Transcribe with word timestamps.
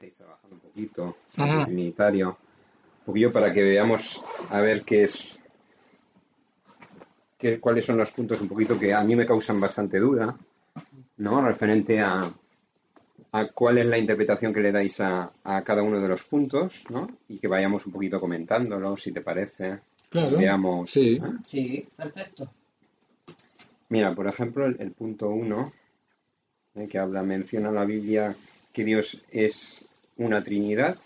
estáis 0.00 0.16
trabajando 0.16 0.56
un 0.56 0.60
poquito, 0.62 1.16
el 1.36 1.64
trinitario, 1.66 2.28
un 2.30 3.04
poquillo 3.04 3.30
para 3.30 3.52
que 3.52 3.62
veamos 3.62 4.22
a 4.48 4.62
ver 4.62 4.82
qué 4.82 5.04
es, 5.04 5.38
qué, 7.36 7.60
cuáles 7.60 7.84
son 7.84 7.98
los 7.98 8.10
puntos 8.10 8.40
un 8.40 8.48
poquito 8.48 8.78
que 8.78 8.94
a 8.94 9.04
mí 9.04 9.14
me 9.14 9.26
causan 9.26 9.60
bastante 9.60 9.98
duda, 9.98 10.34
¿no? 11.18 11.46
Referente 11.46 12.00
a, 12.00 12.32
a 13.32 13.48
cuál 13.48 13.76
es 13.76 13.84
la 13.84 13.98
interpretación 13.98 14.54
que 14.54 14.60
le 14.60 14.72
dais 14.72 14.98
a, 15.02 15.30
a, 15.44 15.62
cada 15.62 15.82
uno 15.82 16.00
de 16.00 16.08
los 16.08 16.24
puntos, 16.24 16.82
¿no? 16.88 17.06
Y 17.28 17.38
que 17.38 17.48
vayamos 17.48 17.84
un 17.84 17.92
poquito 17.92 18.18
comentándolo, 18.18 18.96
si 18.96 19.12
te 19.12 19.20
parece. 19.20 19.80
Claro. 20.08 20.38
Veamos. 20.38 20.88
Sí. 20.88 21.20
¿eh? 21.22 21.32
Sí, 21.46 21.88
perfecto. 21.94 22.50
Mira, 23.90 24.14
por 24.14 24.26
ejemplo, 24.28 24.64
el, 24.64 24.80
el 24.80 24.92
punto 24.92 25.28
1, 25.28 25.72
eh, 26.76 26.88
que 26.88 26.98
habla, 26.98 27.22
menciona 27.22 27.70
la 27.70 27.84
Biblia 27.84 28.34
que 28.72 28.84
Dios 28.84 29.22
es 29.30 29.89
una 30.20 30.44
Trinidad. 30.44 30.98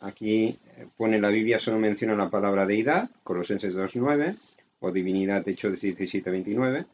Aquí 0.00 0.58
eh, 0.76 0.86
pone 0.96 1.20
la 1.20 1.28
Biblia, 1.28 1.58
solo 1.58 1.78
menciona 1.78 2.14
la 2.14 2.30
palabra 2.30 2.66
deidad, 2.66 3.10
Colosenses 3.24 3.74
2.9, 3.74 4.36
o 4.80 4.92
divinidad, 4.92 5.48
Hechos 5.48 5.72
17.29, 5.72 6.86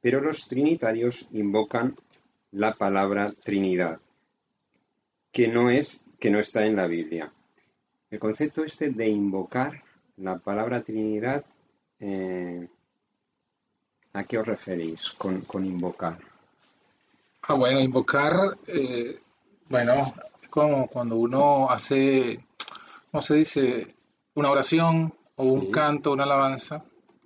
pero 0.00 0.20
los 0.20 0.48
trinitarios 0.48 1.26
invocan 1.32 1.96
la 2.52 2.74
palabra 2.74 3.32
Trinidad, 3.32 4.00
que 5.30 5.48
no 5.48 5.70
es, 5.70 6.06
que 6.18 6.30
no 6.30 6.38
está 6.38 6.64
en 6.64 6.76
la 6.76 6.86
Biblia. 6.86 7.32
El 8.10 8.18
concepto 8.18 8.64
este 8.64 8.90
de 8.90 9.08
invocar 9.08 9.82
la 10.16 10.38
palabra 10.38 10.82
Trinidad, 10.82 11.44
eh, 11.98 12.66
¿a 14.12 14.24
qué 14.24 14.38
os 14.38 14.46
referís 14.46 15.10
con, 15.10 15.42
con 15.42 15.66
invocar? 15.66 16.18
Ah, 17.42 17.54
bueno, 17.54 17.80
invocar, 17.80 18.56
eh, 18.66 19.18
bueno, 19.70 20.12
es 20.42 20.48
como 20.50 20.86
cuando 20.88 21.16
uno 21.16 21.70
hace, 21.70 22.44
¿cómo 23.10 23.22
se 23.22 23.34
dice? 23.36 23.94
Una 24.34 24.50
oración 24.50 25.14
o 25.36 25.44
un 25.44 25.60
Sí. 25.62 25.70
canto, 25.70 26.12
una 26.12 26.24
alabanza 26.24 26.82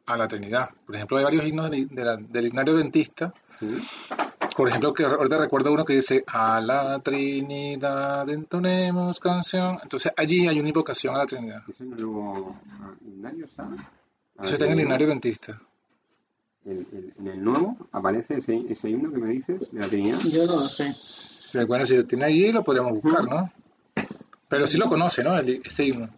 a 0.07 0.17
la 0.17 0.29
Trinidad. 0.29 0.71
Por 0.87 0.95
ejemplo, 0.95 1.17
hay 1.19 1.25
varios 1.25 1.47
himnos 1.47 1.71
del, 1.71 1.89
de 1.89 2.05
la- 2.05 2.17
del 2.17 2.47
himnario 2.47 2.75
adventista. 2.77 3.33
¿Sí? 3.47 3.67
Por 4.57 4.69
ejemplo, 4.69 4.93
que 4.93 5.05
ahorita 5.05 5.39
recuerdo 5.39 5.73
uno 5.73 5.85
que 5.85 5.95
dice, 5.95 6.23
a 6.29 6.61
la 6.61 7.01
Trinidad 7.01 8.29
entonemos 8.31 9.19
canción. 9.19 9.79
Entonces 9.83 10.13
allí 10.17 10.47
hay 10.47 10.61
una 10.61 10.69
invocación 10.69 11.15
a 11.17 11.19
la 11.19 11.27
Trinidad. 11.27 11.63
¿Eso 11.69 11.83
en 11.83 11.93
el 11.95 12.03
nuevo 12.03 12.55
ah, 12.81 12.93
himnario 13.05 13.47
está? 13.47 13.69
Eso 14.43 14.53
está 14.55 14.67
en 14.67 14.73
el 14.73 14.81
himnario 14.81 15.07
adventista. 15.09 15.61
el- 16.67 16.87
el- 16.93 17.13
en 17.19 17.27
el 17.29 17.45
nuevo 17.45 17.77
aparece 17.93 18.39
ese, 18.39 18.63
ese 18.71 18.89
himno 18.89 19.11
que 19.13 19.19
me 19.19 19.29
dices 19.29 19.71
de 19.73 19.81
la 19.81 19.87
Trinidad. 19.89 20.19
Yo 20.33 20.47
no 20.47 20.53
lo 20.53 20.61
sé. 20.61 20.95
Sí, 21.55 21.65
Bueno, 21.69 21.87
si 21.87 21.97
lo 21.97 22.05
tiene 22.05 22.25
allí 22.25 22.51
lo 22.51 22.65
podríamos 22.65 23.01
buscar, 23.01 23.25
¿no? 23.29 23.49
Pero 24.49 24.67
sí 24.67 24.77
lo 24.77 24.89
conoce, 24.89 25.23
¿no? 25.23 25.39
El- 25.39 25.63
ese 25.65 25.85
himno. 25.85 26.09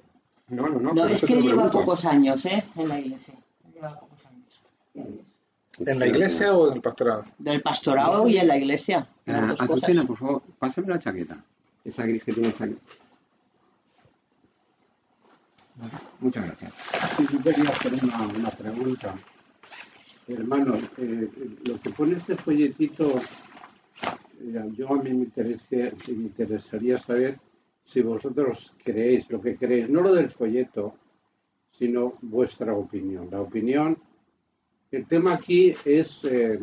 No, 0.48 0.66
no, 0.66 0.80
no. 0.80 0.94
No, 0.94 1.04
es 1.04 1.20
que 1.22 1.34
lo 1.34 1.40
lleva 1.42 1.64
pregunto. 1.64 1.78
pocos 1.80 2.04
años, 2.06 2.42
¿eh? 2.46 2.64
En 2.76 2.88
la 2.88 2.98
iglesia. 2.98 3.34
Lleva 3.74 4.00
pocos 4.00 4.24
años. 4.24 4.62
¿En 5.78 5.98
la 5.98 6.06
iglesia 6.06 6.56
o 6.56 6.68
en 6.68 6.76
el 6.76 6.80
pastorado? 6.80 7.24
Del 7.36 7.60
pastorado 7.60 8.26
y 8.26 8.38
en 8.38 8.48
la 8.48 8.56
iglesia. 8.56 9.06
Ah. 9.26 9.52
Azucena, 9.58 10.06
por 10.06 10.16
favor, 10.16 10.42
pásame 10.58 10.88
la 10.88 10.98
chaqueta. 10.98 11.36
Esa 11.84 12.04
gris 12.06 12.24
que 12.24 12.32
tienes 12.32 12.58
aquí. 12.58 12.78
Muchas 16.20 16.46
gracias. 16.46 16.72
Sí, 17.18 17.26
yo 17.30 17.42
quería 17.42 17.68
hacer 17.68 17.92
una, 18.02 18.26
una 18.26 18.50
pregunta. 18.50 19.14
Hermano, 20.28 20.74
eh, 20.96 21.30
lo 21.66 21.78
que 21.78 21.90
pone 21.90 22.16
este 22.16 22.36
folletito, 22.36 23.18
eh, 23.18 23.22
yo 24.72 24.88
a 24.90 25.02
mí 25.02 25.12
me, 25.12 25.26
interese- 25.26 25.92
me 26.08 26.24
interesaría 26.24 26.98
saber 26.98 27.38
si 27.84 28.02
vosotros 28.02 28.74
creéis 28.82 29.30
lo 29.30 29.40
que 29.40 29.56
creéis, 29.56 29.88
no 29.88 30.00
lo 30.00 30.12
del 30.12 30.30
folleto, 30.30 30.94
sino 31.70 32.14
vuestra 32.22 32.74
opinión. 32.74 33.28
La 33.30 33.40
opinión, 33.40 33.96
el 34.90 35.06
tema 35.06 35.34
aquí 35.34 35.72
es 35.84 36.24
eh, 36.24 36.58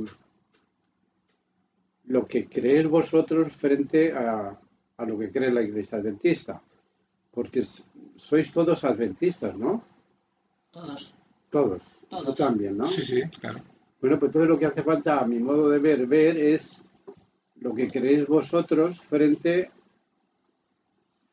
lo 2.06 2.26
que 2.28 2.48
creéis 2.48 2.88
vosotros 2.88 3.52
frente 3.54 4.12
a, 4.14 4.60
a 4.98 5.06
lo 5.06 5.18
que 5.18 5.32
cree 5.32 5.52
la 5.52 5.62
Iglesia 5.62 5.98
Adventista, 5.98 6.62
porque 7.32 7.64
sois 8.18 8.52
todos 8.52 8.84
adventistas, 8.84 9.56
¿no? 9.58 9.84
Todos. 10.72 11.16
Todos. 11.50 11.84
Todos. 12.10 12.26
Tú 12.26 12.34
también, 12.34 12.78
¿no? 12.78 12.86
Sí, 12.86 13.02
sí, 13.02 13.22
claro. 13.40 13.62
Bueno, 14.02 14.20
pues 14.20 14.32
todo 14.32 14.46
lo 14.46 14.60
que 14.60 14.66
hace 14.66 14.84
falta, 14.84 15.20
a 15.22 15.26
mi 15.26 15.40
modo 15.40 15.70
de 15.70 15.80
ver, 15.80 16.06
ver 16.06 16.36
es 16.38 16.83
lo 17.64 17.74
que 17.74 17.88
creéis 17.88 18.28
vosotros 18.28 19.00
frente, 19.00 19.72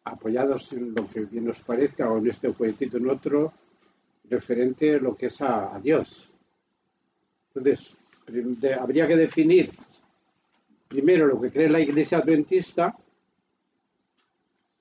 apoyados 0.04 0.72
en 0.72 0.94
lo 0.94 1.08
que 1.10 1.20
bien 1.22 1.50
os 1.50 1.60
parezca, 1.60 2.08
o 2.08 2.18
en 2.18 2.30
este 2.30 2.52
folletito 2.52 2.98
en 2.98 3.10
otro, 3.10 3.52
referente 4.28 4.94
a 4.94 4.98
lo 4.98 5.16
que 5.16 5.26
es 5.26 5.40
a, 5.40 5.78
Dios. 5.82 6.30
Entonces, 7.48 7.90
habría 8.78 9.08
que 9.08 9.16
definir 9.16 9.72
primero 10.86 11.26
lo 11.26 11.40
que 11.40 11.50
cree 11.50 11.68
la 11.68 11.80
Iglesia 11.80 12.18
Adventista 12.18 12.96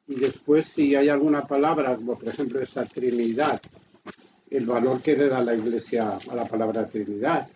y 0.08 0.16
después 0.16 0.68
si 0.68 0.96
hay 0.96 1.10
alguna 1.10 1.48
palabra, 1.48 1.96
como 1.96 2.18
por 2.18 2.28
ejemplo 2.28 2.62
esa 2.62 2.86
Trinidad, 2.86 3.60
el 4.52 4.66
valor 4.68 5.02
que 5.02 5.18
le 5.18 5.28
da 5.28 5.42
la 5.42 5.56
Iglesia 5.56 6.20
a 6.30 6.36
la 6.36 6.46
palabra 6.46 6.88
Trinidad. 6.88 7.48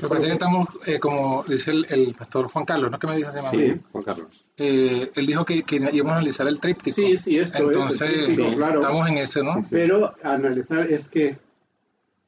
Me 0.00 0.08
parece 0.08 0.26
que 0.28 0.32
estamos, 0.34 0.68
eh, 0.86 0.98
como 0.98 1.42
dice 1.44 1.70
el, 1.72 1.86
el 1.90 2.14
pastor 2.14 2.48
Juan 2.50 2.64
Carlos, 2.64 2.90
¿no? 2.90 2.98
¿Qué 2.98 3.06
me 3.06 3.16
dijo 3.16 3.30
ese 3.30 3.40
Sí, 3.50 3.80
Juan 3.92 4.04
Carlos. 4.04 4.44
Eh, 4.56 5.10
él 5.14 5.26
dijo 5.26 5.44
que, 5.44 5.62
que 5.62 5.76
íbamos 5.76 6.12
a 6.12 6.16
analizar 6.16 6.46
el 6.48 6.60
tríptico. 6.60 6.94
Sí, 6.94 7.16
sí, 7.18 7.38
esto 7.38 7.54
es, 7.56 7.60
el 7.60 7.66
Entonces, 7.66 8.24
tríptico, 8.26 8.54
claro. 8.56 8.80
estamos 8.80 9.08
en 9.08 9.18
eso, 9.18 9.42
¿no? 9.42 9.62
Sí. 9.62 9.68
Pero 9.72 10.14
analizar 10.22 10.90
es 10.90 11.08
que 11.08 11.38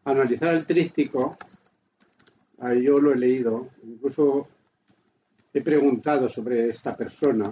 analizar 0.05 0.55
el 0.55 0.67
trístico, 0.67 1.37
ahí 2.61 2.83
yo 2.85 2.95
lo 2.95 3.13
he 3.13 3.17
leído, 3.17 3.69
incluso 3.85 4.49
he 5.53 5.63
preguntado 5.63 6.29
sobre 6.29 6.69
esta 6.71 6.97
persona 6.97 7.45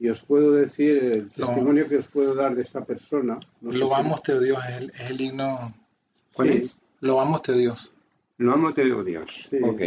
y 0.00 0.08
os 0.08 0.20
puedo 0.22 0.52
decir 0.52 1.04
el 1.04 1.30
Lo- 1.36 1.46
testimonio 1.46 1.88
que 1.88 1.98
os 1.98 2.08
puedo 2.08 2.34
dar 2.34 2.54
de 2.54 2.62
esta 2.62 2.84
persona. 2.84 3.38
No 3.60 3.72
Lo 3.72 3.88
si- 3.88 3.94
amos 3.94 4.22
te 4.22 4.38
Dios, 4.40 4.58
es 4.68 4.76
el, 4.76 4.90
es 4.90 5.10
el 5.10 5.20
himno. 5.20 5.74
¿Cuál 6.34 6.48
Sí. 6.52 6.58
es? 6.58 6.78
Lo 7.00 7.20
amos 7.20 7.42
te 7.42 7.52
Dios. 7.52 7.92
Lo 8.38 8.52
amo, 8.52 8.72
te 8.74 8.84
digo 8.84 9.02
Dios. 9.04 9.48
Sí. 9.50 9.56
Ok. 9.62 9.80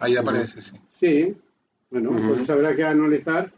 Ahí 0.00 0.16
aparece, 0.16 0.62
sí. 0.62 0.76
Sí, 0.98 1.36
bueno, 1.90 2.10
pues 2.28 2.48
habrá 2.50 2.74
que 2.76 2.84
analizar 2.84 3.50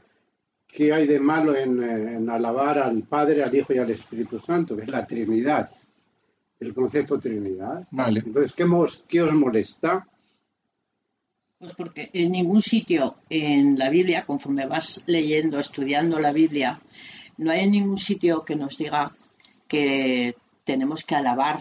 qué 0.66 0.92
hay 0.92 1.06
de 1.06 1.20
malo 1.20 1.54
en, 1.56 1.82
en 1.82 2.30
alabar 2.30 2.78
al 2.78 3.02
Padre, 3.02 3.42
al 3.42 3.54
Hijo 3.54 3.74
y 3.74 3.78
al 3.78 3.90
Espíritu 3.90 4.38
Santo, 4.38 4.76
que 4.76 4.82
es 4.82 4.88
la 4.88 5.06
Trinidad, 5.06 5.70
el 6.60 6.72
concepto 6.72 7.18
Trinidad. 7.18 7.86
Vale. 7.90 8.22
Entonces, 8.24 8.52
¿qué, 8.54 8.64
mos- 8.64 9.04
qué 9.08 9.20
os 9.22 9.34
molesta? 9.34 10.06
Pues 11.58 11.74
porque 11.74 12.08
en 12.14 12.32
ningún 12.32 12.62
sitio 12.62 13.16
en 13.28 13.78
la 13.78 13.90
Biblia, 13.90 14.24
conforme 14.24 14.66
vas 14.66 15.02
leyendo, 15.06 15.58
estudiando 15.58 16.18
la 16.18 16.32
Biblia, 16.32 16.80
no 17.36 17.50
hay 17.50 17.60
en 17.64 17.72
ningún 17.72 17.98
sitio 17.98 18.44
que 18.46 18.56
nos 18.56 18.78
diga 18.78 19.14
que 19.68 20.36
tenemos 20.64 21.04
que 21.04 21.16
alabar. 21.16 21.60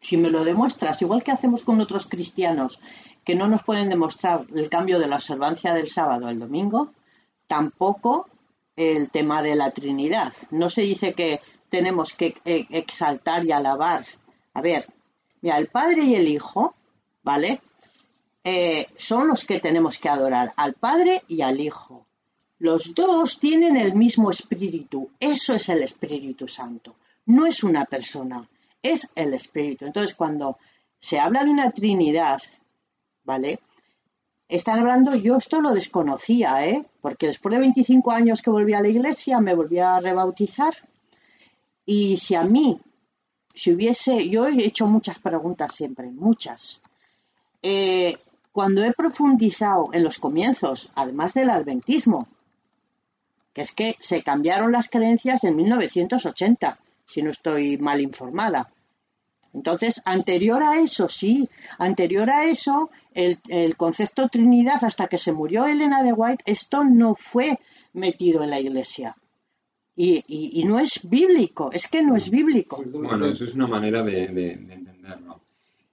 Si 0.00 0.16
me 0.16 0.30
lo 0.30 0.44
demuestras, 0.44 1.02
igual 1.02 1.22
que 1.22 1.32
hacemos 1.32 1.64
con 1.64 1.80
otros 1.80 2.06
cristianos, 2.06 2.80
que 3.24 3.34
no 3.34 3.48
nos 3.48 3.62
pueden 3.62 3.88
demostrar 3.88 4.46
el 4.54 4.68
cambio 4.68 4.98
de 4.98 5.08
la 5.08 5.16
observancia 5.16 5.74
del 5.74 5.88
sábado 5.88 6.26
al 6.26 6.38
domingo, 6.38 6.92
tampoco 7.46 8.28
el 8.76 9.10
tema 9.10 9.42
de 9.42 9.56
la 9.56 9.70
Trinidad. 9.70 10.32
No 10.50 10.70
se 10.70 10.82
dice 10.82 11.14
que 11.14 11.40
tenemos 11.68 12.12
que 12.12 12.36
eh, 12.44 12.66
exaltar 12.70 13.44
y 13.44 13.52
alabar. 13.52 14.04
A 14.54 14.60
ver, 14.60 14.86
mira, 15.40 15.58
el 15.58 15.66
Padre 15.66 16.04
y 16.04 16.14
el 16.14 16.28
Hijo, 16.28 16.74
¿vale? 17.22 17.60
eh, 18.50 18.86
son 18.96 19.28
los 19.28 19.44
que 19.44 19.60
tenemos 19.60 19.98
que 19.98 20.08
adorar, 20.08 20.54
al 20.56 20.72
Padre 20.72 21.22
y 21.28 21.42
al 21.42 21.60
Hijo. 21.60 22.06
Los 22.58 22.94
dos 22.94 23.38
tienen 23.38 23.76
el 23.76 23.94
mismo 23.94 24.30
espíritu. 24.30 25.10
Eso 25.20 25.52
es 25.54 25.68
el 25.68 25.82
Espíritu 25.82 26.48
Santo. 26.48 26.96
No 27.26 27.44
es 27.44 27.62
una 27.62 27.84
persona, 27.84 28.48
es 28.82 29.08
el 29.14 29.34
Espíritu. 29.34 29.86
Entonces, 29.86 30.14
cuando 30.14 30.58
se 31.00 31.18
habla 31.18 31.44
de 31.44 31.50
una 31.50 31.70
Trinidad, 31.70 32.40
¿vale? 33.24 33.60
Están 34.48 34.80
hablando, 34.80 35.14
yo 35.14 35.36
esto 35.36 35.60
lo 35.60 35.74
desconocía, 35.74 36.66
¿eh? 36.66 36.86
Porque 37.00 37.26
después 37.26 37.54
de 37.54 37.60
25 37.60 38.10
años 38.10 38.40
que 38.40 38.50
volví 38.50 38.72
a 38.72 38.80
la 38.80 38.88
iglesia, 38.88 39.40
me 39.40 39.54
volví 39.54 39.78
a 39.78 40.00
rebautizar. 40.00 40.74
Y 41.84 42.16
si 42.16 42.34
a 42.34 42.44
mí, 42.44 42.80
si 43.54 43.72
hubiese, 43.72 44.28
yo 44.28 44.46
he 44.46 44.64
hecho 44.64 44.86
muchas 44.86 45.18
preguntas 45.18 45.74
siempre, 45.74 46.10
muchas. 46.10 46.80
Eh, 47.62 48.16
cuando 48.52 48.82
he 48.84 48.92
profundizado 48.92 49.84
en 49.92 50.02
los 50.02 50.18
comienzos, 50.18 50.90
además 50.94 51.34
del 51.34 51.50
adventismo, 51.50 52.26
que 53.52 53.62
es 53.62 53.72
que 53.72 53.96
se 54.00 54.22
cambiaron 54.22 54.72
las 54.72 54.88
creencias 54.88 55.44
en 55.44 55.56
1980, 55.56 56.78
si 57.08 57.22
no 57.22 57.30
estoy 57.30 57.78
mal 57.78 58.00
informada. 58.00 58.70
Entonces, 59.54 60.00
anterior 60.04 60.62
a 60.62 60.78
eso, 60.78 61.08
sí, 61.08 61.48
anterior 61.78 62.28
a 62.30 62.44
eso, 62.44 62.90
el, 63.14 63.40
el 63.48 63.76
concepto 63.76 64.28
Trinidad, 64.28 64.84
hasta 64.84 65.06
que 65.08 65.16
se 65.18 65.32
murió 65.32 65.66
Elena 65.66 66.02
de 66.02 66.12
White, 66.12 66.44
esto 66.46 66.84
no 66.84 67.14
fue 67.16 67.58
metido 67.94 68.44
en 68.44 68.50
la 68.50 68.60
iglesia. 68.60 69.16
Y, 69.96 70.22
y- 70.28 70.60
y 70.60 70.64
no 70.64 70.78
es 70.78 71.00
bíblico, 71.08 71.70
es 71.72 71.88
que 71.88 72.02
no 72.02 72.14
es 72.14 72.30
bíblico. 72.30 72.80
Bueno, 72.86 73.26
eso 73.26 73.44
es 73.46 73.54
una 73.54 73.66
manera 73.66 74.02
de, 74.02 74.28
de- 74.28 74.56
de 74.56 74.74
entenderlo. 74.74 75.40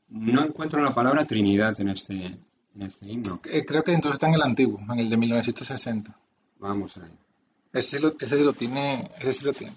No 0.09 0.43
encuentro 0.45 0.83
la 0.83 0.93
palabra 0.93 1.25
Trinidad 1.25 1.79
en 1.79 1.89
este, 1.89 2.13
en 2.25 2.81
este 2.81 3.07
himno. 3.09 3.39
Eh, 3.49 3.65
creo 3.65 3.83
que 3.83 3.93
entonces 3.93 4.17
está 4.17 4.27
en 4.27 4.35
el 4.35 4.43
antiguo, 4.43 4.79
en 4.91 4.99
el 4.99 5.09
de 5.09 5.17
1960. 5.17 6.15
Vamos 6.59 6.97
a 6.97 6.99
ver. 6.99 7.09
Ese 7.73 7.97
sí 7.97 8.03
lo, 8.03 8.15
ese 8.19 8.37
sí 8.37 8.43
lo 8.43 8.53
tiene, 8.53 9.09
ese 9.19 9.33
sí 9.33 9.45
lo 9.45 9.53
tiene. 9.53 9.75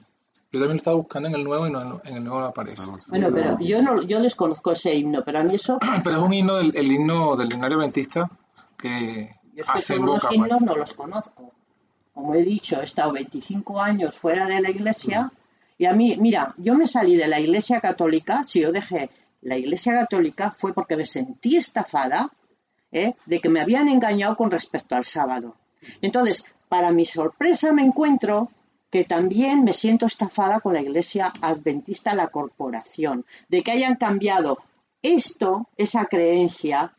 Yo 0.51 0.61
también 0.61 0.77
lo 0.77 0.79
estaba 0.79 0.97
buscando 0.97 1.29
en 1.29 1.35
el 1.35 1.45
nuevo 1.45 1.67
y 1.67 1.71
no, 1.71 2.01
en 2.05 2.17
el 2.17 2.25
nuevo 2.25 2.41
no 2.41 2.47
aparece. 2.47 2.87
Vamos 2.87 3.07
a 3.07 3.11
Bueno, 3.11 3.29
pero 3.35 3.59
yo 3.61 3.83
no, 3.83 4.03
yo 4.03 4.21
desconozco 4.21 4.73
ese 4.73 4.95
himno, 4.95 5.23
pero 5.25 5.41
a 5.41 5.43
mí 5.45 5.55
eso, 5.55 5.79
Pero 6.05 6.17
es 6.17 6.23
un 6.23 6.33
himno 6.33 6.57
del 6.57 6.75
el 6.75 6.91
himno 6.91 7.37
del 7.37 7.53
himnario 7.53 7.79
adventista 7.79 8.31
que 8.79 9.37
yo 9.55 9.63
es 9.63 9.67
que 9.67 9.79
hace 9.79 9.97
todos 9.97 10.25
los 10.25 10.33
himnos 10.33 10.61
no 10.63 10.77
los 10.77 10.95
conozco. 10.95 11.53
Como 12.15 12.35
he 12.35 12.43
dicho, 12.43 12.81
he 12.81 12.85
estado 12.85 13.13
25 13.13 13.81
años 13.81 14.19
fuera 14.19 14.47
de 14.47 14.61
la 14.61 14.71
iglesia 14.71 15.31
y 15.77 15.85
a 15.85 15.93
mí, 15.93 16.17
mira, 16.19 16.55
yo 16.57 16.75
me 16.75 16.89
salí 16.89 17.17
de 17.17 17.29
la 17.29 17.39
iglesia 17.39 17.81
católica, 17.81 18.43
si 18.43 18.61
yo 18.61 18.73
dejé 18.73 19.11
la 19.43 19.57
iglesia 19.57 19.93
católica 19.93 20.53
fue 20.57 20.73
porque 20.73 20.97
me 20.97 21.07
sentí 21.07 21.57
estafada 21.57 22.31
¿eh? 22.91 23.15
de 23.27 23.41
que 23.41 23.49
me 23.49 23.61
habían 23.61 23.89
engañado 23.89 24.37
con 24.37 24.51
respecto 24.51 24.97
al 24.97 25.05
sábado. 25.05 25.57
Entonces, 26.03 26.45
para 26.69 26.91
mi 26.91 27.07
sorpresa 27.07 27.73
me 27.73 27.83
encuentro 27.83 28.51
que 28.91 29.05
también 29.05 29.65
me 29.65 29.73
siento 29.73 30.07
estafada 30.07 30.61
con 30.61 30.75
la 30.75 30.81
iglesia 30.81 31.33
adventista, 31.41 32.15
la 32.15 32.29
corporación, 32.29 33.25
de 33.49 33.63
que 33.63 33.73
hayan 33.73 33.97
cambiado 33.97 34.59
esto, 35.03 35.69
esa 35.77 36.07
creencia, 36.07 36.93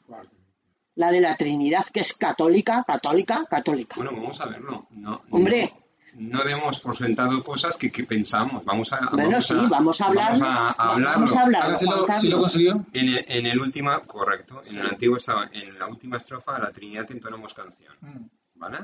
la 0.95 1.11
de 1.11 1.21
la 1.21 1.35
Trinidad, 1.35 1.85
que 1.91 2.01
es 2.01 2.13
católica, 2.13 2.83
católica, 2.85 3.45
católica. 3.49 3.95
Bueno, 3.95 4.11
vamos 4.11 4.39
a 4.41 4.45
verlo. 4.45 4.87
No, 4.91 5.21
Hombre. 5.31 5.73
No, 6.13 6.39
no 6.39 6.43
demos 6.43 6.79
por 6.79 6.97
sentado 6.97 7.43
cosas 7.43 7.77
que, 7.77 7.91
que 7.91 8.03
pensamos. 8.03 8.65
Vamos 8.65 8.91
a, 8.91 8.99
Bueno, 9.11 9.31
vamos 9.31 9.47
sí, 9.47 9.53
a, 9.53 9.67
vamos 9.69 10.01
a 10.01 10.05
hablar. 10.07 10.31
Vamos 10.33 10.47
a, 10.47 10.69
a 10.71 10.91
hablarlo. 10.93 11.19
Vamos 11.19 11.35
a 11.35 11.41
hablarlo, 11.41 11.77
Juan 11.77 12.29
lo, 12.29 12.39
consiguió. 12.39 12.85
En 12.93 13.09
el, 13.09 13.25
en 13.27 13.45
el 13.45 13.59
última, 13.59 13.99
correcto. 14.01 14.61
En 14.69 14.79
el 14.79 14.87
antiguo 14.87 15.17
estaba, 15.17 15.49
en 15.53 15.77
la 15.79 15.87
última 15.87 16.17
estrofa 16.17 16.53
de 16.55 16.59
la 16.59 16.71
Trinidad 16.71 17.07
entonamos 17.09 17.53
canción. 17.53 17.93
Mm. 18.01 18.25
¿Vale? 18.55 18.79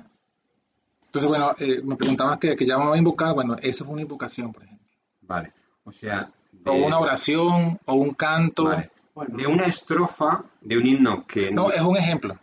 Entonces, 1.16 1.30
bueno, 1.30 1.56
eh, 1.60 1.82
me 1.82 1.96
preguntabas 1.96 2.38
que, 2.40 2.56
que 2.58 2.66
llamaba 2.66 2.96
a 2.96 2.98
invocar. 2.98 3.34
Bueno, 3.34 3.56
eso 3.62 3.84
es 3.86 3.90
una 3.90 4.02
invocación, 4.02 4.52
por 4.52 4.64
ejemplo. 4.64 4.86
Vale. 5.22 5.54
O 5.86 5.92
sea. 5.92 6.30
de- 6.52 6.70
O 6.72 6.74
una 6.74 7.00
oración, 7.00 7.80
o 7.86 7.94
un 7.96 8.14
canto. 8.14 8.66
vale. 8.66 8.90
Bueno. 9.14 9.38
De 9.38 9.48
una 9.48 9.64
estrofa 9.64 10.44
de 10.60 10.78
un 10.78 10.86
himno 10.86 11.26
que 11.26 11.50
No, 11.52 11.70
es 11.70 11.80
un 11.82 11.96
ejemplo. 11.96 12.38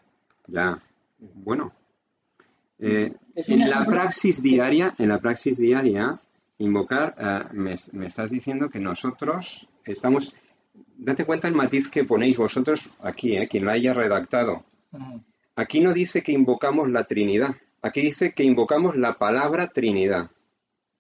Ya, 0.47 0.79
bueno. 1.19 1.71
Eh, 2.79 3.13
en 3.37 3.69
la 3.71 3.85
praxis 3.85 4.43
diaria, 4.43 4.95
en 4.99 5.11
la 5.11 5.19
praxis 5.19 5.59
diaria, 5.59 6.19
invocar, 6.59 7.15
eh, 7.19 7.43
me, 7.53 7.75
me 7.93 8.07
estás 8.07 8.31
diciendo 8.31 8.71
que 8.71 8.81
nosotros 8.81 9.69
estamos, 9.85 10.35
date 10.97 11.27
cuenta 11.27 11.47
el 11.47 11.55
matiz 11.55 11.91
que 11.91 12.05
ponéis 12.05 12.39
vosotros 12.39 12.89
aquí, 13.03 13.37
eh, 13.37 13.47
quien 13.49 13.67
la 13.67 13.73
haya 13.73 13.93
redactado. 13.93 14.63
Aquí 15.57 15.81
no 15.81 15.93
dice 15.93 16.23
que 16.23 16.33
invocamos 16.33 16.91
la 16.91 17.05
Trinidad, 17.05 17.55
aquí 17.83 18.01
dice 18.01 18.33
que 18.33 18.45
invocamos 18.45 18.97
la 18.97 19.15
palabra 19.19 19.69
Trinidad, 19.69 20.31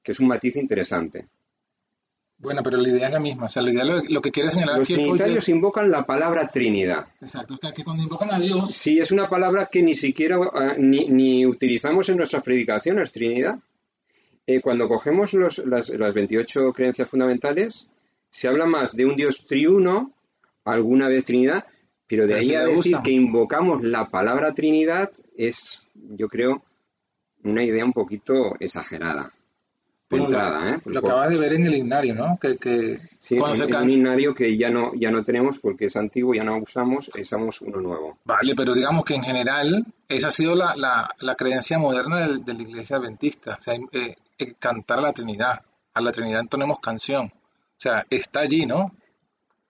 que 0.02 0.12
es 0.12 0.20
un 0.20 0.28
matiz 0.28 0.56
interesante. 0.56 1.26
Bueno, 2.38 2.60
pero 2.64 2.76
la 2.76 2.88
idea 2.88 3.06
es 3.06 3.12
la 3.12 3.20
misma. 3.20 3.46
O 3.46 3.48
sea, 3.48 3.62
la 3.62 3.70
idea 3.70 3.84
lo, 3.84 4.02
lo 4.02 4.20
que 4.20 4.32
quiere 4.32 4.50
señalar 4.50 4.78
Los 4.78 4.88
trinitarios 4.88 5.48
invocan 5.48 5.90
la 5.92 6.04
palabra 6.04 6.48
Trinidad. 6.48 7.06
Exacto, 7.20 7.56
que 7.74 7.84
cuando 7.84 8.02
invocan 8.02 8.32
a 8.34 8.40
Dios, 8.40 8.68
Sí, 8.72 8.98
es 8.98 9.12
una 9.12 9.28
palabra 9.28 9.66
que 9.70 9.80
ni 9.80 9.94
siquiera 9.94 10.36
eh, 10.38 10.74
ni, 10.78 11.06
ni 11.08 11.46
utilizamos 11.46 12.08
en 12.08 12.16
nuestras 12.16 12.42
predicaciones, 12.42 13.12
Trinidad. 13.12 13.60
Eh, 14.44 14.60
cuando 14.60 14.88
cogemos 14.88 15.32
los- 15.34 15.58
las, 15.58 15.88
las 15.90 16.12
28 16.12 16.72
creencias 16.72 17.08
fundamentales, 17.08 17.88
se 18.28 18.48
habla 18.48 18.66
más 18.66 18.96
de 18.96 19.06
un 19.06 19.14
Dios 19.14 19.46
triuno, 19.46 20.10
alguna 20.64 21.06
vez 21.06 21.24
Trinidad, 21.24 21.64
pero 22.08 22.26
de 22.26 22.34
Pero 22.34 22.40
ahí 22.40 22.54
a 22.56 22.64
decir 22.64 22.96
que 23.04 23.12
invocamos 23.12 23.84
la 23.84 24.08
palabra 24.08 24.52
Trinidad 24.52 25.12
es, 25.36 25.80
yo 25.94 26.26
creo, 26.28 26.64
una 27.44 27.62
idea 27.62 27.84
un 27.84 27.92
poquito 27.92 28.54
exagerada. 28.60 29.32
De 30.10 30.18
bueno, 30.18 30.24
entrada, 30.26 30.74
¿eh? 30.74 30.80
lo 30.84 30.98
acabas 30.98 31.30
de 31.30 31.36
ver 31.40 31.54
en 31.54 31.64
el 31.66 31.74
himnario, 31.74 32.14
¿no? 32.14 32.38
Que, 32.38 32.58
que 32.58 33.00
Sí, 33.18 33.38
cuando 33.38 33.56
se 33.56 33.66
can- 33.70 33.84
un 33.84 33.90
himnario 33.90 34.34
que 34.34 34.54
ya 34.58 34.68
no, 34.68 34.92
ya 34.94 35.10
no 35.10 35.24
tenemos 35.24 35.58
porque 35.58 35.86
es 35.86 35.96
antiguo, 35.96 36.34
ya 36.34 36.44
no 36.44 36.58
usamos, 36.58 37.10
usamos 37.18 37.62
uno 37.62 37.80
nuevo. 37.80 38.18
Vale, 38.24 38.54
pero 38.54 38.74
digamos 38.74 39.06
que 39.06 39.14
en 39.14 39.22
general 39.22 39.86
esa 40.08 40.28
ha 40.28 40.30
sido 40.30 40.54
la, 40.54 40.76
la, 40.76 41.10
la 41.20 41.34
creencia 41.34 41.78
moderna 41.78 42.20
del- 42.20 42.44
de, 42.44 42.52
la 42.52 42.62
iglesia 42.62 42.96
adventista, 42.98 43.56
o 43.58 43.62
sea, 43.62 43.74
eh, 43.90 44.16
eh, 44.38 44.54
cantar 44.58 44.98
a 44.98 45.02
la 45.02 45.12
Trinidad. 45.14 45.62
A 45.94 46.00
la 46.02 46.12
Trinidad 46.12 46.40
entonemos 46.40 46.78
canción. 46.80 47.26
O 47.26 47.78
sea, 47.82 48.04
está 48.10 48.40
allí, 48.40 48.66
¿no? 48.66 48.92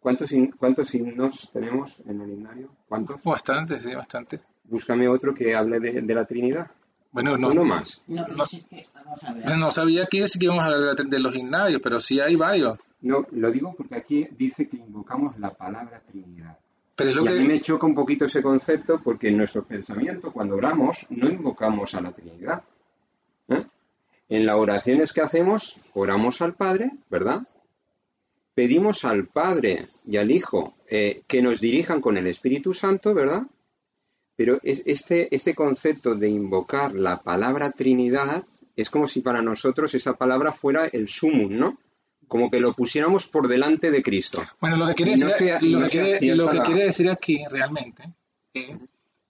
¿Cuántos, 0.01 0.33
hin- 0.33 0.53
¿Cuántos 0.59 0.93
himnos 0.93 1.53
tenemos 1.53 2.01
en 2.01 2.21
el 2.21 2.31
himnario? 2.33 2.69
¿Cuántos? 2.89 3.23
Bastante, 3.23 3.79
sí, 3.79 3.95
bastante. 3.95 4.41
Búscame 4.65 5.07
otro 5.07 5.33
que 5.33 5.55
hable 5.55 5.79
de, 5.79 6.03
de 6.03 6.15
la 6.17 6.25
Trinidad. 6.25 6.69
Bueno, 7.13 7.37
no, 7.37 7.49
Uno 7.49 7.65
más. 7.65 8.03
No, 8.09 8.25
pero 8.27 8.45
si 8.47 8.57
es 8.57 8.65
que, 8.65 8.87
vamos 8.95 9.23
a 9.23 9.35
ver. 9.35 9.59
no 9.59 9.71
sabía 9.71 10.07
que 10.07 10.27
sí 10.27 10.39
que 10.39 10.47
íbamos 10.47 10.65
a 10.65 10.69
hablar 10.69 10.97
de, 10.97 11.19
los 11.19 11.35
gimnasios, 11.35 11.81
pero 11.83 12.01
sí 12.01 12.19
hay 12.21 12.37
varios. 12.37 12.79
No, 13.03 13.27
lo 13.33 13.51
digo 13.51 13.75
porque 13.77 13.97
aquí 13.97 14.27
dice 14.31 14.67
que 14.67 14.79
invocamos 14.79 15.39
la 15.39 15.53
palabra 15.53 16.01
Trinidad. 16.01 16.59
Pero 16.97 17.11
es 17.11 17.17
lo 17.17 17.25
y 17.27 17.29
a 17.29 17.33
mí 17.33 17.47
me 17.47 17.55
que... 17.55 17.61
choca 17.61 17.87
un 17.87 17.95
poquito 17.95 18.25
ese 18.25 18.43
concepto 18.43 18.99
porque 19.03 19.29
en 19.29 19.37
nuestro 19.37 19.63
pensamiento, 19.63 20.33
cuando 20.33 20.57
oramos, 20.57 21.07
no 21.11 21.29
invocamos 21.29 21.95
a 21.95 22.01
la 22.01 22.13
Trinidad. 22.13 22.63
¿eh? 23.49 23.63
En 24.31 24.47
las 24.47 24.57
oraciones 24.57 25.13
que 25.13 25.21
hacemos, 25.21 25.77
oramos 25.93 26.41
al 26.41 26.55
Padre, 26.55 26.93
¿verdad? 27.11 27.43
Pedimos 28.55 29.05
al 29.05 29.27
Padre 29.27 29.89
y 30.07 30.17
al 30.17 30.31
Hijo 30.31 30.75
eh, 30.89 31.23
que 31.27 31.43
nos 31.43 31.61
dirijan 31.61 32.01
con 32.01 32.17
el 32.17 32.27
Espíritu 32.27 32.73
Santo, 32.73 33.13
¿verdad? 33.13 33.43
Pero 34.45 34.59
es, 34.65 34.83
este, 34.87 35.33
este 35.33 35.55
concepto 35.55 36.17
de 36.17 36.29
invocar 36.29 36.95
la 36.97 37.23
palabra 37.23 37.71
Trinidad 37.71 38.43
es 38.75 38.91
como 38.91 39.07
si 39.07 39.21
para 39.21 39.41
nosotros 39.41 39.95
esa 39.95 40.15
palabra 40.15 40.51
fuera 40.51 40.87
el 40.87 41.07
sumum, 41.09 41.57
¿no? 41.57 41.79
Como 42.27 42.51
que 42.51 42.59
lo 42.59 42.73
pusiéramos 42.73 43.29
por 43.29 43.47
delante 43.47 43.93
de 43.93 44.03
Cristo. 44.03 44.43
Bueno, 44.61 44.79
lo 44.79 44.87
que 44.89 44.95
quiere, 44.95 45.17
no 45.17 45.27
decir, 45.29 45.47
sea- 45.47 45.61
lo 45.63 45.79
no 45.79 45.85
que 45.87 45.91
quiere- 45.93 46.19
cierta 46.19 46.43
lo 46.43 46.51
que 46.51 46.57
la- 46.57 46.65
quiere 46.65 46.85
decir 46.87 47.09
aquí 47.09 47.45
realmente 47.49 48.03
es 48.53 48.71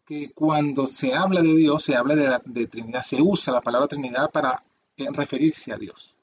que 0.06 0.30
cuando 0.32 0.86
se 0.86 1.12
habla 1.12 1.42
de 1.42 1.54
Dios, 1.56 1.84
se 1.84 1.94
habla 1.94 2.14
de, 2.16 2.24
la- 2.24 2.42
de 2.44 2.66
Trinidad, 2.68 3.02
se 3.02 3.20
usa 3.20 3.52
la 3.52 3.60
palabra 3.60 3.88
Trinidad 3.88 4.30
para 4.30 4.62
eh, 4.96 5.08
referirse 5.12 5.72
a 5.72 5.76
Dios. 5.76 6.16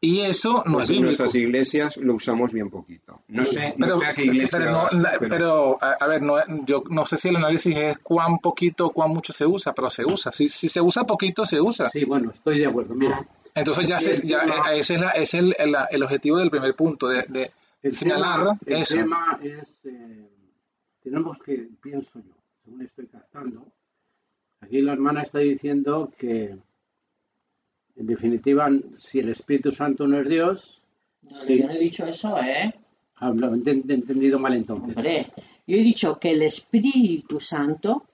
Y 0.00 0.20
eso 0.20 0.62
no 0.66 0.74
Pues 0.74 0.84
es 0.84 0.90
en 0.90 0.96
bíblico. 0.96 1.06
nuestras 1.22 1.34
iglesias 1.34 1.96
lo 1.96 2.14
usamos 2.14 2.52
bien 2.52 2.68
poquito. 2.70 3.22
No 3.28 3.44
sé, 3.46 3.70
no 3.78 3.86
Pero, 3.86 3.98
sé 3.98 4.06
a 4.06 4.14
qué 4.14 4.24
iglesia 4.24 4.58
pero, 4.58 4.70
no- 4.72 4.88
la- 5.00 5.16
pero- 5.18 5.28
pero, 5.30 5.78
a, 5.82 6.06
ver, 6.06 6.22
no, 6.22 6.36
yo 6.66 6.84
no 6.90 7.06
sé 7.06 7.16
si 7.16 7.28
el 7.30 7.36
análisis 7.36 7.74
es 7.76 7.98
cuán 7.98 8.38
poquito 8.38 8.86
o 8.86 8.90
cuán 8.92 9.10
mucho 9.10 9.32
se 9.32 9.46
usa, 9.46 9.72
pero 9.74 9.88
se 9.88 10.04
usa. 10.04 10.32
Si, 10.32 10.48
si 10.50 10.68
se 10.68 10.80
usa 10.82 11.04
poquito, 11.04 11.44
se 11.46 11.60
usa. 11.60 11.88
Sí, 11.88 12.04
bueno, 12.04 12.30
estoy 12.30 12.58
de 12.58 12.66
acuerdo. 12.66 12.94
Mira, 12.94 13.26
Entonces 13.54 13.86
ya, 13.88 13.98
se, 13.98 14.20
ya 14.26 14.40
tema- 14.40 14.72
eh, 14.74 14.80
ese 14.80 14.94
es, 14.96 15.00
la- 15.00 15.10
ese 15.12 15.22
es 15.22 15.34
el, 15.44 15.56
el- 15.58 15.76
el 15.90 16.02
objetivo 16.02 16.36
del 16.36 16.50
primer 16.50 16.74
punto, 16.76 17.08
de, 17.08 17.22
de 17.28 17.50
el 17.82 17.96
señalar 17.96 18.38
tema, 18.40 18.58
el 18.66 18.76
eso. 18.82 18.94
tema 18.96 19.38
es, 19.42 19.78
eh, 19.84 20.28
tenemos 21.02 21.38
que, 21.42 21.70
pienso 21.82 22.20
yo, 22.20 22.34
según 22.62 22.82
estoy 22.82 23.06
captando, 23.06 23.66
aquí 24.60 24.82
la 24.82 24.92
hermana 24.92 25.22
está 25.22 25.38
diciendo 25.38 26.12
que, 26.18 26.54
en 27.96 28.06
definitiva, 28.06 28.68
si 28.98 29.18
el 29.20 29.30
Espíritu 29.30 29.72
Santo 29.72 30.06
no 30.06 30.20
es 30.20 30.28
Dios, 30.28 30.82
No. 31.22 31.44
Yo 31.48 31.66
no 31.66 31.72
he 31.72 31.78
dicho 31.78 32.06
eso, 32.06 32.38
¿eh? 32.40 32.72
hablo, 33.16 33.48
he 33.48 33.50
enten- 33.58 33.90
entendido 33.90 34.38
mal 34.38 34.54
entonces. 34.54 34.94
Hombre, 34.96 35.32
yo 35.66 35.76
he 35.76 35.80
dicho 35.80 36.20
que 36.20 36.30
el 36.30 36.42
Espíritu 36.42 37.40
Santo 37.40 38.06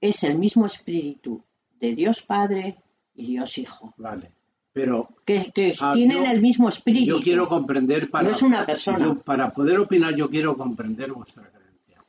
es 0.00 0.22
el 0.22 0.38
mismo 0.38 0.66
Espíritu 0.66 1.42
de 1.80 1.96
Dios 1.96 2.22
Padre 2.22 2.76
y 3.16 3.26
Dios 3.26 3.58
Hijo, 3.58 3.94
Vale, 3.96 4.30
pero 4.72 5.08
que, 5.24 5.50
que 5.52 5.74
Ah, 5.80 5.92
tienen 5.94 6.24
yo- 6.24 6.30
el 6.30 6.40
mismo 6.40 6.68
Espíritu. 6.68 7.06
yo 7.06 7.20
quiero 7.20 7.48
comprender 7.48 8.08
para, 8.10 8.28
No 8.28 8.34
es 8.36 8.42
una 8.42 8.64
persona. 8.64 8.98
yo- 9.00 9.18
para 9.20 9.50
poder 9.52 9.78
opinar, 9.80 10.14
yo 10.14 10.30
quiero 10.30 10.56
comprender 10.56 11.12
vuestra 11.12 11.50
creencia. 11.50 12.04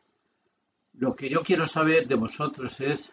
Lo 0.99 1.15
que 1.15 1.29
yo 1.29 1.41
quiero 1.41 1.65
saber 1.67 2.07
de 2.07 2.15
vosotros 2.15 2.79
es, 2.79 3.11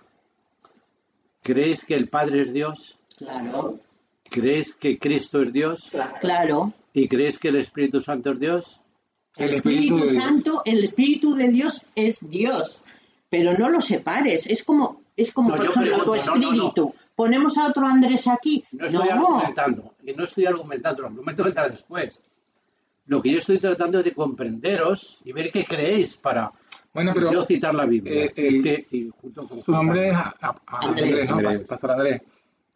¿creéis 1.43 1.85
que 1.87 1.95
el 1.95 2.09
Padre 2.09 2.43
es 2.43 2.53
Dios? 2.53 2.99
Claro, 3.17 3.81
¿Creéis 4.31 4.75
que 4.75 4.99
Cristo 4.99 5.43
es 5.43 5.53
Dios? 5.53 5.91
claro. 6.21 6.73
¿Y 6.93 7.07
creéis 7.09 7.39
que 7.39 7.49
el 7.49 7.57
Espíritu 7.57 8.01
Santo 8.01 8.33
es 8.33 8.41
Dios? 8.41 8.81
El 9.37 9.49
El 9.51 9.55
Espíritu 9.57 9.97
Espíritu 9.97 10.07
de 10.07 10.13
Dios. 10.13 10.25
Santo, 10.25 10.63
el 10.65 10.85
Espíritu 10.85 11.35
de 11.35 11.49
Dios 11.49 11.83
es 11.95 12.29
Dios, 12.29 12.83
pero 13.29 13.57
no 13.57 13.69
lo 13.69 13.81
separes. 13.81 14.47
Es 14.47 14.65
como, 14.65 15.03
es 15.17 15.31
como 15.33 15.51
No, 15.51 15.57
por 15.57 15.67
ejemplo, 15.67 15.99
tu 15.99 16.11
pregunto, 16.11 16.27
no, 16.27 16.35
no, 16.37 16.41
no. 16.41 16.47
espíritu. 16.53 16.95
Ponemos 17.15 17.59
a 17.59 17.67
otro 17.69 17.87
Andrés 17.87 18.27
aquí. 18.29 18.65
No 18.73 18.87
estoy 18.87 19.09
argumentando, 19.09 19.95
y 20.03 20.13
no 20.15 20.25
estoy 20.25 20.47
argumentando, 20.47 21.03
lo 21.03 21.09
argumento 21.09 21.45
vendrá 21.45 21.69
después. 21.69 22.19
Lo 23.07 23.21
que 23.23 23.31
yo 23.33 23.39
estoy 23.39 23.59
tratando 23.59 23.99
es 23.99 24.05
de 24.05 24.13
comprenderos 24.15 25.21
y 25.25 25.33
ver 25.33 25.51
qué 25.53 25.65
creéis 25.65 26.17
para 26.17 26.51
Bueno, 26.95 27.13
pero 27.15 27.31
yo 27.33 27.43
citar 27.45 27.75
la 27.75 27.85
Biblia. 27.87 28.25
eh, 28.25 28.31
Es 28.31 28.39
el- 28.39 28.63
que, 28.63 28.87
y 28.91 29.11
junto 29.21 29.47
con 29.47 29.63
su 29.63 29.71
nombre 29.71 30.11
es 30.11 30.17
Andrés, 30.67 31.31
¿no? 31.31 31.37
Andrés. 31.37 31.63
Pastor 31.65 31.91
Andrés. 31.93 32.23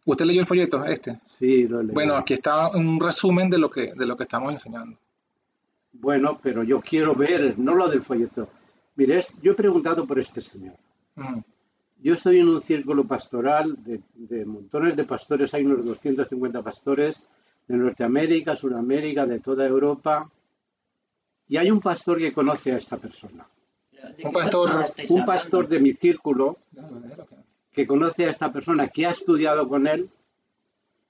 ¿Usted 0.05 0.25
leyó 0.25 0.41
el 0.41 0.45
folleto 0.47 0.85
este? 0.85 1.19
Sí, 1.25 1.67
lo 1.67 1.79
leído. 1.81 1.93
Bueno, 1.93 2.15
aquí 2.15 2.33
está 2.35 2.69
un 2.69 2.99
resumen 2.99 3.49
de 3.49 3.57
lo 3.57 3.69
que 3.69 3.93
de 3.93 4.05
lo 4.05 4.15
que 4.15 4.23
estamos 4.23 4.53
enseñando. 4.53 4.97
Bueno, 5.93 6.39
pero 6.41 6.63
yo 6.63 6.79
quiero 6.81 7.15
ver, 7.15 7.57
no 7.57 7.73
lo 7.73 7.87
del 7.89 8.01
folleto. 8.01 8.47
Mire, 8.95 9.19
es- 9.19 9.33
yo 9.41 9.53
he 9.53 9.55
preguntado 9.55 10.05
por 10.05 10.19
este 10.19 10.41
señor. 10.41 10.75
Mm. 11.15 11.39
Yo 12.03 12.13
estoy 12.13 12.39
en 12.39 12.49
un 12.49 12.61
círculo 12.61 13.05
pastoral 13.05 13.75
de, 13.83 14.01
de 14.13 14.45
montones 14.45 14.95
de 14.95 15.05
pastores, 15.05 15.53
hay 15.53 15.63
unos 15.65 15.83
250 15.85 16.61
pastores 16.61 17.23
de 17.67 17.77
Norteamérica, 17.77 18.55
Sudamérica, 18.55 19.25
de 19.25 19.39
toda 19.39 19.65
Europa. 19.65 20.29
Y 21.47 21.57
hay 21.57 21.71
un 21.71 21.79
pastor 21.79 22.17
que 22.19 22.33
conoce 22.33 22.73
a 22.73 22.77
esta 22.77 22.97
persona. 22.97 23.47
¿De 23.91 24.15
qué 24.17 24.27
Un 24.27 24.33
pastor- 24.33 24.71
Un 25.09 25.25
pastor 25.25 25.67
de 25.67 25.79
mi 25.79 25.93
círculo 25.93 26.57
que 27.75 27.85
conoce 27.85 28.25
a 28.25 28.31
esta 28.31 28.53
persona, 28.53 28.87
que 28.87 29.05
ha 29.05 29.11
estudiado 29.11 29.67
con 29.67 29.85
él, 29.85 30.09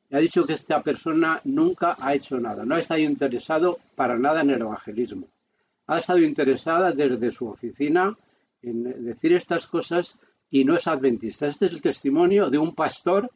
y 0.10 0.16
ha 0.16 0.20
dicho 0.20 0.46
que 0.46 0.54
esta 0.54 0.82
persona 0.82 1.42
nunca 1.44 1.96
ha 2.00 2.14
hecho 2.16 2.40
nada, 2.40 2.66
no 2.66 2.76
ha 2.76 2.80
estado 2.80 3.00
interesado 3.00 3.80
para 3.96 4.18
nada 4.18 4.42
en 4.42 4.50
el 4.50 4.62
evangelismo. 4.62 5.28
Ha 5.88 6.00
estado 6.00 6.20
interesada 6.20 6.92
desde 6.92 7.32
su 7.32 7.48
oficina 7.48 8.18
en 8.64 9.06
decir 9.06 9.34
estas 9.34 9.68
cosas 9.68 10.18
y 10.50 10.66
no 10.66 10.76
es 10.76 10.88
adventista. 10.88 11.48
Este 11.48 11.68
es 11.68 11.74
el 11.74 11.82
testimonio 11.82 12.50
de 12.50 12.58
un 12.58 12.74
pastor 12.74 13.30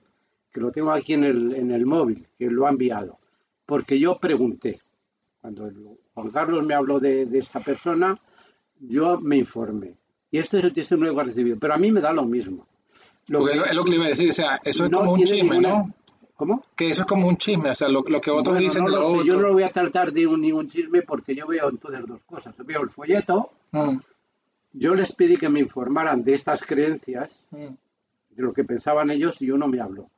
que 0.51 0.59
lo 0.59 0.71
tengo 0.71 0.91
aquí 0.91 1.13
en 1.13 1.23
el, 1.23 1.85
móvil, 1.85 2.25
que 2.37 2.49
lo 2.49 2.65
ha 2.65 2.71
enviado. 2.71 3.19
Porque 3.65 3.99
yo 3.99 4.17
pregunté, 4.17 4.81
cuando 5.41 5.71
Juan 6.15 6.31
Carlos 6.31 6.65
me 6.65 6.73
habló 6.73 6.99
de, 6.99 7.27
esta 7.37 7.59
persona, 7.59 8.19
yo 8.79 9.19
me 9.19 9.37
informé. 9.37 9.95
Y 10.31 10.39
este 10.39 10.57
es 10.57 10.63
el 10.63 10.73
testimonio 10.73 11.13
que 11.13 11.21
he 11.21 11.25
recibido. 11.25 11.57
Pero 11.59 11.75
a 11.75 11.77
mí 11.77 11.91
me 11.91 12.01
da 12.01 12.11
lo 12.11 12.25
mismo. 12.25 12.68
Lo 13.29 13.45
que- 13.45 13.51
es 13.53 13.75
lo- 13.75 13.83
que 13.83 13.89
le 13.91 13.95
iba 13.97 14.05
a 14.05 14.09
decir, 14.09 14.29
o 14.29 14.33
sea, 14.33 14.59
eso 14.63 14.85
es 14.85 14.91
no 14.91 14.99
como 14.99 15.13
un 15.13 15.19
chisme, 15.23 15.41
ninguna- 15.43 15.69
¿no? 15.69 15.93
¿Cómo? 16.35 16.63
Que 16.75 16.89
eso 16.89 17.01
es 17.01 17.07
como 17.07 17.27
un 17.27 17.35
chisme, 17.37 17.69
o 17.69 17.75
sea, 17.75 17.89
lo, 17.89 18.01
lo 18.01 18.21
que 18.21 18.31
otros 18.31 18.47
Bueno, 18.55 18.61
dicen 18.61 18.83
no 18.85 18.89
de 18.89 18.95
lo 18.95 19.01
lo 19.01 19.07
sé, 19.09 19.13
otro. 19.15 19.25
Yo 19.25 19.33
no 19.35 19.39
lo 19.41 19.53
voy 19.53 19.63
a 19.63 19.69
tratar 19.69 20.13
de 20.13 20.25
un, 20.25 20.39
ningún 20.41 20.67
chisme 20.69 21.01
porque 21.01 21.35
yo 21.35 21.47
veo 21.47 21.69
entonces 21.69 22.05
dos 22.07 22.23
cosas. 22.23 22.55
Veo 22.65 22.81
el 22.81 22.89
folleto, 22.89 23.51
Mm, 23.71 23.97
yo 24.73 24.95
les 24.95 25.11
pedí 25.11 25.35
que 25.37 25.49
me 25.49 25.59
informaran 25.59 26.23
de 26.23 26.33
estas 26.33 26.63
creencias, 26.63 27.45
mm. 27.51 27.57
de 28.35 28.41
lo 28.43 28.53
que 28.53 28.63
pensaban 28.63 29.11
ellos, 29.11 29.41
y 29.41 29.51
uno 29.51 29.67
me 29.67 29.81
habló. 29.81 30.09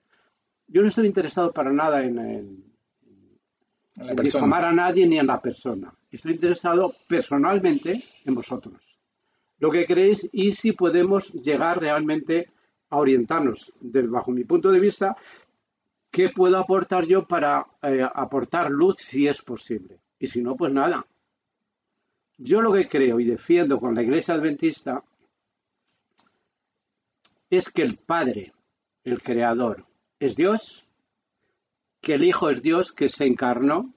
Yo 0.67 0.81
no 0.83 0.87
estoy 0.89 1.07
interesado 1.07 1.51
para 1.51 1.71
nada 1.71 2.03
en, 2.03 2.17
en- 2.19 2.63
En 3.97 4.09
en 4.09 4.15
difamar 4.17 4.63
a 4.65 4.71
nadie 4.71 5.05
ni 5.07 5.17
en 5.17 5.27
la 5.27 5.41
persona. 5.41 5.93
Estoy 6.11 6.33
interesado 6.33 6.93
personalmente 7.07 8.01
en 8.25 8.35
vosotros. 8.35 8.75
Lo 9.59 9.69
que 9.71 9.85
creéis 9.85 10.29
y 10.31 10.53
si 10.53 10.71
podemos 10.71 11.31
llegar 11.33 11.79
realmente 11.79 12.47
a 12.47 12.51
orientarnos, 12.97 13.73
del, 13.79 14.09
bajo 14.09 14.31
mi 14.31 14.43
punto 14.43 14.71
de 14.71 14.79
vista, 14.79 15.15
qué 16.11 16.29
puedo 16.29 16.57
aportar 16.57 17.05
yo 17.05 17.25
para 17.27 17.65
eh, 17.81 18.07
aportar 18.13 18.69
luz 18.69 18.97
si 18.99 19.27
es 19.27 19.41
posible. 19.41 19.99
Y 20.19 20.27
si 20.27 20.41
no, 20.41 20.55
pues 20.55 20.71
nada. 20.73 21.05
Yo 22.37 22.61
lo 22.61 22.73
que 22.73 22.87
creo 22.87 23.19
y 23.19 23.25
defiendo 23.25 23.79
con 23.79 23.95
la 23.95 24.03
Iglesia 24.03 24.33
Adventista 24.33 25.03
es 27.49 27.69
que 27.69 27.81
el 27.81 27.97
Padre, 27.97 28.53
el 29.03 29.21
Creador, 29.21 29.85
es 30.19 30.35
Dios, 30.35 30.87
que 32.01 32.15
el 32.15 32.23
Hijo 32.23 32.49
es 32.49 32.61
Dios, 32.61 32.91
que 32.91 33.09
se 33.09 33.25
encarnó, 33.25 33.93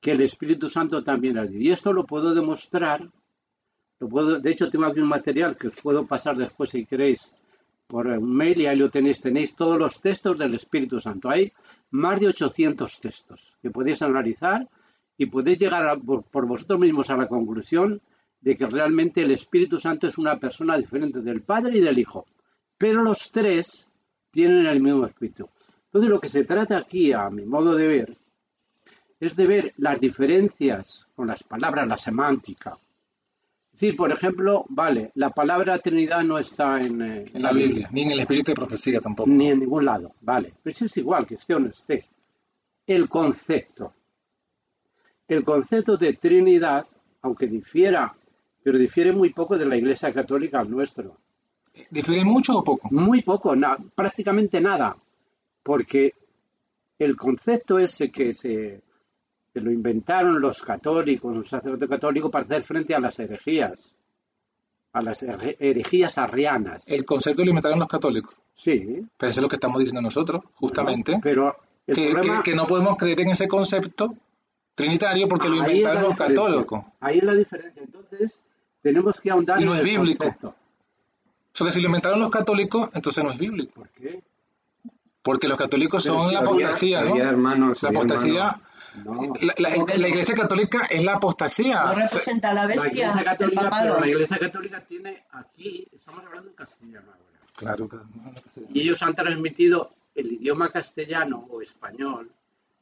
que 0.00 0.12
el 0.12 0.20
Espíritu 0.22 0.70
Santo 0.70 1.04
también 1.04 1.38
es 1.38 1.50
Dios. 1.50 1.62
Y 1.62 1.70
esto 1.70 1.92
lo 1.92 2.04
puedo 2.04 2.34
demostrar, 2.34 3.10
lo 4.00 4.08
puedo, 4.08 4.40
de 4.40 4.50
hecho 4.50 4.70
tengo 4.70 4.86
aquí 4.86 5.00
un 5.00 5.08
material 5.08 5.56
que 5.56 5.68
os 5.68 5.76
puedo 5.76 6.06
pasar 6.06 6.36
después 6.36 6.70
si 6.70 6.84
queréis 6.84 7.32
por 7.92 8.06
un 8.06 8.34
mail 8.34 8.58
y 8.58 8.66
ahí 8.66 8.76
lo 8.78 8.88
tenéis, 8.88 9.20
tenéis 9.20 9.54
todos 9.54 9.78
los 9.78 10.00
textos 10.00 10.38
del 10.38 10.54
Espíritu 10.54 10.98
Santo. 10.98 11.28
Hay 11.28 11.52
más 11.90 12.18
de 12.18 12.28
800 12.28 13.00
textos 13.02 13.54
que 13.60 13.70
podéis 13.70 14.00
analizar 14.00 14.66
y 15.18 15.26
podéis 15.26 15.58
llegar 15.58 16.00
por, 16.00 16.22
por 16.22 16.46
vosotros 16.46 16.80
mismos 16.80 17.10
a 17.10 17.18
la 17.18 17.26
conclusión 17.26 18.00
de 18.40 18.56
que 18.56 18.66
realmente 18.66 19.20
el 19.20 19.30
Espíritu 19.32 19.78
Santo 19.78 20.06
es 20.06 20.16
una 20.16 20.38
persona 20.38 20.78
diferente 20.78 21.20
del 21.20 21.42
Padre 21.42 21.76
y 21.76 21.80
del 21.80 21.98
Hijo. 21.98 22.24
Pero 22.78 23.02
los 23.02 23.30
tres 23.30 23.90
tienen 24.30 24.64
el 24.64 24.80
mismo 24.80 25.04
espíritu. 25.04 25.50
Entonces 25.84 26.08
lo 26.08 26.18
que 26.18 26.30
se 26.30 26.44
trata 26.44 26.78
aquí, 26.78 27.12
a 27.12 27.28
mi 27.28 27.44
modo 27.44 27.74
de 27.76 27.88
ver, 27.88 28.16
es 29.20 29.36
de 29.36 29.46
ver 29.46 29.74
las 29.76 30.00
diferencias 30.00 31.08
con 31.14 31.26
las 31.26 31.42
palabras, 31.42 31.86
la 31.86 31.98
semántica. 31.98 32.78
Decir, 33.72 33.96
por 33.96 34.12
ejemplo, 34.12 34.64
vale, 34.68 35.10
la 35.14 35.30
palabra 35.30 35.78
Trinidad 35.78 36.22
no 36.22 36.38
está 36.38 36.80
en, 36.80 37.00
eh, 37.02 37.24
En 37.32 37.42
la 37.42 37.52
Biblia, 37.52 37.88
ni 37.90 38.02
en 38.02 38.10
el 38.12 38.20
espíritu 38.20 38.50
de 38.50 38.54
profecía 38.54 39.00
tampoco. 39.00 39.28
ni 39.30 39.48
en 39.48 39.60
ningún 39.60 39.84
lado, 39.86 40.14
vale. 40.20 40.52
Pero 40.62 40.72
eso 40.72 40.84
es 40.84 40.96
igual, 40.98 41.26
que 41.26 41.34
esté 41.34 41.54
o 41.54 41.58
no 41.58 41.68
esté. 41.68 42.04
El 42.86 43.08
concepto. 43.08 43.94
El 45.26 45.42
concepto 45.44 45.96
de 45.96 46.12
Trinidad, 46.12 46.86
aunque 47.22 47.46
difiera, 47.46 48.14
pero 48.62 48.78
difiere 48.78 49.10
muy 49.12 49.30
poco 49.30 49.56
de 49.56 49.64
la 49.66 49.76
Iglesia 49.76 50.12
Católica 50.12 50.60
al 50.60 50.70
nuestro. 50.70 51.16
¿Difiere 51.90 52.24
mucho 52.24 52.58
o 52.58 52.62
poco? 52.64 52.88
Muy 52.90 53.22
poco, 53.22 53.56
na- 53.56 53.78
prácticamente 53.94 54.60
nada, 54.60 54.96
porque 55.62 56.12
el 56.98 57.16
concepto 57.16 57.78
ese 57.78 58.10
que 58.12 58.34
se 58.34 58.82
que 59.52 59.60
lo 59.60 59.70
inventaron 59.70 60.40
los 60.40 60.62
católicos, 60.62 61.36
los 61.36 61.48
sacerdotes 61.48 61.88
católicos 61.88 62.30
para 62.30 62.44
hacer 62.44 62.62
frente 62.64 62.94
a 62.94 63.00
las 63.00 63.18
herejías, 63.18 63.94
a 64.92 65.02
las 65.02 65.22
here- 65.22 65.56
herejías 65.60 66.16
arrianas. 66.18 66.88
El 66.88 67.04
concepto 67.04 67.42
lo 67.44 67.50
inventaron 67.50 67.78
los 67.78 67.88
católicos. 67.88 68.34
Sí, 68.54 69.02
Pero 69.16 69.30
eso 69.30 69.40
es 69.40 69.42
lo 69.42 69.48
que 69.48 69.56
estamos 69.56 69.78
diciendo 69.78 70.02
nosotros, 70.02 70.42
justamente. 70.54 71.18
pero 71.22 71.56
que, 71.86 72.10
problema 72.10 72.42
que- 72.42 72.50
que 72.52 72.56
no 72.56 72.66
podemos 72.66 72.96
creer 72.96 73.20
en 73.20 73.30
ese 73.30 73.48
concepto 73.48 74.14
trinitario 74.74 75.28
porque 75.28 75.48
lo 75.48 75.56
inventaron 75.56 76.02
los 76.04 76.16
católicos. 76.16 76.84
Ahí 77.00 77.18
es 77.18 77.24
la 77.24 77.34
diferencia. 77.34 77.82
Entonces, 77.82 78.40
tenemos 78.80 79.20
que 79.20 79.30
ahondar 79.30 79.60
Y 79.60 79.64
no 79.64 79.72
en 79.72 79.78
es 79.80 79.84
el 79.84 79.90
bíblico. 79.90 80.24
concepto. 80.24 80.48
O 80.48 81.54
sea, 81.54 81.66
que 81.66 81.70
si 81.72 81.80
lo 81.82 81.86
inventaron 81.88 82.20
los 82.20 82.30
católicos, 82.30 82.88
entonces 82.94 83.22
no 83.22 83.30
es 83.30 83.38
bíblico. 83.38 83.74
¿Por 83.74 83.88
qué? 83.90 84.22
Porque 85.22 85.46
los 85.48 85.56
católicos 85.58 86.02
son 86.02 86.32
la 86.32 86.40
apostasía, 86.40 87.02
¿no? 87.04 87.16
Hermano, 87.16 87.72
La 87.80 87.88
apostasía, 87.90 88.40
hermano. 88.42 88.62
No. 89.04 89.34
la, 89.40 89.54
la- 89.58 89.74
¿Cómo 89.74 89.86
que 89.86 89.96
iglesia 89.96 90.34
católica 90.34 90.86
es 90.90 91.04
la 91.04 91.14
apostasía. 91.14 91.82
No 91.84 91.94
representa 91.94 92.50
a 92.50 92.54
la 92.54 92.60
La 92.62 92.66
bestia, 92.66 92.90
Iglesia 92.92 93.18
el 93.20 93.24
Católica, 93.24 93.62
papado. 93.62 93.88
pero 93.88 94.00
la 94.00 94.08
Iglesia 94.08 94.38
Católica 94.38 94.80
tiene 94.86 95.24
aquí, 95.32 95.88
estamos 95.94 96.24
hablando 96.26 96.50
en 96.50 96.54
castellano 96.56 97.06
ahora. 97.12 97.38
Claro, 97.56 97.88
claro. 97.88 98.06
Y 98.72 98.80
ellos 98.82 99.02
han 99.02 99.14
transmitido 99.14 99.90
el 100.14 100.32
idioma 100.32 100.70
castellano 100.70 101.46
o 101.50 101.62
español, 101.62 102.30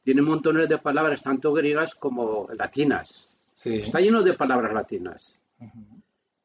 tiene 0.03 0.21
montones 0.21 0.67
de 0.67 0.77
palabras, 0.79 1.21
tanto 1.23 1.53
griegas 1.53 1.95
como 1.95 2.47
latinas. 2.57 3.29
Sí. 3.53 3.75
Está 3.75 3.99
lleno 3.99 4.23
de 4.23 4.33
palabras 4.33 4.73
latinas. 4.73 5.37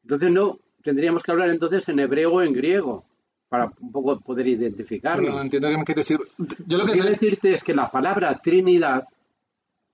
Entonces 0.03 0.31
no, 0.31 0.59
tendríamos 0.83 1.23
que 1.23 1.31
hablar 1.31 1.49
entonces 1.49 1.87
en 1.89 1.99
hebreo 1.99 2.33
o 2.33 2.41
en 2.41 2.53
griego, 2.53 3.03
para 3.49 3.71
un 3.79 3.91
poco 3.91 4.19
poder 4.19 4.47
identificarnos. 4.47 5.29
No 5.33 5.41
entiendo 5.41 5.69
qué 5.69 5.77
me 5.77 5.83
quieres 5.85 6.07
decir. 6.07 6.19
Yo 6.65 6.77
lo 6.77 6.85
que 6.85 6.91
que 6.91 6.97
quiero 6.99 7.09
decirte 7.09 7.53
es 7.53 7.63
que 7.63 7.73
la 7.73 7.89
palabra 7.89 8.37
Trinidad, 8.37 9.07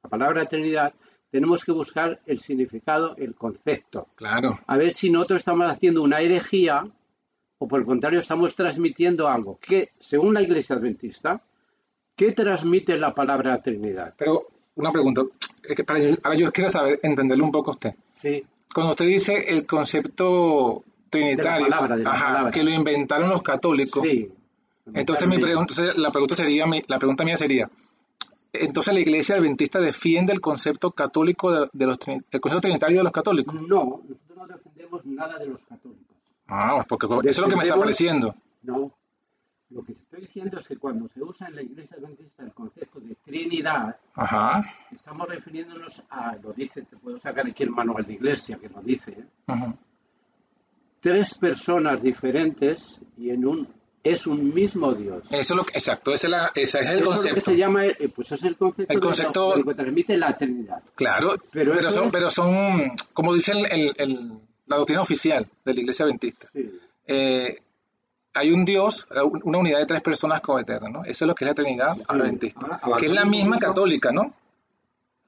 la 0.03 0.09
palabra 0.09 0.45
Trinidad, 0.45 0.93
tenemos 1.31 1.63
que 1.63 1.71
buscar 1.71 2.19
el 2.25 2.39
significado, 2.39 3.15
el 3.17 3.33
concepto. 3.35 4.05
Claro. 4.15 4.59
A 4.67 4.77
ver 4.77 4.93
si 4.93 5.09
nosotros 5.09 5.39
estamos 5.39 5.69
haciendo 5.71 6.03
una 6.03 6.19
herejía 6.21 6.85
o 7.57 7.67
por 7.67 7.79
el 7.79 7.85
contrario 7.85 8.19
estamos 8.19 8.55
transmitiendo 8.55 9.27
algo 9.29 9.57
que, 9.59 9.89
según 9.99 10.33
la 10.33 10.41
Iglesia 10.41 10.75
Adventista, 10.75 11.41
¿qué 12.15 12.33
transmite 12.33 12.97
la 12.97 13.13
palabra 13.13 13.61
Trinidad? 13.61 14.13
Pero 14.17 14.47
una 14.75 14.91
pregunta. 14.91 15.21
Es 15.63 15.75
que 15.75 15.83
para 15.83 15.99
yo- 15.99 16.15
ahora 16.23 16.37
yo 16.37 16.51
quiero 16.51 16.69
saber, 16.69 16.99
entenderlo 17.01 17.45
un 17.45 17.51
poco 17.51 17.71
a 17.71 17.73
usted. 17.75 17.95
Sí, 18.15 18.43
Cuando 18.73 18.91
usted 18.91 19.05
dice 19.05 19.35
el 19.47 19.65
concepto 19.65 20.83
trinitario, 21.09 21.65
De 21.65 21.69
la 21.69 21.75
palabra, 21.77 21.95
de 21.97 22.03
la 22.03 22.11
ajá, 22.11 22.25
palabra. 22.25 22.51
que 22.51 22.63
lo 22.63 22.71
inventaron 22.71 23.29
los 23.29 23.41
católicos, 23.43 24.03
sí. 24.03 24.29
entonces 24.93 25.27
mi 25.27 25.37
pregunta, 25.37 25.73
la 25.95 26.11
pregunta 26.11 26.35
sería, 26.35 26.65
la 26.87 26.97
pregunta 26.99 27.23
mía 27.23 27.37
sería, 27.37 27.69
entonces 28.53 28.93
la 28.93 28.99
iglesia 28.99 29.35
adventista 29.35 29.79
defiende 29.79 30.31
el 30.31 30.39
concepto 30.39 30.91
católico 30.91 31.51
de, 31.51 31.69
de 31.73 31.85
los 31.85 31.97
el 32.07 32.41
concepto 32.41 32.61
trinitario 32.61 32.97
de 32.99 33.03
los 33.03 33.11
católicos. 33.11 33.53
No, 33.55 34.01
nosotros 34.07 34.37
no 34.37 34.47
defendemos 34.47 35.05
nada 35.05 35.37
de 35.39 35.47
los 35.47 35.65
católicos. 35.65 36.15
Ah, 36.47 36.85
porque 36.87 37.07
eso 37.07 37.19
es 37.29 37.37
lo 37.39 37.47
que 37.47 37.55
me 37.55 37.63
está 37.63 37.75
pareciendo. 37.75 38.35
No. 38.61 38.93
Lo 39.69 39.83
que 39.83 39.93
estoy 39.93 40.21
diciendo 40.21 40.59
es 40.59 40.67
que 40.67 40.77
cuando 40.77 41.07
se 41.07 41.23
usa 41.23 41.47
en 41.47 41.55
la 41.55 41.63
Iglesia 41.63 41.97
Adventista 41.97 42.43
el 42.43 42.53
concepto 42.53 42.99
de 42.99 43.15
Trinidad, 43.15 43.97
Ajá. 44.13 44.63
estamos 44.91 45.27
refiriéndonos 45.27 46.03
a, 46.11 46.35
lo 46.35 46.53
dice, 46.53 46.83
te 46.83 46.95
puedo 46.97 47.19
sacar 47.19 47.47
aquí 47.47 47.63
el 47.63 47.71
manual 47.71 48.05
de 48.05 48.13
iglesia 48.13 48.57
que 48.59 48.69
lo 48.69 48.81
dice, 48.83 49.11
¿eh? 49.13 49.25
Ajá. 49.47 49.73
tres 50.99 51.33
personas 51.33 52.03
diferentes 52.03 53.01
y 53.17 53.31
en 53.31 53.47
un 53.47 53.67
es 54.03 54.27
un 54.27 54.53
mismo 54.53 54.93
Dios. 54.93 55.25
Eso 55.31 55.53
es 55.53 55.57
lo 55.57 55.63
que, 55.65 55.73
exacto, 55.73 56.13
ese 56.13 56.27
es, 56.27 56.31
la- 56.31 56.51
ese 56.55 56.61
es 56.63 56.75
el 56.75 56.81
Eso 56.85 56.93
es 56.97 57.01
lo 57.03 57.09
concepto. 57.11 57.35
que 57.35 57.41
se 57.41 57.55
llama, 57.57 57.85
eh, 57.85 58.11
pues 58.13 58.31
es 58.33 58.43
el 58.43 58.57
concepto, 58.57 58.91
El 58.91 58.99
de 58.99 59.01
lo- 59.01 59.07
concepto- 59.09 59.51
de 59.53 59.57
lo 59.59 59.65
que 59.65 59.75
transmite 59.75 60.17
la 60.17 60.37
Trinidad. 60.37 60.83
Claro, 60.95 61.35
Pero 61.51 61.73
pero, 61.73 61.89
son, 61.91 62.05
es- 62.05 62.11
pero 62.11 62.29
son, 62.29 62.91
como 63.13 63.33
dice 63.33 63.53
el- 63.53 63.65
el- 63.71 63.93
el- 63.97 64.31
la 64.67 64.77
doctrina 64.77 65.01
oficial 65.01 65.47
de 65.65 65.73
la 65.73 65.79
Iglesia 65.79 66.03
Adventista, 66.05 66.47
Sí. 66.51 66.79
eh, 67.07 67.57
hay 68.33 68.51
un 68.51 68.65
Dios, 68.65 69.07
una 69.43 69.57
unidad 69.59 69.79
de 69.79 69.85
tres 69.85 70.01
personas 70.01 70.41
coeternas, 70.41 70.91
¿no? 70.91 71.05
Eso 71.05 71.23
es 71.25 71.27
lo 71.27 71.35
que 71.35 71.45
es 71.45 71.49
la 71.49 71.55
Trinidad 71.55 71.95
adventista, 72.07 72.79
Ahora, 72.81 72.97
que 72.97 73.05
es 73.05 73.11
la 73.13 73.25
misma 73.25 73.55
poquito. 73.55 73.67
católica, 73.67 74.11
¿no? 74.11 74.33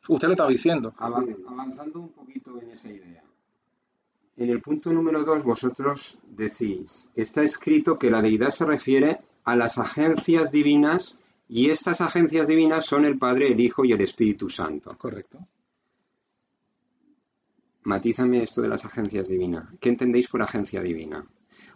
Usted 0.08 0.28
lo 0.28 0.34
estaba 0.34 0.50
diciendo. 0.50 0.94
Avanz- 0.98 1.28
Sí. 1.36 1.46
avanzando 1.48 2.00
un 2.00 2.10
poquito 2.10 2.60
en 2.62 2.72
esa 2.72 2.90
idea. 2.90 3.24
En 4.38 4.50
el 4.50 4.62
punto 4.62 4.92
número 4.92 5.24
dos 5.24 5.44
vosotros 5.44 6.20
decís, 6.28 7.10
está 7.16 7.42
escrito 7.42 7.98
que 7.98 8.10
la 8.10 8.22
deidad 8.22 8.50
se 8.50 8.66
refiere 8.66 9.20
a 9.46 9.56
las 9.56 9.78
agencias 9.78 10.52
divinas 10.52 11.18
y 11.48 11.70
estas 11.70 12.02
agencias 12.02 12.48
divinas 12.48 12.86
son 12.86 13.06
el 13.06 13.18
Padre, 13.18 13.52
el 13.52 13.60
Hijo 13.60 13.86
y 13.86 13.94
el 13.94 14.02
Espíritu 14.02 14.50
Santo. 14.50 14.92
Correcto. 14.98 15.40
Matízame 17.84 18.44
esto 18.44 18.62
de 18.62 18.68
las 18.68 18.84
agencias 18.84 19.28
divinas. 19.30 19.66
¿Qué 19.80 19.90
entendéis 19.90 20.28
por 20.28 20.42
agencia 20.42 20.82
divina? 20.82 21.26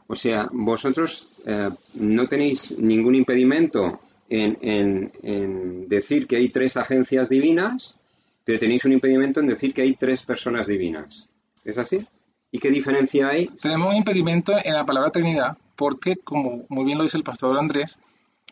O 0.07 0.15
sea, 0.15 0.49
vosotros 0.51 1.35
eh, 1.45 1.69
no 1.95 2.27
tenéis 2.27 2.77
ningún 2.77 3.13
impedimento 3.15 3.99
en, 4.27 4.57
en- 4.61 5.11
en 5.21 5.87
decir 5.87 6.25
que 6.27 6.35
hay 6.37 6.49
tres 6.49 6.77
agencias 6.77 7.29
divinas, 7.29 7.95
pero 8.43 8.57
tenéis 8.59 8.83
un 8.85 8.93
impedimento 8.93 9.39
en 9.39 9.47
decir 9.47 9.71
que 9.73 9.83
hay 9.83 9.93
tres 9.93 10.23
personas 10.23 10.65
divinas. 10.67 11.29
¿Es 11.63 11.77
así? 11.77 12.05
¿Y 12.51 12.60
qué 12.60 12.70
diferencia 12.72 13.27
hay? 13.29 13.48
Tenemos 13.48 13.89
un 13.89 13.96
impedimento 13.98 14.53
en 14.63 14.74
la 14.74 14.86
palabra 14.86 15.12
Trinidad 15.12 15.58
porque, 15.75 16.18
como 16.18 16.65
muy 16.70 16.84
bien 16.86 16.98
lo 16.98 17.03
dice 17.03 17.18
el 17.18 17.24
pastor 17.24 17.58
Andrés, 17.58 18.00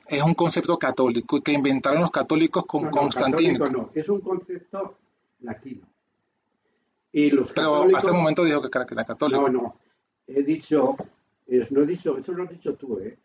es 0.08 0.22
un 0.22 0.34
concepto 0.34 0.78
católico 0.78 1.38
y 1.38 1.42
que 1.42 1.52
inventaron 1.52 2.02
los 2.02 2.12
católicos 2.12 2.66
con 2.66 2.84
No, 2.84 2.92
no, 2.92 2.98
Constantino. 2.98 3.54
católico 3.60 3.70
no, 3.70 3.90
es 3.94 4.08
un 4.10 4.22
concepto 4.22 4.96
latino. 5.42 5.82
Y 7.12 7.32
los 7.32 7.52
Pero 7.52 7.72
católicos- 7.74 8.04
hace 8.04 8.12
un 8.12 8.18
momento 8.18 8.44
dijo 8.44 8.62
que 8.62 8.70
era, 8.74 8.86
que 8.86 8.94
era 8.94 9.04
católico. 9.06 9.42
No, 9.42 9.50
no. 9.50 9.76
He 10.28 10.44
dicho, 10.44 10.96
es- 11.48 11.72
no 11.72 11.82
he 11.82 11.86
dicho, 11.86 12.18
eso 12.18 12.32
lo 12.34 12.44
has 12.44 12.50
dicho 12.50 12.76
tú, 12.76 13.00
¿eh? 13.00 13.18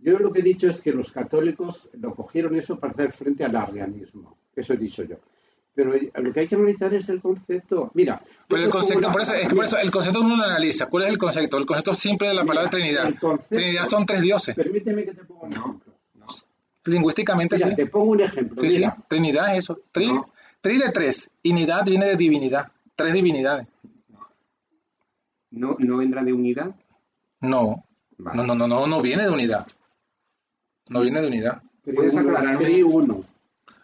Yo 0.00 0.18
lo 0.18 0.32
que 0.32 0.40
he 0.40 0.42
dicho 0.42 0.68
es 0.68 0.80
que 0.80 0.92
los 0.92 1.12
católicos 1.12 1.88
lo 1.94 2.14
cogieron 2.14 2.56
eso 2.56 2.78
para 2.78 2.92
hacer 2.92 3.12
frente 3.12 3.44
al 3.44 3.54
arrianismo. 3.56 4.36
Eso 4.54 4.74
he 4.74 4.76
dicho 4.76 5.02
yo. 5.04 5.16
Pero 5.74 5.90
lo 6.16 6.32
que 6.32 6.40
hay 6.40 6.46
que 6.48 6.54
analizar 6.54 6.92
es 6.92 7.08
el 7.08 7.20
concepto. 7.22 7.90
Mira. 7.94 8.22
Pero 8.46 8.62
el 8.64 8.68
concepto, 8.70 8.98
una- 9.06 9.12
por 9.12 9.22
eso, 9.22 9.34
es 9.34 9.48
que 9.48 9.54
por 9.54 9.64
eso 9.64 9.78
el 9.78 9.90
concepto 9.90 10.20
uno 10.20 10.36
lo 10.36 10.44
analiza. 10.44 10.86
¿Cuál 10.86 11.04
es 11.04 11.10
el 11.10 11.18
concepto? 11.18 11.56
El 11.56 11.64
concepto 11.66 11.94
simple 11.94 12.28
de 12.28 12.34
la 12.34 12.44
palabra 12.44 12.70
Mira, 12.74 13.02
Trinidad. 13.04 13.20
concepto- 13.20 13.54
Trinidad 13.56 13.84
son 13.86 14.04
tres 14.04 14.20
dioses. 14.20 14.54
Permíteme 14.54 15.04
que 15.04 15.14
te 15.14 15.24
ponga 15.24 15.46
un 15.46 15.52
ejemplo. 15.54 15.94
no. 16.14 16.26
Lingüísticamente 16.84 17.56
Mira, 17.56 17.68
sí. 17.68 17.76
te 17.76 17.86
pongo 17.86 18.10
un 18.12 18.20
ejemplo. 18.20 18.60
Sí, 18.60 18.68
sí. 18.76 18.82
Trinidad 19.08 19.52
es 19.52 19.64
eso. 19.64 19.80
Tri, 19.92 20.08
No. 20.08 20.30
tri 20.60 20.78
de 20.78 20.90
tres. 20.90 21.30
Unidad 21.44 21.84
viene 21.86 22.06
de 22.08 22.16
divinidad. 22.16 22.70
Tres 22.94 23.14
divinidades. 23.14 23.66
¿No, 25.50 25.76
¿No 25.78 25.96
vendrá 25.98 26.22
de 26.22 26.32
unidad? 26.32 26.74
No. 27.40 27.84
Vale. 28.18 28.36
No, 28.36 28.46
no, 28.46 28.54
no, 28.54 28.66
no, 28.68 28.86
no 28.86 29.00
viene 29.02 29.24
de 29.24 29.30
unidad. 29.30 29.66
No 30.88 31.00
viene 31.00 31.20
de 31.20 31.26
unidad. 31.28 31.62
¿Puedes 31.84 32.16
aclararme? 32.16 32.64
triuno. 32.64 33.24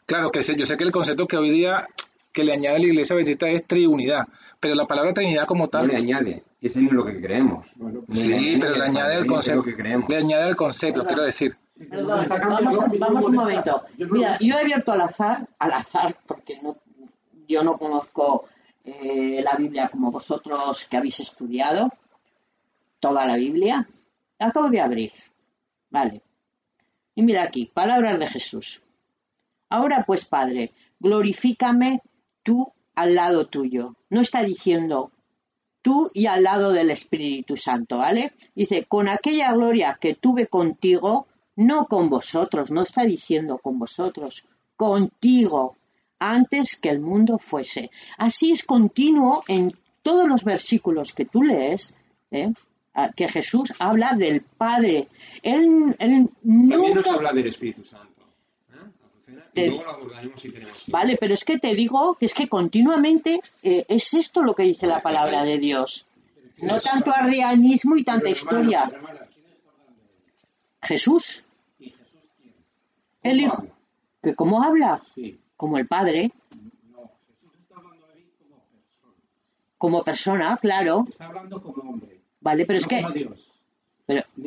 Claro 0.08 0.30
que 0.30 0.42
sé, 0.42 0.56
yo 0.56 0.64
sé 0.64 0.78
que 0.78 0.84
el 0.84 0.90
concepto 0.90 1.26
que 1.26 1.36
hoy 1.36 1.50
día 1.50 1.86
que 2.32 2.42
le 2.42 2.54
añade 2.54 2.78
la 2.78 2.86
iglesia 2.86 3.12
adventista 3.12 3.46
es 3.50 3.66
triunidad, 3.66 4.26
pero 4.58 4.74
la 4.74 4.86
palabra 4.86 5.12
Trinidad 5.12 5.44
como 5.46 5.64
No 5.64 5.68
tal, 5.68 5.88
le 5.88 5.96
añade. 5.96 6.44
Es 6.62 6.76
en 6.76 6.88
lo 6.94 7.04
que 7.04 7.20
creemos. 7.20 7.72
Bueno, 7.76 8.04
pues, 8.06 8.20
sí, 8.20 8.56
pero 8.58 8.74
le 8.76 8.84
añade 8.86 9.16
el 9.16 9.26
concepto, 9.26 9.62
que 9.62 9.76
creemos. 9.76 10.08
le 10.08 10.16
añade 10.16 10.48
el 10.48 10.56
concepto, 10.56 11.04
quiero 11.04 11.24
decir. 11.24 11.58
Perdón, 11.90 12.26
vamos, 12.98 13.26
un 13.26 13.34
momento. 13.34 13.82
no 13.98 14.06
Mira, 14.08 14.38
yo 14.40 14.54
he 14.54 14.60
abierto 14.60 14.92
al 14.92 15.02
azar, 15.02 15.46
al 15.58 15.72
azar, 15.74 16.16
porque 16.26 16.58
no, 16.62 16.78
yo 17.46 17.62
no 17.62 17.76
conozco 17.76 18.46
eh, 18.86 19.42
la 19.44 19.56
Biblia 19.56 19.90
como 19.90 20.10
vosotros 20.10 20.86
que 20.88 20.96
habéis 20.96 21.20
estudiado, 21.20 21.92
toda 22.98 23.26
la 23.26 23.36
Biblia. 23.36 23.86
Acabo 24.38 24.70
de 24.70 24.80
abrir. 24.80 25.12
Vale. 25.90 26.22
Y 27.14 27.22
mira 27.22 27.42
aquí, 27.42 27.70
palabras 27.74 28.18
de 28.18 28.26
Jesús. 28.26 28.80
Ahora 29.68 30.04
pues, 30.07 30.24
Padre, 30.24 30.72
glorifícame 31.00 32.02
tú 32.42 32.72
al 32.94 33.14
lado 33.14 33.46
tuyo. 33.46 33.96
No 34.11 34.20
está 34.20 34.42
diciendo 34.42 35.12
tú 35.83 36.11
y 36.12 36.26
al 36.26 36.42
lado 36.42 36.72
del 36.72 36.90
Espíritu 36.90 37.57
Santo, 37.57 37.98
¿vale? 37.98 38.33
Dice, 38.54 38.85
con 38.85 39.09
aquella 39.09 39.52
gloria 39.52 39.98
que 40.00 40.14
tuve 40.14 40.46
contigo, 40.46 41.26
no 41.57 41.87
con 41.87 42.09
vosotros, 42.09 42.70
no 42.70 42.83
está 42.83 43.04
diciendo 43.04 43.59
con 43.59 43.78
vosotros, 43.78 44.44
contigo, 44.76 45.76
antes 46.18 46.76
que 46.76 46.90
el 46.90 47.00
mundo 47.00 47.38
fuese. 47.38 47.90
Así 48.16 48.52
es 48.52 48.64
continuo 48.64 49.44
en 49.48 49.76
todos 50.02 50.28
los 50.28 50.44
versículos 50.44 51.12
que 51.12 51.24
tú 51.24 51.42
lees, 51.42 51.94
¿eh? 52.31 52.52
Ah, 52.94 53.11
que 53.14 53.28
Jesús 53.28 53.72
habla 53.78 54.14
del 54.14 54.40
Padre. 54.40 55.07
Él, 55.42 55.94
él 55.98 56.28
También 56.42 56.94
nos 56.94 57.07
nunca... 57.07 57.14
habla 57.14 57.33
del 57.33 57.46
Espíritu 57.46 57.85
Santo. 57.85 58.17
¿Eh, 59.28 59.32
Azucena? 59.32 59.44
Y 59.50 59.54
Te- 59.54 59.66
luego 59.68 59.84
lo 59.84 59.90
abordaremos 59.90 60.40
si 60.40 60.50
tenemos 60.50 60.72
tiempo. 60.78 60.92
Vale, 60.98 61.16
pero 61.20 61.34
es 61.34 61.44
que 61.44 61.58
te 61.58 61.74
digo 61.74 62.14
que 62.14 62.26
es 62.26 62.34
que 62.34 62.48
continuamente 62.48 63.40
eh, 63.62 63.84
es 63.88 64.14
esto 64.14 64.42
lo 64.42 64.54
que 64.54 64.62
dice 64.64 64.86
la 64.86 65.02
palabra 65.02 65.44
de 65.44 65.58
Dios. 65.58 66.06
No 66.60 66.80
tanto 66.80 67.12
arrianismo 67.12 67.96
y 67.96 68.04
tanta 68.04 68.28
historia. 68.30 68.90
Jesús, 70.82 71.44
el 73.22 73.36
¿Cómo 73.40 73.46
Hijo, 73.46 73.66
que 74.22 74.34
cómo 74.34 74.62
habla, 74.62 75.02
como 75.56 75.78
el 75.78 75.86
Padre, 75.86 76.32
como 79.76 80.02
persona. 80.02 80.56
claro. 80.60 81.04
Está 81.08 81.26
hablando 81.26 81.62
como 81.62 81.90
hombre. 81.90 82.20
Vale, 82.40 82.64
pero 82.66 82.78
es 82.78 82.86
que, 82.86 83.04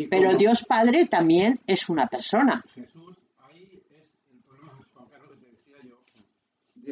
pero, 0.10 0.38
Dios 0.38 0.66
Padre 0.66 1.06
también 1.06 1.60
es 1.68 1.88
una 1.90 2.08
persona. 2.08 2.64
Jesús, 2.74 3.18
ahí 3.40 3.64
es 3.72 3.92
el 4.32 4.40
problema, 4.42 4.74
Juan 4.94 5.08
Carlos, 5.10 5.38
te 5.40 5.50
decía 5.52 5.90
yo, 5.90 6.00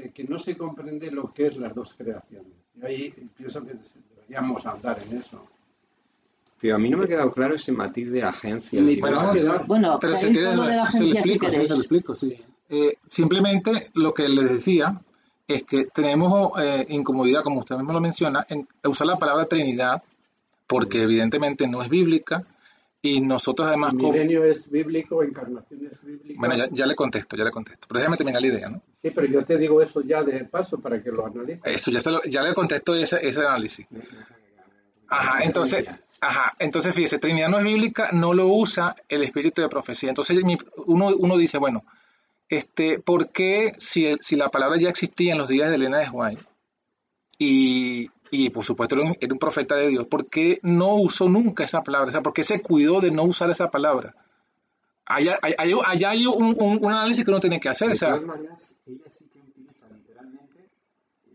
de 0.01 0.11
que 0.11 0.23
no 0.23 0.39
se 0.39 0.57
comprende 0.57 1.11
lo 1.11 1.33
que 1.33 1.47
es 1.47 1.57
las 1.57 1.73
dos 1.73 1.93
creaciones. 1.93 2.53
Y 2.75 2.85
ahí 2.85 3.13
pienso 3.35 3.65
que 3.65 3.73
deberíamos 4.15 4.65
andar 4.65 4.97
en 5.09 5.17
eso. 5.17 5.41
Pero 6.61 6.75
a 6.75 6.77
mí 6.77 6.89
no 6.89 6.97
me 6.97 7.05
ha 7.05 7.07
quedado 7.07 7.31
claro 7.31 7.55
ese 7.55 7.71
matiz 7.71 8.11
de 8.11 8.23
agencia. 8.23 8.81
Ni 8.81 8.99
Bueno, 8.99 9.97
Pero 9.99 10.13
quieres, 10.13 10.55
todo 10.55 10.65
de 10.65 10.75
la 10.75 10.89
se 10.89 10.99
lo 10.99 11.05
agencia 11.05 11.23
si 11.23 11.31
explico, 11.33 11.49
sí, 11.49 11.67
se 11.67 11.73
lo 11.73 11.75
explico, 11.75 12.15
sí. 12.15 12.37
Eh, 12.69 12.97
simplemente 13.07 13.91
lo 13.93 14.13
que 14.13 14.27
les 14.27 14.51
decía 14.51 15.01
es 15.47 15.63
que 15.63 15.85
tenemos 15.85 16.51
eh, 16.61 16.85
incomodidad, 16.89 17.43
como 17.43 17.61
usted 17.61 17.75
mismo 17.77 17.93
lo 17.93 18.01
menciona, 18.01 18.45
en 18.49 18.67
usar 18.83 19.07
la 19.07 19.17
palabra 19.17 19.45
Trinidad, 19.45 20.03
porque 20.67 21.01
evidentemente 21.01 21.67
no 21.67 21.81
es 21.81 21.89
bíblica, 21.89 22.45
y 23.01 23.21
nosotros 23.21 23.67
además... 23.67 23.93
como- 23.93 24.11
Milenio 24.11 24.43
es 24.43 24.69
bíblico, 24.69 25.23
encarnación 25.23 25.87
es 25.91 26.03
bíblica. 26.03 26.39
bueno, 26.39 26.55
ya, 26.57 26.67
ya 26.71 26.85
le 26.85 26.95
contesto, 26.95 27.37
ya 27.37 27.43
le 27.45 27.51
contesto. 27.51 27.87
Pero 27.87 27.99
déjame 27.99 28.17
terminar 28.17 28.41
la 28.41 28.47
idea, 28.47 28.69
¿no? 28.69 28.81
Sí, 29.01 29.11
pero 29.15 29.27
yo 29.27 29.45
te 29.45 29.57
digo 29.57 29.81
eso 29.81 30.01
ya 30.01 30.21
de 30.23 30.43
paso 30.45 30.79
para 30.79 31.01
que 31.01 31.09
lo 31.11 31.25
analices. 31.25 31.61
Eso, 31.63 31.91
ya, 31.91 32.01
se 32.01 32.11
lo- 32.11 32.23
ya 32.23 32.43
le 32.43 32.53
contesto 32.53 32.93
ese, 32.95 33.25
ese 33.25 33.39
análisis. 33.39 33.87
Ajá, 35.07 35.43
entonces, 35.43 35.85
ajá, 36.21 36.53
entonces 36.59 36.93
fíjese, 36.93 37.17
Trinidad 37.17 37.49
no 37.49 37.57
es 37.57 37.63
bíblica, 37.63 38.09
no 38.11 38.33
lo 38.33 38.47
usa 38.47 38.95
el 39.07 39.23
espíritu 39.23 39.61
de 39.61 39.69
profecía. 39.69 40.09
Entonces 40.09 40.37
uno, 40.85 41.07
uno 41.17 41.37
dice, 41.37 41.57
bueno, 41.57 41.83
este, 42.47 42.99
¿por 42.99 43.29
qué 43.29 43.73
si, 43.79 44.05
el- 44.05 44.19
si 44.21 44.35
la 44.35 44.49
palabra 44.49 44.77
ya 44.77 44.89
existía 44.89 45.31
en 45.31 45.37
los 45.39 45.47
días 45.47 45.69
de 45.69 45.75
Elena 45.75 45.99
de 45.99 46.09
White 46.09 46.43
y, 47.39 48.09
y 48.31 48.49
por 48.49 48.63
supuesto 48.63 48.95
era 48.95 49.05
un, 49.05 49.17
era 49.19 49.33
un 49.33 49.39
profeta 49.39 49.75
de 49.75 49.87
Dios, 49.87 50.05
¿por 50.07 50.27
qué 50.27 50.59
no 50.63 50.95
usó 50.95 51.27
nunca 51.27 51.63
esa 51.63 51.83
palabra? 51.83 52.09
O 52.09 52.11
sea, 52.11 52.21
¿por 52.21 52.33
qué 52.33 52.43
se 52.43 52.61
cuidó 52.61 53.01
de 53.01 53.11
no 53.11 53.23
usar 53.23 53.49
esa 53.49 53.69
palabra? 53.71 54.15
Allá, 55.05 55.37
hay- 55.41 55.55
hay- 55.57 55.73
allá 55.85 56.09
hay 56.11 56.27
un, 56.27 56.55
un- 56.59 56.79
un 56.83 56.91
análisis 56.91 57.25
que 57.25 57.31
uno 57.31 57.39
tiene 57.39 57.59
que 57.59 57.69
hacer. 57.69 57.89
De 57.89 57.97
todas 57.97 58.21
maneras, 58.21 58.75
ella 58.85 59.03
sí 59.09 59.25
que 59.33 59.39
utiliza 59.39 59.87
literalmente, 59.89 60.69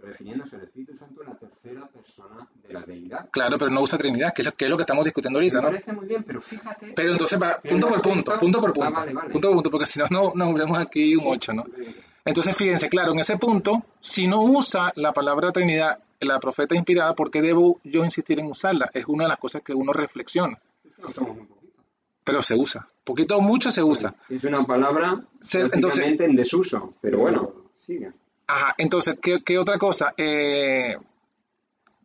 refiriéndose 0.00 0.56
al 0.56 0.62
Espíritu 0.62 0.96
Santo, 0.96 1.22
la 1.24 1.34
tercera 1.34 1.86
persona 1.88 2.46
de 2.68 2.72
la 2.72 2.82
deidad. 2.82 3.28
claro, 3.30 3.58
pero 3.58 3.70
no 3.72 3.80
usa 3.80 3.98
Trinidad, 3.98 4.32
que 4.32 4.42
es 4.42 4.46
lo 4.46 4.52
que, 4.54 4.64
es 4.66 4.70
lo 4.70 4.76
que 4.76 4.82
estamos 4.82 5.04
discutiendo 5.04 5.40
Me 5.40 5.46
ahorita, 5.46 5.60
¿no? 5.60 5.68
parece 5.68 5.92
muy 5.92 6.06
bien, 6.06 6.22
pero 6.22 6.40
fíjate... 6.40 6.92
Pero 6.94 7.12
entonces, 7.12 7.40
va, 7.42 7.58
Pero 7.60 7.72
punto 7.74 7.88
por 7.88 8.02
punto, 8.02 8.38
punto 8.38 8.60
por 8.60 8.70
Ah, 8.70 8.72
punto, 8.74 8.92
vale, 8.92 9.12
vale. 9.12 9.30
punto 9.30 9.48
por 9.48 9.54
punto, 9.56 9.70
porque 9.72 9.86
si 9.86 9.98
no, 9.98 10.06
no 10.10 10.32
nos 10.36 10.52
volvemos 10.52 10.78
aquí 10.78 11.16
un 11.16 11.24
8, 11.26 11.52
¿no? 11.52 11.64
Entonces, 12.24 12.56
fíjense, 12.56 12.88
claro, 12.88 13.12
en 13.12 13.18
ese 13.18 13.36
punto, 13.36 13.82
si 14.00 14.26
no 14.26 14.42
usa 14.42 14.92
la 14.96 15.12
palabra 15.12 15.52
Trinidad, 15.52 15.98
la 16.20 16.40
profeta 16.40 16.74
inspirada, 16.74 17.14
¿por 17.14 17.30
qué 17.30 17.42
debo 17.42 17.80
yo 17.84 18.02
insistir 18.04 18.38
en 18.40 18.46
usarla? 18.46 18.90
Es 18.94 19.04
una 19.06 19.24
de 19.24 19.28
las 19.28 19.38
cosas 19.38 19.62
que 19.62 19.74
uno 19.74 19.92
reflexiona, 19.92 20.58
pero 22.24 22.42
se 22.42 22.54
usa. 22.54 22.88
Poquito 23.04 23.36
o 23.36 23.40
mucho 23.42 23.70
se 23.70 23.82
usa. 23.82 24.14
Es 24.30 24.42
una 24.44 24.64
palabra 24.64 25.20
Se- 25.40 25.60
entonces- 25.60 26.18
en 26.20 26.34
desuso, 26.36 26.92
pero 27.02 27.18
bueno, 27.18 27.52
sigue. 27.76 28.10
Ajá, 28.46 28.74
entonces, 28.78 29.18
¿qué, 29.20 29.42
qué 29.44 29.58
otra 29.58 29.78
cosa? 29.78 30.14
Eh, 30.16 30.96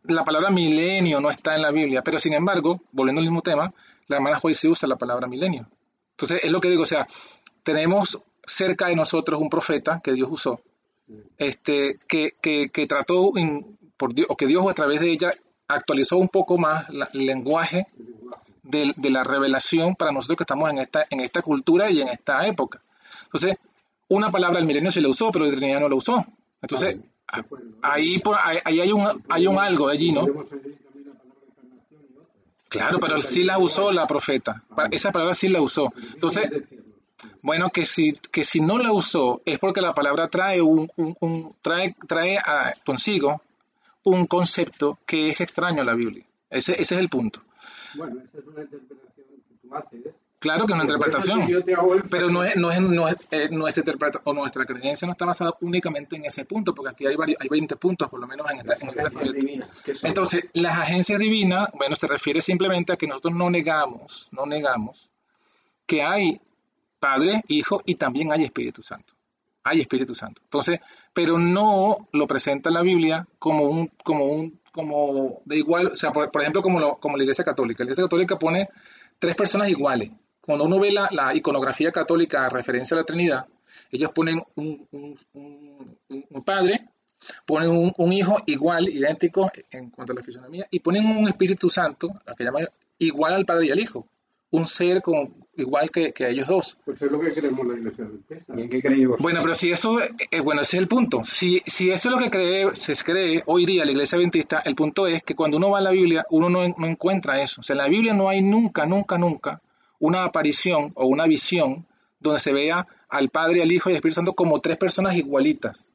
la 0.04 0.24
palabra 0.24 0.50
milenio 0.50 1.20
no 1.20 1.30
está 1.30 1.54
en 1.56 1.62
la 1.62 1.70
Biblia, 1.70 2.02
pero 2.02 2.18
sin 2.18 2.32
embargo, 2.34 2.80
volviendo 2.92 3.20
al 3.20 3.26
mismo 3.26 3.42
tema, 3.42 3.72
la 4.08 4.16
hermana 4.16 4.38
Joy 4.40 4.54
sí 4.54 4.68
usa 4.68 4.88
la 4.88 4.96
palabra 4.96 5.26
milenio. 5.26 5.66
Entonces, 6.12 6.40
es 6.42 6.50
lo 6.52 6.60
que 6.60 6.68
digo, 6.68 6.82
o 6.82 6.86
sea, 6.86 7.06
tenemos 7.62 8.20
cerca 8.50 8.88
de 8.88 8.96
nosotros 8.96 9.40
un 9.40 9.48
profeta 9.50 10.00
que 10.02 10.12
Dios 10.12 10.28
usó, 10.30 10.60
este, 11.38 11.98
que, 12.08 12.34
que, 12.40 12.68
que 12.70 12.86
trató, 12.86 13.32
por 13.96 14.14
Dios, 14.14 14.26
o 14.30 14.36
que 14.36 14.46
Dios 14.46 14.66
a 14.68 14.74
través 14.74 15.00
de 15.00 15.10
ella 15.10 15.32
actualizó 15.68 16.16
un 16.16 16.28
poco 16.28 16.58
más 16.58 16.88
la- 16.90 17.08
el 17.14 17.26
lenguaje 17.26 17.86
de, 18.62 18.92
de 18.96 19.10
la 19.10 19.24
revelación 19.24 19.94
para 19.96 20.12
nosotros 20.12 20.36
que 20.36 20.42
estamos 20.44 20.70
en 20.70 20.78
esta, 20.78 21.06
en 21.10 21.20
esta 21.20 21.42
cultura 21.42 21.90
y 21.90 22.00
en 22.00 22.08
esta 22.08 22.46
época. 22.46 22.82
Entonces, 23.24 23.56
una 24.08 24.30
palabra 24.30 24.58
del 24.58 24.66
milenio 24.66 24.90
se 24.90 25.00
la 25.00 25.08
usó, 25.08 25.30
pero 25.30 25.44
la 25.46 25.52
Trinidad 25.52 25.80
no 25.80 25.88
la 25.88 25.94
usó. 25.94 26.24
Entonces, 26.62 26.98
ahí, 27.82 28.20
ahí, 28.64 28.80
hay, 28.80 28.92
un, 28.92 29.22
hay 29.28 29.46
un 29.46 29.58
algo 29.58 29.88
allí, 29.88 30.12
¿no? 30.12 30.26
Claro, 32.68 33.00
pero 33.00 33.18
sí 33.18 33.42
la 33.42 33.58
usó 33.58 33.90
la 33.90 34.06
profeta. 34.06 34.62
Pa- 34.74 34.88
Esa 34.90 35.10
palabra 35.10 35.34
sí 35.34 35.48
la 35.48 35.60
usó. 35.60 35.92
Entonces. 36.14 36.48
Bueno, 37.42 37.70
que 37.70 37.84
si, 37.84 38.12
que 38.12 38.44
si 38.44 38.60
no 38.60 38.78
la 38.78 38.92
usó 38.92 39.42
es 39.44 39.58
porque 39.58 39.80
la 39.80 39.94
palabra 39.94 40.28
trae 40.28 40.60
un, 40.62 40.90
un- 40.96 41.16
un- 41.20 41.54
trae, 41.62 41.94
trae 42.08 42.38
a- 42.38 42.72
consigo 42.84 43.42
un 44.04 44.26
concepto 44.26 44.98
que 45.06 45.28
es 45.30 45.40
extraño 45.40 45.82
a 45.82 45.84
la 45.84 45.94
Biblia. 45.94 46.24
Ese, 46.48 46.72
ese 46.72 46.94
es 46.94 47.00
el 47.00 47.08
punto. 47.08 47.42
Bueno, 47.94 48.20
esa 48.24 48.38
es 48.38 48.46
una 48.46 48.62
interpretación 48.62 49.26
que 49.46 49.54
tú 49.68 49.74
haces. 49.74 50.00
Claro 50.38 50.64
que 50.64 50.72
es 50.72 50.74
una 50.74 50.84
es 50.84 50.90
interpretación. 50.90 51.46
Pero 52.10 52.30
no 52.30 52.42
es, 52.42 52.56
no 52.56 52.72
es, 52.72 52.80
no 52.80 53.08
es, 53.08 53.16
eh, 53.30 53.48
nuestra 53.50 53.82
interpreta- 53.82 54.22
o 54.24 54.32
nuestra 54.32 54.64
creencia 54.64 55.04
no 55.04 55.12
está 55.12 55.26
basada 55.26 55.52
únicamente 55.60 56.16
en 56.16 56.24
ese 56.24 56.46
punto, 56.46 56.74
porque 56.74 56.92
aquí 56.92 57.06
hay, 57.06 57.14
vari- 57.14 57.36
hay 57.38 57.48
20 57.48 57.76
puntos 57.76 58.08
por 58.08 58.18
lo 58.20 58.26
menos 58.26 58.50
en 58.50 58.60
esta, 58.60 58.70
Las 58.70 58.82
en 58.82 58.88
esta 58.88 59.02
agencias 59.02 59.34
divinas, 59.34 59.82
¿qué 59.82 59.94
son? 59.94 60.08
Entonces, 60.08 60.44
las 60.54 60.78
agencias 60.78 61.18
divinas, 61.18 61.68
bueno, 61.74 61.94
se 61.94 62.06
refiere 62.06 62.40
simplemente 62.40 62.94
a 62.94 62.96
que 62.96 63.06
nosotros 63.06 63.34
no 63.34 63.50
negamos, 63.50 64.30
no 64.32 64.46
negamos 64.46 65.10
que 65.84 66.02
hay 66.02 66.40
Padre, 67.00 67.42
Hijo 67.48 67.82
y 67.86 67.96
también 67.96 68.30
hay 68.32 68.44
Espíritu 68.44 68.82
Santo. 68.82 69.14
Hay 69.64 69.80
Espíritu 69.80 70.14
Santo. 70.14 70.40
Entonces, 70.44 70.80
pero 71.12 71.38
no 71.38 72.08
lo 72.12 72.26
presenta 72.26 72.70
la 72.70 72.82
Biblia 72.82 73.26
como 73.38 73.64
un, 73.64 73.90
como 74.04 74.26
un, 74.26 74.60
como 74.72 75.42
de 75.44 75.56
igual, 75.56 75.88
o 75.88 75.96
sea, 75.96 76.12
por, 76.12 76.30
ejemplo, 76.40 76.62
como, 76.62 76.78
lo- 76.78 76.96
como 76.98 77.16
la 77.16 77.24
Iglesia 77.24 77.44
Católica. 77.44 77.82
La 77.82 77.88
Iglesia 77.88 78.04
Católica 78.04 78.38
pone 78.38 78.68
tres 79.18 79.34
personas 79.34 79.68
iguales. 79.68 80.10
Cuando 80.40 80.64
uno 80.64 80.78
ve 80.78 80.90
la, 80.92 81.34
iconografía 81.34 81.92
católica 81.92 82.48
referencia 82.48 82.94
a 82.96 83.00
la 83.00 83.04
Trinidad, 83.04 83.46
ellos 83.90 84.10
ponen 84.12 84.42
un, 84.56 85.16
padre, 86.44 86.86
ponen 87.46 87.92
un, 87.96 88.12
hijo 88.12 88.38
igual, 88.46 88.88
idéntico 88.88 89.50
en 89.70 89.90
cuanto 89.90 90.12
a 90.12 90.16
la 90.16 90.22
fisonomía, 90.22 90.66
y 90.70 90.80
ponen 90.80 91.06
un 91.06 91.28
Espíritu 91.28 91.68
Santo, 91.68 92.08
que 92.36 92.44
llaman 92.44 92.68
igual 92.98 93.34
al 93.34 93.44
Padre 93.46 93.66
y 93.66 93.70
al 93.70 93.80
Hijo, 93.80 94.06
un 94.50 94.66
ser 94.66 95.02
con, 95.02 95.34
igual 95.56 95.90
que, 95.90 96.12
que 96.12 96.28
ellos 96.28 96.48
dos. 96.48 96.78
Pues 96.84 97.00
es 97.00 97.10
lo 97.10 97.20
que 97.20 97.32
queremos 97.32 97.66
la 97.66 97.74
iglesia 97.74 98.04
adventista. 98.04 98.54
¿Y 98.56 98.60
en 98.62 98.68
qué 98.68 98.82
creéis 98.82 99.06
vosotros? 99.06 99.22
Bueno, 99.22 99.40
pero 99.42 99.54
si 99.54 99.70
eso, 99.70 100.00
eh, 100.00 100.40
bueno, 100.40 100.62
ese 100.62 100.76
es 100.76 100.82
el 100.82 100.88
punto. 100.88 101.22
Si, 101.24 101.62
si 101.66 101.90
eso 101.90 102.08
es 102.08 102.14
lo 102.14 102.20
que 102.20 102.30
cree, 102.30 102.74
se 102.74 102.94
cree 102.96 103.42
hoy 103.46 103.66
día 103.66 103.84
la 103.84 103.92
iglesia 103.92 104.16
adventista, 104.16 104.60
el 104.64 104.74
punto 104.74 105.06
es 105.06 105.22
que 105.22 105.34
cuando 105.34 105.56
uno 105.56 105.70
va 105.70 105.78
a 105.78 105.82
la 105.82 105.90
Biblia, 105.90 106.26
uno 106.30 106.48
no, 106.50 106.68
no 106.76 106.86
encuentra 106.86 107.40
eso. 107.40 107.60
O 107.60 107.64
sea, 107.64 107.74
en 107.74 107.78
la 107.78 107.88
Biblia 107.88 108.12
no 108.12 108.28
hay 108.28 108.42
nunca, 108.42 108.86
nunca, 108.86 109.18
nunca 109.18 109.60
una 110.00 110.24
aparición 110.24 110.92
o 110.96 111.06
una 111.06 111.26
visión 111.26 111.86
donde 112.18 112.40
se 112.40 112.52
vea 112.52 112.86
al 113.08 113.28
Padre, 113.28 113.62
al 113.62 113.70
Hijo 113.70 113.88
y 113.88 113.92
al 113.92 113.96
Espíritu 113.96 114.16
Santo 114.16 114.32
como 114.32 114.60
tres 114.60 114.76
personas 114.76 115.14
igualitas. 115.14 115.88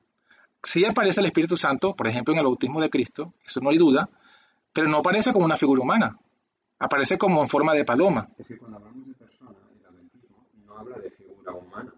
Sí 0.64 0.86
aparece 0.86 1.20
el 1.20 1.28
Espíritu 1.28 1.58
Santo, 1.58 1.96
por 1.96 2.08
ejemplo, 2.08 2.34
en 2.34 2.40
el 2.40 2.46
bautismo 2.46 2.82
de 2.82 2.90
Cristo, 2.90 3.34
eso 3.46 3.60
no 3.62 3.70
hay 3.70 3.78
duda, 3.78 4.10
pero 4.74 4.88
no 4.88 4.98
aparece 4.98 5.32
como 5.34 5.46
una 5.46 5.58
figura 5.58 5.82
humana. 5.82 6.18
Aparece 6.80 7.18
como 7.18 7.42
en 7.42 7.50
forma 7.50 7.74
de 7.74 7.86
paloma. 7.86 8.30
Es 8.38 8.48
que 8.48 8.58
cuando 8.58 8.78
hablamos 8.78 9.08
de 9.08 9.14
persona, 9.14 9.52
el 9.80 9.86
adventismo 9.86 10.46
no 10.66 10.78
habla 10.78 10.98
de 10.98 11.10
figura 11.12 11.54
humana. 11.54 11.94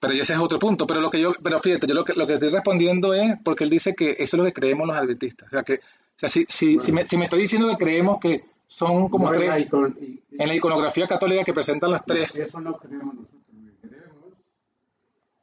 Pero 0.00 0.14
ese 0.14 0.34
es 0.34 0.38
otro 0.38 0.58
punto. 0.58 0.86
Pero 0.86 1.00
lo 1.00 1.10
que 1.10 1.20
yo, 1.20 1.32
pero 1.42 1.58
fíjate, 1.58 1.86
yo 1.86 1.94
lo 1.94 2.04
que, 2.04 2.12
lo 2.14 2.26
que 2.26 2.34
estoy 2.34 2.50
respondiendo 2.50 3.14
es 3.14 3.36
porque 3.42 3.64
él 3.64 3.70
dice 3.70 3.94
que 3.94 4.10
eso 4.18 4.36
es 4.36 4.38
lo 4.38 4.44
que 4.44 4.52
creemos 4.52 4.86
los 4.86 4.96
adventistas. 4.96 5.48
O 5.48 5.50
sea, 5.50 5.62
que, 5.62 5.74
o 5.74 5.78
sea 6.16 6.28
si, 6.28 6.44
si, 6.48 6.78
si, 6.80 6.92
me, 6.92 7.06
si 7.08 7.16
me 7.16 7.24
está 7.24 7.36
diciendo 7.36 7.68
que 7.70 7.76
creemos 7.84 8.18
que 8.20 8.44
son 8.66 9.08
como 9.08 9.32
No 9.32 9.40
es 9.40 9.48
la 9.48 9.54
tres, 9.54 9.68
icon- 9.70 9.96
y- 10.00 10.04
y- 10.04 10.42
en 10.42 10.48
la 10.48 10.54
iconografía 10.54 11.06
católica 11.08 11.42
que 11.42 11.54
presentan 11.54 11.90
las 11.90 12.04
tres. 12.04 12.36
Eso 12.36 12.60
no 12.60 12.76
creemos 12.76 13.14
nosotros. 13.14 13.42
Lo 13.50 13.72
que 13.80 13.88
creemos 13.88 14.34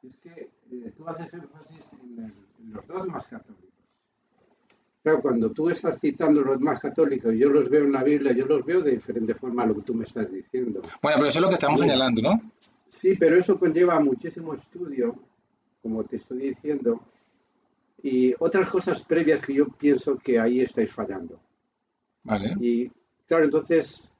es 0.04 0.16
que 0.18 0.50
eh, 0.70 0.92
tú 0.96 1.08
haces 1.08 1.34
énfasis 1.34 1.92
en, 1.94 2.24
el- 2.24 2.34
en 2.64 2.72
los 2.72 2.86
dogmas 2.86 3.26
católicos. 3.26 3.65
Claro, 5.06 5.22
cuando 5.22 5.52
tú 5.52 5.70
estás 5.70 6.00
citando 6.00 6.40
los 6.40 6.54
dogmas 6.54 6.80
católicos 6.80 7.32
yo 7.38 7.48
los 7.48 7.70
veo 7.70 7.84
en 7.84 7.92
la 7.92 8.02
Biblia, 8.02 8.32
yo 8.32 8.44
los 8.44 8.64
veo 8.64 8.80
de 8.80 8.90
diferente 8.90 9.36
forma 9.36 9.62
a 9.62 9.66
lo 9.66 9.76
que 9.76 9.82
tú 9.82 9.94
me 9.94 10.02
estás 10.02 10.28
diciendo. 10.32 10.82
Bueno, 11.00 11.18
pero 11.18 11.28
eso 11.28 11.38
es 11.38 11.42
lo 11.42 11.48
que 11.48 11.54
estamos 11.54 11.78
señalando, 11.78 12.22
¿no? 12.22 12.52
Sí, 12.88 13.14
pero 13.14 13.38
eso 13.38 13.56
conlleva 13.56 14.00
muchísimo 14.00 14.52
estudio, 14.52 15.14
como 15.80 16.02
te 16.02 16.16
estoy 16.16 16.38
diciendo, 16.38 17.00
y 18.02 18.34
otras 18.40 18.68
cosas 18.68 19.04
previas 19.04 19.46
que 19.46 19.54
yo 19.54 19.68
pienso 19.68 20.18
que 20.18 20.40
ahí 20.40 20.60
estáis 20.60 20.90
fallando. 20.90 21.38
Vale. 22.24 22.56
Y 22.58 22.90
claro, 23.28 23.44
entonces 23.44 24.10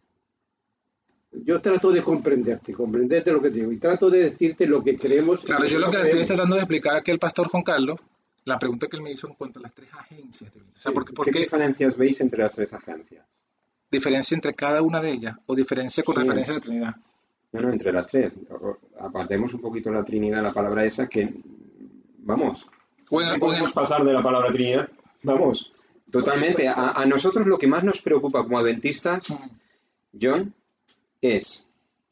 yo 1.33 1.61
trato 1.61 1.90
de 1.90 2.01
comprenderte, 2.01 2.72
comprenderte 2.72 3.33
lo 3.33 3.42
que 3.42 3.51
te 3.51 3.57
digo, 3.57 3.72
y 3.72 3.79
trato 3.79 4.09
de 4.09 4.31
decirte 4.31 4.68
lo 4.68 4.85
que 4.85 4.94
creemos. 4.94 5.42
Claro, 5.42 5.66
yo 5.66 5.81
lo 5.81 5.90
que 5.90 6.01
estoy 6.03 6.27
tratando 6.27 6.55
de 6.55 6.61
explicar 6.61 6.94
aquí 6.94 7.11
al 7.11 7.18
pastor 7.18 7.49
Juan 7.49 7.64
Carlos, 7.64 7.99
la 8.46 8.59
pregunta 8.59 8.87
que 8.88 8.96
él 8.96 9.02
me 9.02 9.12
hizo 9.12 9.28
en 9.28 9.35
cuanto 9.35 9.59
a 9.59 9.62
las 9.62 9.74
tres 9.74 9.88
agencias. 9.92 10.52
de. 10.54 10.61
O 10.61 10.64
sea, 10.72 10.90
Sí, 10.90 10.94
¿por, 10.94 11.06
sí. 11.06 11.12
por 11.12 11.30
¿Qué 11.30 11.38
diferencias 11.40 11.96
veis 11.96 12.20
entre 12.20 12.42
las 12.42 12.54
tres 12.54 12.72
agencias? 12.72 13.26
diferencia 13.90 14.35
entre 14.35 14.52
cada 14.54 14.82
una 14.82 15.00
de 15.00 15.11
ellas 15.12 15.37
o 15.46 15.54
diferencia 15.54 16.02
con 16.02 16.14
Sí. 16.16 16.20
referencia 16.22 16.52
a 16.52 16.56
la 16.56 16.61
Trinidad? 16.61 16.96
No, 17.52 17.61
no, 17.61 17.70
entre 17.72 17.92
las 17.92 18.09
tres. 18.09 18.40
Apartemos 18.98 19.54
un 19.54 19.61
poquito 19.61 19.90
la 19.90 20.04
Trinidad, 20.04 20.42
la 20.42 20.52
palabra 20.52 20.85
esa 20.85 21.06
que, 21.09 21.32
vamos, 22.18 22.66
Bueno, 23.11 23.32
¿qué 23.35 23.38
bueno, 23.38 23.38
podemos 23.38 23.72
pasar 23.72 24.04
de 24.04 24.12
la 24.12 24.22
palabra 24.22 24.52
Trinidad? 24.52 24.88
Vamos, 25.22 25.72
totalmente. 26.11 26.66
A, 26.68 26.90
a 26.92 27.06
nosotros 27.06 27.46
lo 27.46 27.56
que 27.59 27.66
más 27.68 27.85
nos 27.85 28.02
preocupa 28.02 28.42
como 28.42 28.59
adventistas, 28.59 29.26
John, 30.20 30.52
es 31.20 31.66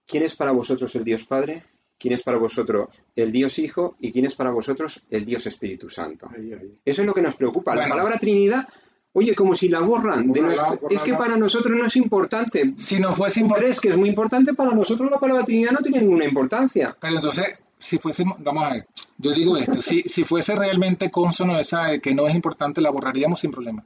quién 0.07 0.23
es 0.23 0.35
para 0.37 0.53
vosotros 0.53 0.95
el 0.95 1.05
Dios 1.05 1.25
Padre, 1.25 1.65
quién 1.99 2.15
es 2.15 2.23
para 2.23 2.39
vosotros 2.39 2.89
el 3.17 3.33
Dios 3.33 3.59
Hijo 3.59 3.97
y 4.01 4.13
quién 4.13 4.25
es 4.25 4.35
para 4.35 4.51
vosotros 4.51 5.03
el 5.11 5.25
Dios 5.25 5.47
Espíritu 5.47 5.89
Santo. 5.89 6.29
Ahí, 6.35 6.53
ahí. 6.53 6.79
Eso 6.85 7.03
es 7.03 7.07
lo 7.07 7.15
que 7.15 7.23
nos 7.23 7.37
preocupa. 7.37 7.75
La 7.75 7.89
palabra 7.89 8.19
Trinidad, 8.19 8.69
oye, 9.13 9.35
como 9.35 9.55
si 9.55 9.69
la 9.69 9.81
borran. 9.81 10.33
de 10.33 10.41
bórrala. 10.41 10.79
Es 10.91 11.03
que 11.03 11.15
para 11.15 11.37
nosotros 11.37 11.77
no 11.77 11.87
es 11.87 11.97
importante. 11.97 12.75
si 12.77 12.99
no 12.99 13.13
fuese 13.13 13.41
¿Tú 13.41 13.47
importante, 13.47 13.65
crees 13.65 13.81
que 13.81 13.89
es 13.91 13.97
muy 13.97 14.09
importante? 14.09 14.55
Para 14.55 14.73
nosotros 14.73 15.11
la 15.11 15.19
palabra 15.19 15.45
Trinidad 15.45 15.73
no 15.73 15.81
tiene 15.81 16.01
ninguna 16.01 16.25
importancia. 16.25 16.97
Pero 17.01 17.17
entonces, 17.17 17.59
si 17.79 17.99
fuésemos, 17.99 18.39
vamos 18.41 18.65
a 18.65 18.73
ver, 18.75 18.87
yo 19.19 19.33
digo 19.33 19.57
esto, 19.57 19.81
si, 19.81 20.03
si 20.03 20.25
fuese 20.25 20.55
realmente 20.55 21.11
consono 21.11 21.59
esa 21.59 21.87
de 21.87 22.01
que 22.01 22.15
no 22.15 22.27
es 22.27 22.35
importante, 22.35 22.81
la 22.81 22.91
borraríamos 22.91 23.41
sin 23.41 23.51
problema. 23.51 23.85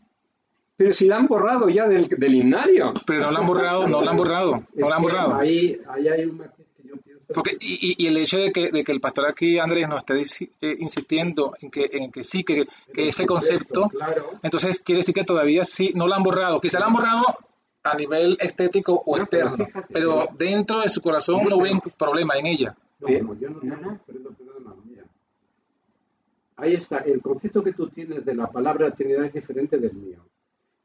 Pero 0.79 0.93
si 0.93 1.07
la 1.07 1.17
han 1.17 1.27
borrado 1.27 1.69
ya 1.69 1.89
del, 1.89 2.09
del 2.09 2.35
himnario. 2.35 2.95
Pero 3.05 3.23
no 3.23 3.31
la 3.33 3.41
han 3.41 3.47
borrado, 3.47 3.89
no 3.89 4.01
la 4.01 4.13
han 4.13 4.17
borrado, 4.17 4.63
Es 4.73 4.81
no 4.81 4.89
la 4.89 4.97
han 4.97 5.03
borrado. 5.03 5.35
Ahí, 5.35 5.77
ahí 5.89 6.07
hay 6.07 6.25
un 6.25 6.37
matiz 6.39 6.67
que 6.77 6.89
yo 6.89 6.97
pienso. 6.99 7.18
Porque, 7.35 7.57
y, 7.61 7.95
y- 8.03 8.07
el 8.07 8.17
hecho 8.17 8.39
de 8.39 8.53
que, 8.53 8.71
de 8.71 8.83
que 8.85 8.93
el 8.93 9.01
pastor 9.01 9.29
aquí, 9.29 9.59
Andrés, 9.59 9.87
nos 9.89 9.99
esté 9.99 10.47
eh, 10.63 10.77
insistiendo 10.79 11.55
en 11.61 11.71
que, 11.71 11.89
en 11.93 12.11
que 12.11 12.25
sí, 12.25 12.43
que, 12.43 12.67
que 12.95 13.09
ese 13.09 13.27
concepto, 13.27 13.89
Claro. 13.91 14.33
entonces 14.43 14.81
quiere 14.81 15.01
decir 15.01 15.15
que 15.15 15.25
todavía 15.25 15.65
sí, 15.67 15.93
no 15.95 16.07
la 16.07 16.17
han 16.17 16.23
borrado. 16.23 16.61
Quizá 16.61 16.79
la 16.81 16.87
han 16.87 16.95
borrado 16.95 17.23
a 17.83 17.95
nivel 17.97 18.37
estético 18.41 19.03
o 19.05 19.19
No, 19.19 19.27
pero 19.31 19.47
externo, 19.47 19.67
fíjate, 19.67 19.93
pero 19.93 20.27
dentro 20.39 20.81
de 20.81 20.89
su 20.89 21.01
corazón 21.03 21.45
no 21.49 21.61
ven 21.61 21.81
problema 21.99 22.35
en 22.37 22.47
ella. 22.47 22.77
No, 23.01 23.09
yo 23.09 23.51
no, 23.51 24.01
perdón, 24.07 24.37
mira. 24.87 25.05
Ahí 26.57 26.75
está, 26.75 26.99
el 26.99 27.21
concepto 27.23 27.63
que 27.63 27.73
tú 27.73 27.89
tienes 27.89 28.25
de 28.25 28.35
la 28.35 28.51
palabra 28.51 28.91
Trinidad 28.91 29.25
es 29.27 29.33
diferente 29.35 29.79
del 29.79 29.93
mío. 29.93 30.19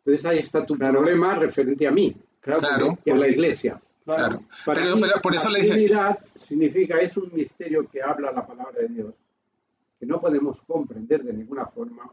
Entonces 0.05 0.25
ahí 0.25 0.39
está 0.39 0.65
tu 0.65 0.75
Claro. 0.75 0.99
problema 0.99 1.35
referente 1.35 1.87
a 1.87 1.91
mí 1.91 2.15
Claro. 2.41 2.97
y 3.05 3.09
a 3.11 3.15
la 3.15 3.27
iglesia. 3.27 3.81
Claro. 4.03 4.43
Para 4.65 4.81
Pero, 4.81 4.95
mí, 4.95 5.01
pero 5.01 5.21
por 5.21 5.35
eso 5.35 5.49
la 5.49 5.59
le 5.59 5.77
dije, 5.77 5.95
significa, 6.35 6.97
es 6.97 7.15
un 7.17 7.29
misterio 7.33 7.87
que 7.89 8.01
habla 8.01 8.31
la 8.31 8.45
palabra 8.45 8.81
de 8.81 8.87
Dios, 8.89 9.13
que 9.99 10.05
no 10.05 10.19
podemos 10.19 10.61
comprender 10.63 11.23
de 11.23 11.33
ninguna 11.33 11.65
forma, 11.67 12.09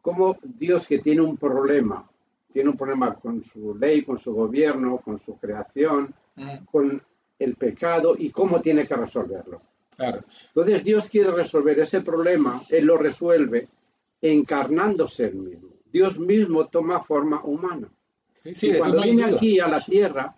como 0.00 0.36
Dios 0.42 0.86
que 0.86 0.98
tiene 1.00 1.20
un 1.20 1.36
problema, 1.36 2.08
tiene 2.52 2.70
un 2.70 2.76
problema 2.76 3.14
con 3.14 3.44
su 3.44 3.74
ley, 3.74 4.02
con 4.02 4.18
su 4.18 4.32
gobierno, 4.32 4.98
con 4.98 5.18
su 5.18 5.36
creación, 5.38 6.14
Mm, 6.36 6.64
con 6.64 7.02
el 7.38 7.54
pecado 7.54 8.16
y 8.18 8.30
cómo 8.30 8.60
tiene 8.60 8.86
que 8.86 8.96
resolverlo. 8.96 9.62
claro. 9.96 10.22
Entonces 10.48 10.82
Dios 10.82 11.08
quiere 11.08 11.30
resolver 11.30 11.78
ese 11.78 12.00
problema, 12.00 12.62
Él 12.68 12.86
lo 12.86 12.96
resuelve 12.96 13.68
encarnándose 14.20 15.26
Él 15.26 15.36
mismo. 15.36 15.68
Dios 15.92 16.18
mismo 16.18 16.66
toma 16.66 17.00
forma 17.00 17.44
humana. 17.44 17.88
Sí, 18.32 18.52
sí, 18.52 18.70
y 18.70 18.78
cuando 18.78 19.02
viene 19.02 19.24
aquí 19.24 19.60
a 19.60 19.68
la 19.68 19.80
tierra, 19.80 20.34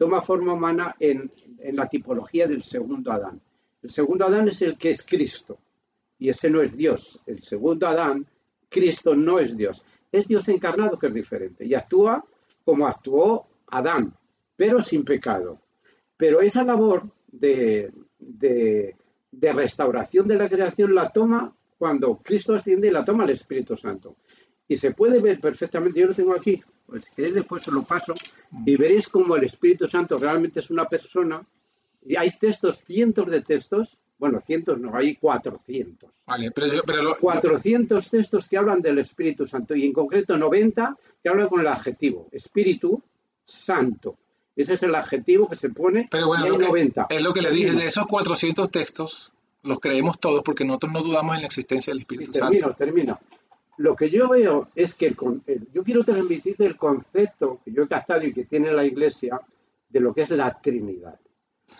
toma 0.00 0.22
forma 0.22 0.54
humana 0.54 0.96
en, 0.98 1.30
la 1.74 1.86
tipología 1.86 2.46
del 2.46 2.62
segundo 2.62 3.12
Adán. 3.12 3.38
El 3.82 3.90
segundo 3.90 4.24
Adán 4.24 4.48
es 4.48 4.62
el 4.62 4.78
que 4.78 4.92
es 4.92 5.04
Cristo, 5.04 5.58
y 6.18 6.30
ese 6.30 6.48
no 6.48 6.62
es 6.62 6.74
Dios. 6.74 7.20
El 7.26 7.42
segundo 7.42 7.86
Adán, 7.86 8.26
Cristo 8.70 9.14
no 9.14 9.38
es 9.38 9.54
Dios. 9.54 9.84
Es 10.10 10.26
Dios 10.26 10.48
encarnado 10.48 10.98
que 10.98 11.08
es 11.08 11.12
diferente, 11.12 11.66
y 11.66 11.74
actúa 11.74 12.24
como 12.64 12.86
actuó 12.86 13.46
Adán, 13.66 14.14
pero 14.56 14.80
sin 14.80 15.04
pecado. 15.04 15.60
Pero 16.16 16.40
esa 16.40 16.64
labor 16.64 17.06
de, 17.30 17.92
de, 18.18 18.96
de 19.30 19.52
restauración 19.52 20.26
de 20.26 20.38
la 20.38 20.48
creación 20.48 20.94
la 20.94 21.10
toma 21.10 21.54
cuando 21.76 22.22
Cristo 22.22 22.54
asciende 22.54 22.88
y 22.88 22.90
la 22.90 23.04
toma 23.04 23.24
el 23.24 23.30
Espíritu 23.30 23.76
Santo. 23.76 24.16
Y 24.66 24.78
se 24.78 24.92
puede 24.92 25.20
ver 25.20 25.38
perfectamente, 25.40 26.00
yo 26.00 26.06
lo 26.06 26.14
tengo 26.14 26.34
aquí, 26.34 26.58
pues 26.90 27.04
si 27.04 27.10
queréis 27.14 27.34
después 27.36 27.64
se 27.64 27.70
lo 27.70 27.82
paso, 27.84 28.12
y 28.66 28.76
veréis 28.76 29.08
cómo 29.08 29.36
el 29.36 29.44
Espíritu 29.44 29.86
Santo 29.88 30.18
realmente 30.18 30.60
es 30.60 30.70
una 30.70 30.84
persona, 30.86 31.42
y 32.04 32.16
hay 32.16 32.32
textos, 32.38 32.82
cientos 32.86 33.26
de 33.30 33.40
textos, 33.42 33.96
bueno, 34.18 34.40
cientos 34.44 34.78
no, 34.78 34.94
hay 34.94 35.14
400. 35.16 36.10
Vale, 36.26 36.50
pero, 36.50 36.66
yo- 36.66 36.82
pero 36.84 37.02
lo- 37.02 37.16
400 37.16 38.10
textos 38.10 38.46
que 38.48 38.56
hablan 38.58 38.82
del 38.82 38.98
Espíritu 38.98 39.46
Santo 39.46 39.74
y 39.74 39.86
en 39.86 39.92
concreto 39.94 40.36
90 40.36 40.96
que 41.22 41.28
hablan 41.30 41.48
con 41.48 41.60
el 41.60 41.66
adjetivo 41.68 42.28
Espíritu 42.32 43.02
Santo. 43.44 44.16
Ese 44.56 44.74
es 44.74 44.82
el 44.82 44.94
adjetivo 44.94 45.48
que 45.48 45.56
se 45.56 45.70
pone 45.70 46.08
pero 46.10 46.26
bueno, 46.26 46.48
lo 46.48 46.58
que- 46.58 46.66
90. 46.66 47.06
es 47.08 47.22
lo 47.22 47.32
que 47.32 47.40
le 47.40 47.50
dije, 47.50 47.72
de 47.72 47.86
esos 47.86 48.06
400 48.06 48.70
textos, 48.70 49.32
los 49.62 49.78
creemos 49.80 50.18
todos 50.20 50.42
porque 50.44 50.64
nosotros 50.64 50.92
no 50.92 51.02
dudamos 51.02 51.36
en 51.36 51.42
la 51.42 51.46
existencia 51.46 51.92
del 51.92 52.00
Espíritu 52.00 52.32
termino, 52.32 52.62
Santo. 52.62 52.76
termino. 52.76 53.18
Lo 53.80 53.96
que 53.96 54.10
yo 54.10 54.28
veo 54.28 54.68
es 54.74 54.94
que 54.94 55.06
el 55.06 55.16
el- 55.46 55.68
yo 55.72 55.82
quiero 55.82 56.04
transmitir 56.04 56.54
el 56.58 56.76
concepto 56.76 57.60
que 57.64 57.72
yo 57.72 57.84
he 57.84 57.88
captado 57.88 58.22
y 58.26 58.32
que 58.34 58.44
tiene 58.44 58.70
la 58.72 58.84
Iglesia 58.84 59.40
de 59.88 60.00
lo 60.00 60.12
que 60.12 60.22
es 60.22 60.30
la 60.30 60.60
Trinidad. 60.60 61.18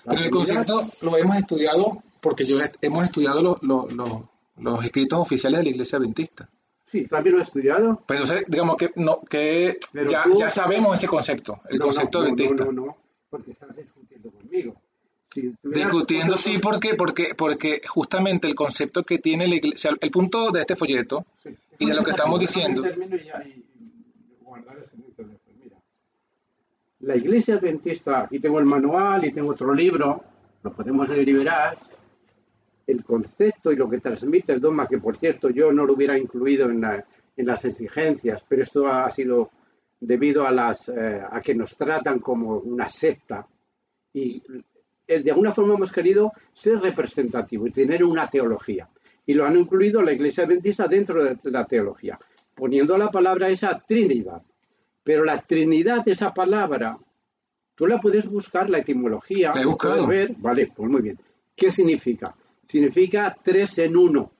La 0.04 0.12
Pero 0.12 0.24
el 0.24 0.30
concepto 0.30 0.86
lo 1.02 1.16
hemos 1.18 1.36
estudiado 1.36 2.02
porque 2.22 2.46
yo 2.46 2.58
he- 2.58 2.70
hemos 2.80 3.04
estudiado 3.04 3.42
lo- 3.42 3.58
lo- 3.60 3.86
lo- 3.88 4.30
los 4.56 4.82
escritos 4.84 5.18
oficiales 5.18 5.60
de 5.60 5.64
la 5.64 5.70
Iglesia 5.70 5.98
Adventista. 5.98 6.48
Sí, 6.86 7.06
también 7.06 7.34
lo 7.34 7.40
he 7.40 7.44
estudiado. 7.44 8.02
Pues 8.06 8.20
entonces, 8.20 8.46
digamos 8.48 8.76
que, 8.76 8.90
no, 8.96 9.20
que 9.22 9.78
Pero 9.92 10.10
ya, 10.10 10.24
tú- 10.24 10.38
ya 10.38 10.48
sabemos 10.48 10.96
ese 10.96 11.06
concepto, 11.06 11.60
el 11.68 11.78
No, 11.78 11.84
concepto 11.84 12.18
no, 12.18 12.24
adventista. 12.24 12.64
No, 12.64 12.72
no, 12.72 12.86
no, 12.86 12.96
porque 13.28 13.50
estás 13.50 13.76
discutiendo 13.76 14.30
conmigo. 14.30 14.74
Si 15.32 15.54
Discutiendo 15.62 16.36
sí, 16.36 16.58
porque, 16.58 16.94
porque, 16.94 17.34
porque 17.36 17.80
justamente 17.86 18.48
el 18.48 18.54
concepto 18.54 19.04
que 19.04 19.18
tiene 19.18 19.46
la 19.46 19.54
iglesia, 19.56 19.92
el 20.00 20.10
punto 20.10 20.50
de 20.50 20.60
este 20.60 20.74
folleto 20.76 21.24
Sí. 21.42 21.50
y 21.78 21.86
de 21.86 21.94
lo 21.94 22.02
que 22.02 22.10
estamos 22.10 22.40
diciendo. 22.40 22.82
y 22.84 22.88
y- 22.88 22.92
y. 22.92 23.64
Mira, 25.62 25.76
la 27.00 27.16
iglesia 27.16 27.54
adventista, 27.56 28.22
aquí 28.24 28.38
tengo 28.40 28.58
el 28.58 28.66
manual 28.66 29.24
y 29.24 29.32
tengo 29.32 29.50
otro 29.50 29.72
libro, 29.72 30.22
lo 30.62 30.72
podemos 30.72 31.08
y 31.10 31.32
verás. 31.32 31.78
El 32.86 33.04
concepto 33.04 33.70
y 33.72 33.76
lo 33.76 33.88
que 33.88 34.00
transmite 34.00 34.52
el 34.52 34.60
dogma, 34.60 34.88
que 34.88 34.98
por 34.98 35.16
cierto 35.16 35.48
yo 35.50 35.70
no 35.72 35.86
lo 35.86 35.92
hubiera 35.94 36.18
incluido 36.18 36.68
en, 36.68 36.80
la- 36.80 37.04
en 37.36 37.46
las 37.46 37.64
exigencias, 37.64 38.44
pero 38.48 38.62
esto 38.62 38.86
ha 38.88 39.08
sido 39.12 39.50
debido 40.00 40.44
a, 40.44 40.50
las, 40.50 40.88
eh, 40.88 41.20
a 41.30 41.40
que 41.40 41.54
nos 41.54 41.76
tratan 41.76 42.18
como 42.18 42.58
una 42.58 42.88
secta 42.90 43.46
y 44.12 44.42
de 45.18 45.30
alguna 45.30 45.52
forma 45.52 45.74
hemos 45.74 45.90
querido 45.92 46.32
ser 46.54 46.78
representativo 46.80 47.66
y 47.66 47.72
tener 47.72 48.04
una 48.04 48.30
teología. 48.30 48.88
Y 49.26 49.34
lo 49.34 49.44
han 49.44 49.56
incluido 49.56 50.00
la 50.02 50.12
Iglesia 50.12 50.44
Adventista 50.44 50.86
dentro 50.88 51.22
de 51.24 51.36
la 51.50 51.64
teología, 51.64 52.18
poniendo 52.54 52.96
la 52.96 53.10
palabra 53.10 53.48
esa 53.48 53.78
Trinidad. 53.86 54.42
Pero 55.02 55.24
la 55.24 55.40
Trinidad, 55.40 56.06
esa 56.08 56.32
palabra, 56.32 56.96
tú 57.74 57.86
la 57.86 57.98
puedes 58.00 58.28
buscar, 58.28 58.68
la 58.70 58.78
etimología, 58.78 59.52
La 59.54 59.60
he 59.60 59.64
lo 59.64 59.70
buscado. 59.70 60.04
puedes 60.06 60.28
ver. 60.28 60.36
Vale, 60.38 60.72
pues 60.74 60.90
muy 60.90 61.02
bien. 61.02 61.18
¿Qué 61.56 61.70
significa? 61.70 62.32
Significa 62.68 63.36
tres 63.42 63.78
en 63.78 63.96
uno. 63.96 64.30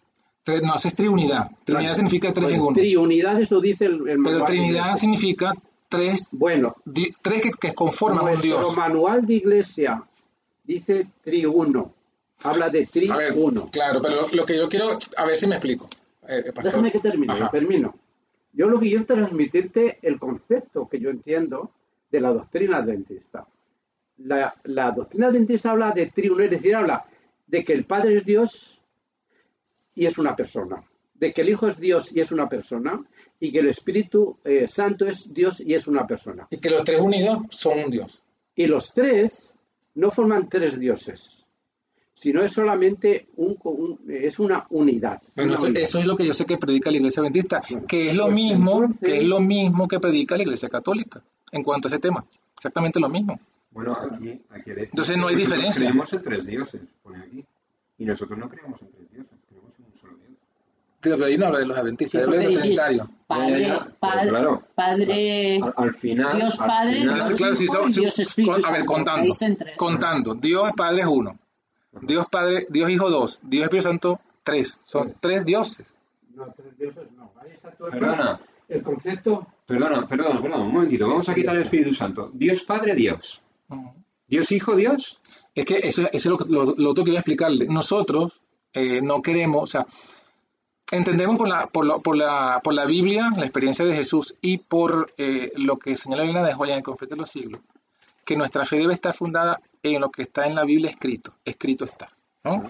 No, 0.46 0.74
es 0.74 0.94
triunidad. 0.94 1.50
Trinidad 1.64 1.94
significa 1.94 2.32
tres 2.32 2.50
en 2.50 2.60
uno. 2.60 2.74
Triunidad, 2.74 3.40
eso 3.40 3.60
dice 3.60 3.84
el, 3.86 4.08
el 4.08 4.22
Pero 4.22 4.44
Trinidad 4.44 4.96
significa 4.96 5.52
tres, 5.88 6.28
Bueno, 6.32 6.74
di- 6.84 7.12
tres 7.22 7.42
que, 7.42 7.50
que 7.52 7.74
conforman 7.74 8.34
un 8.34 8.40
Dios. 8.40 8.76
manual 8.76 9.26
de 9.26 9.34
Iglesia 9.34 10.02
dice 10.74 11.06
triuno. 11.22 11.94
Habla 12.42 12.70
de 12.70 12.86
triuno. 12.86 13.68
claro, 13.70 14.00
pero 14.00 14.22
lo, 14.22 14.28
lo 14.32 14.46
que 14.46 14.56
yo 14.56 14.68
quiero, 14.68 14.98
a 15.16 15.24
ver 15.26 15.36
si 15.36 15.46
me 15.46 15.56
explico. 15.56 15.88
eh, 16.26 16.44
pastor. 16.46 16.64
Déjame 16.64 16.92
que 16.92 17.00
termine, 17.00 17.32
Ajá. 17.34 17.50
termino. 17.50 17.94
Yo 18.52 18.68
lo 18.68 18.80
que 18.80 18.88
quiero 18.88 19.04
transmitirte 19.04 19.98
el 20.02 20.18
concepto 20.18 20.88
que 20.88 20.98
yo 20.98 21.10
entiendo 21.10 21.70
de 22.10 22.20
la 22.20 22.32
doctrina 22.32 22.78
adventista. 22.78 23.46
La, 24.18 24.54
la 24.64 24.90
doctrina 24.92 25.28
adventista 25.28 25.70
habla 25.70 25.92
de 25.92 26.06
triuno, 26.06 26.42
es 26.42 26.50
decir, 26.50 26.74
habla 26.74 27.04
de 27.46 27.64
que 27.64 27.72
el 27.72 27.84
Padre 27.84 28.18
es 28.18 28.24
Dios 28.24 28.80
y 29.94 30.06
es 30.06 30.18
una 30.18 30.34
persona, 30.36 30.82
de 31.14 31.32
que 31.32 31.42
el 31.42 31.48
Hijo 31.50 31.68
es 31.68 31.78
Dios 31.78 32.10
y 32.12 32.20
es 32.20 32.30
una 32.32 32.48
persona, 32.48 33.02
y 33.38 33.50
que 33.52 33.60
el 33.60 33.68
Espíritu 33.68 34.38
eh, 34.44 34.66
Santo 34.68 35.06
es 35.06 35.32
Dios 35.32 35.60
y 35.60 35.74
es 35.74 35.86
una 35.86 36.06
persona. 36.06 36.46
Y 36.50 36.58
que 36.58 36.70
los 36.70 36.84
tres 36.84 37.00
unidos 37.00 37.38
son 37.50 37.78
un 37.80 37.90
Dios. 37.90 38.22
Y 38.54 38.66
los 38.66 38.92
tres 38.92 39.52
no 39.94 40.10
forman 40.10 40.48
tres 40.48 40.78
dioses, 40.78 41.44
sino 42.14 42.42
es 42.42 42.52
solamente 42.52 43.28
un, 43.36 43.56
un- 43.64 43.98
es 44.08 44.38
una 44.38 44.66
unidad. 44.70 45.20
Bueno, 45.34 45.50
una 45.50 45.54
eso, 45.58 45.66
unidad. 45.66 45.82
eso 45.82 45.98
es 45.98 46.06
lo 46.06 46.16
que 46.16 46.26
yo 46.26 46.34
sé 46.34 46.44
que 46.46 46.58
predica 46.58 46.90
la 46.90 46.96
Iglesia 46.98 47.20
Adventista, 47.20 47.62
Bueno, 47.70 47.86
que 47.86 48.08
es 48.10 48.14
lo 48.14 48.24
pues 48.24 48.34
mismo, 48.34 48.72
entonces- 48.84 49.00
que 49.08 49.18
es 49.18 49.24
lo 49.24 49.40
mismo 49.40 49.88
que 49.88 50.00
predica 50.00 50.36
la 50.36 50.42
Iglesia 50.42 50.68
Católica 50.68 51.22
en 51.52 51.62
cuanto 51.62 51.88
a 51.88 51.90
ese 51.90 51.98
tema. 51.98 52.24
Exactamente 52.56 53.00
lo 53.00 53.08
mismo. 53.08 53.38
Bueno, 53.72 53.96
aquí, 53.96 54.40
aquí 54.50 54.70
decir 54.70 54.88
Entonces 54.90 55.16
no 55.16 55.28
hay 55.28 55.36
diferencia. 55.36 55.80
Creemos 55.86 56.12
en 56.12 56.22
tres 56.22 56.46
dioses, 56.46 56.80
pone 57.02 57.18
aquí. 57.18 57.44
Y 57.98 58.04
nosotros 58.04 58.38
no 58.38 58.48
creemos 58.48 58.80
en 58.82 58.90
tres 58.90 59.10
dioses, 59.12 59.38
creemos 59.48 59.78
en 59.78 59.84
un 59.86 59.96
solo 59.96 60.16
Dios. 60.16 60.38
Pero 61.00 61.24
ahí 61.24 61.38
no 61.38 61.46
habla 61.46 61.60
de 61.60 61.66
los 61.66 61.78
adventistas, 61.78 62.20
de 62.22 62.26
los 62.26 62.60
trinitarios. 62.60 63.08
Padre, 63.26 63.60
Ya, 63.62 63.68
ya, 63.68 63.78
pero 63.84 63.96
padre, 64.00 64.28
claro, 64.28 64.62
padre, 64.74 65.60
Al, 65.62 65.74
al 65.76 65.92
final, 65.94 66.36
Dios 66.36 66.60
al 66.60 66.66
Padre, 66.66 66.94
final- 66.96 67.14
Dios 67.14 67.36
Claro, 67.38 67.56
son- 67.56 67.90
Dios 67.92 68.18
Espíritu 68.18 68.52
con- 68.52 68.66
a 68.66 68.70
ver, 68.72 68.84
contando, 68.84 69.34
contando. 69.76 70.34
Dios 70.34 70.70
Padre 70.76 71.00
es 71.02 71.06
uno. 71.06 71.38
Dios 72.02 72.26
Padre, 72.30 72.66
Dios 72.68 72.90
Hijo 72.90 73.08
dos. 73.10 73.40
Dios 73.42 73.64
Espíritu 73.64 73.88
Santo 73.88 74.20
tres. 74.42 74.76
Son 74.84 75.14
tres 75.20 75.44
dioses. 75.44 75.96
No, 76.34 76.52
tres 76.56 76.76
dioses 76.78 77.04
no. 77.16 77.32
Ahí 77.40 77.50
está 77.52 77.70
todo 77.72 77.88
el- 77.88 77.98
Perdona. 77.98 78.38
El 78.68 78.82
concepto. 78.82 79.46
Perdona, 79.66 80.06
perdona, 80.06 80.40
perdona, 80.42 80.64
un 80.64 80.72
momentito. 80.72 81.04
Sí, 81.04 81.10
Vamos 81.10 81.28
a 81.28 81.34
sí, 81.34 81.40
quitar 81.40 81.56
el. 81.56 81.62
Espíritu 81.62 81.94
Santo. 81.94 82.30
Dios 82.34 82.62
Padre, 82.64 82.94
Dios. 82.94 83.40
Dios 84.28 84.52
Hijo, 84.52 84.76
Dios. 84.76 85.18
Es 85.54 85.64
que 85.64 85.78
eso, 85.78 86.02
eso 86.02 86.08
es 86.12 86.26
lo, 86.26 86.36
que- 86.36 86.44
lo- 86.52 86.74
lo 86.76 86.90
otro 86.90 87.04
que 87.04 87.10
voy 87.10 87.16
a 87.16 87.20
explicarle. 87.20 87.66
Nosotros 87.66 88.40
eh, 88.72 89.00
no 89.02 89.20
queremos, 89.22 89.62
o 89.64 89.66
sea, 89.66 89.84
entendemos 90.90 91.36
por 91.38 91.48
la, 91.48 91.66
por, 91.66 91.86
la, 91.86 91.98
por, 91.98 92.16
la, 92.16 92.60
por 92.62 92.74
la 92.74 92.84
Biblia, 92.84 93.30
la 93.36 93.44
experiencia 93.44 93.84
de 93.84 93.94
Jesús 93.94 94.34
y 94.40 94.58
por 94.58 95.12
eh, 95.18 95.52
lo 95.56 95.78
que 95.78 95.96
señala 95.96 96.24
Elena 96.24 96.42
de 96.42 96.54
Joya 96.54 96.72
en 96.72 96.78
el 96.78 96.84
Conflicto 96.84 97.14
de 97.14 97.20
los 97.20 97.30
Siglos, 97.30 97.60
que 98.24 98.36
nuestra 98.36 98.64
fe 98.64 98.76
debe 98.76 98.94
estar 98.94 99.14
fundada 99.14 99.60
en 99.82 100.00
lo 100.00 100.10
que 100.10 100.22
está 100.22 100.46
en 100.46 100.54
la 100.54 100.64
Biblia 100.64 100.90
escrito. 100.90 101.34
Escrito 101.44 101.84
está. 101.84 102.10
¿no? 102.44 102.64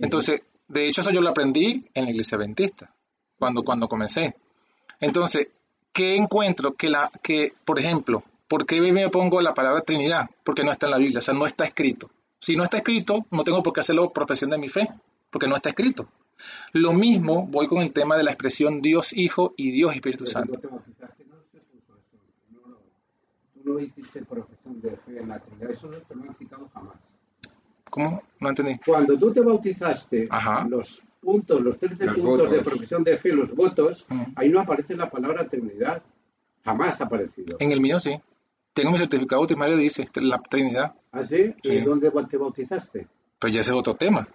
Entonces, 0.00 0.42
de 0.68 0.88
hecho, 0.88 1.00
eso 1.02 1.10
yo 1.10 1.20
lo 1.20 1.28
aprendí 1.28 1.86
en 1.94 2.04
la 2.04 2.10
iglesia 2.10 2.36
adventista, 2.36 2.94
cuando, 3.38 3.62
cuando 3.62 3.88
comencé. 3.88 4.36
Entonces, 5.00 5.48
¿qué 5.92 6.16
encuentro? 6.16 6.74
Que, 6.74 6.88
la, 6.88 7.10
que, 7.22 7.52
por 7.64 7.78
ejemplo, 7.78 8.22
¿por 8.48 8.66
qué 8.66 8.80
me 8.80 9.08
pongo 9.08 9.40
la 9.40 9.54
palabra 9.54 9.82
Trinidad? 9.82 10.30
Porque 10.44 10.64
no 10.64 10.72
está 10.72 10.86
en 10.86 10.92
la 10.92 10.98
Biblia, 10.98 11.18
o 11.18 11.22
sea, 11.22 11.34
no 11.34 11.46
está 11.46 11.64
escrito. 11.64 12.10
Si 12.40 12.56
no 12.56 12.64
está 12.64 12.78
escrito, 12.78 13.26
no 13.30 13.44
tengo 13.44 13.62
por 13.62 13.72
qué 13.72 13.80
hacerlo 13.80 14.12
profesión 14.12 14.50
de 14.50 14.58
mi 14.58 14.68
fe, 14.68 14.88
porque 15.30 15.46
no 15.46 15.56
está 15.56 15.68
escrito. 15.68 16.08
Lo 16.72 16.92
mismo 16.92 17.46
voy 17.46 17.66
con 17.68 17.82
el 17.82 17.92
tema 17.92 18.16
de 18.16 18.22
la 18.24 18.30
expresión 18.30 18.80
Dios 18.80 19.12
Hijo 19.12 19.54
y 19.56 19.70
Dios 19.72 19.94
Espíritu 19.94 20.26
Santo. 20.26 20.52
Cuando 20.58 20.68
te 20.68 20.74
bautizaste, 20.74 21.24
no 21.26 21.36
se 21.50 21.58
puso 21.60 21.94
eso. 21.98 22.16
No, 22.50 22.68
lo- 22.70 22.78
tú 23.54 23.72
no 23.72 23.80
hiciste 23.80 24.24
profesión 24.24 24.80
de 24.80 24.90
fe 24.96 25.18
en 25.20 25.28
la 25.28 25.38
Trinidad. 25.38 25.70
Eso 25.70 25.88
no 25.90 25.98
te 25.98 26.14
lo 26.14 26.22
han 26.22 26.34
quitado 26.34 26.68
jamás. 26.72 26.96
¿Cómo? 27.90 28.22
No 28.40 28.48
entendí. 28.48 28.78
Cuando 28.86 29.18
tú 29.18 29.32
te 29.32 29.40
bautizaste, 29.42 30.26
Ajá. 30.30 30.66
los 30.66 31.02
puntos, 31.20 31.60
los 31.60 31.78
13 31.78 32.06
Los 32.06 32.18
puntos 32.18 32.50
de 32.50 32.56
votos. 32.58 32.72
profesión 32.72 33.04
de 33.04 33.18
fe, 33.18 33.32
los 33.34 33.54
votos, 33.54 34.06
Ujú. 34.10 34.24
ahí 34.36 34.48
no 34.48 34.60
aparece 34.60 34.96
la 34.96 35.10
palabra 35.10 35.46
Trinidad. 35.46 36.02
Jamás 36.64 37.00
ha 37.00 37.04
aparecido. 37.04 37.56
En 37.60 37.70
el 37.72 37.80
mío 37.80 37.98
sí. 37.98 38.18
Tengo 38.72 38.92
mi 38.92 38.96
certificado 38.98 39.40
bautismal 39.42 39.72
y 39.74 39.82
dice 39.82 40.06
la 40.14 40.40
Trinidad, 40.48 40.94
¿Ah, 41.12 41.22
sí? 41.24 41.54
Sí. 41.62 41.72
¿Y 41.74 41.80
dónde 41.82 42.10
te 42.30 42.38
bautizaste? 42.38 43.06
pero 43.38 43.52
ya 43.52 43.60
ese 43.60 43.70
es 43.72 43.76
otro 43.76 43.94
tema. 43.94 44.26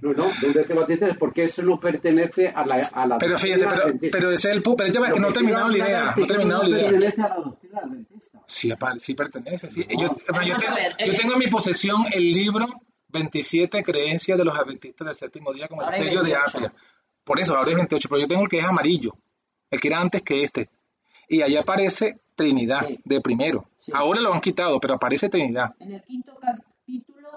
No, 0.00 0.12
no, 0.12 0.26
¿dónde 0.40 0.64
te 0.64 0.74
bautizaste? 0.74 1.14
Porque 1.16 1.44
eso 1.44 1.62
no 1.62 1.78
pertenece 1.78 2.48
a 2.48 2.66
la, 2.66 2.86
a 2.92 3.06
la 3.06 3.18
Pero 3.18 3.38
fíjese, 3.38 3.64
doctrina 3.64 3.98
pero, 4.12 4.30
ese 4.30 4.50
es 4.50 4.56
el 4.56 4.62
pero 4.62 4.86
ya 4.92 5.12
que 5.12 5.20
no 5.20 5.28
he 5.28 5.32
terminado 5.32 5.68
la 5.68 5.78
idea, 5.78 6.04
no 6.04 6.10
he 6.16 6.20
es 6.22 6.26
terminado 6.26 6.62
la 6.64 6.68
idea. 6.68 6.82
pertenece 6.90 7.22
a 7.22 7.28
la 7.28 7.34
doctrina 7.36 7.78
adventista. 7.82 8.40
Sí, 8.46 9.14
pertenece, 9.14 9.68
sí. 9.68 9.86
No. 9.90 10.00
Yo, 10.02 10.08
yo 10.16 10.24
Vamos 10.28 10.44
tengo, 10.58 10.72
a 10.72 10.74
ver, 10.74 10.92
yo 10.98 11.12
eh, 11.12 11.16
tengo 11.16 11.32
en 11.34 11.38
mi 11.38 11.46
posesión 11.46 12.04
el 12.12 12.30
libro 12.32 12.66
27 13.08 13.82
creencias 13.82 14.38
de 14.38 14.44
los 14.44 14.58
adventistas 14.58 15.06
del 15.06 15.14
séptimo 15.14 15.52
día 15.52 15.68
como 15.68 15.82
el 15.82 15.90
sello 15.90 16.22
de 16.22 16.30
28. 16.32 16.58
Apia. 16.58 16.72
Por 17.24 17.38
eso, 17.40 17.56
ahora 17.56 17.70
es 17.70 17.76
28, 17.76 18.08
pero 18.08 18.20
yo 18.20 18.26
tengo 18.28 18.42
el 18.42 18.48
que 18.48 18.58
es 18.58 18.64
amarillo, 18.64 19.16
el 19.70 19.80
que 19.80 19.88
era 19.88 20.00
antes 20.00 20.22
que 20.22 20.42
este. 20.42 20.68
Y 21.28 21.40
ahí 21.42 21.56
aparece 21.56 22.18
Trinidad, 22.34 22.86
Sí. 22.86 22.98
de 23.04 23.20
primero. 23.20 23.68
Sí. 23.76 23.92
Ahora 23.94 24.20
lo 24.20 24.32
han 24.34 24.40
quitado, 24.40 24.80
pero 24.80 24.94
aparece 24.94 25.28
Trinidad. 25.28 25.74
En 25.80 25.92
el 25.94 26.02
quinto 26.02 26.34
capítulo 26.40 27.28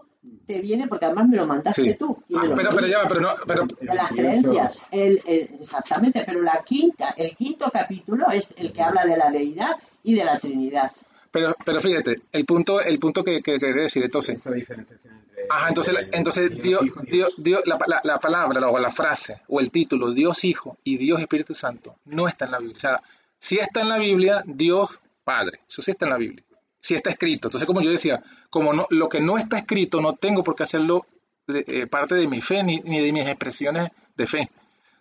te 0.45 0.59
viene, 0.59 0.87
porque 0.87 1.05
además 1.05 1.27
me 1.27 1.37
lo 1.37 1.45
mandaste 1.47 1.83
Sí. 1.83 1.93
tú. 1.95 2.23
y 2.29 2.35
Ah, 2.35 2.41
me 2.43 2.49
lo 2.49 2.55
pero, 2.55 2.69
pero 2.75 2.87
ya 2.87 3.03
pero 3.07 3.21
no, 3.21 3.29
pero, 3.47 3.65
de 3.65 3.95
las 3.95 4.11
creencias. 4.11 4.81
El, 4.91 5.21
el- 5.25 5.49
exactamente, 5.59 6.23
pero 6.25 6.41
la 6.41 6.61
quinta, 6.65 7.13
el 7.17 7.35
quinto 7.35 7.69
capítulo 7.71 8.27
es 8.33 8.53
el 8.57 8.71
que 8.71 8.81
habla 8.81 9.05
de 9.05 9.17
la 9.17 9.31
deidad 9.31 9.71
y 10.03 10.13
de 10.15 10.23
la 10.25 10.37
Trinidad. 10.39 10.91
pero, 11.31 11.55
pero 11.65 11.81
fíjate, 11.81 12.21
el 12.31 12.45
punto, 12.45 12.79
el 12.79 12.97
punto 12.99 13.23
que, 13.23 13.41
que 13.41 13.57
quería 13.59 13.81
decir, 13.83 14.03
entonces, 14.03 14.37
Esa 14.37 14.51
diferenciación 14.51 15.15
entre. 15.15 15.45
Ajá, 15.49 15.67
entonces, 15.69 15.95
entre 15.95 16.17
entonces 16.17 16.61
Dios, 16.61 16.85
Hijo 16.85 17.01
y 17.05 17.11
Dios, 17.11 17.33
Dios- 17.37 17.61
la, 17.65 17.77
la- 17.87 18.01
la 18.03 18.19
palabra 18.19 18.69
o 18.69 18.79
la 18.79 18.91
frase 18.91 19.41
o 19.49 19.59
el 19.59 19.69
título 19.71 20.11
Dios 20.11 20.43
Hijo 20.45 20.77
y 20.83 20.97
Dios 20.97 21.19
Espíritu 21.19 21.53
Santo 21.55 21.95
no 22.05 22.27
está 22.27 22.45
en 22.45 22.51
la 22.51 22.59
Biblia. 22.59 22.77
O 22.77 22.79
sea, 22.79 23.01
si 23.37 23.57
está 23.57 23.81
en 23.81 23.89
la 23.89 23.97
Biblia, 23.99 24.43
Dios 24.45 24.89
Padre, 25.23 25.59
eso 25.67 25.81
sí 25.81 25.91
está 25.91 26.05
en 26.05 26.11
la 26.11 26.17
Biblia. 26.17 26.43
Si 26.79 26.93
está 26.93 27.09
escrito. 27.09 27.47
Entonces, 27.47 27.65
como 27.65 27.81
yo 27.81 27.89
decía, 27.91 28.21
como 28.55 28.71
no, 28.73 28.87
lo 28.89 29.09
que 29.09 29.19
no 29.19 29.37
está 29.37 29.57
escrito, 29.57 29.99
no 29.99 30.13
tengo 30.13 30.41
por 30.43 30.55
qué 30.55 30.63
hacerlo 30.63 31.05
de- 31.45 31.65
eh, 31.67 31.87
parte 31.87 32.15
de 32.15 32.25
mi 32.27 32.39
fe 32.39 32.63
ni, 32.63 32.79
ni 32.79 33.01
de 33.01 33.11
mis 33.11 33.27
expresiones 33.27 33.89
de 34.15 34.25
fe. 34.25 34.49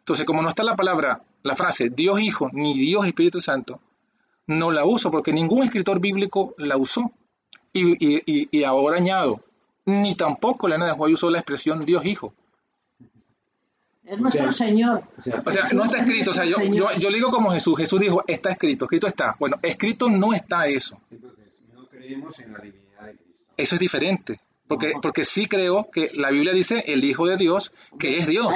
Entonces, 0.01 0.27
como 0.27 0.43
no 0.43 0.49
está 0.49 0.65
la 0.65 0.75
palabra, 0.75 1.23
la 1.45 1.55
frase 1.55 1.89
Dios 1.89 2.21
Hijo 2.21 2.51
ni 2.53 2.77
Dios 2.77 3.07
Espíritu 3.07 3.41
Santo, 3.41 3.81
no 4.49 4.73
la 4.73 4.85
uso 4.85 5.11
porque 5.11 5.33
ningún 5.33 5.63
escritor 5.63 6.01
bíblico 6.01 6.55
la 6.59 6.77
usó. 6.77 7.13
Y, 7.73 7.93
y- 8.05 8.23
y- 8.27 8.49
y 8.51 8.65
ahora 8.65 8.97
añado, 8.97 9.41
ni 9.87 10.17
tampoco 10.17 10.67
la 10.69 10.77
de 10.85 10.93
Juan 10.93 11.13
usó 11.13 11.31
la 11.31 11.39
expresión 11.39 11.81
Dios 11.85 12.05
Hijo. 12.05 12.35
Es 14.05 14.19
nuestro 14.21 14.49
O 14.49 14.53
sea, 14.53 14.67
Señor. 14.67 15.03
O 15.17 15.23
sea, 15.23 15.43
O 15.47 15.51
sea, 15.51 15.63
no 15.73 15.85
está 15.85 15.99
escrito. 15.99 16.33
O 16.33 16.35
sea, 16.35 16.45
yo, 16.45 16.57
yo, 16.61 16.89
yo 16.99 17.09
le 17.09 17.17
digo 17.17 17.31
como 17.31 17.51
Jesús. 17.53 17.77
Jesús 17.79 17.99
dijo, 18.01 18.23
está 18.27 18.51
escrito, 18.51 18.85
escrito 18.85 19.07
está. 19.07 19.35
Bueno, 19.39 19.57
escrito 19.63 20.09
no 20.11 20.35
está 20.35 20.67
eso. 20.67 21.01
entonces, 21.11 21.61
no 21.73 21.87
creemos 21.87 22.39
en 22.41 22.53
la 22.53 22.59
divinidad. 22.59 22.84
Eso 23.57 23.75
es 23.77 23.81
diferente. 23.81 24.41
Porque, 24.67 24.95
porque 25.03 25.25
sí 25.25 25.47
creo 25.47 25.91
que 25.93 26.11
la 26.15 26.31
Biblia 26.31 26.53
dice 26.53 26.85
el 26.87 27.05
Hijo 27.05 27.27
de 27.27 27.37
Dios, 27.37 27.73
que 27.99 28.19
es 28.19 28.27
Dios. 28.27 28.53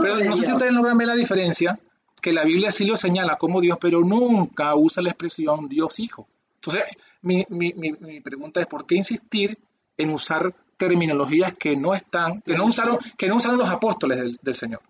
Pero 0.00 0.16
no 0.16 0.36
sé 0.36 0.46
si 0.46 0.52
ustedes 0.52 0.72
logran 0.72 0.96
ver 0.96 1.08
la 1.08 1.14
diferencia, 1.14 1.78
que 2.22 2.32
la 2.32 2.44
Biblia 2.44 2.72
sí 2.72 2.86
lo 2.86 2.96
señala 2.96 3.36
como 3.36 3.60
Dios, 3.60 3.76
pero 3.80 4.00
nunca 4.00 4.74
usa 4.74 5.02
la 5.02 5.10
expresión 5.10 5.68
Dios 5.68 5.98
Hijo. 5.98 6.26
Entonces, 6.54 6.84
mi, 7.20 7.44
mi, 7.50 7.74
mi, 7.74 7.92
mi 7.92 8.20
pregunta 8.20 8.60
es, 8.60 8.66
¿por 8.66 8.86
qué 8.86 8.94
insistir 8.94 9.58
en 9.98 10.10
usar 10.10 10.54
terminologías 10.78 11.52
que 11.54 11.76
no 11.76 11.94
están, 11.94 12.40
que 12.40 12.54
no 12.54 12.64
usaron, 12.64 12.98
que 13.18 13.28
no 13.28 13.36
usaron 13.36 13.58
los 13.58 13.68
apóstoles 13.68 14.18
del, 14.18 14.36
del 14.42 14.54
Señor? 14.54 14.80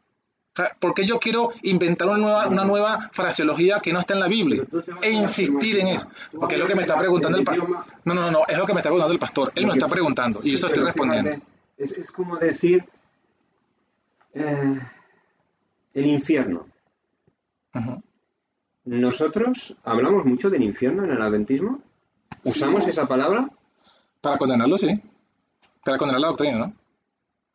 ¿Por 0.78 0.94
qué 0.94 1.04
yo 1.04 1.18
quiero 1.18 1.52
inventar 1.62 2.08
una 2.08 2.18
nueva, 2.18 2.48
una 2.48 2.64
nueva 2.64 3.10
fraseología 3.12 3.80
que 3.80 3.92
no 3.92 3.98
está 3.98 4.14
en 4.14 4.20
la 4.20 4.28
Biblia 4.28 4.64
e 5.02 5.10
insistir 5.10 5.80
en 5.80 5.88
eso? 5.88 6.08
Porque 6.32 6.54
es 6.54 6.60
lo 6.60 6.66
que 6.66 6.76
me 6.76 6.82
está 6.82 6.96
preguntando 6.96 7.38
el 7.38 7.44
pastor. 7.44 7.68
No, 8.04 8.14
no, 8.14 8.20
no, 8.22 8.30
no, 8.30 8.38
es 8.46 8.56
lo 8.56 8.64
que 8.64 8.72
me 8.72 8.80
está 8.80 8.88
preguntando 8.88 9.12
el 9.12 9.18
pastor. 9.18 9.52
Él 9.54 9.66
me 9.66 9.72
está 9.72 9.88
preguntando 9.88 10.38
y 10.40 10.50
Sí, 10.50 10.54
eso 10.54 10.66
estoy 10.68 10.84
respondiendo. 10.84 11.30
Es, 11.76 11.92
es 11.92 12.12
como 12.12 12.36
decir 12.36 12.84
eh, 14.32 14.80
el 15.92 16.06
infierno. 16.06 16.66
Nosotros 18.84 19.76
hablamos 19.82 20.24
mucho 20.24 20.50
del 20.50 20.62
infierno 20.62 21.04
en 21.04 21.10
el 21.10 21.22
adventismo. 21.22 21.80
¿Usamos 22.44 22.86
esa 22.86 23.08
palabra 23.08 23.48
Para 24.20 24.38
condenarlo, 24.38 24.76
sí. 24.76 25.00
Para 25.84 25.98
condenar 25.98 26.20
la 26.20 26.28
doctrina, 26.28 26.58
¿no? 26.58 26.74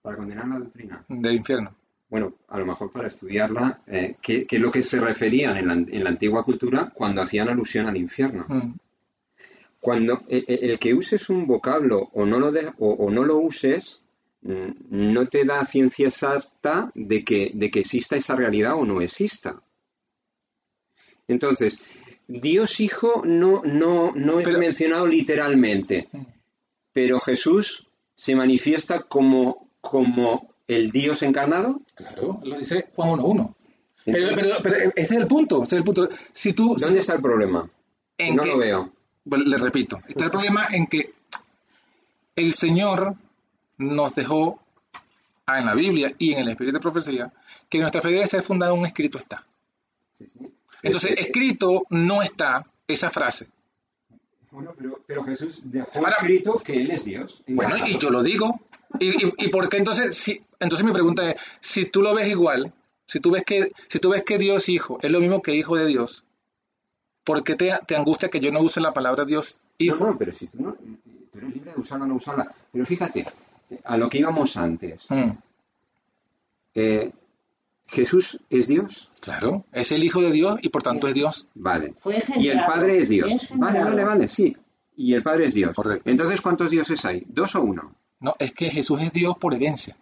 para 0.01 0.17
condenar 0.17 0.47
la 0.47 0.59
doctrina? 0.59 1.05
Del 1.07 1.35
infierno. 1.35 1.75
Bueno, 2.10 2.34
a 2.48 2.58
lo 2.58 2.65
mejor 2.65 2.91
para 2.91 3.08
estudiarla, 3.08 3.82
eh, 3.88 4.15
¿qué, 4.22 4.45
qué 4.48 4.56
es 4.56 4.62
lo 4.62 4.72
que 4.72 4.82
se 4.82 5.00
referían 5.00 5.58
en 5.58 5.67
la, 5.67 5.74
en 5.74 6.04
la 6.04 6.10
antigua 6.10 6.43
cultura 6.43 6.91
cuando 6.93 7.22
hacían 7.22 7.50
alusión 7.50 7.88
al 7.88 7.98
infierno? 7.98 8.45
Mm. 8.48 8.74
Cuando 9.80 10.15
eh, 10.28 10.43
eh, 10.48 10.60
el 10.63 10.80
que 10.80 10.93
uses 10.93 11.30
un 11.30 11.45
vocablo 11.45 12.10
o 12.13 12.26
no 12.26 12.39
lo, 12.39 12.52
de- 12.52 12.74
o, 12.80 12.89
o 12.93 13.12
no 13.12 13.24
lo 13.24 13.38
uses, 13.38 14.02
mm, 14.41 14.69
no 14.89 15.28
te 15.28 15.45
da 15.45 15.63
ciencia 15.65 16.08
exacta 16.08 16.91
de 16.95 17.24
que, 17.24 17.52
de 17.54 17.69
que 17.69 17.82
exista 17.82 18.15
esa 18.15 18.36
realidad 18.36 18.74
o 18.74 18.86
no 18.86 19.02
exista. 19.02 19.62
Entonces, 21.28 21.78
Dios 22.28 22.80
Hijo 22.80 23.22
no, 23.26 23.62
no, 23.63 24.12
no 24.15 24.39
es 24.39 24.45
Pero- 24.48 24.60
mencionado 24.60 25.08
literalmente, 25.08 26.10
pero 26.91 27.19
Jesús 27.19 27.88
se 28.15 28.36
manifiesta 28.36 29.04
como, 29.04 29.69
como 29.80 30.48
el 30.69 30.91
Dios 30.91 31.21
encarnado. 31.23 31.82
Claro, 31.95 32.39
lo 32.43 32.58
dice 32.58 32.88
Juan 32.95 33.19
1.1. 33.19 33.55
Pero, 34.05 34.29
pero, 34.34 34.49
pero 34.63 34.75
ese 34.95 35.01
es 35.01 35.12
el 35.12 35.27
punto, 35.27 35.63
ese 35.63 35.75
es 35.75 35.79
el 35.79 35.84
punto. 35.84 36.10
Si 36.32 36.53
tú, 36.53 36.75
¿Dónde 36.79 37.01
está 37.01 37.13
el 37.15 37.21
problema? 37.21 37.69
en 38.17 38.36
no 38.36 38.43
que- 38.43 38.49
lo 38.49 38.58
veo. 38.58 38.91
Le 39.25 39.58
repito, 39.58 39.99
está 40.08 40.25
el 40.25 40.32
problema 40.32 40.67
en 40.71 40.88
que 40.88 41.13
el 42.36 42.53
Señor 42.53 43.15
nos 43.77 44.15
dejó 44.15 44.60
ah, 45.45 45.60
en 45.60 45.65
la 45.65 45.73
Biblia 45.75 46.13
y 46.17 46.34
en 46.34 46.39
el 46.39 46.49
Espíritu 46.49 46.77
de 46.77 46.82
Profecía 46.82 47.32
que 47.67 47.79
nuestra 47.79 48.01
fe 48.01 48.10
debe 48.12 48.25
ser 48.27 48.41
fundada 48.43 48.71
en 48.73 48.79
un 48.79 48.86
escrito 48.86 49.17
está. 49.19 49.45
Entonces, 50.82 51.12
Eh, 51.12 51.15
eh, 51.17 51.21
escrito 51.21 51.84
no 51.89 52.21
está 52.23 52.65
esa 52.88 53.10
frase. 53.10 53.47
Bueno, 54.51 54.71
pero, 54.75 55.01
pero 55.05 55.23
Jesús 55.23 55.62
dejó 55.65 55.99
Ahora- 55.99 56.15
escrito 56.19 56.60
que 56.63 56.82
Él 56.82 56.89
es 56.91 57.05
Dios. 57.05 57.43
Bueno, 57.47 57.86
y 57.86 57.97
yo 57.99 58.10
lo 58.10 58.23
digo. 58.23 58.60
¿Y, 58.99 59.10
y, 59.27 59.34
y 59.38 59.47
por 59.49 59.69
qué 59.69 59.77
entonces? 59.77 60.15
Si, 60.17 60.41
entonces 60.60 60.86
mi 60.86 60.91
pregunta 60.91 61.30
es, 61.32 61.36
si 61.62 61.86
tú 61.86 62.02
lo 62.02 62.13
ves 62.13 62.28
igual, 62.28 62.74
si 63.08 63.19
tú 63.19 63.32
ves 63.32 63.43
que, 63.43 63.72
si 63.88 64.00
tú 64.00 64.10
ves 64.10 64.24
que 64.24 64.38
Dios 64.38 64.69
Hijo 64.69 65.00
es 65.02 65.12
lo 65.12 65.19
mismo 65.19 65.41
que 65.41 65.56
Hijo 65.56 65.76
de 65.76 65.86
Dios, 65.86 66.24
¿por 67.24 67.43
qué 67.43 67.56
te, 67.56 67.74
te 67.88 67.95
angustia 67.95 68.30
que 68.30 68.39
yo 68.39 68.52
no 68.52 68.62
use 68.62 68.80
la 68.82 68.93
palabra 68.93 69.26
Dios 69.26 69.58
Hijo? 69.78 70.04
No, 70.04 70.12
no, 70.12 70.17
pero 70.17 70.34
si 70.34 70.48
tú 70.48 70.62
no, 70.62 70.76
tú 71.32 71.38
eres 71.39 71.54
libre 71.54 71.74
de 71.74 71.80
usarla 71.80 72.06
o 72.06 72.08
no 72.08 72.15
usarla. 72.15 72.45
Pero 72.72 72.86
fíjate, 72.86 73.26
a 73.84 73.98
lo 73.98 74.10
que 74.10 74.19
íbamos 74.19 74.58
antes. 74.58 75.10
Mm, 75.10 75.32
Eh, 76.76 77.12
Jesús 77.88 78.39
es 78.50 78.67
Dios. 78.67 79.10
claro, 79.19 79.65
es 79.72 79.91
el 79.91 80.04
Hijo 80.04 80.22
de 80.22 80.32
Dios 80.32 80.60
y 80.62 80.69
por 80.69 80.84
tanto 80.84 81.08
es 81.08 81.13
Dios. 81.15 81.48
Vale. 81.56 81.93
Fue 81.98 82.22
Y 82.38 82.50
el 82.50 82.60
Padre 82.60 83.00
es 83.00 83.10
Dios. 83.10 83.50
Vale, 83.56 83.80
vale, 83.84 84.04
vale, 84.04 84.28
sí. 84.28 84.56
Y 84.95 85.13
el 85.13 85.24
Padre 85.24 85.48
es 85.48 85.56
Dios. 85.56 85.76
Correcto. 85.76 86.12
Entonces, 86.12 86.39
¿cuántos 86.41 86.69
dioses 86.69 87.04
hay? 87.06 87.24
¿Dos 87.28 87.56
o 87.56 87.62
uno? 87.62 87.95
No, 88.19 88.36
es 88.38 88.52
que 88.54 88.69
Jesús 88.69 89.02
es 89.02 89.12
Dios 89.12 89.38
por 89.38 89.54
herencia, 89.56 89.95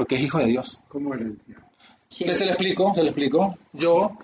porque 0.00 0.14
es 0.14 0.22
Hijo 0.22 0.38
de 0.38 0.46
Dios. 0.46 0.80
como 0.88 1.12
herencia. 1.12 1.56
Sí. 2.08 2.24
Se 2.32 2.46
lo 2.46 2.52
explico, 2.52 2.94
se 2.94 3.02
lo 3.02 3.08
explico. 3.08 3.54
Yo 3.74 4.16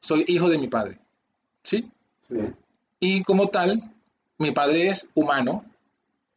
soy 0.00 0.24
hijo 0.26 0.48
de 0.48 0.56
mi 0.56 0.68
padre, 0.68 0.98
¿sí? 1.62 1.86
Sí, 2.26 2.38
Y 2.98 3.22
como 3.24 3.48
tal, 3.48 3.92
mi 4.38 4.52
padre 4.52 4.88
es 4.88 5.06
humano, 5.14 5.66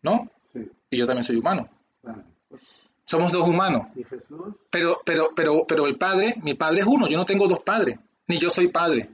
¿no? 0.02 0.30
sí, 0.52 0.70
Y 0.90 0.98
yo 0.98 1.06
también 1.08 1.24
soy 1.24 1.38
humano. 1.38 1.70
claro. 2.02 2.22
Pues, 2.50 2.90
Somos 3.06 3.32
dos 3.32 3.48
humanos. 3.48 3.88
y 3.96 4.04
Jesús, 4.04 4.58
Pero, 4.70 5.00
pero, 5.06 5.30
pero, 5.34 5.66
pero 5.66 5.88
el 5.88 5.98
padre, 5.98 6.36
mi 6.44 6.54
padre 6.56 6.82
es 6.82 6.86
uno. 6.88 7.08
Yo 7.08 7.18
no 7.18 7.26
tengo 7.26 7.48
dos 7.48 7.62
padres. 7.62 7.98
Ni 8.28 8.38
yo 8.40 8.50
soy 8.50 8.68
padre. 8.68 9.10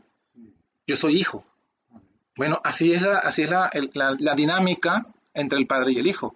Yo 0.87 0.95
soy 0.95 1.17
hijo. 1.19 1.43
Bueno, 2.35 2.59
así 2.63 2.93
es 2.93 3.03
la, 3.03 3.19
así 3.19 3.43
es 3.43 3.51
la, 3.51 3.69
el- 3.73 3.91
la- 3.93 4.15
la 4.19 4.33
dinámica 4.33 5.05
entre 5.35 5.59
el 5.59 5.67
padre 5.67 5.91
y 5.93 5.97
el 5.99 6.07
hijo. 6.07 6.35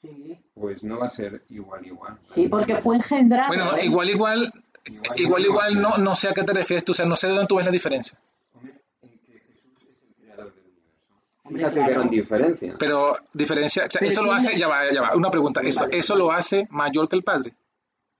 Sí. 0.00 0.38
pues 0.54 0.84
no 0.84 0.96
va 0.98 1.06
a 1.06 1.08
ser 1.08 1.42
igual, 1.48 1.84
igual. 1.84 2.18
Sí, 2.22 2.46
porque 2.46 2.76
fue 2.76 2.96
engendrado. 2.96 3.48
Bueno, 3.48 3.76
¿eh? 3.76 3.86
igual, 3.86 4.08
igual, 4.10 4.52
Igual, 4.86 5.18
igual, 5.20 5.44
igual, 5.44 5.74
no 5.82 5.90
no, 5.90 5.98
no 5.98 6.14
sé 6.14 6.28
a 6.28 6.32
qué 6.32 6.44
te 6.44 6.52
refieres 6.54 6.84
tú. 6.84 6.92
O 6.92 6.94
sea, 6.94 7.04
no 7.04 7.16
sé 7.16 7.26
de 7.26 7.32
dónde 7.34 7.48
tú 7.48 7.56
ves 7.56 7.66
la 7.66 7.72
diferencia. 7.72 8.16
Hombre, 8.54 8.80
en 9.02 9.18
que 9.18 9.40
Jesús 9.40 9.82
es 9.82 10.02
el 10.02 10.14
creador 10.14 10.54
del 10.54 10.64
universo. 10.64 11.48
Fíjate 11.50 11.74
claro. 11.74 11.92
gran 11.94 12.10
diferencia. 12.10 12.76
Pero 12.78 13.16
diferencia, 13.34 13.84
o 13.86 13.90
sea, 13.90 13.98
Pero 13.98 14.12
eso 14.12 14.22
lo 14.22 14.32
hace, 14.32 14.56
ya 14.58 14.68
va, 14.68 14.90
ya 14.92 15.02
va, 15.02 15.16
una 15.16 15.30
pregunta. 15.30 15.60
Eso, 15.62 15.86
eso 15.90 16.14
lo 16.16 16.30
hace 16.32 16.66
mayor 16.70 17.06
que 17.08 17.16
el 17.16 17.24
padre. 17.24 17.54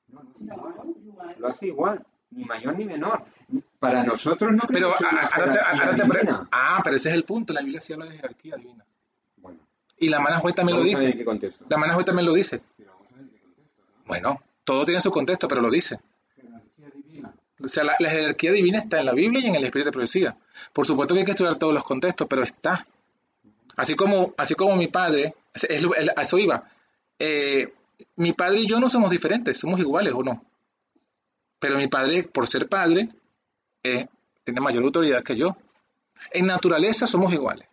No, 0.09 0.23
no, 0.23 0.95
igual. 1.07 1.37
Lo 1.39 1.49
hace 1.49 1.67
igual, 1.69 2.05
ni 2.33 2.45
mayor 2.45 2.77
ni 2.77 2.85
menor. 2.85 3.23
Para 3.79 4.03
nosotros 4.03 4.51
no 4.53 4.65
Pero 4.69 4.93
creemos 4.93 5.01
en 5.01 5.07
a- 5.07 5.11
una 5.11 5.21
ahora 5.23 5.45
te, 5.45 5.51
jerarquía 5.59 5.85
ahora 5.85 5.97
te 5.97 6.05
pre- 6.09 6.21
divina. 6.21 6.49
Ah, 6.53 6.81
pero 6.85 6.97
ese 6.97 7.09
es 7.09 7.15
el 7.15 7.25
punto. 7.25 7.53
La 7.55 7.61
Biblia 7.61 7.81
sí 7.81 7.93
habla 7.95 8.07
de 8.07 8.17
jerarquía 8.17 8.57
divina. 8.57 8.85
Y 10.01 10.09
la 10.09 10.21
Manajue 10.21 10.53
también 10.53 10.79
lo 10.79 10.85
vamos 10.85 11.01
dice. 11.01 11.25
contexto. 11.25 11.65
La 11.69 11.77
Manajue 11.77 12.05
también 12.05 12.27
lo 12.27 12.33
dice. 12.35 12.61
Pero 12.77 12.93
vamos 12.93 13.11
a 13.13 13.15
ver 13.17 13.25
en 13.25 13.31
qué 13.31 13.39
contexto, 13.41 13.83
¿no? 13.85 14.03
Bueno, 14.07 14.41
todo 14.65 14.85
tiene 14.85 15.01
su 15.01 15.11
contexto, 15.11 15.49
pero 15.49 15.61
lo 15.61 15.71
dice. 15.71 15.99
jerarquía 16.37 16.91
divina. 16.91 17.35
O 17.61 17.69
sea, 17.69 17.85
la, 17.85 17.97
la 17.99 18.11
jerarquía 18.11 18.53
divina 18.53 18.79
está 18.79 19.01
en 19.01 19.07
la 19.07 19.13
Biblia 19.13 19.41
y 19.43 19.47
en 19.49 19.57
el 19.57 19.65
Espíritu 19.65 19.89
de 19.89 19.93
Profecía. 19.93 20.37
Por 20.73 20.87
supuesto 20.87 21.15
que 21.15 21.21
hay 21.21 21.25
que 21.27 21.33
estudiar 21.33 21.57
todos 21.57 21.75
los 21.75 21.83
contextos, 21.85 22.27
pero 22.29 22.43
está. 22.43 22.87
Así 23.77 23.95
como, 23.97 24.35
así 24.37 24.55
como 24.55 24.77
mi 24.77 24.89
padre, 24.89 25.35
es- 25.55 25.65
es- 25.65 25.85
es- 25.97 26.11
a 26.17 26.23
eso 26.23 26.39
iba. 26.39 26.69
Eh, 27.19 27.73
mi 28.17 28.33
padre 28.33 28.61
y 28.61 28.67
yo 28.67 28.79
no 28.79 28.89
somos 28.89 29.11
diferentes, 29.11 29.59
somos 29.59 29.81
iguales 29.81 30.13
o 30.15 30.23
no. 30.23 30.45
Pero 31.59 31.77
mi 31.79 31.89
padre, 31.89 32.23
por 32.23 32.47
ser 32.47 32.69
padre, 32.69 33.09
eh, 33.83 34.07
tiene 34.45 34.61
mayor 34.61 34.85
autoridad 34.85 35.23
que 35.25 35.35
yo. 35.37 35.57
En 36.33 36.47
naturaleza 36.47 37.07
somos 37.07 37.33
iguales. 37.33 37.67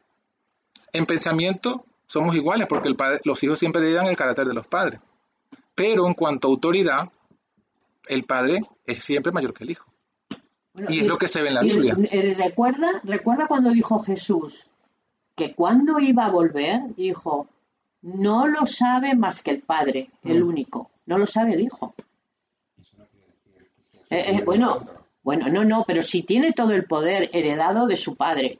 En 0.93 1.05
pensamiento 1.05 1.85
somos 2.07 2.35
iguales 2.35 2.67
porque 2.67 2.87
el 2.89 2.95
padre, 2.95 3.21
los 3.23 3.41
hijos 3.43 3.59
siempre 3.59 3.81
heredan 3.81 4.07
el 4.07 4.15
carácter 4.17 4.47
de 4.47 4.53
los 4.53 4.67
padres. 4.67 4.99
Pero 5.73 6.07
en 6.07 6.13
cuanto 6.13 6.47
a 6.47 6.51
autoridad, 6.51 7.09
el 8.07 8.23
padre 8.23 8.61
es 8.85 9.03
siempre 9.03 9.31
mayor 9.31 9.53
que 9.53 9.63
el 9.63 9.71
hijo. 9.71 9.85
Bueno, 10.73 10.91
Y 10.91 10.99
es 10.99 11.07
lo 11.07 11.17
que 11.17 11.27
se 11.27 11.41
ve 11.41 11.49
en 11.49 11.53
la 11.55 11.65
y- 11.65 11.69
Biblia. 11.71 11.95
eh, 12.11 12.35
recuerda, 12.37 12.87
recuerda 13.03 13.47
cuando 13.47 13.71
dijo 13.71 13.99
Jesús 13.99 14.67
que 15.35 15.53
cuando 15.53 15.99
iba 15.99 16.25
a 16.25 16.31
volver, 16.31 16.81
dijo, 16.95 17.47
no 18.01 18.47
lo 18.47 18.65
sabe 18.65 19.15
más 19.15 19.41
que 19.41 19.51
el 19.51 19.61
Padre, 19.61 20.09
el 20.23 20.43
Mm. 20.43 20.47
único, 20.47 20.91
no 21.07 21.17
lo 21.17 21.25
sabe 21.25 21.53
el 21.53 21.61
Hijo. 21.61 21.93
Eso 22.79 22.91
no 22.97 23.05
quiere 23.07 23.27
decir 23.27 23.69
que 24.01 24.05
sea 24.07 24.17
Eh, 24.17 24.35
eh, 24.37 24.43
bueno, 24.45 24.85
bueno, 25.23 25.47
no, 25.49 25.65
no, 25.65 25.83
pero 25.87 26.03
si 26.03 26.23
tiene 26.23 26.51
todo 26.53 26.71
el 26.73 26.85
poder 26.85 27.29
heredado 27.33 27.87
de 27.87 27.97
su 27.97 28.15
Padre, 28.15 28.59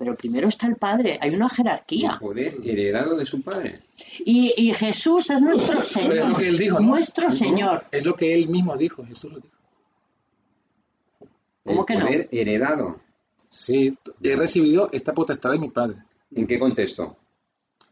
Pero 0.00 0.14
primero 0.14 0.48
está 0.48 0.66
el 0.66 0.76
Padre, 0.76 1.18
hay 1.20 1.34
una 1.34 1.50
jerarquía. 1.50 2.16
Poder 2.18 2.56
heredado 2.64 3.16
de 3.16 3.26
su 3.26 3.42
padre. 3.42 3.82
Y, 4.24 4.54
y 4.56 4.72
Jesús 4.72 5.28
es 5.28 5.42
nuestro 5.42 5.74
Pero 5.74 5.82
Señor. 5.82 6.16
es 6.16 6.26
lo 6.26 6.36
que 6.36 6.48
él 6.48 6.56
dijo, 6.56 6.80
¿no? 6.80 6.86
Nuestro 6.86 7.30
Señor. 7.30 7.84
Es 7.92 8.06
lo 8.06 8.14
que 8.16 8.32
él 8.32 8.48
mismo 8.48 8.78
dijo, 8.78 9.04
Jesús 9.04 9.30
lo 9.30 9.40
dijo. 9.40 9.54
¿Cómo 11.66 11.80
el 11.80 11.86
que 11.86 11.94
no? 11.96 12.06
poder 12.06 12.28
heredado. 12.32 12.98
Sí, 13.50 13.94
he 14.22 14.36
recibido 14.36 14.88
esta 14.90 15.12
potestad 15.12 15.50
de 15.50 15.58
mi 15.58 15.68
Padre. 15.68 15.96
¿En 16.34 16.46
qué 16.46 16.58
contexto? 16.58 17.18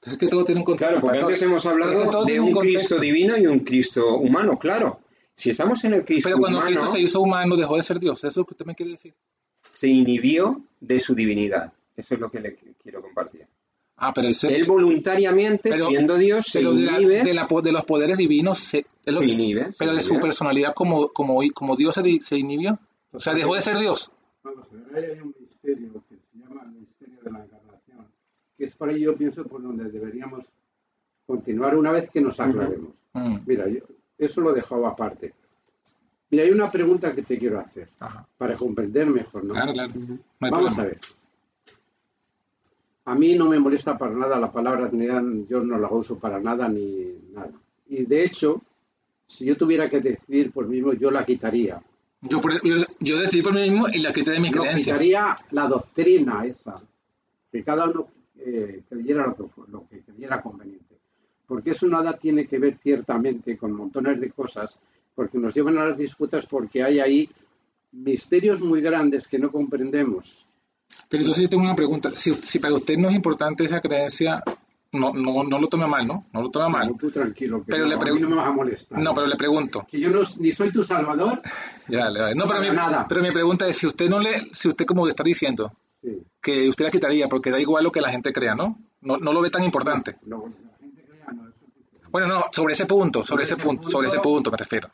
Es 0.02 0.16
que 0.16 0.28
todo 0.28 0.44
tiene 0.44 0.62
un 0.62 0.64
contexto. 0.64 0.86
Claro, 0.88 1.02
porque 1.02 1.18
antes 1.18 1.42
hemos 1.42 1.66
hablado 1.66 2.08
todo 2.08 2.24
de 2.24 2.40
un 2.40 2.52
contexto. 2.52 2.78
Cristo 2.78 3.00
divino 3.00 3.36
y 3.36 3.46
un 3.46 3.58
Cristo 3.58 4.16
humano, 4.16 4.58
claro. 4.58 5.00
Si 5.34 5.50
estamos 5.50 5.84
en 5.84 5.92
el 5.92 6.06
Cristo 6.06 6.30
Pero 6.30 6.38
cuando 6.38 6.60
humano, 6.60 6.74
Cristo 6.74 6.96
se 6.96 7.00
hizo 7.02 7.20
humano, 7.20 7.54
dejó 7.54 7.76
de 7.76 7.82
ser 7.82 8.00
Dios. 8.00 8.18
¿Eso 8.20 8.28
es 8.28 8.36
lo 8.38 8.46
que 8.46 8.54
usted 8.54 8.64
me 8.64 8.74
quiere 8.74 8.92
decir? 8.92 9.12
se 9.68 9.88
inhibió 9.88 10.62
de 10.80 11.00
su 11.00 11.14
divinidad. 11.14 11.74
Eso 11.98 12.14
es 12.14 12.20
lo 12.20 12.30
que 12.30 12.40
le 12.40 12.54
quiero 12.82 13.02
compartir. 13.02 13.46
Ah, 13.96 14.12
pero 14.14 14.28
ese, 14.28 14.54
Él 14.54 14.64
voluntariamente, 14.66 15.70
Pero- 15.70 15.88
siendo 15.88 16.16
Dios, 16.16 16.46
se 16.46 16.60
pero 16.60 16.72
de, 16.72 16.82
la- 16.84 16.92
inhibe, 17.00 17.24
de 17.24 17.34
la 17.34 17.46
de 17.62 17.72
los 17.72 17.84
poderes 17.84 18.16
divinos, 18.16 18.60
se, 18.60 18.86
es 19.04 19.14
lo- 19.14 19.20
se 19.20 19.26
inhibe. 19.26 19.72
se 19.72 19.78
pero 19.80 19.94
de 19.94 20.00
su 20.02 20.10
inhibe. 20.14 20.22
personalidad 20.22 20.72
como, 20.74 21.08
como, 21.08 21.40
como 21.52 21.74
Dios 21.74 21.96
se, 21.96 22.20
se 22.22 22.38
inhibió. 22.38 22.78
O 23.10 23.18
sea, 23.18 23.34
dejó 23.34 23.54
de 23.56 23.60
ser 23.62 23.76
Dios. 23.78 24.10
Vamos 24.44 24.68
a 24.72 24.76
ver, 24.76 25.04
ahí 25.04 25.10
hay 25.12 25.20
un 25.20 25.34
misterio 25.40 25.92
que 26.08 26.14
se 26.16 26.38
llama 26.38 26.62
el 26.64 26.70
misterio 26.70 27.16
de 27.24 27.30
la 27.32 27.44
encarnación, 27.44 28.06
que 28.56 28.64
es 28.66 28.74
por 28.76 28.88
ahí 28.88 29.00
yo 29.00 29.16
pienso 29.16 29.44
por 29.44 29.60
donde 29.60 29.90
deberíamos 29.90 30.44
continuar 31.26 31.76
una 31.76 31.90
vez 31.90 32.08
que 32.10 32.20
nos 32.20 32.38
aclaremos. 32.38 32.92
Mm, 33.14 33.38
Mira, 33.46 33.66
yo 33.68 33.80
eso 34.16 34.40
lo 34.40 34.52
dejaba 34.52 34.90
aparte. 34.90 35.34
Mira, 36.30 36.44
hay 36.44 36.50
una 36.50 36.70
pregunta 36.70 37.14
que 37.14 37.22
te 37.22 37.36
quiero 37.38 37.58
hacer 37.58 37.88
ajá. 37.98 38.28
para 38.38 38.56
comprender 38.56 39.06
mejor, 39.08 39.44
¿no? 39.44 39.54
Claro, 39.54 39.72
claro. 39.72 39.92
No 39.96 40.18
Vamos 40.40 40.58
problema. 40.74 40.82
a 40.82 40.86
ver. 40.86 41.00
A 43.08 43.14
mí 43.14 43.34
no 43.36 43.46
me 43.48 43.58
molesta 43.58 43.96
para 43.96 44.14
nada 44.14 44.38
la 44.38 44.52
palabra 44.52 44.90
yo 44.92 45.60
no 45.60 45.78
la 45.78 45.88
uso 45.88 46.18
para 46.18 46.38
nada 46.38 46.68
ni 46.68 47.14
nada. 47.32 47.52
Y 47.88 48.04
de 48.04 48.22
hecho, 48.22 48.60
si 49.26 49.46
yo 49.46 49.56
tuviera 49.56 49.88
que 49.88 50.00
decidir 50.00 50.52
por 50.52 50.66
mí 50.68 50.76
mismo, 50.76 50.92
yo 50.92 51.10
la 51.10 51.24
quitaría. 51.24 51.80
Yo, 52.20 52.38
por- 52.38 52.62
yo, 52.62 52.84
yo 53.00 53.18
decidí 53.18 53.42
por 53.42 53.54
mí 53.54 53.62
mismo 53.70 53.88
y 53.88 54.00
la 54.00 54.12
quité 54.12 54.32
de 54.32 54.42
Yo 54.42 54.50
creencias. 54.60 54.84
quitaría 54.84 55.36
la 55.52 55.68
doctrina 55.68 56.44
esa, 56.44 56.82
que 57.50 57.64
cada 57.64 57.88
uno 57.88 58.08
eh, 58.36 58.82
creyera 58.88 59.26
lo 59.26 59.34
que, 59.36 59.70
lo 59.72 59.88
que 59.88 60.00
creyera 60.00 60.42
conveniente. 60.42 60.96
Porque 61.46 61.70
eso 61.70 61.86
nada 61.86 62.12
tiene 62.12 62.46
que 62.46 62.58
ver 62.58 62.76
ciertamente 62.76 63.56
con 63.56 63.72
montones 63.72 64.20
de 64.20 64.30
cosas, 64.30 64.78
porque 65.14 65.38
nos 65.38 65.54
llevan 65.54 65.78
a 65.78 65.86
las 65.86 65.96
disputas 65.96 66.44
porque 66.44 66.82
hay 66.82 67.00
ahí 67.00 67.28
misterios 67.92 68.60
muy 68.60 68.82
grandes 68.82 69.26
que 69.26 69.38
no 69.38 69.50
comprendemos. 69.50 70.44
Pero 71.08 71.22
entonces 71.22 71.42
yo 71.44 71.48
tengo 71.48 71.64
una 71.64 71.74
pregunta. 71.76 72.10
Si, 72.16 72.34
si 72.34 72.58
para 72.58 72.74
usted 72.74 72.96
no 72.98 73.08
es 73.08 73.14
importante 73.14 73.64
esa 73.64 73.80
creencia, 73.80 74.42
no, 74.92 75.12
no, 75.12 75.42
no 75.44 75.58
lo 75.58 75.66
tome 75.68 75.86
mal, 75.86 76.06
¿no? 76.06 76.26
No 76.32 76.42
lo 76.42 76.50
tome 76.50 76.68
mal. 76.70 76.88
No, 76.88 76.96
tú 76.96 77.10
tranquilo, 77.10 77.60
que 77.64 77.70
Pero 77.70 77.84
no, 77.84 77.88
le 77.90 77.94
a 77.94 77.98
pregun- 77.98 78.14
mí 78.16 78.20
no 78.20 78.28
me 78.30 78.36
vas 78.36 78.48
a 78.48 78.52
molestar. 78.52 78.98
No, 78.98 79.14
pero 79.14 79.26
le 79.26 79.36
pregunto. 79.36 79.86
Que 79.90 80.00
yo 80.00 80.10
no, 80.10 80.20
ni 80.40 80.52
soy 80.52 80.70
tu 80.70 80.82
salvador. 80.84 81.40
Ya, 81.88 82.00
dale, 82.04 82.20
dale. 82.20 82.34
No, 82.34 82.46
pero 82.46 82.60
mi, 82.60 82.70
nada. 82.70 83.06
pero 83.08 83.22
mi 83.22 83.30
pregunta 83.30 83.66
es, 83.66 83.76
si 83.76 83.86
usted 83.86 84.08
no 84.08 84.18
le, 84.20 84.48
si 84.52 84.68
usted 84.68 84.84
como 84.86 85.06
está 85.08 85.22
diciendo, 85.22 85.72
Sí. 86.00 86.22
que 86.40 86.68
usted 86.68 86.84
la 86.84 86.90
quitaría 86.92 87.26
porque 87.28 87.50
da 87.50 87.58
igual 87.58 87.82
lo 87.82 87.90
que 87.90 88.00
la 88.00 88.10
gente 88.10 88.32
crea, 88.32 88.54
¿no? 88.54 88.78
No, 89.00 89.16
no 89.16 89.32
lo 89.32 89.40
ve 89.40 89.50
tan 89.50 89.64
importante. 89.64 90.16
Lo 90.26 90.44
que 90.44 90.50
la 90.62 90.78
gente 90.78 91.02
crea, 91.04 91.24
no, 91.32 91.48
eso 91.48 91.64
es 91.66 91.74
diferente. 91.74 92.06
Bueno, 92.10 92.28
no, 92.28 92.44
sobre 92.52 92.74
ese 92.74 92.86
punto, 92.86 93.20
sobre, 93.24 93.26
Sobre 93.28 93.42
ese 93.44 93.54
ese 93.54 93.62
punto, 93.62 93.80
punto- 93.82 93.90
sobre 93.90 94.06
ese 94.08 94.20
punto 94.20 94.50
me 94.52 94.56
refiero. 94.58 94.90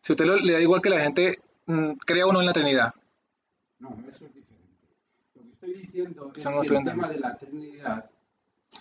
Si 0.00 0.12
usted 0.14 0.26
lo- 0.26 0.36
le 0.36 0.52
da 0.54 0.60
igual 0.60 0.80
que 0.82 0.90
la 0.90 0.98
gente 0.98 1.38
mm, 1.66 1.92
crea 2.04 2.26
o 2.26 2.32
no 2.32 2.40
en 2.40 2.46
la 2.46 2.52
Trinidad. 2.52 2.92
No, 3.78 3.96
eso 4.08 4.24
es 4.26 4.32
estoy 5.62 5.80
diciendo 5.80 6.32
es 6.34 6.42
que 6.42 6.76
el 6.76 6.84
tema 6.84 7.08
de 7.08 7.20
la 7.20 7.36
Trinidad 7.36 8.10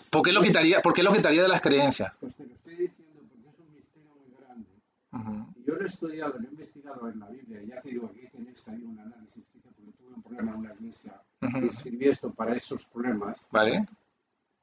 ¿Por 0.10 0.22
qué 0.22 0.32
lo 0.32 0.42
quitaría, 0.42 0.82
por 0.82 0.94
qué 0.94 1.04
lo 1.04 1.14
quitaría 1.14 1.44
de 1.44 1.48
las 1.50 1.62
creencias? 1.62 2.14
Pues 2.20 2.36
te 2.36 2.46
lo 2.46 2.54
estoy 2.54 2.76
diciendo 2.76 3.22
porque 3.30 3.50
es 3.50 3.60
un 3.60 3.74
misterio 3.74 4.10
muy 4.16 4.34
grande. 4.38 4.70
Ujú. 5.12 5.54
Y 5.58 5.68
Yo 5.68 5.76
lo 5.76 5.84
he 5.84 5.88
estudiado, 5.88 6.40
lo 6.40 6.48
he 6.48 6.52
investigado 6.52 7.10
en 7.10 7.20
la 7.20 7.28
Biblia, 7.28 7.62
ya 7.64 7.82
te 7.82 7.90
digo, 7.90 8.08
aquí 8.08 8.28
tenéis 8.32 8.68
ahí 8.70 8.84
un 8.84 9.00
análisis, 9.00 9.44
porque 9.52 9.92
tuve 9.98 10.14
un 10.14 10.24
problema 10.24 10.52
en 10.54 10.58
una 10.60 10.74
iglesia 10.74 11.22
Ujú. 11.42 11.66
y 11.66 11.68
escribí 11.68 12.08
esto 12.08 12.34
para 12.34 12.56
esos 12.56 12.86
problemas, 12.86 13.38
¿Vale? 13.52 13.86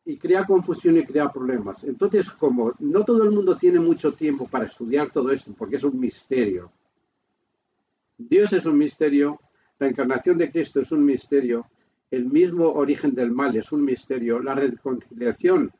y 0.05 0.17
crea 0.17 0.45
confusión 0.47 0.97
y 0.97 1.05
crea 1.05 1.31
problemas. 1.31 1.85
Entonces, 1.85 2.31
como 2.31 2.73
no 2.79 3.05
todo 3.05 3.23
el 3.23 3.31
mundo 3.31 3.57
tiene 3.59 3.81
mucho 3.81 4.15
tiempo 4.15 4.49
para 4.49 4.65
estudiar 4.65 5.11
todo 5.11 5.31
esto, 5.31 5.53
porque 5.53 5.77
es 5.77 5.85
un 5.85 6.01
misterio, 6.01 6.73
Dios 8.17 8.53
es 8.55 8.65
un 8.65 8.79
misterio, 8.79 9.41
la 9.79 9.89
encarnación 9.89 10.39
de 10.39 10.51
Cristo 10.51 10.81
es 10.81 10.91
un 10.91 11.05
misterio, 11.05 11.67
el 12.11 12.27
mismo 12.27 12.73
origen 12.73 13.15
del 13.15 13.31
mal 13.31 13.55
es 13.57 13.73
un 13.73 13.85
misterio, 13.85 14.41
la 14.41 14.55
reconciliación 14.55 15.71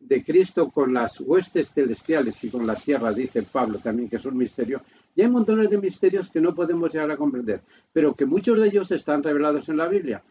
de 0.00 0.22
Cristo 0.24 0.70
con 0.70 0.92
las 0.92 1.20
huestes 1.20 1.72
celestiales 1.72 2.42
y 2.44 2.50
con 2.50 2.66
la 2.66 2.74
tierra, 2.74 3.12
dice 3.12 3.42
Pablo 3.42 3.78
también, 3.78 4.08
que 4.08 4.16
es 4.16 4.24
un 4.24 4.36
misterio. 4.36 4.82
Y 5.14 5.22
hay 5.22 5.28
montones 5.28 5.70
de 5.70 5.78
misterios 5.78 6.30
que 6.30 6.40
no 6.40 6.54
podemos 6.54 6.92
llegar 6.92 7.10
a 7.10 7.16
comprender, 7.16 7.62
pero 7.92 8.14
que 8.14 8.26
muchos 8.26 8.58
de 8.58 8.68
ellos 8.68 8.90
están 8.90 9.22
revelados 9.22 9.68
en 9.68 9.78
la 9.78 9.88
Biblia. 9.88 10.22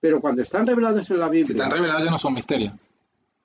Pero 0.00 0.20
cuando 0.20 0.42
están 0.42 0.66
revelados 0.66 1.08
en 1.10 1.18
la 1.20 1.26
Si 1.26 1.32
Biblia, 1.32 1.52
están 1.54 1.70
revelados 1.70 2.04
ya 2.04 2.10
no 2.10 2.18
son 2.18 2.34
misterios. 2.34 2.72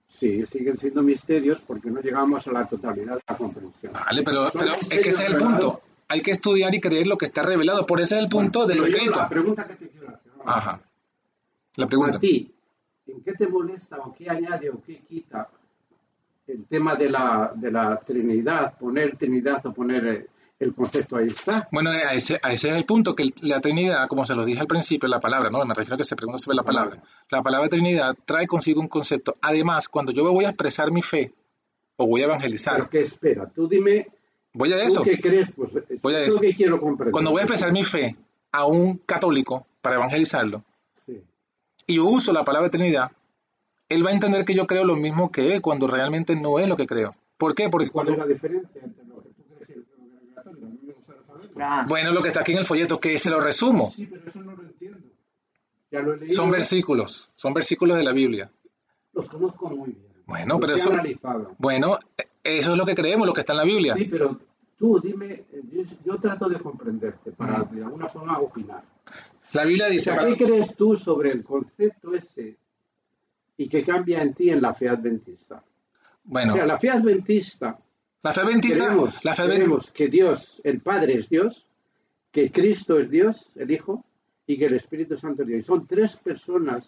sí, 0.08 0.44
siguen 0.48 0.78
siendo 0.78 1.04
misterios 1.04 1.62
porque 1.68 1.92
no 1.92 2.02
llegamos 2.02 2.48
a 2.48 2.52
la 2.52 2.66
totalidad 2.66 3.16
de 3.16 3.22
la 3.28 3.38
comprensión. 3.38 3.94
Vale, 3.94 4.24
pero, 4.24 4.48
es 4.48 4.90
que 4.90 5.10
ese 5.10 5.10
es 5.10 5.30
el 5.30 5.38
punto. 5.38 5.82
Hay 6.08 6.22
que 6.22 6.32
estudiar 6.32 6.74
y 6.74 6.80
creer 6.80 7.06
lo 7.06 7.18
que 7.18 7.26
está 7.26 7.44
revelado. 7.44 7.86
Por 7.86 8.02
ese 8.02 8.16
es 8.16 8.22
el 8.24 8.30
punto 8.30 8.66
de 8.66 8.76
lo 8.76 8.86
escrito. 8.88 9.20
La 9.20 9.30
pregunta 9.30 9.68
que 9.68 9.76
te 9.76 9.90
quiero 9.90 10.08
hacer. 10.08 10.32
Ajá. 10.46 10.82
La 11.78 11.88
pregunta. 11.88 12.18
A 12.18 12.20
ti, 12.20 12.52
¿en 13.06 13.22
qué 13.22 13.34
te 13.34 13.48
molesta 13.48 13.98
o 14.00 14.14
qué 14.14 14.30
añade 14.30 14.70
o 14.70 14.82
qué 14.82 15.00
quita 15.08 15.50
el 16.48 16.66
tema 16.68 16.96
de 16.96 17.10
la, 17.10 17.52
de 17.56 17.72
la 17.72 17.98
Trinidad? 18.00 18.78
Poner 18.78 19.16
Trinidad 19.16 19.64
o 19.68 19.74
poner 19.74 20.06
eh, 20.08 20.28
el 20.60 20.74
concepto 20.74 21.18
ahí 21.18 21.28
está. 21.28 21.70
Bueno, 21.72 21.92
a 21.92 22.14
ese, 22.14 22.40
a 22.42 22.52
ese 22.52 22.70
es 22.70 22.76
el 22.76 22.86
punto, 22.86 23.16
que 23.16 23.32
la 23.42 23.62
Trinidad, 23.62 24.08
como 24.08 24.26
se 24.26 24.34
los 24.34 24.48
dije 24.48 24.60
al 24.60 24.68
principio, 24.68 25.08
la 25.08 25.20
palabra, 25.20 25.52
¿no? 25.52 25.64
Me 25.66 25.76
refiero 25.76 25.96
a 25.96 25.98
que 26.00 26.04
se 26.04 26.16
pregunta 26.16 26.40
sobre 26.40 26.56
la 26.56 26.64
palabra. 26.64 27.04
La 27.30 27.44
palabra 27.44 27.70
Trinidad 27.70 28.18
trae 28.26 28.48
consigo 28.48 28.82
un 28.82 28.88
concepto. 28.88 29.34
Además, 29.42 29.88
cuando 29.88 30.12
yo 30.12 30.24
voy 30.32 30.46
a 30.46 30.50
expresar 30.50 30.92
mi 30.92 31.04
fe 31.04 31.32
o 31.96 32.08
voy 32.08 32.22
a 32.22 32.24
Pero 32.24 32.34
evangelizar, 32.34 32.90
¿qué 32.90 33.02
espera? 33.02 33.48
Tú 33.54 33.68
dime, 33.68 34.08
voy 34.54 34.74
a 34.74 34.78
¿tú 34.78 34.84
eso. 34.84 35.04
qué 35.04 35.20
crees? 35.20 35.52
Pues 35.52 35.76
es 35.76 36.02
Voy 36.02 36.16
a 36.16 36.22
eso 36.22 36.40
que 36.40 36.56
quiero 36.56 36.82
comprender. 36.82 37.12
Cuando 37.12 37.30
voy 37.30 37.42
a 37.42 37.44
expresar 37.44 37.72
mi 37.72 37.84
fe 37.84 38.16
a 38.52 38.66
un 38.66 38.98
católico 38.98 39.68
para 39.82 39.98
evangelizarlo. 39.98 40.64
Y 41.88 41.96
yo 41.96 42.06
uso 42.06 42.32
la 42.34 42.44
palabra 42.44 42.70
Trinidad, 42.70 43.12
él 43.90 44.06
va 44.06 44.10
a 44.10 44.14
entender 44.14 44.46
que 44.46 44.54
yo 44.54 44.68
creo 44.68 44.84
lo 44.84 44.96
mismo 44.96 45.32
que 45.32 45.54
él 45.56 45.62
cuando 45.62 45.88
realmente 45.88 46.36
no 46.36 46.60
es 46.60 46.68
lo 46.68 46.76
que 46.78 46.86
creo. 46.86 47.16
¿Por 47.38 47.56
qué? 47.56 47.70
Porque 47.70 47.90
¿Cuál 47.90 48.08
cuando, 48.08 48.24
es 48.24 48.28
la 48.30 48.34
diferencia 48.34 48.82
entre 48.84 49.06
lo 49.06 49.22
que 49.24 49.30
tú 49.30 49.44
crees 49.46 49.70
y 49.70 49.74
lo 49.76 49.86
que 49.86 50.28
es 50.28 50.36
católico? 50.36 50.66
A 50.66 50.70
mí 50.70 50.80
me 50.84 50.94
gustaría 50.94 51.24
saberlo. 51.24 51.50
Tras. 51.54 51.88
bueno, 51.90 52.12
lo 52.12 52.22
que 52.22 52.28
está 52.28 52.42
aquí 52.42 52.52
en 52.52 52.58
el 52.60 52.66
folleto, 52.66 53.00
que 53.00 53.18
se 53.18 53.30
lo 53.30 53.40
resumo, 53.40 53.90
Sí, 53.92 54.06
pero 54.08 54.24
eso 54.26 54.42
no 54.42 54.54
lo 54.56 54.64
entiendo. 54.64 55.00
Ya 55.90 56.02
lo 56.02 56.14
he 56.14 56.18
leído. 56.18 56.36
son 56.36 56.52
versículos, 56.52 57.30
son 57.36 57.54
versículos 57.54 57.98
de 57.98 58.04
la 58.04 58.12
Biblia. 58.12 58.52
Los 59.14 59.30
conozco 59.30 59.70
muy 59.70 59.92
bien. 59.92 60.08
Bueno, 60.26 60.56
Los 60.56 60.62
pero 60.62 60.76
eso- 60.76 60.92
analizado. 60.92 61.56
Bueno, 61.58 61.98
eso 62.44 62.72
es 62.74 62.78
lo 62.78 62.86
que 62.86 62.96
creemos, 62.96 63.26
lo 63.26 63.34
que 63.34 63.40
está 63.40 63.54
en 63.54 63.58
la 63.60 63.64
Biblia. 63.64 63.94
Sí, 63.96 64.06
pero 64.12 64.38
tú 64.78 65.00
dime, 65.00 65.46
eh, 65.54 65.62
yo, 65.72 65.84
yo 66.04 66.18
trato 66.20 66.50
de 66.50 66.60
comprenderte 66.60 67.32
para 67.32 67.64
de 67.64 67.82
alguna 67.84 68.08
forma 68.10 68.38
opinar. 68.40 68.84
La 69.54 69.64
Biblia 69.66 69.88
dice, 69.88 70.12
¿qué 70.26 70.36
crees 70.46 70.76
tú 70.76 70.96
sobre 70.96 71.32
el 71.32 71.44
concepto 71.44 72.14
ese 72.14 72.58
y 73.58 73.68
que 73.70 73.84
cambia 73.84 74.22
en 74.22 74.34
ti 74.34 74.50
en 74.50 74.62
la 74.62 74.74
fe 74.74 74.90
adventista? 74.90 75.64
bueno, 76.24 76.54
O 76.54 76.56
sea, 76.58 76.66
la 76.66 76.78
fe 76.78 76.90
adventista, 76.90 77.80
la 78.24 78.34
fe 78.34 78.42
adventista, 78.42 78.78
creemos, 78.86 79.24
la 79.26 79.34
fe 79.34 79.44
advent- 79.44 79.56
creemos 79.56 79.92
que 79.92 80.08
Dios, 80.10 80.62
el 80.66 80.82
Padre 80.82 81.14
es 81.14 81.30
Dios, 81.30 81.66
que 82.32 82.52
Cristo 82.52 83.00
es 83.00 83.10
Dios, 83.10 83.56
el 83.56 83.72
Hijo, 83.72 84.04
y 84.46 84.58
que 84.58 84.66
el 84.66 84.74
Espíritu 84.74 85.18
Santo 85.18 85.44
es 85.44 85.48
Dios. 85.48 85.60
Y 85.60 85.64
son 85.64 85.88
tres 85.88 86.18
personas 86.18 86.84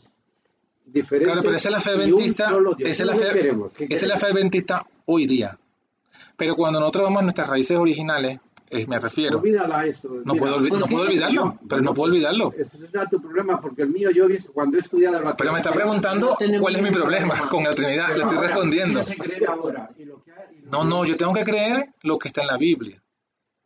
diferentes. 0.85 1.27
claro, 1.27 1.41
pero 1.43 1.55
esa 1.55 1.69
es 1.69 1.73
la 1.73 1.79
fe 1.81 1.89
adventista, 1.91 2.51
esa 2.79 3.03
es 3.03 3.07
la 3.07 3.13
¿Qué 3.13 3.19
fe, 3.19 3.31
queremos? 3.33 3.71
¿Qué 3.73 3.83
esa 3.85 3.93
es 3.93 4.01
la 4.03 4.07
queremos? 4.15 4.21
fe 4.21 4.27
adventista 4.27 4.85
hoy 5.05 5.25
día. 5.25 5.57
Pero 6.35 6.55
cuando 6.55 6.79
nosotros 6.79 7.03
vamos 7.05 7.19
a 7.19 7.23
nuestras 7.23 7.49
raíces 7.49 7.77
originales, 7.77 8.39
eh, 8.71 8.85
me 8.87 8.99
refiero, 8.99 9.39
Olvídala 9.39 9.85
eso. 9.85 10.09
no 10.23 10.33
Mira, 10.33 10.39
puedo, 10.45 10.57
olvi- 10.59 10.69
¿por 10.69 10.79
no 10.79 10.85
puedo 10.85 11.01
olvidarlo, 11.03 11.59
pero 11.67 11.81
no 11.81 11.93
puedo 11.93 12.11
olvidarlo. 12.11 12.53
Ese 12.57 12.77
será 12.87 13.05
tu 13.07 13.21
problema, 13.21 13.59
porque 13.59 13.81
el 13.83 13.89
mío 13.89 14.11
yo 14.11 14.27
cuando 14.53 14.77
he 14.77 14.81
estudiado 14.81 15.21
la 15.21 15.35
Pero 15.35 15.51
me 15.53 15.59
está 15.59 15.71
preguntando 15.71 16.37
No 16.39 16.59
cuál 16.61 16.75
es 16.75 16.81
mi 16.81 16.91
problema 16.91 17.27
problema. 17.33 17.49
con 17.49 17.63
la 17.63 17.73
Trinidad, 17.75 18.07
le 18.09 18.13
estoy 18.13 18.35
Ahora, 18.37 18.41
respondiendo. 18.47 18.99
¿qué 18.99 19.05
se 19.05 19.17
cree 19.17 19.45
ahora? 19.47 19.89
Y 19.97 20.05
lo 20.05 20.23
que 20.23 20.31
hay- 20.31 20.57
y 20.57 20.61
lo 20.61 20.71
No, 20.71 20.83
no, 20.83 21.05
yo 21.05 21.17
tengo 21.17 21.33
que 21.33 21.43
creer 21.43 21.89
lo 22.03 22.19
que 22.19 22.27
está 22.27 22.41
en 22.41 22.47
la 22.47 22.57
Biblia. 22.57 23.01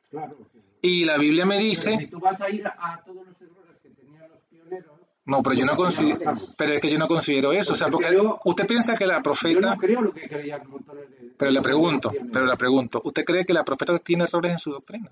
Claro. 0.10 0.38
Y 0.82 1.06
la 1.06 1.18
Biblia 1.18 1.46
me 1.46 1.56
pero 1.58 1.62
si 1.64 1.70
dice, 1.70 2.08
tú 2.12 2.20
vas 2.20 2.42
a 2.42 2.50
ir 2.50 2.68
a 2.68 3.02
todos 3.06 3.26
los 3.26 3.42
errores 3.42 3.78
que 3.82 3.90
tenían 3.90 4.30
los 4.30 4.42
pioneros, 4.50 5.00
no, 5.26 5.42
pero 5.42 5.56
yo 5.56 5.66
no 5.66 5.76
considero, 5.76 6.34
pero 6.58 6.74
es 6.74 6.82
que 6.82 6.90
yo 6.92 7.00
no 7.00 7.08
considero 7.08 7.54
eso, 7.54 7.74
o 7.74 7.76
sea, 7.76 7.88
porque 7.88 8.14
yo- 8.14 8.40
usted 8.46 8.68
piensa 8.68 8.96
que 8.96 9.06
la 9.06 9.18
yo 9.18 9.24
profeta 9.24 9.76
no 9.76 9.78
creo 9.78 10.02
lo 10.02 10.14
que 10.14 10.28
creían 10.28 10.62
de... 10.64 11.32
Pero 11.38 11.52
le 11.52 11.62
pregunto, 11.62 12.12
pero 12.32 12.46
le 12.46 12.56
pregunto, 12.58 13.02
¿usted 13.06 13.24
cree 13.24 13.46
que 13.46 13.54
la 13.54 13.64
profeta 13.64 13.98
tiene 14.00 14.26
errores 14.26 14.52
en 14.52 14.60
su 14.60 14.72
doctrina? 14.72 15.12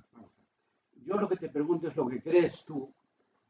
Yo 1.05 1.15
lo 1.19 1.27
que 1.29 1.37
te 1.37 1.49
pregunto 1.49 1.87
es 1.87 1.95
lo 1.95 2.07
que 2.07 2.21
crees 2.21 2.63
tú 2.65 2.89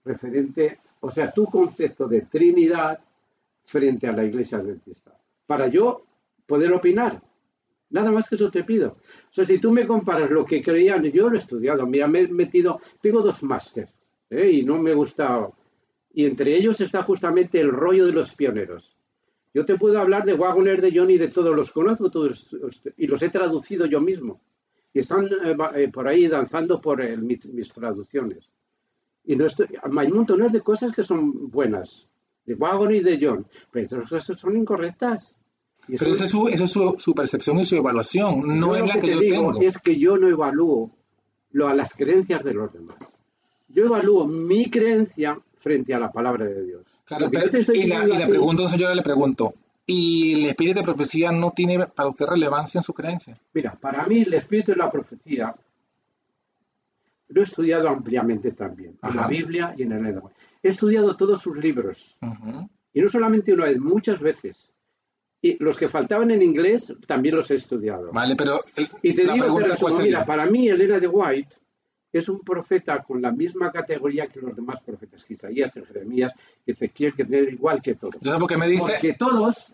referente, 0.03 0.77
o 1.01 1.11
sea, 1.11 1.31
tu 1.31 1.45
concepto 1.45 2.07
de 2.07 2.21
Trinidad 2.21 2.99
frente 3.65 4.07
a 4.07 4.11
la 4.11 4.23
iglesia 4.23 4.57
adventista. 4.57 5.15
Para 5.45 5.67
yo 5.67 6.03
poder 6.45 6.71
opinar. 6.73 7.21
Nada 7.91 8.09
más 8.09 8.27
que 8.29 8.35
eso 8.35 8.49
te 8.49 8.63
pido. 8.63 8.97
O 9.29 9.33
sea, 9.33 9.45
si 9.45 9.59
tú 9.59 9.69
me 9.71 9.85
comparas 9.85 10.29
lo 10.31 10.45
que 10.45 10.61
creían, 10.63 11.03
yo 11.03 11.29
lo 11.29 11.35
he 11.35 11.39
estudiado, 11.39 11.85
mira, 11.85 12.07
me 12.07 12.21
he 12.21 12.27
metido, 12.29 12.79
tengo 13.01 13.21
dos 13.21 13.43
másteres, 13.43 13.91
¿eh? 14.29 14.49
y 14.49 14.63
no 14.63 14.77
me 14.77 14.93
gusta, 14.93 15.49
y 16.13 16.25
entre 16.25 16.55
ellos 16.55 16.81
está 16.81 17.03
justamente 17.03 17.59
el 17.59 17.71
rollo 17.71 18.05
de 18.05 18.11
los 18.11 18.33
pioneros. 18.33 18.97
Yo 19.53 19.65
te 19.65 19.77
puedo 19.77 19.99
hablar 19.99 20.25
de 20.25 20.33
Wagner, 20.33 20.81
de 20.81 20.97
Johnny, 20.97 21.17
de 21.17 21.27
todos 21.27 21.55
los 21.55 21.71
conozco, 21.71 22.09
todos, 22.09 22.55
y 22.97 23.07
los 23.07 23.21
he 23.21 23.29
traducido 23.29 23.85
yo 23.85 23.99
mismo. 23.99 24.41
Y 24.93 24.99
están 24.99 25.25
eh, 25.25 25.55
eh, 25.75 25.89
por 25.89 26.07
ahí 26.07 26.27
danzando 26.27 26.81
por 26.81 27.05
mis, 27.17 27.45
mis, 27.47 27.73
traducciones. 27.73 28.49
Y 29.25 29.35
no 29.35 29.45
estoy, 29.45 29.67
hay 29.81 30.11
montones 30.11 30.51
de 30.51 30.61
cosas 30.61 30.93
que 30.93 31.03
son 31.03 31.49
buenas, 31.49 32.07
de 32.45 32.55
Wagner 32.55 32.95
y 32.95 32.99
de 33.01 33.19
John, 33.21 33.45
pero 33.71 33.85
otras 33.85 34.09
cosas 34.09 34.39
son 34.39 34.57
incorrectas. 34.57 35.35
Pero 35.87 36.13
esa 36.13 36.25
es, 36.25 36.31
su, 36.31 36.47
esa 36.47 36.63
es 36.65 36.71
su, 36.71 37.13
percepción 37.15 37.59
y 37.59 37.65
su 37.65 37.75
evaluación, 37.75 38.59
no 38.59 38.75
es 38.75 38.85
la 38.85 38.99
que, 38.99 39.13
yo 39.13 39.19
tengo. 39.19 39.61
Es 39.61 39.79
que 39.79 39.97
yo 39.97 40.17
no 40.17 40.27
evalúo 40.27 40.91
lo, 41.51 41.67
a 41.67 41.73
las 41.73 41.93
creencias 41.93 42.43
de 42.43 42.53
los 42.53 42.71
demás. 42.71 42.97
Yo 43.67 43.85
evalúo 43.85 44.27
mi 44.27 44.69
creencia 44.69 45.39
frente 45.61 45.93
a 45.93 45.99
la 45.99 46.11
palabra 46.11 46.45
de 46.45 46.65
Dios. 46.65 46.83
Claro, 47.05 47.29
y, 47.73 47.87
la, 47.87 48.05
y 48.05 48.17
la 48.17 48.27
pregunta, 48.27 48.51
entonces 48.51 48.79
yo 48.79 48.93
le 48.93 49.01
pregunto, 49.01 49.53
¿y 49.85 50.33
el 50.33 50.49
espíritu 50.49 50.79
de 50.79 50.83
profecía 50.83 51.31
no 51.31 51.51
tiene 51.51 51.87
para 51.87 52.09
usted 52.09 52.25
relevancia 52.25 52.79
en 52.79 52.83
su 52.83 52.93
creencia? 52.93 53.37
Mira, 53.53 53.77
para 53.79 54.05
mí 54.05 54.21
el 54.21 54.33
espíritu 54.33 54.71
de 54.71 54.77
la 54.77 54.91
profecía 54.91 55.55
lo 57.31 57.41
he 57.41 57.43
estudiado 57.43 57.89
ampliamente 57.89 58.51
también, 58.51 58.97
en 59.01 59.15
la 59.15 59.27
Biblia 59.27 59.73
y 59.77 59.83
en 59.83 59.93
el 59.93 60.05
Edom. 60.05 60.29
He 60.61 60.69
estudiado 60.69 61.15
todos 61.15 61.41
sus 61.41 61.57
libros. 61.57 62.17
Y 62.93 63.01
no 63.01 63.09
solamente 63.09 63.53
una 63.53 63.65
vez, 63.65 63.79
muchas 63.79 64.19
veces. 64.19 64.73
Y 65.41 65.61
los 65.63 65.77
que 65.77 65.89
faltaban 65.89 66.29
en 66.31 66.43
inglés 66.43 66.93
también 67.07 67.35
los 67.35 67.49
he 67.49 67.55
estudiado. 67.55 68.11
Vale, 68.11 68.35
pero. 68.35 68.63
y 69.01 69.13
te 69.13 69.23
digo 69.23 69.57
que 69.57 70.03
mira, 70.03 70.25
para 70.25 70.45
mí 70.45 70.67
Elena 70.67 70.99
de 70.99 71.07
White 71.07 71.55
es 72.11 72.29
un 72.29 72.39
profeta 72.39 73.01
con 73.03 73.21
la 73.21 73.31
misma 73.31 73.71
categoría 73.71 74.27
que 74.27 74.41
los 74.41 74.55
demás 74.55 74.81
profetas, 74.81 75.23
que 75.23 75.35
Isaías, 75.35 75.73
Jeremías, 75.73 76.33
Ezequiel, 76.65 77.13
que 77.13 77.25
tiene 77.25 77.51
igual 77.51 77.81
que 77.81 77.95
todos. 77.95 78.15
¿Sabes 78.21 78.39
por 78.39 78.49
qué 78.49 78.57
me 78.57 78.67
dice? 78.67 78.91
Porque 78.93 79.13
todos, 79.13 79.73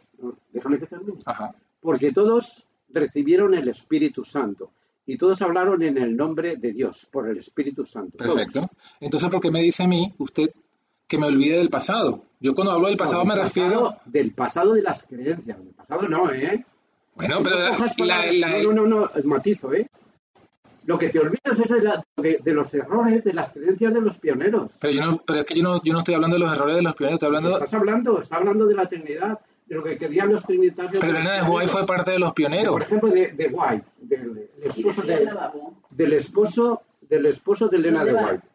déjame 0.52 0.80
que 0.80 0.86
termine. 0.86 1.18
Ajá. 1.26 1.56
Porque 1.82 2.12
todos 2.12 2.68
recibieron 2.90 3.54
el 3.54 3.68
Espíritu 3.68 4.24
Santo 4.24 4.72
y 5.06 5.18
todos 5.18 5.42
hablaron 5.42 5.82
en 5.84 5.98
el 5.98 6.16
nombre 6.16 6.58
de 6.58 6.74
Dios, 6.74 7.08
por 7.10 7.30
el 7.30 7.38
Espíritu 7.38 7.86
Santo. 7.86 8.18
Perfecto. 8.18 8.62
Entonces, 9.00 9.30
¿por 9.30 9.40
qué 9.40 9.50
me 9.50 9.62
dice 9.62 9.84
a 9.84 9.88
mí, 9.88 10.14
usted, 10.18 10.52
que 11.08 11.18
me 11.18 11.28
olvide 11.28 11.58
del 11.58 11.70
pasado? 11.70 12.26
Yo 12.40 12.54
cuando 12.54 12.74
hablo 12.74 12.88
del 12.90 12.98
pasado 12.98 13.24
me 13.26 13.36
refiero... 13.36 13.96
Del 14.06 14.34
pasado 14.34 14.74
de 14.74 14.82
las 14.82 15.04
creencias, 15.04 15.58
del 15.58 15.74
pasado 15.74 16.08
no, 16.10 16.32
¿eh? 16.32 16.66
Bueno, 17.16 17.42
pero... 17.42 17.58
No, 18.64 18.74
no, 18.74 18.86
no, 18.86 19.10
matizo, 19.24 19.74
¿eh? 19.74 19.90
Lo 20.88 20.98
que 20.98 21.10
te 21.10 21.20
olvidas 21.20 21.60
es 21.60 22.44
de, 22.44 22.54
los 22.54 22.74
errores, 22.74 23.24
de 23.24 23.34
las 23.34 23.54
creencias 23.54 23.94
de 23.94 24.02
los 24.02 24.18
pioneros. 24.18 24.78
Pero, 24.80 24.94
yo 24.94 25.06
no, 25.06 25.24
pero 25.24 25.42
es 25.42 25.46
que 25.46 25.54
yo 25.54 25.62
no, 25.62 25.84
yo 25.84 25.94
no 25.94 26.00
estoy 26.00 26.16
hablando 26.16 26.38
de 26.38 26.40
los 26.40 26.52
errores 26.52 26.78
de 26.78 26.82
los 26.82 26.96
pioneros, 26.96 27.18
estoy 27.18 27.28
hablando... 27.28 27.58
Estás 27.58 27.74
hablando, 27.74 28.22
estás 28.22 28.38
hablando 28.40 28.66
de 28.66 28.76
la 28.76 28.86
Trinidad, 28.88 29.40
de 29.66 29.76
lo 29.76 29.84
que 29.84 29.98
querían 29.98 30.32
los 30.32 30.44
trinitarios. 30.44 30.98
Pero 31.00 31.12
Elena 31.12 31.44
de 31.44 31.44
White 31.44 31.68
fue 31.68 31.86
parte 31.86 32.12
de 32.12 32.20
los 32.20 32.34
pioneros. 32.34 32.72
Por 32.72 32.82
ejemplo, 32.82 33.10
de, 33.10 33.34
de 33.34 33.48
White, 33.48 33.86
del, 34.00 34.50
esposo 34.64 35.02
de, 35.04 35.30
del 35.92 36.14
esposo 36.14 36.82
del 37.02 37.26
esposo 37.26 37.68
de 37.68 37.78
Elena 37.78 38.06
de 38.06 38.14
White. 38.14 38.48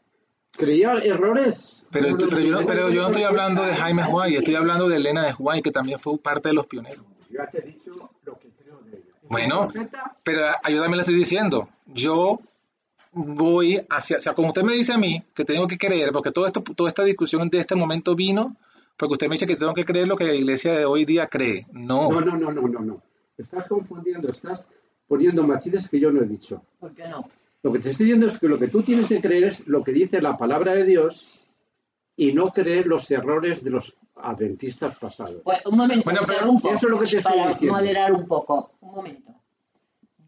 Creía 0.53 0.95
errores 1.05 1.85
pero, 1.93 2.17
pero, 2.17 2.41
yo 2.41 2.61
no, 2.61 2.67
pero, 2.67 2.91
yo 2.91 3.03
no, 3.03 3.09
estoy 3.09 3.25
hablando 3.25 3.63
de 3.63 3.75
Jaime 3.75 4.05
White, 4.07 4.39
estoy 4.39 4.55
hablando 4.55 4.89
de 4.89 4.97
Elena 4.97 5.27
de 5.27 5.35
White, 5.39 5.63
que 5.63 5.71
también 5.71 5.99
fue 5.99 6.17
parte 6.17 6.49
de 6.49 6.55
los 6.55 6.67
pioneros. 6.67 7.05
Yo 7.29 7.39
ya 7.39 7.51
te 7.51 7.59
he 7.59 7.63
dicho 7.63 8.11
lo 8.25 8.39
que 8.39 8.49
creo 8.53 8.81
de 8.81 8.97
ella. 8.97 9.12
Bueno, 9.33 9.69
pero 10.23 10.43
también 10.63 10.93
le 10.93 11.01
estoy 11.01 11.15
diciendo, 11.15 11.69
yo 11.87 12.39
voy 13.13 13.81
hacia, 13.89 14.19
o 14.19 14.21
sea, 14.21 14.35
como 14.35 14.49
usted 14.49 14.63
me 14.63 14.75
dice 14.75 14.93
a 14.93 14.99
mí, 14.99 15.23
que 15.35 15.45
tengo 15.45 15.67
que 15.67 15.79
creer, 15.79 16.13
porque 16.13 16.31
todo 16.31 16.47
esto, 16.47 16.63
toda 16.63 16.91
esta 16.91 17.03
discusión 17.03 17.49
de 17.49 17.61
este 17.61 17.75
momento 17.75 18.15
vino, 18.15 18.57
porque 18.97 19.15
usted 19.15 19.29
me 19.29 19.35
dice 19.35 19.47
que 19.47 19.57
tengo 19.57 19.73
que 19.73 19.87
creer 19.87 20.07
lo 20.07 20.17
que 20.17 20.25
la 20.25 20.35
iglesia 20.35 20.75
de 20.75 20.85
hoy 20.85 21.07
día 21.07 21.27
cree. 21.29 21.67
No. 21.73 22.11
No, 22.11 22.21
no, 22.21 22.37
no, 22.37 22.53
no, 22.53 22.69
no, 22.69 22.81
no. 22.81 23.03
Estás 23.39 23.67
confundiendo, 23.67 24.29
estás 24.29 24.69
poniendo 25.09 25.43
matices 25.45 25.89
que 25.89 25.99
yo 25.99 26.13
no 26.13 26.23
he 26.23 26.27
dicho. 26.27 26.63
¿Por 26.79 26.95
qué 26.95 27.09
no? 27.09 27.27
Lo 27.63 27.73
que 27.73 27.79
te 27.79 27.91
estoy 27.91 28.07
diciendo 28.07 28.27
es 28.27 28.39
que 28.39 28.49
lo 28.49 28.59
que 28.59 28.69
tú 28.69 28.83
tienes 28.83 29.09
que 29.09 29.21
creer 29.21 29.45
es 29.45 29.67
lo 29.67 29.83
que 29.83 29.93
dice 29.93 30.21
la 30.21 30.37
palabra 30.37 30.75
de 30.75 30.85
Dios 30.85 31.51
y 32.17 32.33
no 32.33 32.51
creer 32.51 32.87
los 32.87 33.11
errores 33.11 33.65
de 33.65 33.71
los 33.71 33.97
adventistas 34.23 34.97
pasados. 34.97 35.43
Pues, 35.45 35.61
un 35.67 35.77
momento, 35.77 36.05
bueno, 36.05 36.21
eso 36.57 36.75
es 36.75 36.83
lo 36.83 36.99
que 36.99 37.07
te 37.07 37.23
para 37.23 37.57
moderar 37.61 38.13
un 38.13 38.27
poco. 38.27 38.73
Un 38.81 38.95
momento. 38.95 39.35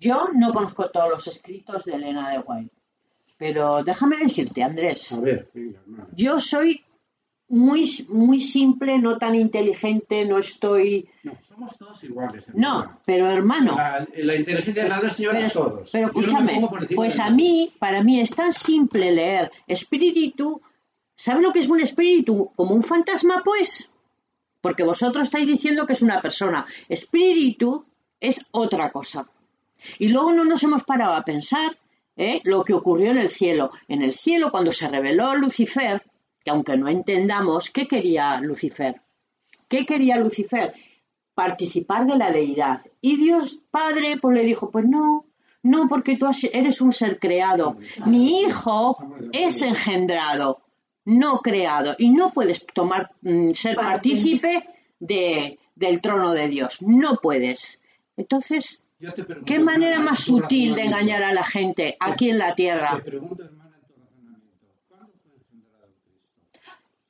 Yo 0.01 0.29
no 0.35 0.53
conozco 0.53 0.91
todos 0.91 1.11
los 1.11 1.27
escritos 1.27 1.85
de 1.85 1.95
Elena 1.95 2.31
de 2.31 2.39
White, 2.41 2.75
pero 3.39 3.83
déjame 3.83 4.19
decirte, 4.19 4.63
Andrés. 4.63 5.13
A 5.13 5.21
ver, 5.21 5.51
yo 6.15 6.41
soy 6.41 6.85
muy, 7.49 7.89
muy 8.09 8.41
simple, 8.41 8.99
no 8.99 9.19
tan 9.19 9.35
inteligente, 9.35 10.25
no 10.25 10.39
estoy. 10.39 11.09
No, 11.23 11.33
somos 11.47 11.79
todos 11.79 12.03
iguales. 12.05 12.47
No, 12.55 13.01
pero 13.05 13.31
hermano. 13.31 13.77
La, 14.17 14.37
inteligencia 14.37 14.83
de 14.83 14.89
la 14.89 15.11
señora 15.11 15.39
pero, 15.41 15.51
todos. 15.51 15.91
Pero 15.91 16.07
escúchame, 16.09 16.61
pues 16.95 17.19
a 17.19 17.31
mí, 17.31 17.73
para 17.79 18.03
mí 18.03 18.21
es 18.21 18.31
tan 18.31 18.53
simple 18.53 19.13
leer 19.13 19.53
Espíritu 19.67 20.61
¿Sabe 21.17 21.43
lo 21.43 21.53
que 21.53 21.61
es 21.61 21.69
un 21.69 21.81
espíritu? 21.81 22.51
¿Como 22.57 22.75
un 22.75 22.83
fantasma, 22.83 23.43
pues? 23.45 23.89
Porque 24.61 24.83
vosotros 24.83 25.25
estáis 25.25 25.47
diciendo 25.47 25.87
que 25.87 25.93
es 25.93 26.03
una 26.03 26.21
persona. 26.21 26.67
Espíritu 26.89 27.85
es 28.21 28.41
otra 28.51 28.91
cosa. 28.91 29.29
Y 29.99 30.09
luego 30.09 30.33
no 30.33 30.45
nos 30.45 30.63
hemos 30.63 30.83
parado 30.83 31.15
a 31.15 31.25
pensar 31.25 31.71
¿eh? 32.17 32.41
lo 32.45 32.65
que 32.65 32.75
ocurrió 32.75 33.11
en 33.11 33.19
el 33.19 33.29
cielo. 33.29 33.71
En 33.89 34.03
el 34.03 34.15
cielo, 34.15 34.51
cuando 34.51 34.73
se 34.73 34.89
reveló 34.89 35.35
Lucifer, 35.37 36.03
que 36.43 36.51
aunque 36.51 36.77
no 36.77 36.89
entendamos, 36.89 37.71
¿qué 37.71 37.87
quería 37.87 38.41
Lucifer? 38.41 39.03
¿Qué 39.69 39.87
quería 39.87 40.17
Lucifer? 40.17 40.75
Participar 41.35 42.07
de 42.07 42.17
la 42.17 42.33
deidad. 42.33 42.81
Y 43.01 43.17
Dios 43.17 43.61
Padre, 43.71 44.19
pues 44.21 44.37
le 44.37 44.45
dijo, 44.45 44.71
pues 44.71 44.87
no, 44.87 45.27
no, 45.63 45.89
porque 45.89 46.17
tú 46.17 46.27
eres 46.53 46.81
un 46.81 46.93
ser 46.93 47.19
creado. 47.19 47.77
Mi 48.07 48.41
hijo 48.41 48.99
es 49.33 49.63
engendrado 49.63 50.64
no 51.05 51.41
creado 51.41 51.95
y 51.99 52.11
no 52.11 52.31
puedes 52.31 52.65
tomar 52.67 53.13
mm, 53.23 53.51
ser 53.53 53.77
partícipe 53.77 54.69
de, 54.99 55.59
del 55.75 56.01
trono 56.01 56.33
de 56.33 56.49
Dios. 56.49 56.83
No 56.83 57.19
puedes. 57.23 57.81
Entonces, 58.17 58.83
¿qué 59.45 59.59
manera 59.59 60.01
más 60.01 60.21
sutil 60.21 60.75
de 60.75 60.83
engañar 60.83 61.23
a 61.23 61.33
la 61.33 61.45
gente 61.45 61.97
aquí 62.01 62.31
en 62.31 62.39
la 62.39 62.55
tierra? 62.55 63.03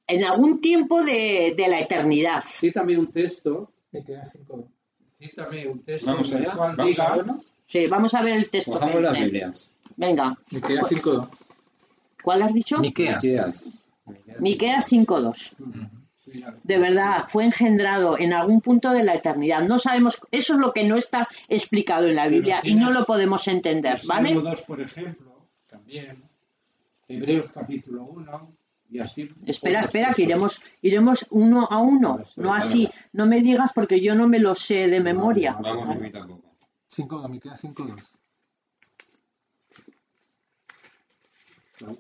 En 0.07 0.25
algún 0.25 0.61
tiempo 0.61 1.03
de, 1.03 1.55
de 1.57 1.69
la 1.69 1.81
eternidad. 1.81 2.45
Cítame 2.47 2.99
un 2.99 3.11
texto. 3.11 3.73
Cítame 5.19 5.67
un 5.67 5.83
texto. 5.83 6.11
Vamos 6.11 6.33
allá. 6.33 6.55
¿Vamos 6.55 6.99
a 6.99 7.25
Sí, 7.67 7.87
vamos 7.87 8.15
a 8.15 8.23
ver 8.23 8.35
el 8.35 8.51
texto. 8.51 8.79
Vamos 8.79 9.03
las 9.03 9.19
Biblias. 9.19 9.71
Venga. 9.97 10.37
Miqueas 10.51 10.89
5. 10.89 11.31
¿Cuál 12.23 12.43
has 12.43 12.53
dicho? 12.53 12.79
Miqueas. 12.79 13.84
Miqueas 14.39 14.91
5.2. 14.91 15.57
De 16.63 16.79
verdad, 16.79 17.27
fue 17.29 17.45
engendrado 17.45 18.19
en 18.19 18.33
algún 18.33 18.61
punto 18.61 18.91
de 18.93 19.05
la 19.05 19.15
eternidad. 19.15 19.63
No 19.63 19.79
sabemos, 19.79 20.21
eso 20.31 20.55
es 20.55 20.59
lo 20.59 20.73
que 20.73 20.85
no 20.85 20.97
está 20.97 21.29
explicado 21.49 22.09
en 22.09 22.17
la 22.17 22.29
Biblia 22.29 22.61
y 22.63 22.75
no 22.75 22.91
lo 22.91 23.05
podemos 23.05 23.47
entender, 23.47 24.01
¿vale? 24.07 24.35
2, 24.35 24.63
por 24.63 24.81
ejemplo, 24.81 25.49
también. 25.67 26.23
Hebreos 27.07 27.51
capítulo 27.53 28.05
1. 28.05 28.57
Y 28.91 29.01
así, 29.01 29.31
espera, 29.47 29.81
espera, 29.81 30.15
que 30.15 30.23
iremos, 30.23 30.63
iremos 30.81 31.27
uno 31.31 31.67
a 31.69 31.79
uno, 31.79 32.23
no 32.37 32.55
así, 32.55 32.89
no 33.13 33.27
me 33.27 33.41
digas 33.41 33.73
porque 33.75 34.01
yo 34.01 34.15
no 34.15 34.29
me 34.29 34.39
lo 34.39 34.55
sé 34.55 34.89
de 34.89 35.01
memoria. 35.01 35.59
Vamos, 35.61 35.91
a 35.91 36.11
tampoco. 36.13 36.55
5, 36.87 37.29
Miqueas 37.29 37.65
5.2. 37.65 38.19
¿No? 41.81 41.97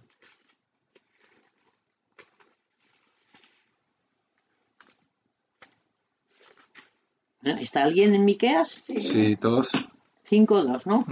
¿Está 7.45 7.83
alguien 7.83 8.15
en 8.15 8.25
Miqueas? 8.25 8.69
Sí, 8.69 9.01
sí 9.01 9.37
todos. 9.37 9.73
5-2, 10.29 10.87
¿no? 10.87 11.05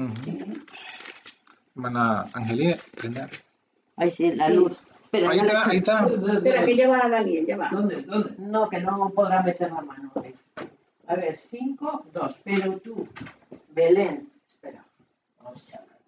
Hermana 1.74 2.26
Angelina, 2.32 2.76
prenda. 2.96 3.28
Ahí 3.96 4.10
sí, 4.10 4.34
la 4.34 4.48
luz. 4.48 4.78
Pero 5.10 5.28
ahí 5.28 5.38
está, 5.38 5.68
ahí 5.68 5.76
está. 5.78 6.06
Espera, 6.06 6.64
que 6.64 6.74
lleva 6.74 7.04
a 7.04 7.08
Daniel, 7.08 7.44
lleva. 7.44 7.68
¿Dónde? 7.70 8.02
¿Dónde? 8.02 8.34
No, 8.38 8.68
que 8.68 8.80
no 8.80 9.10
podrá 9.10 9.42
meter 9.42 9.70
la 9.70 9.82
mano. 9.82 10.10
A 11.06 11.14
ver, 11.16 11.36
5, 11.36 12.06
2. 12.12 12.40
Pero 12.42 12.78
tú, 12.78 13.06
Belén. 13.68 14.32
Espera, 14.48 14.84
vamos 15.42 15.62
a 15.74 15.78
hablar. 15.78 15.98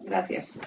Gracias. 0.00 0.58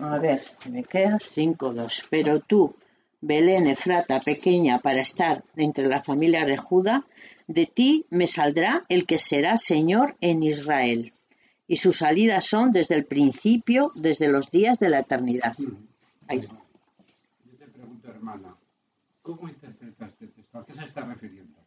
A 0.00 0.18
ver, 0.18 0.40
me 0.70 0.84
queda 0.84 1.18
5-2. 1.18 2.04
Pero 2.10 2.40
tú, 2.40 2.74
Belén 3.20 3.66
Efrata, 3.66 4.20
pequeña 4.20 4.78
para 4.78 5.00
estar 5.00 5.44
entre 5.56 5.86
las 5.86 6.04
familias 6.04 6.46
de 6.46 6.56
Judá, 6.56 7.06
de 7.46 7.66
ti 7.66 8.06
me 8.10 8.26
saldrá 8.26 8.84
el 8.88 9.06
que 9.06 9.18
será 9.18 9.56
Señor 9.56 10.16
en 10.20 10.42
Israel. 10.42 11.12
Y 11.68 11.78
sus 11.78 11.98
salidas 11.98 12.44
son 12.44 12.72
desde 12.72 12.94
el 12.94 13.06
principio, 13.06 13.92
desde 13.94 14.28
los 14.28 14.50
días 14.50 14.78
de 14.78 14.90
la 14.90 15.00
eternidad. 15.00 15.56
Ahí. 16.28 16.42
Yo 16.42 17.56
te 17.58 17.66
pregunto, 17.66 18.08
hermana, 18.08 18.56
¿cómo 19.22 19.48
interpretas 19.48 20.10
este 20.10 20.28
texto? 20.28 20.58
¿A 20.58 20.66
qué 20.66 20.72
se 20.74 20.84
está 20.84 21.04
refiriendo? 21.04 21.58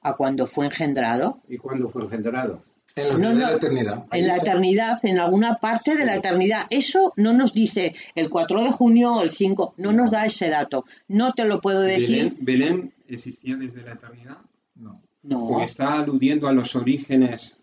A 0.00 0.14
cuando 0.14 0.46
fue 0.46 0.66
engendrado. 0.66 1.40
¿Y 1.48 1.58
cuándo 1.58 1.88
fue 1.90 2.04
engendrado? 2.04 2.64
En 2.96 3.08
los 3.08 3.20
No, 3.20 3.28
días 3.34 3.38
de 3.38 3.44
no. 3.44 3.50
la 3.50 3.56
eternidad. 3.56 4.04
En 4.10 4.26
la 4.26 4.36
eternidad, 4.38 5.04
en 5.04 5.18
alguna 5.18 5.56
parte 5.56 5.94
de 5.96 6.04
la 6.06 6.16
eternidad. 6.16 6.62
Eso 6.70 7.12
no 7.16 7.34
nos 7.34 7.52
dice 7.52 7.94
el 8.14 8.30
4 8.30 8.64
de 8.64 8.70
junio 8.72 9.14
o 9.16 9.22
el 9.22 9.30
5, 9.30 9.74
no 9.76 9.92
nos 9.92 10.10
da 10.10 10.24
ese 10.24 10.48
dato. 10.48 10.86
No 11.06 11.34
te 11.34 11.44
lo 11.44 11.60
puedo 11.60 11.82
decir. 11.82 12.34
Belén, 12.40 12.70
Belén 12.70 12.94
existía 13.06 13.56
desde 13.56 13.82
la 13.82 13.92
eternidad. 13.92 14.38
No. 14.74 15.02
No. 15.22 15.46
Porque 15.48 15.64
está 15.66 15.98
aludiendo 15.98 16.48
a 16.48 16.52
los 16.52 16.74
orígenes 16.74 17.56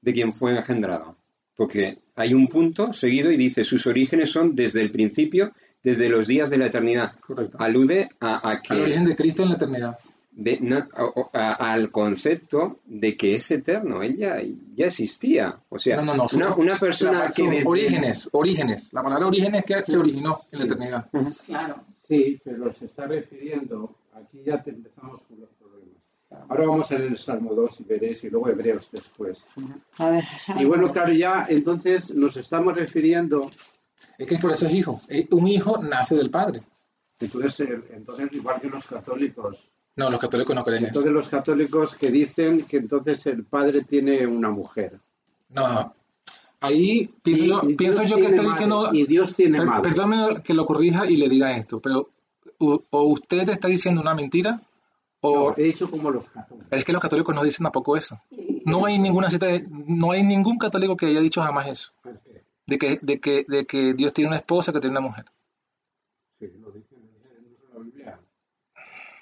de 0.00 0.12
quien 0.14 0.32
fue 0.32 0.56
engendrado. 0.56 1.18
Porque 1.56 1.98
hay 2.16 2.32
un 2.32 2.48
punto 2.48 2.92
seguido 2.94 3.30
y 3.30 3.36
dice, 3.36 3.64
sus 3.64 3.86
orígenes 3.86 4.30
son 4.32 4.56
desde 4.56 4.80
el 4.80 4.90
principio, 4.90 5.52
desde 5.82 6.08
los 6.08 6.26
días 6.26 6.48
de 6.48 6.56
la 6.58 6.66
eternidad. 6.66 7.12
Correcto. 7.20 7.58
Alude 7.60 8.08
a, 8.18 8.50
a 8.50 8.62
que... 8.62 8.72
Al 8.72 8.80
origen 8.82 9.04
de 9.04 9.14
Cristo 9.14 9.42
en 9.42 9.50
la 9.50 9.54
eternidad. 9.56 9.98
De- 10.36 10.58
no, 10.60 10.78
o- 10.98 11.30
a- 11.32 11.72
al 11.72 11.90
concepto 11.90 12.80
de 12.84 13.16
que 13.16 13.36
es 13.36 13.50
eterno, 13.50 14.02
él 14.02 14.16
ya, 14.16 14.42
ya 14.74 14.86
existía. 14.86 15.58
O 15.68 15.78
sea, 15.78 16.00
No, 16.02 16.14
no, 16.14 16.26
una, 16.34 16.54
una 16.54 16.78
persona 16.78 17.20
la- 17.20 17.30
que 17.30 17.42
desde- 17.48 17.68
orígenes, 17.68 18.28
orígenes. 18.32 18.92
La 18.92 19.02
palabra 19.02 19.26
orígenes 19.28 19.60
es 19.60 19.66
que 19.66 19.84
se 19.92 19.96
originó 19.98 20.40
en 20.52 20.58
la 20.58 20.64
eternidad. 20.64 21.08
Claro. 21.46 21.76
Sí, 22.06 22.38
pero 22.44 22.72
se 22.72 22.84
está 22.86 23.06
refiriendo, 23.06 23.94
aquí 24.14 24.42
ya 24.44 24.62
te 24.62 24.70
empezamos 24.70 25.22
con 25.24 25.40
los 25.40 25.48
problemas. 25.50 25.94
Ahora 26.48 26.66
vamos 26.66 26.90
a 26.90 26.98
leer 26.98 27.12
el 27.12 27.18
Salmo 27.18 27.54
2 27.54 27.80
y 27.80 27.84
veréis, 27.84 28.24
y 28.24 28.28
luego 28.30 28.48
Hebreos 28.50 28.88
después. 28.90 29.46
A 29.98 30.10
ver, 30.10 30.24
Y 30.58 30.64
bueno, 30.64 30.92
claro, 30.92 31.12
ya 31.12 31.46
entonces 31.48 32.12
nos 32.12 32.36
estamos 32.36 32.74
refiriendo, 32.74 33.50
Es 34.18 34.26
que 34.26 34.38
por 34.38 34.50
eso 34.52 34.66
es 34.66 34.72
hijo. 34.74 35.00
Eh, 35.08 35.26
Un 35.30 35.46
hijo 35.48 35.78
nace 35.82 36.14
del 36.16 36.30
padre. 36.30 36.60
entonces, 37.20 37.60
el- 37.60 37.84
entonces 37.92 38.28
igual 38.32 38.60
que 38.60 38.68
los 38.68 38.86
católicos, 38.86 39.70
No, 39.96 40.10
los 40.10 40.18
católicos 40.20 40.54
no 40.56 40.64
creen 40.64 40.84
eso. 40.84 40.88
entonces 40.88 41.12
los 41.12 41.28
católicos 41.28 41.94
que 41.96 42.10
dicen 42.10 42.64
que 42.66 42.78
entonces 42.78 43.26
el 43.26 43.44
padre 43.44 43.82
tiene 43.84 44.26
una 44.26 44.50
mujer. 44.50 44.98
No, 45.50 45.72
no. 45.72 45.94
Ahí 46.60 47.06
pienso 47.22 47.44
Y- 47.44 47.48
yo, 47.48 47.60
y 47.68 47.74
pienso 47.76 48.02
yo 48.04 48.16
que 48.16 48.22
está 48.24 48.36
madre, 48.38 48.48
diciendo. 48.48 48.90
Y 48.92 49.06
Dios 49.06 49.36
tiene 49.36 49.58
per- 49.58 49.66
madre. 49.66 49.82
perdóneme 49.90 50.42
que 50.42 50.54
lo 50.54 50.64
corrija 50.64 51.06
y 51.08 51.16
le 51.16 51.28
diga 51.28 51.56
esto, 51.56 51.78
pero 51.80 52.08
o, 52.58 52.80
o 52.90 53.02
usted 53.04 53.48
está 53.48 53.68
diciendo 53.68 54.00
una 54.00 54.14
mentira 54.14 54.60
o 55.20 55.50
No, 55.50 55.54
he 55.56 55.62
dicho 55.62 55.90
como 55.90 56.10
los 56.10 56.28
católicos. 56.30 56.68
es 56.70 56.84
que 56.84 56.92
los 56.92 57.02
católicos 57.02 57.34
no 57.34 57.42
dicen 57.44 57.64
tampoco 57.64 57.96
eso. 57.96 58.18
No 58.64 58.86
hay 58.86 58.98
ninguna 58.98 59.28
cita, 59.30 59.46
de- 59.46 59.66
no 59.68 60.10
hay 60.12 60.22
ningún 60.22 60.58
católico 60.58 60.96
que 60.96 61.06
haya 61.06 61.20
dicho 61.20 61.42
jamás 61.42 61.68
eso, 61.68 61.92
de 62.66 62.78
que, 62.78 62.98
de 63.02 63.20
que, 63.20 63.44
de 63.46 63.66
que 63.66 63.92
Dios 63.94 64.12
tiene 64.12 64.28
una 64.28 64.38
esposa 64.38 64.72
que 64.72 64.80
tiene 64.80 64.96
una 64.98 65.06
mujer. 65.06 65.26
Sí, 66.40 66.46
lo 66.60 66.70
dice, 66.72 66.96
lo 66.96 67.02
dice 67.12 67.38
no 67.72 67.78
la 67.78 67.84
Biblia. 67.84 68.20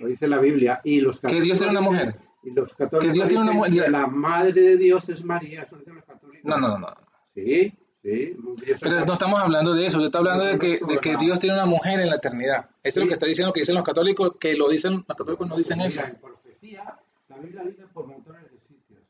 Lo 0.02 0.08
dice 0.08 0.28
la 0.28 0.38
Biblia. 0.38 0.80
Y 0.84 1.00
los 1.00 1.20
Que 1.20 1.40
Dios 1.40 1.58
tiene 1.58 1.70
una 1.72 1.80
mujer. 1.80 2.16
Y 2.42 2.50
los 2.50 2.74
católicos 2.74 3.06
Que 3.06 3.12
Dios 3.12 3.28
tiene 3.28 3.42
una 3.44 3.52
mujer. 3.52 3.90
la 3.90 4.06
madre 4.06 4.52
de 4.52 4.76
Dios 4.76 5.08
es 5.08 5.24
María. 5.24 5.62
Eso 5.62 5.76
dicen 5.76 5.94
los 5.94 6.04
católicos. 6.04 6.42
No, 6.44 6.58
no, 6.58 6.76
no. 6.78 6.88
Sí, 7.34 7.72
sí. 8.02 8.36
Pero 8.80 9.04
no 9.06 9.12
estamos 9.12 9.40
hablando 9.40 9.72
de 9.74 9.86
eso, 9.86 9.98
yo 10.00 10.06
estoy 10.06 10.18
hablando 10.18 10.44
de 10.44 10.58
que, 10.58 10.80
de 10.86 10.98
que 10.98 11.16
Dios 11.16 11.38
tiene 11.38 11.54
una 11.54 11.66
mujer 11.66 12.00
en 12.00 12.10
la 12.10 12.16
eternidad. 12.16 12.68
Eso 12.82 13.00
es 13.00 13.04
lo 13.04 13.08
que 13.08 13.14
está 13.14 13.26
diciendo 13.26 13.52
que 13.52 13.60
dicen 13.60 13.76
los 13.76 13.84
católicos, 13.84 14.32
que 14.40 14.54
lo 14.56 14.68
dicen, 14.68 15.04
los 15.08 15.16
católicos 15.16 15.48
no 15.48 15.56
dicen 15.56 15.78
Mira, 15.78 15.88
eso. 15.88 16.02
En 16.04 16.16
profecía, 16.16 16.98
la 17.28 17.36
Biblia 17.38 17.62
dice 17.62 17.84
por 17.92 18.06
montones 18.08 18.42
de 18.50 18.58
sitios 18.66 19.00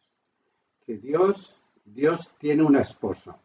que 0.86 0.98
Dios, 0.98 1.56
Dios 1.86 2.32
tiene 2.38 2.62
una 2.62 2.82
esposa. 2.82 3.38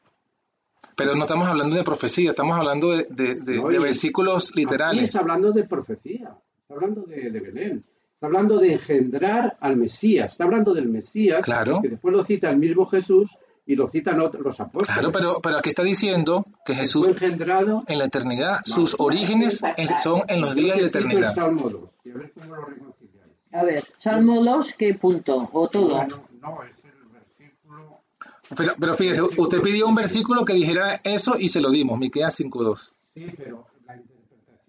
Pero 0.95 1.15
no 1.15 1.23
estamos 1.23 1.47
hablando 1.47 1.75
de 1.75 1.83
profecía, 1.83 2.31
estamos 2.31 2.57
hablando 2.57 2.91
de, 2.91 3.07
de- 3.09 3.35
de- 3.35 3.55
No, 3.57 3.69
de 3.69 3.75
y- 3.77 3.79
versículos 3.79 4.49
Aquí 4.51 4.59
literales. 4.61 5.03
está 5.05 5.19
hablando 5.19 5.51
de 5.53 5.63
profecía, 5.63 6.35
está 6.67 6.75
hablando 6.75 7.03
de, 7.03 7.31
de 7.31 7.39
Belén, 7.39 7.83
está 8.13 8.27
hablando 8.27 8.57
de 8.59 8.73
engendrar 8.73 9.57
al 9.61 9.77
Mesías, 9.77 10.31
está 10.33 10.43
hablando 10.43 10.73
del 10.73 10.89
Mesías, 10.89 11.41
Claro. 11.41 11.79
que 11.81 11.87
después 11.87 12.13
lo 12.13 12.23
cita 12.25 12.49
el 12.49 12.57
mismo 12.57 12.85
Jesús 12.85 13.31
y 13.65 13.75
lo 13.75 13.87
citan 13.87 14.19
otros, 14.19 14.43
los 14.43 14.59
apóstoles. 14.59 14.91
Claro, 14.93 15.11
pero, 15.13 15.39
pero 15.41 15.57
aquí 15.57 15.69
está 15.69 15.83
diciendo 15.83 16.45
que 16.65 16.75
Jesús 16.75 17.05
Fue 17.05 17.13
engendrado. 17.13 17.83
en 17.87 17.99
la 17.99 18.05
eternidad, 18.05 18.59
sus 18.65 18.95
orígenes 18.99 19.61
en- 19.77 19.97
son 19.97 20.23
en 20.27 20.41
los 20.41 20.55
días 20.55 20.77
de 20.77 20.87
eternidad. 20.87 21.29
El 21.29 21.35
Salmo 21.35 21.69
2, 21.69 21.89
y 22.03 22.11
a 22.11 22.13
ver 22.15 22.31
cómo 22.33 22.55
lo 22.55 22.65
reconciliáis. 22.65 23.31
A 23.53 23.63
ver, 23.63 23.83
Salmo 23.97 24.43
2, 24.43 24.73
¿qué 24.73 24.93
punto? 24.95 25.49
¿O 25.53 25.69
todo? 25.69 26.03
No, 26.41 26.63
es 26.63 26.83
el 26.83 27.09
versículo. 27.13 28.01
Pero, 28.57 28.73
pero 28.77 28.93
fíjese, 28.93 29.21
usted 29.21 29.61
pidió 29.61 29.87
un 29.87 29.95
versículo 29.95 30.43
que 30.43 30.53
dijera 30.53 30.99
eso 31.05 31.35
y 31.39 31.47
se 31.47 31.61
lo 31.61 31.71
dimos, 31.71 31.97
Miqueas 31.97 32.37
5.2. 32.37 32.91
Sí, 33.13 33.25
pero 33.37 33.65
la 33.85 33.95
interpretación 33.95 34.45
que 34.45 34.51
hacéis. 34.53 34.66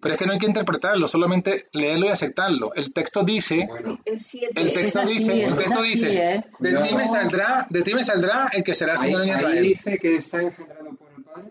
Pero 0.00 0.14
es 0.14 0.18
que 0.18 0.26
no 0.26 0.32
hay 0.32 0.38
que 0.38 0.46
interpretarlo, 0.46 1.06
solamente 1.06 1.68
leerlo 1.72 2.06
y 2.06 2.10
aceptarlo. 2.10 2.74
El 2.74 2.92
texto 2.92 3.22
dice, 3.24 3.66
Bueno, 3.68 3.98
El 4.04 4.18
7. 4.20 4.52
el 4.60 4.72
texto 4.72 5.00
así, 5.00 5.14
dice, 5.14 5.44
el 5.44 5.56
texto 5.56 5.80
así, 5.80 5.88
dice, 5.90 6.34
¿eh? 6.34 6.44
de 6.58 6.74
ti 6.82 6.94
me 6.94 7.08
saldrá, 7.08 7.66
de 7.70 7.82
ti 7.82 7.94
me 7.94 8.04
saldrá 8.04 8.48
el 8.52 8.62
que 8.62 8.74
será 8.74 8.92
ahí, 8.94 8.98
Señor 9.00 9.22
en 9.24 9.30
ahí 9.30 9.36
Israel. 9.40 9.62
dice 9.62 9.98
que 9.98 10.16
está 10.16 10.42
engendrado 10.42 10.94
por 10.96 11.08
el 11.16 11.22
Padre. 11.24 11.50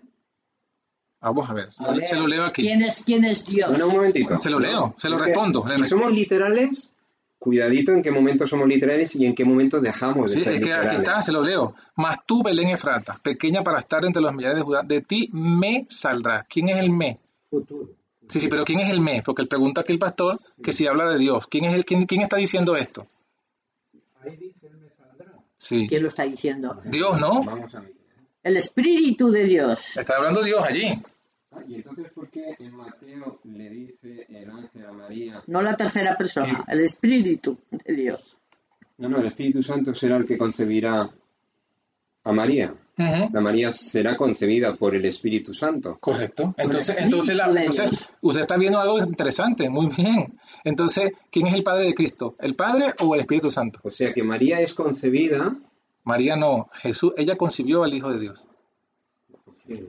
Vamos 1.22 1.50
a 1.50 1.54
ver, 1.54 1.72
se 1.72 1.84
A 1.84 1.88
lo, 1.92 1.98
ver, 1.98 2.06
se 2.08 2.16
lo 2.18 2.28
leo 2.28 2.44
aquí. 2.46 2.64
¿Quién 2.64 2.82
es, 2.82 3.02
quién 3.06 3.24
es 3.24 3.46
Dios? 3.46 3.70
Bueno, 3.70 3.88
un 3.88 3.94
momentito. 3.96 4.36
Se 4.38 4.50
lo 4.50 4.60
leo, 4.60 4.94
se 4.98 5.08
lo 5.10 5.16
Es 5.16 5.22
que 5.22 5.28
respondo. 5.28 5.62
Si 5.62 5.70
respondo. 5.70 5.88
somos 5.88 6.12
literales, 6.14 6.92
cuidadito 7.40 7.94
en 7.94 8.02
qué 8.02 8.12
momento 8.12 8.46
somos 8.46 8.68
literales 8.68 9.16
y 9.16 9.26
en 9.26 9.34
qué 9.34 9.46
momento 9.46 9.80
dejamos 9.80 10.32
de 10.32 10.38
Sí, 10.40 10.44
ser 10.44 10.54
es 10.56 10.60
que 10.60 10.74
aquí 10.74 10.96
está, 10.98 11.22
se 11.22 11.32
lo 11.32 11.42
leo. 11.42 11.76
Mas 11.96 12.18
tú, 12.26 12.44
Belén 12.44 12.70
Efrata, 12.72 13.20
pequeña 13.24 13.64
para 13.64 13.80
estar 13.80 14.04
entre 14.04 14.22
los 14.22 14.34
millares 14.34 14.58
de 14.58 14.64
Judá, 14.64 14.82
de 14.84 15.00
ti 15.02 15.30
me 15.32 15.86
saldrá. 15.90 16.46
¿Quién 16.50 16.68
es 16.70 16.78
el 16.80 16.90
me? 16.90 17.20
Futuro. 17.54 17.88
Sí, 18.30 18.40
sí, 18.40 18.48
pero 18.48 18.66
¿quién 18.66 18.80
es 18.80 18.90
el 18.90 19.00
me? 19.00 19.22
Porque 19.22 19.44
él 19.44 19.48
pregunta 19.48 19.82
aquí 19.82 19.92
el 19.92 20.00
pastor 20.00 20.40
que 20.64 20.72
si 20.72 20.88
habla 20.88 21.08
de 21.12 21.20
Dios. 21.20 21.46
¿Quién 21.46 21.66
es 21.66 21.76
el 21.76 21.86
quién, 21.86 22.08
quién 22.08 22.22
está 22.22 22.38
diciendo 22.38 22.76
esto? 22.76 23.06
Ahí 24.22 24.38
dice, 24.38 24.66
él 24.66 24.78
me 24.78 24.90
saldrá. 24.90 25.34
Sí. 25.56 25.86
¿Quién 25.88 26.02
lo 26.02 26.08
está 26.08 26.24
diciendo? 26.24 26.82
Dios, 26.86 27.20
¿no? 27.20 27.44
Vamos 27.44 27.76
a 27.76 27.82
ver. 27.82 27.94
El 28.42 28.58
Espíritu 28.58 29.30
de 29.30 29.44
Dios. 29.44 29.98
Está 29.98 30.18
hablando 30.18 30.42
Dios 30.42 30.64
allí. 30.64 31.00
Ah, 31.52 31.62
y 31.68 31.76
entonces, 31.76 32.10
¿por 32.10 32.28
qué 32.32 32.56
en 32.58 32.76
Mateo 32.76 33.40
le 33.44 33.70
dice 33.70 34.26
el 34.30 34.50
ángel 34.50 34.88
a 34.88 34.92
María? 34.92 35.44
No 35.46 35.62
la 35.62 35.78
tercera 35.78 36.18
persona, 36.18 36.66
el 36.68 36.80
Espíritu 36.80 37.60
de 37.70 37.94
Dios. 37.94 38.36
No, 38.98 39.10
no, 39.10 39.20
el 39.20 39.28
Espíritu 39.28 39.62
Santo 39.62 39.94
será 39.94 40.16
el 40.16 40.26
que 40.26 40.40
concebirá 40.40 41.08
a 42.24 42.32
María. 42.32 42.74
La 42.96 43.42
María 43.42 43.72
será 43.72 44.16
concebida 44.16 44.76
por 44.76 44.94
el 44.94 45.04
Espíritu 45.06 45.54
Santo. 45.54 45.98
Correcto. 46.00 46.54
Entonces, 46.58 46.96
entonces, 47.00 47.36
la- 47.36 47.48
entonces, 47.50 48.08
usted 48.22 48.42
está 48.42 48.56
viendo 48.58 48.80
algo 48.80 49.00
interesante, 49.00 49.68
muy 49.70 49.88
bien. 49.88 50.40
Entonces, 50.64 51.12
¿quién 51.32 51.48
es 51.48 51.54
el 51.56 51.64
Padre 51.64 51.86
de 51.86 51.96
Cristo? 51.96 52.36
¿El 52.40 52.54
Padre 52.54 52.94
o 53.00 53.16
el 53.16 53.22
Espíritu 53.22 53.50
Santo? 53.50 53.80
O 53.84 53.90
sea 53.90 54.14
que 54.14 54.24
María 54.24 54.60
es 54.60 54.74
concebida 54.74 55.56
María 56.04 56.36
no, 56.36 56.70
Jesús, 56.74 57.14
ella 57.18 57.38
concibió 57.38 57.84
al 57.84 57.94
Hijo 57.94 58.12
de 58.12 58.20
Dios. 58.20 58.46
Sí. 59.66 59.88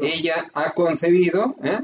Ella 0.00 0.50
ha 0.52 0.72
concebido 0.72 1.56
¿eh? 1.62 1.80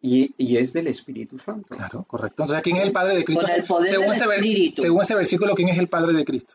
y, 0.00 0.34
y 0.36 0.56
es 0.56 0.72
del 0.72 0.86
Espíritu 0.86 1.38
Santo. 1.38 1.74
Claro, 1.74 2.04
correcto. 2.04 2.42
Entonces, 2.44 2.62
¿quién 2.62 2.76
es 2.76 2.84
el 2.84 2.92
Padre 2.92 3.16
de 3.16 3.24
Cristo? 3.24 3.46
Con 3.46 3.54
el 3.54 3.64
poder 3.64 3.88
según, 3.90 4.06
del 4.06 4.14
ese 4.72 4.80
según 4.82 5.02
versículo, 5.16 5.54
¿quién 5.54 5.68
es 5.70 5.78
el 5.78 5.88
Padre 5.88 6.12
de 6.12 6.24
Cristo? 6.24 6.54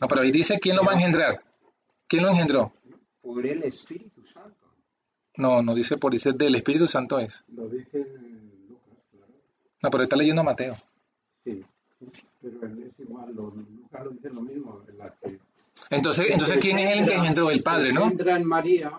No, 0.00 0.08
pero 0.08 0.22
ahí 0.22 0.30
dice 0.32 0.58
quién 0.60 0.76
lo 0.76 0.82
va 0.84 0.92
a 0.92 0.94
engendrar. 0.94 1.42
¿Quién 2.06 2.22
lo 2.24 2.30
engendró? 2.30 2.72
Por 3.22 3.46
el 3.46 3.62
Espíritu 3.62 4.24
Santo. 4.24 4.66
No, 5.36 5.62
no 5.62 5.74
dice 5.74 5.96
por 5.96 6.12
dice 6.12 6.32
del 6.32 6.54
Espíritu 6.54 6.86
Santo 6.86 7.18
es. 7.18 7.44
Lo 7.48 7.68
dice 7.68 7.98
en 8.00 8.66
Lucas, 8.68 8.98
claro. 9.10 9.32
No, 9.82 9.90
pero 9.90 10.04
está 10.04 10.16
leyendo 10.16 10.44
Mateo. 10.44 10.76
Sí. 11.44 11.64
Pero 12.42 12.66
es 12.86 12.98
igual, 13.00 13.34
lo, 13.34 13.50
Lucas 13.50 14.04
lo 14.04 14.10
dice 14.10 14.30
lo 14.30 14.42
mismo. 14.42 14.82
en 14.88 14.98
la 14.98 15.14
que- 15.22 15.38
Entonces, 15.90 16.30
entonces 16.30 16.58
¿quién 16.60 16.78
es 16.78 16.98
el 16.98 17.06
que 17.06 17.14
engendró? 17.14 17.50
El 17.50 17.62
Padre, 17.62 17.92
¿no? 17.92 18.02
engendra 18.04 18.36
en 18.36 18.44
María 18.46 18.92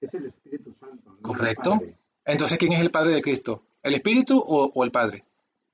es 0.00 0.14
el 0.14 0.26
Espíritu 0.26 0.72
Santo. 0.72 1.10
no 1.10 1.22
Correcto. 1.22 1.80
Entonces, 2.24 2.58
¿quién 2.58 2.72
es 2.72 2.80
el 2.80 2.90
Padre 2.90 3.14
de 3.14 3.22
Cristo? 3.22 3.62
¿El 3.82 3.94
Espíritu 3.94 4.38
o, 4.38 4.70
o 4.74 4.84
el 4.84 4.90
Padre? 4.90 5.24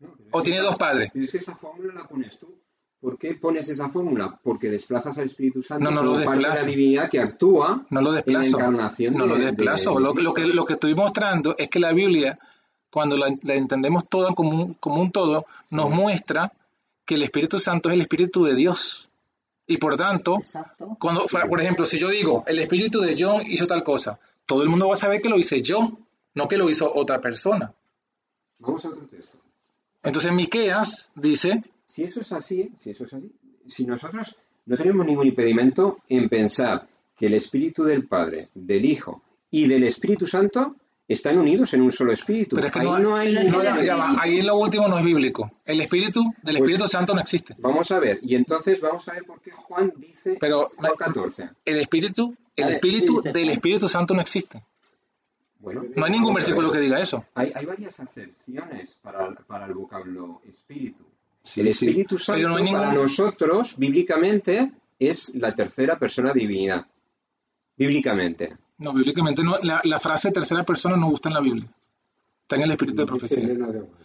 No, 0.01 0.15
¿O 0.33 0.43
tiene 0.43 0.59
esa- 0.59 0.67
dos 0.69 0.77
padres? 0.77 1.11
Es 1.15 1.31
que 1.31 1.39
esa 1.39 1.55
fórmula 1.57 1.93
la 1.95 2.07
pones 2.07 2.37
tú. 2.39 2.55
¿Por 3.01 3.17
qué 3.17 3.35
pones 3.37 3.69
esa 3.69 3.89
fórmula? 3.89 4.39
Porque 4.43 4.69
desplazas 4.71 5.17
al 5.19 5.27
Espíritu 5.27 5.63
Santo 5.63 5.85
No, 5.85 5.91
no 5.93 6.03
lo 6.03 6.15
parte 6.17 6.31
de 6.31 6.37
la 6.43 6.49
desplazo. 6.51 6.67
divinidad 6.67 7.09
que 7.11 7.21
actúa 7.21 7.87
No 7.91 8.01
lo 8.01 8.09
en 8.09 8.15
la 8.15 8.21
desplazo. 8.23 8.49
encarnación. 8.59 9.15
No 9.15 9.27
lo 9.27 9.37
de- 9.37 9.45
desplazo. 9.47 9.95
de- 9.95 10.01
Lo, 10.01 10.15
lo 10.15 10.35
que, 10.35 10.47
lo 10.47 10.65
que 10.65 10.73
estoy 10.73 10.95
mostrando 10.97 11.55
es 11.57 11.69
que 11.71 11.79
la 11.79 11.93
Biblia, 11.93 12.39
cuando 12.91 13.17
la, 13.17 13.29
la 13.43 13.55
entendemos 13.55 14.09
toda 14.09 14.35
como 14.35 14.51
un, 14.51 14.75
como 14.75 15.01
un 15.01 15.13
todo, 15.13 15.47
nos 15.71 15.91
muestra 15.91 16.53
que 17.05 17.15
el 17.15 17.23
Espíritu 17.23 17.59
Santo 17.61 17.89
es 17.89 17.95
el 17.95 18.01
Espíritu 18.01 18.43
de 18.45 18.55
Dios. 18.57 19.09
Y 19.67 19.77
por 19.77 19.97
tanto, 19.97 20.37
Exacto. 20.39 20.97
cuando, 20.99 21.27
por 21.27 21.61
ejemplo, 21.61 21.87
si 21.87 21.99
yo 21.99 22.09
digo, 22.09 22.43
el 22.47 22.59
espíritu 22.59 23.01
de 23.01 23.15
John 23.19 23.43
hizo 23.47 23.67
tal 23.67 23.85
cosa, 23.85 24.19
todo 24.47 24.63
el 24.63 24.69
mundo 24.71 24.89
va 24.89 24.95
a 24.95 24.97
saber 24.97 25.21
que 25.21 25.29
lo 25.29 25.37
hice 25.39 25.61
yo, 25.61 25.93
no 26.35 26.49
que 26.49 26.57
lo 26.57 26.71
hizo 26.71 26.91
otra 26.95 27.21
persona. 27.21 27.73
Vamos 28.59 28.85
a 28.87 28.89
otro 28.89 29.03
texto. 29.07 29.37
Entonces 30.03 30.33
Miqueas 30.33 31.11
dice, 31.15 31.63
Si 31.89 32.05
eso 32.05 32.21
es 32.21 32.31
así, 32.33 32.71
si 32.77 32.91
eso 32.91 33.05
es 33.05 33.15
así, 33.15 33.33
si 33.67 33.87
nosotros 33.87 34.37
no 34.67 34.77
tenemos 34.77 35.07
ningún 35.07 35.27
impedimento 35.27 36.01
en 36.11 36.29
pensar 36.29 36.87
que 37.17 37.27
el 37.27 37.33
Espíritu 37.35 37.83
del 37.83 38.07
Padre, 38.07 38.51
del 38.55 38.85
Hijo 38.85 39.23
y 39.51 39.67
del 39.67 39.85
Espíritu 39.85 40.27
Santo 40.27 40.77
están 41.09 41.39
unidos 41.39 41.73
en 41.73 41.81
un 41.81 41.91
solo 41.91 42.13
espíritu. 42.13 42.57
pero 42.57 42.67
es 42.67 42.73
que 42.75 42.81
Ahí 42.81 42.85
no, 42.85 42.99
no 42.99 43.17
hay 43.17 43.33
no, 43.33 43.63
ya 43.83 43.97
va, 43.97 44.17
ahí 44.21 44.43
lo 44.43 44.57
último 44.57 44.87
no 44.87 44.99
es 44.99 45.05
bíblico. 45.07 45.51
El 45.65 45.81
espíritu 45.81 46.21
del 46.21 46.35
Pues- 46.43 46.57
Espíritu 46.57 46.87
Santo 46.89 47.15
no 47.15 47.21
existe. 47.23 47.55
Vamos 47.59 47.91
a 47.91 47.99
ver, 47.99 48.21
y 48.23 48.35
entonces 48.35 48.79
vamos 48.83 49.09
a 49.09 49.13
ver 49.13 49.25
por 49.25 49.41
qué 49.41 49.51
Juan 49.51 49.91
dice 49.97 50.37
Pero- 50.39 50.71
Juan 50.77 50.93
14. 50.99 51.49
El 51.65 51.79
espíritu, 51.81 52.37
el 52.55 52.69
espíritu 52.75 53.23
¿qué 53.23 53.29
dice 53.31 53.39
del? 53.39 53.49
Espíritu 53.49 53.89
Santo 53.89 54.13
no 54.13 54.21
existe. 54.21 54.63
Bueno, 55.61 55.85
No 55.97 56.05
hay 56.05 56.13
ningún 56.13 56.35
versículo 56.35 56.71
que 56.71 56.79
diga 56.81 57.01
eso. 57.01 57.25
Hay, 57.35 57.51
hay 57.55 57.65
varias 57.65 57.99
acepciones 57.99 58.99
para, 59.01 59.35
para 59.35 59.65
el 59.65 59.73
vocablo 59.73 60.43
espíritu. 60.47 61.05
Sí, 61.49 61.63
el 61.63 61.73
sí. 61.73 61.87
Espíritu 61.87 62.19
Santo 62.19 62.47
no 62.47 62.73
para 62.73 62.93
nosotros, 62.93 63.79
bíblicamente, 63.79 64.71
es 64.99 65.35
la 65.35 65.55
tercera 65.55 65.99
persona 65.99 66.35
divinidad. 66.35 66.87
Bíblicamente. 67.75 68.55
No, 68.77 68.93
bíblicamente 68.93 69.43
no. 69.43 69.57
La, 69.63 69.81
la 69.83 69.99
frase 69.99 70.31
tercera 70.31 70.63
persona 70.63 70.95
no 70.95 71.09
gusta 71.09 71.31
en 71.31 71.35
la 71.37 71.41
Biblia. 71.41 71.73
Está 72.43 72.57
en 72.57 72.63
el 72.63 72.73
espíritu 72.73 73.01
de 73.01 73.07
profecía. 73.07 73.49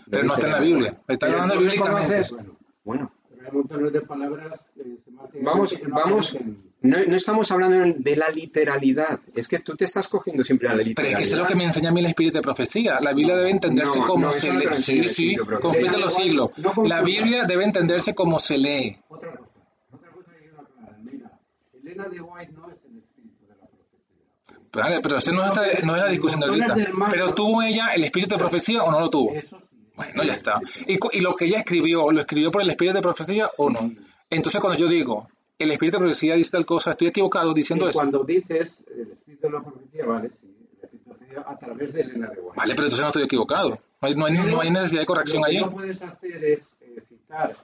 Pero 0.09 0.23
no 0.23 0.33
está 0.35 0.45
en 0.45 0.51
la 0.53 0.59
Biblia. 0.59 1.01
Está 1.05 1.25
hablando 1.25 1.57
bíblicamente. 1.59 2.21
Bueno, 2.31 2.55
Bueno, 2.85 3.11
montones 3.53 3.91
de 3.93 4.01
palabras 4.01 4.71
semáticamente 4.75 5.39
vamos, 5.41 5.79
no 5.87 5.95
vamos, 5.95 6.37
no, 6.81 6.97
no 7.07 7.15
estamos 7.15 7.51
hablando 7.51 7.93
de 7.97 8.15
la 8.15 8.29
literalidad. 8.29 9.19
Es 9.35 9.47
que 9.47 9.59
tú 9.59 9.75
te 9.75 9.85
estás 9.85 10.07
cogiendo 10.07 10.43
siempre 10.43 10.67
a 10.67 10.71
la 10.71 10.77
Pero 10.77 10.87
literalidad. 10.89 11.19
es 11.21 11.23
que 11.23 11.27
eso 11.29 11.35
es 11.37 11.41
lo 11.41 11.47
que 11.47 11.55
me 11.55 11.63
enseña 11.63 11.89
a 11.89 11.91
mí 11.93 11.99
el 12.01 12.07
espíritu 12.07 12.37
de 12.37 12.41
profecía. 12.41 12.99
La 12.99 13.13
Biblia 13.13 13.35
debe 13.37 13.51
entenderse 13.51 13.99
No, 13.99 14.05
como 14.05 14.25
no, 14.27 14.33
se 14.33 14.51
lee. 14.51 14.65
Sí, 14.73 15.07
sí, 15.07 15.35
espíritu 15.35 15.91
de 15.93 15.99
los 15.99 16.13
siglos. 16.13 16.51
No 16.57 16.73
La. 16.85 17.01
Biblia 17.01 17.45
debe 17.45 17.63
entenderse 17.63 18.13
como 18.13 18.39
se 18.39 18.57
lee. 18.57 18.97
Otra 19.07 19.31
cosa, 19.35 19.53
otra 19.91 20.11
cosa 20.11 20.31
que 20.33 20.39
quiero 20.39 20.59
aclarar. 20.61 20.97
Mira, 21.11 21.39
Elena 21.73 22.09
de 22.09 22.21
White 22.21 22.51
no 22.53 22.69
es 22.69 22.77
el 22.85 22.97
espíritu 22.97 23.45
de 23.45 23.55
la 23.55 23.67
profecía. 23.67 24.59
Vale, 24.73 24.99
pero 25.01 25.17
esa 25.17 25.31
no, 25.31 25.45
está- 25.45 25.85
no 25.85 25.95
es 25.95 26.01
la 26.01 26.09
discusión 26.09 26.39
de 26.41 26.47
ahorita. 26.47 26.75
Pero 27.11 27.33
¿tuvo 27.33 27.61
ella 27.61 27.93
el 27.95 28.03
espíritu 28.03 28.35
de 28.35 28.39
profecía 28.39 28.83
o 28.83 28.91
no 28.91 28.99
lo 28.99 29.09
tuvo? 29.09 29.33
Eso. 29.33 29.57
Bueno, 29.95 30.23
ya 30.23 30.33
está. 30.33 30.59
Y, 30.87 30.97
y 31.11 31.21
lo 31.21 31.35
que 31.35 31.45
ella 31.45 31.59
escribió, 31.59 32.09
¿lo 32.11 32.19
escribió 32.19 32.51
por 32.51 32.61
el 32.61 32.69
espíritu 32.69 32.95
de 32.95 33.01
profecía 33.01 33.47
o 33.57 33.69
no? 33.69 33.91
Entonces 34.29 34.59
cuando 34.59 34.77
yo 34.79 34.87
digo, 34.87 35.27
el 35.59 35.71
espíritu 35.71 35.97
de 35.97 36.01
profecía 36.05 36.35
dice 36.35 36.51
tal 36.51 36.65
cosa, 36.65 36.91
estoy 36.91 37.07
equivocado 37.07 37.53
diciendo 37.53 37.85
Y 37.85 37.89
eso. 37.89 37.99
cuando 37.99 38.23
dices 38.23 38.83
el 38.95 39.11
espíritu 39.11 39.47
de 39.47 39.53
la 39.53 39.61
profecía, 39.63 40.05
vale, 40.05 40.29
sí, 40.29 40.47
el 40.77 40.83
espíritu 40.83 41.09
de 41.09 41.13
la 41.13 41.17
profecía 41.17 41.43
a 41.45 41.57
través 41.57 41.93
de 41.93 42.01
Elena 42.01 42.27
de 42.27 42.39
White. 42.41 42.57
Vale, 42.57 42.73
pero 42.75 42.87
entonces 42.87 43.01
no 43.01 43.07
estoy 43.07 43.23
equivocado. 43.23 43.69
No 43.69 44.07
hay, 44.07 44.15
no 44.15 44.25
hay, 44.25 44.33
no 44.33 44.61
hay 44.61 44.71
necesidad 44.71 45.01
de 45.01 45.05
corrección 45.05 45.41
Lo 45.41 45.47
que 45.47 45.59
no 45.59 45.71
puedes 45.71 46.01
hacer 46.01 46.43
es 46.43 46.75
eh, 46.81 47.01
citar 47.07 47.55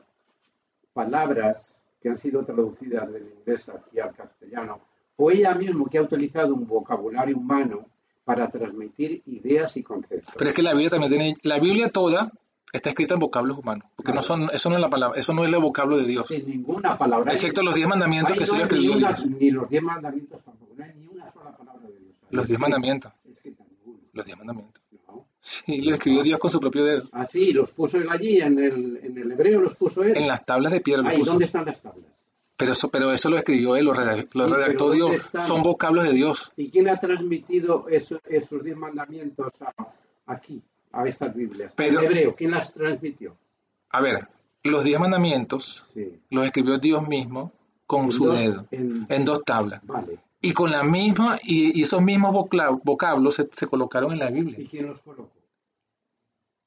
palabras 0.94 1.84
que 2.02 2.10
han 2.10 2.18
sido 2.18 2.46
traducidas 2.46 3.12
del 3.12 3.28
inglés 3.28 3.68
aquí 3.70 4.00
al 4.00 4.16
castellano, 4.16 4.82
o 5.18 5.32
ella 5.32 5.54
mismo 5.54 5.86
que 5.90 5.98
ha 5.98 6.02
utilizado 6.02 6.54
un 6.54 6.66
vocabulario 6.66 7.38
humano 7.38 7.86
para 8.36 8.50
transmitir 8.52 9.22
ideas 9.26 9.76
y 9.78 9.84
conceptos. 9.84 10.34
Pero 10.38 10.50
es 10.52 10.56
que 10.56 10.62
la 10.62 10.72
Biblia 10.74 10.90
también 10.92 11.12
tiene, 11.12 11.38
la 11.44 11.60
Biblia 11.60 11.90
toda 11.90 12.32
está 12.72 12.90
escrita 12.90 13.16
en 13.16 13.20
vocablos 13.20 13.58
humanos, 13.58 13.88
porque 13.96 14.14
no 14.14 14.22
son, 14.22 14.50
eso 14.54 14.70
no 14.70 14.76
es 14.76 14.82
la 14.82 14.90
palabra, 14.90 15.20
eso 15.20 15.34
no 15.34 15.44
es 15.44 15.52
el 15.52 15.60
vocablo 15.60 15.98
de 15.98 16.06
Dios. 16.06 16.28
Sin 16.28 16.48
ninguna 16.48 16.96
palabra. 16.98 17.32
Excepto 17.34 17.64
los 17.64 17.74
diez 17.74 17.88
mandamientos 17.88 18.32
Ahí 18.34 18.38
que 18.40 18.46
no 18.46 18.56
se 18.58 18.62
escribió 18.64 18.92
ni, 18.92 18.98
una- 18.98 19.18
ni 19.40 19.52
los 19.52 19.70
diez 19.70 19.82
mandamientos 19.82 20.44
tampoco, 20.44 20.74
no 20.78 20.84
hay 20.84 20.92
ni 20.96 21.08
una 21.08 21.32
sola 21.32 21.58
palabra 21.58 21.88
de 21.88 21.98
Dios. 22.00 22.14
Los 22.30 22.48
diez 22.48 22.60
mandamientos, 22.60 23.12
Escrita 23.32 23.64
los 24.14 24.26
diez 24.26 24.38
mandamientos. 24.38 24.84
¿no? 25.08 25.26
Sí, 25.42 25.82
lo 25.82 25.96
escribió 25.96 26.22
Dios 26.22 26.38
con 26.40 26.52
su 26.52 26.60
propio 26.60 26.84
dedo. 26.86 27.04
Así, 27.12 27.52
los 27.54 27.72
puso 27.72 27.98
él 27.98 28.08
allí, 28.12 28.40
en 28.42 28.60
el, 28.60 29.00
en 29.04 29.18
el 29.18 29.32
hebreo 29.32 29.62
los 29.62 29.76
puso 29.76 30.04
él. 30.04 30.16
En 30.16 30.28
las 30.28 30.46
tablas 30.46 30.72
de 30.72 30.82
piedra 30.82 31.02
lo 31.02 31.10
Ahí, 31.10 31.18
puso. 31.18 31.32
¿dónde 31.32 31.46
están 31.46 31.66
las 31.66 31.82
tablas? 31.82 32.06
Pero 32.60 32.74
eso, 32.74 32.90
pero 32.92 33.14
eso 33.14 33.30
lo 33.30 33.38
escribió 33.38 33.78
él, 33.78 33.86
lo, 33.86 33.94
redactó 33.94 34.92
Dios. 34.92 35.30
Son 35.48 35.64
vocablos 35.64 36.04
de 36.04 36.12
Dios. 36.12 36.52
¿Y 36.58 36.70
quién 36.70 36.90
ha 36.90 36.98
transmitido 36.98 37.88
eso- 37.88 38.20
esos 38.28 38.62
diez 38.64 38.76
mandamientos 38.76 39.62
a- 39.62 39.74
aquí, 40.26 40.62
a 40.92 41.06
estas 41.06 41.34
Biblias? 41.34 41.74
Pero- 41.76 42.00
en 42.02 42.06
hebreo, 42.06 42.36
¿quién 42.36 42.52
las 42.52 42.74
transmitió? 42.74 43.38
A 43.92 44.02
ver, 44.02 44.28
los 44.66 44.84
diez 44.84 45.00
mandamientos 45.00 45.86
Sí. 45.94 46.20
los 46.30 46.46
escribió 46.46 46.78
Dios 46.80 47.08
mismo 47.08 47.54
con 47.88 48.06
En 48.06 48.12
su 48.12 48.26
dos- 48.26 48.38
dedo, 48.38 48.66
en- 48.72 49.06
en 49.08 49.24
dos 49.26 49.42
tablas. 49.46 49.80
Vale. 49.88 50.20
Y 50.42 50.52
con 50.52 50.70
la 50.70 50.84
misma, 50.84 51.40
y, 51.42 51.80
y 51.80 51.84
esos 51.84 52.02
mismos 52.02 52.34
vocablos 52.84 53.36
se, 53.36 53.50
se 53.54 53.68
colocaron 53.68 54.12
en 54.12 54.20
la 54.20 54.30
¿Y 54.30 54.34
Biblia. 54.34 54.68
quién 54.70 54.88
los 54.88 55.00
colocó? 55.00 55.32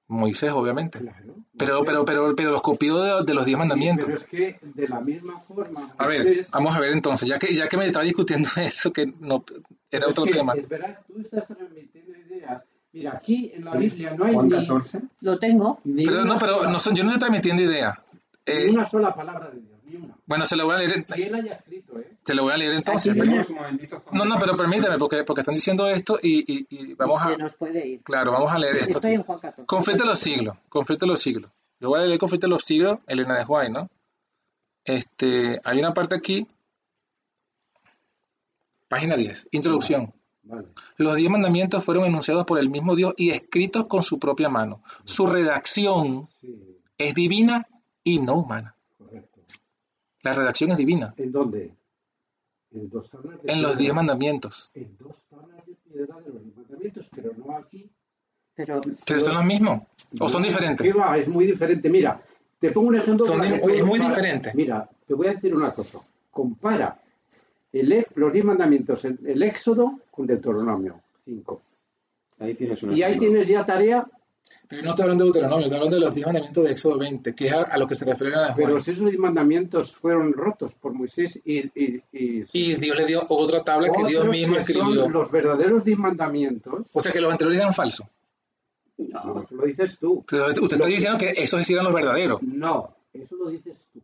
Moisés, 0.09 0.53
obviamente. 0.53 0.99
Claro. 0.99 1.35
Pero, 1.67 1.85
pero, 1.85 2.05
pero, 2.05 2.37
pero 2.37 2.51
los 2.53 2.63
copió 2.63 2.99
de, 3.01 3.25
de 3.25 3.35
los 3.35 3.45
diez 3.45 3.59
mandamientos. 3.59 4.05
Pero 4.07 4.19
es 4.19 4.25
que 4.25 4.59
de 4.63 4.89
la 4.89 5.01
misma 5.01 5.39
forma. 5.41 5.95
A 5.99 6.07
ver, 6.07 6.23
Moisés- 6.25 6.47
vamos 6.51 6.75
a 6.75 6.81
ver 6.81 6.93
entonces, 6.93 7.29
ya 7.29 7.39
que, 7.39 7.55
ya 7.55 7.69
que 7.69 7.77
me 7.77 7.87
estaba 7.87 8.05
discutiendo 8.05 8.49
eso, 8.57 8.93
que 8.93 9.07
no 9.21 9.45
era 9.91 10.07
es 10.07 10.11
otro 10.13 10.25
que, 10.25 10.33
tema. 10.33 10.53
Es 10.55 10.69
verdad, 10.69 10.97
tú 11.07 11.21
estás 11.21 11.47
transmitiendo 11.47 12.13
ideas. 12.19 12.63
Mira, 12.93 13.13
aquí 13.13 13.51
en 13.55 13.65
la 13.65 13.75
Biblia 13.75 14.15
no 14.19 14.25
hay 14.27 14.35
Juan 14.35 14.49
ni, 14.49 14.55
14. 14.67 15.01
Lo 15.23 15.39
tengo. 15.39 15.79
ni 15.85 16.05
Pero 16.05 16.25
no, 16.25 16.39
pero 16.39 16.69
no 16.69 16.79
son, 16.79 16.95
yo 16.95 17.03
no 17.05 17.09
estoy 17.11 17.21
transmitiendo 17.21 17.63
idea. 17.63 18.03
ni 18.47 18.53
Eh, 18.55 18.71
una 18.71 18.87
sola 18.89 19.15
palabra 19.15 19.51
de 19.51 19.61
Dios, 19.61 19.79
ni 19.85 19.97
una. 19.97 20.15
bueno, 20.27 20.45
se 20.47 20.57
lo 20.57 20.67
voy 20.67 20.75
a 20.75 20.79
leer, 20.79 21.07
Y 21.17 21.23
él 21.23 21.35
haya 21.35 21.53
escrito, 21.55 21.99
¿eh? 21.99 22.12
Se 22.25 22.35
lo 22.35 22.45
voy 22.45 22.53
a 22.53 22.57
leer 22.57 22.73
entonces. 22.75 23.15
No, 24.13 24.25
no, 24.25 24.39
pero 24.39 24.57
permíteme, 24.57 24.97
porque, 24.99 25.25
porque 25.25 25.41
están 25.41 25.55
diciendo 25.55 25.89
esto 25.89 26.19
y, 26.23 26.41
y- 26.53 26.67
y 26.71 26.95
vamos 26.95 27.21
Se 27.23 27.29
a, 27.35 27.37
nos 27.37 27.55
puede 27.55 27.87
ir. 27.87 28.03
claro, 28.03 28.33
vamos 28.33 28.53
a 28.53 28.59
leer 28.59 28.77
esto. 28.77 28.99
Estoy 28.99 29.15
en 29.15 29.23
Juan 29.25 29.39
14. 29.41 29.67
Conflicto 29.67 30.05
de 30.05 30.09
los 30.11 30.19
siglos, 30.19 30.57
conflicto 30.69 31.05
de 31.07 31.11
los 31.13 31.21
siglos. 31.21 31.51
Yo 31.81 31.89
voy 31.89 32.01
a 32.01 32.05
leer 32.05 32.19
conflicto 32.19 32.47
de 32.47 32.51
los 32.53 32.63
siglos, 32.65 32.99
Elena 33.07 33.39
de 33.39 33.45
White, 33.45 33.71
¿no? 33.71 33.91
Este, 34.85 35.61
hay 35.65 35.79
una 35.79 35.93
parte 35.95 36.15
aquí, 36.15 36.47
página 38.89 39.17
10, 39.17 39.49
introducción. 39.53 40.13
Vale. 40.45 40.69
Los 40.97 41.17
diez 41.17 41.31
mandamientos 41.31 41.85
fueron 41.85 42.05
enunciados 42.05 42.45
por 42.45 42.59
el 42.59 42.69
mismo 42.69 42.97
Dios 42.97 43.15
y 43.17 43.31
escritos 43.31 43.87
con 43.87 44.03
su 44.03 44.19
propia 44.19 44.49
mano. 44.49 44.83
Su 45.05 45.27
redacción 45.27 46.29
Sí, 46.41 46.79
es 46.99 47.15
divina 47.15 47.67
y 48.03 48.19
no 48.19 48.35
humana. 48.35 48.77
correcto. 48.99 49.41
La 50.23 50.33
redacción 50.33 50.71
es 50.73 50.77
divina. 50.77 51.15
¿En 51.17 51.31
dónde? 51.31 51.75
En 52.75 52.89
dos 52.89 53.11
tablas 53.11 53.43
de 53.43 53.53
En 53.53 53.63
los 53.63 53.77
diez 53.77 53.93
mandamientos. 53.95 54.71
En 54.75 54.97
dos 54.99 55.27
tablas 55.29 55.65
de 55.67 55.75
piedra 55.75 56.21
de 56.21 56.31
los 56.33 56.43
diez 56.43 56.57
mandamientos, 56.57 57.11
pero 57.15 57.33
no 57.37 57.57
aquí. 57.57 57.91
Pero 58.55 58.81
Pero 59.07 59.21
son 59.21 59.35
los 59.35 59.45
mismos. 59.45 59.83
O 60.21 60.29
son 60.29 60.43
diferentes. 60.43 60.85
¿Qué 60.87 60.93
va? 60.93 61.17
Es 61.17 61.29
muy 61.29 61.47
diferente. 61.47 61.89
Mira, 61.91 62.21
te 62.59 62.71
pongo 62.71 62.89
un 62.89 62.97
ejemplo. 62.97 63.27
Son 63.27 63.43
es 63.45 63.61
muy 63.85 63.99
para- 63.99 64.11
diferente. 64.11 64.53
Mira, 64.55 64.89
te 65.07 65.15
voy 65.15 65.27
a 65.29 65.35
decir 65.35 65.55
una 65.55 65.73
cosa. 65.73 65.99
Compara 66.31 66.99
el, 67.73 68.07
los 68.15 68.33
diez 68.33 68.45
mandamientos, 68.45 69.05
el, 69.05 69.19
el 69.27 69.43
Éxodo 69.43 70.01
con 70.11 70.27
Deuteronomio 70.27 71.01
5. 71.25 71.63
Ahí 72.41 72.55
tienes 72.55 72.83
una 72.83 72.95
Y 72.95 73.03
ahí 73.03 73.19
tienes 73.19 73.49
ya 73.49 73.65
tarea, 73.65 74.07
no 74.83 74.91
estoy 74.91 75.03
hablando 75.03 75.25
de 75.25 75.31
Deuteronomio, 75.31 75.67
estoy 75.67 75.77
hablando 75.79 75.97
de 75.97 76.05
los 76.05 76.15
diez 76.15 76.27
mandamientos 76.27 76.65
de 76.65 76.71
Éxodo 76.71 76.99
20, 76.99 77.35
que 77.35 77.47
es 77.49 77.53
a, 77.53 77.63
a 77.63 77.79
lo 77.79 77.87
que 77.87 77.95
se 77.95 78.05
refiere 78.05 78.35
a 78.37 78.55
pero 78.55 78.71
Juan. 78.71 78.83
si 78.83 78.91
esos 78.93 79.05
diez 79.05 79.19
mandamientos 79.19 79.95
fueron 79.97 80.33
rotos 80.33 80.73
por 80.75 80.93
Moisés 80.95 81.41
y, 81.45 81.59
y, 81.79 82.03
y- 82.13 82.45
Y 82.53 82.75
Dios 82.77 82.97
le 82.97 83.07
dio 83.07 83.23
otra 83.29 83.63
tabla 83.63 83.89
que 83.91 84.05
Dios 84.07 84.27
mismo 84.29 84.57
que 84.57 84.65
son 84.65 84.87
escribió. 84.89 85.09
los 85.09 85.31
verdaderos 85.31 85.85
diez 85.85 85.99
mandamientos, 85.99 86.87
O 86.93 87.01
sea 87.01 87.13
que 87.13 87.21
los 87.21 87.31
anteriores 87.33 87.61
eran 87.61 87.75
falsos. 87.75 88.07
no, 88.99 89.43
eso 89.43 89.57
lo 89.57 89.65
dices 89.67 89.99
tú. 89.99 90.25
Pero 90.29 90.47
usted 90.49 90.63
está 90.63 90.77
Lo 90.77 90.85
que- 90.85 90.91
diciendo 90.91 91.19
que 91.19 91.31
esos 91.37 91.67
sí 91.67 91.73
eran 91.73 91.85
los 91.87 91.95
verdaderos. 91.95 92.41
No, 92.43 92.95
eso 93.13 93.37
lo 93.37 93.49
dices 93.49 93.89
tú. 93.93 94.01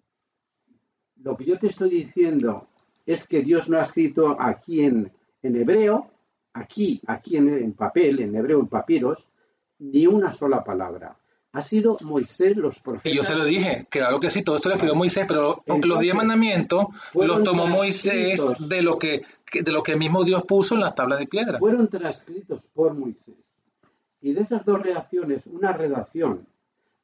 Lo 1.22 1.36
que 1.36 1.44
yo 1.44 1.58
te 1.58 1.68
estoy 1.68 1.90
diciendo 1.90 2.66
es 3.06 3.26
que 3.26 3.42
Dios 3.42 3.68
no 3.68 3.78
ha 3.78 3.84
escrito 3.84 4.36
aquí 4.38 4.82
en, 4.82 5.10
en 5.42 5.56
hebreo, 5.56 6.10
aquí, 6.52 7.00
aquí 7.06 7.36
en, 7.36 7.48
en 7.48 7.72
papel, 7.72 8.20
en 8.20 8.34
hebreo, 8.36 8.60
en 8.60 8.66
papiros, 8.68 9.28
ni 9.79 10.07
una 10.07 10.33
sola 10.33 10.64
palabra. 10.64 11.16
Ha 11.53 11.62
sido 11.62 11.97
Moisés, 12.03 12.57
los 12.57 12.79
profetas. 12.81 13.11
Y 13.12 13.16
yo 13.16 13.22
se 13.22 13.35
lo 13.35 13.45
dije, 13.45 13.87
claro 13.91 14.20
que 14.20 14.29
sí, 14.29 14.43
todo 14.43 14.57
esto 14.57 14.68
lo 14.68 14.74
escribió 14.74 14.95
Moisés, 14.95 15.24
pero 15.26 15.62
los 15.66 16.01
diez 16.01 16.14
mandamientos 16.14 16.87
los 17.14 17.43
tomó 17.43 17.66
Moisés 17.66 18.41
de 18.68 18.83
lo 18.83 18.99
que 18.99 19.22
que- 19.51 19.62
de 19.62 19.72
lo 19.72 19.83
que 19.83 19.97
mismo 19.97 20.24
Dios 20.24 20.43
puso 20.47 20.74
en 20.74 20.83
las 20.83 20.95
tablas 20.95 21.18
de 21.18 21.26
piedra. 21.26 21.59
Fueron 21.59 21.89
transcritos 21.89 22.68
por 22.74 22.93
Moisés. 22.95 23.35
Y 24.20 24.33
de 24.33 24.43
esas 24.43 24.62
dos 24.64 24.83
redacciones, 24.83 25.47
una 25.47 25.72
redacción. 25.72 26.47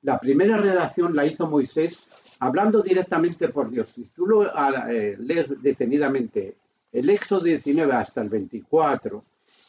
La 0.03 0.21
primera 0.21 0.59
redacción 0.59 1.17
la 1.17 1.25
hizo 1.25 1.47
Moisés 1.47 2.07
hablando 2.41 2.83
directamente 2.83 3.49
por 3.49 3.71
Dios. 3.71 3.89
Si 3.89 4.05
tú 4.15 4.27
lo 4.27 4.43
ah, 4.43 4.89
eh, 4.91 5.17
lees 5.19 5.47
detenidamente, 5.63 6.57
el 6.93 7.09
Éxodo 7.09 7.41
19 7.45 7.93
hasta 7.95 8.21
el 8.21 8.29
24, 8.29 9.25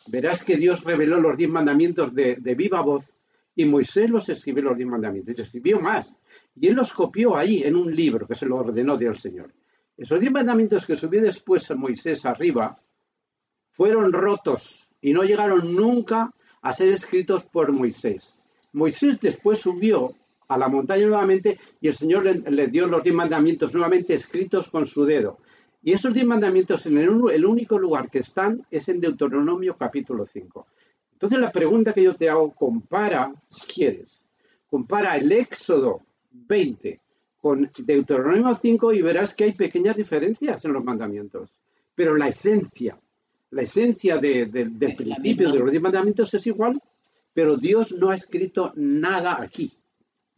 verás 0.08 0.43
que 0.43 0.58
Dios 0.58 0.84
reveló 0.84 1.20
los 1.20 1.38
diez 1.38 1.49
mandamientos 1.49 2.14
de, 2.14 2.36
viva 2.56 2.82
voz 2.82 3.14
y 3.56 3.66
Moisés 3.66 4.10
los 4.10 4.30
escribió 4.30 4.64
los 4.64 4.78
diez 4.78 4.88
mandamientos. 4.88 5.38
Y 5.38 5.41
escribió 5.41 5.80
más. 5.80 6.18
Y 6.56 6.68
él 6.68 6.76
los 6.76 6.93
copió 6.93 7.36
ahí 7.36 7.64
en 7.64 7.76
un 7.76 7.95
libro 7.95 8.28
que 8.28 8.36
se 8.36 8.45
lo 8.45 8.58
ordenó 8.58 8.97
Dios 8.97 9.16
el 9.16 9.22
Señor. 9.22 9.53
Esos 9.97 10.20
diez 10.20 10.32
mandamientos 10.32 10.86
que 10.86 10.97
subió 10.97 11.22
después 11.22 11.74
Moisés 11.76 12.26
arriba 12.26 12.78
fueron 13.72 14.12
rotos 14.12 14.89
y 15.01 15.14
no 15.14 15.24
llegaron 15.24 15.74
nunca 15.74 16.34
a 16.62 16.74
ser 16.74 16.89
escritos 16.89 17.45
por 17.45 17.72
Moisés. 17.72 18.38
Moisés 18.74 19.20
después 19.22 19.60
subió 19.60 20.16
a 20.47 20.58
la 20.58 20.68
montaña 20.68 21.06
nuevamente 21.06 21.60
y 21.80 21.88
el 21.88 21.95
Señor 21.95 22.26
le 22.26 22.68
dio 22.68 22.88
los 22.88 23.03
diez 23.03 23.16
mandamientos 23.16 23.74
nuevamente 23.74 24.14
escritos 24.14 24.70
con 24.70 24.88
su 24.88 25.06
dedo. 25.06 25.39
Y 25.86 25.93
esos 25.93 26.15
diez 26.15 26.25
mandamientos 26.25 26.88
en 26.88 26.97
el, 26.97 27.45
único 27.45 27.77
lugar 27.77 28.09
que 28.09 28.17
están 28.17 28.65
es 28.71 28.89
en 28.89 28.99
Deuteronomio 28.99 29.77
capítulo 29.77 30.25
5. 30.25 30.65
Entonces 31.13 31.38
la 31.38 31.51
pregunta 31.51 31.93
que 31.93 32.01
yo 32.01 32.15
te 32.15 32.27
hago, 32.27 32.51
compara, 32.55 33.31
si 33.51 33.67
quieres, 33.67 34.25
compara 34.67 35.15
el 35.15 35.31
Éxodo 35.31 36.01
20 36.31 36.99
con 37.39 37.69
Deuteronomio 37.77 38.57
5 38.59 38.93
y 38.93 39.03
verás 39.03 39.36
que 39.36 39.43
hay 39.43 39.51
pequeñas 39.53 39.95
diferencias 39.95 40.65
en 40.65 40.73
los 40.73 40.83
mandamientos. 40.83 41.51
Pero 41.93 42.17
la 42.17 42.29
esencia, 42.29 42.97
la 43.51 43.61
esencia 43.61 44.17
de- 44.17 44.47
de- 44.47 44.65
del 44.65 44.95
principio 44.95 45.51
de 45.51 45.59
los 45.59 45.69
diez 45.69 45.83
mandamientos 45.83 46.33
es 46.33 46.47
igual, 46.47 46.81
pero 47.31 47.57
Dios 47.57 47.91
no 47.91 48.09
ha 48.09 48.15
escrito 48.15 48.73
nada 48.75 49.39
aquí. 49.39 49.71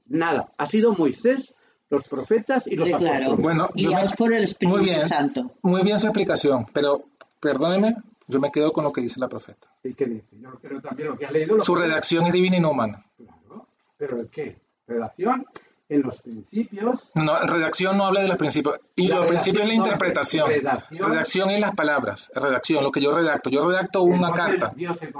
Nada. 0.07 0.51
Ha 0.57 0.67
sido 0.67 0.93
Moisés, 0.93 1.53
los 1.89 2.07
profetas 2.07 2.67
y 2.67 2.75
los 2.75 2.87
Sí, 2.87 2.93
claro. 2.95 3.15
apóstoles. 3.33 3.39
Bueno, 3.43 3.69
me- 3.75 4.09
por 4.17 4.33
el 4.33 4.43
Espíritu 4.43 4.77
muy 4.77 4.85
bien, 4.85 5.07
Santo. 5.07 5.51
muy 5.61 5.83
bien 5.83 5.99
su 5.99 6.07
explicación, 6.07 6.65
pero 6.73 7.05
perdóneme, 7.39 7.95
yo 8.27 8.39
me 8.39 8.51
quedo 8.51 8.71
con 8.73 8.83
lo 8.83 8.91
que 8.91 9.01
dice 9.01 9.19
la 9.19 9.27
profeta. 9.29 9.67
¿Y 9.83 9.93
qué 9.93 10.05
dice? 10.05 10.37
Yo 10.39 10.49
creo 10.59 10.81
también 10.81 11.09
lo 11.09 11.17
que 11.17 11.25
has 11.25 11.31
leído. 11.31 11.59
Su 11.61 11.75
redacción 11.75 12.25
es 12.25 12.33
divina 12.33 12.57
y 12.57 12.59
no 12.59 12.71
humana. 12.71 13.05
Claro. 13.17 13.67
¿Pero 13.97 14.17
el 14.19 14.27
qué? 14.29 14.59
Redacción 14.85 15.45
en 15.89 16.01
los 16.01 16.21
principios. 16.21 17.09
No, 17.15 17.39
redacción 17.39 17.97
no 17.97 18.05
habla 18.07 18.19
de 18.21 18.27
los 18.27 18.37
principios. 18.37 18.79
Y 18.95 19.07
los 19.07 19.25
principios 19.27 19.63
es 19.63 19.69
la 19.69 19.73
interpretación. 19.75 20.49
redacción. 20.49 21.09
Redacción 21.09 21.49
es 21.51 21.61
las 21.61 21.73
palabras. 21.75 22.31
Redacción, 22.35 22.83
lo 22.83 22.91
que 22.91 22.99
yo 22.99 23.11
redacto. 23.15 23.49
Yo 23.49 23.65
redacto 23.65 24.01
una 24.03 24.31
carta. 24.33 24.73
Dios 24.75 24.97
se 24.97 25.11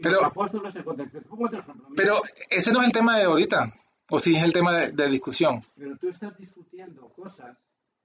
Pero- 0.00 0.16
los 0.16 0.24
apóstoles 0.24 0.74
se 0.74 0.82
contradicen. 0.84 1.22
Te 1.22 1.62
Pero 1.96 2.20
ese 2.50 2.72
no 2.72 2.80
es 2.80 2.86
el 2.88 2.92
tema 2.92 3.16
de 3.18 3.24
ahorita. 3.24 3.72
O 4.10 4.18
sí 4.18 4.34
es 4.36 4.42
el 4.42 4.52
tema 4.52 4.74
de, 4.76 4.92
de 4.92 5.08
discusión. 5.10 5.62
Pero 5.76 5.96
tú 5.96 6.08
estás 6.08 6.36
discutiendo 6.38 7.08
cosas. 7.10 7.56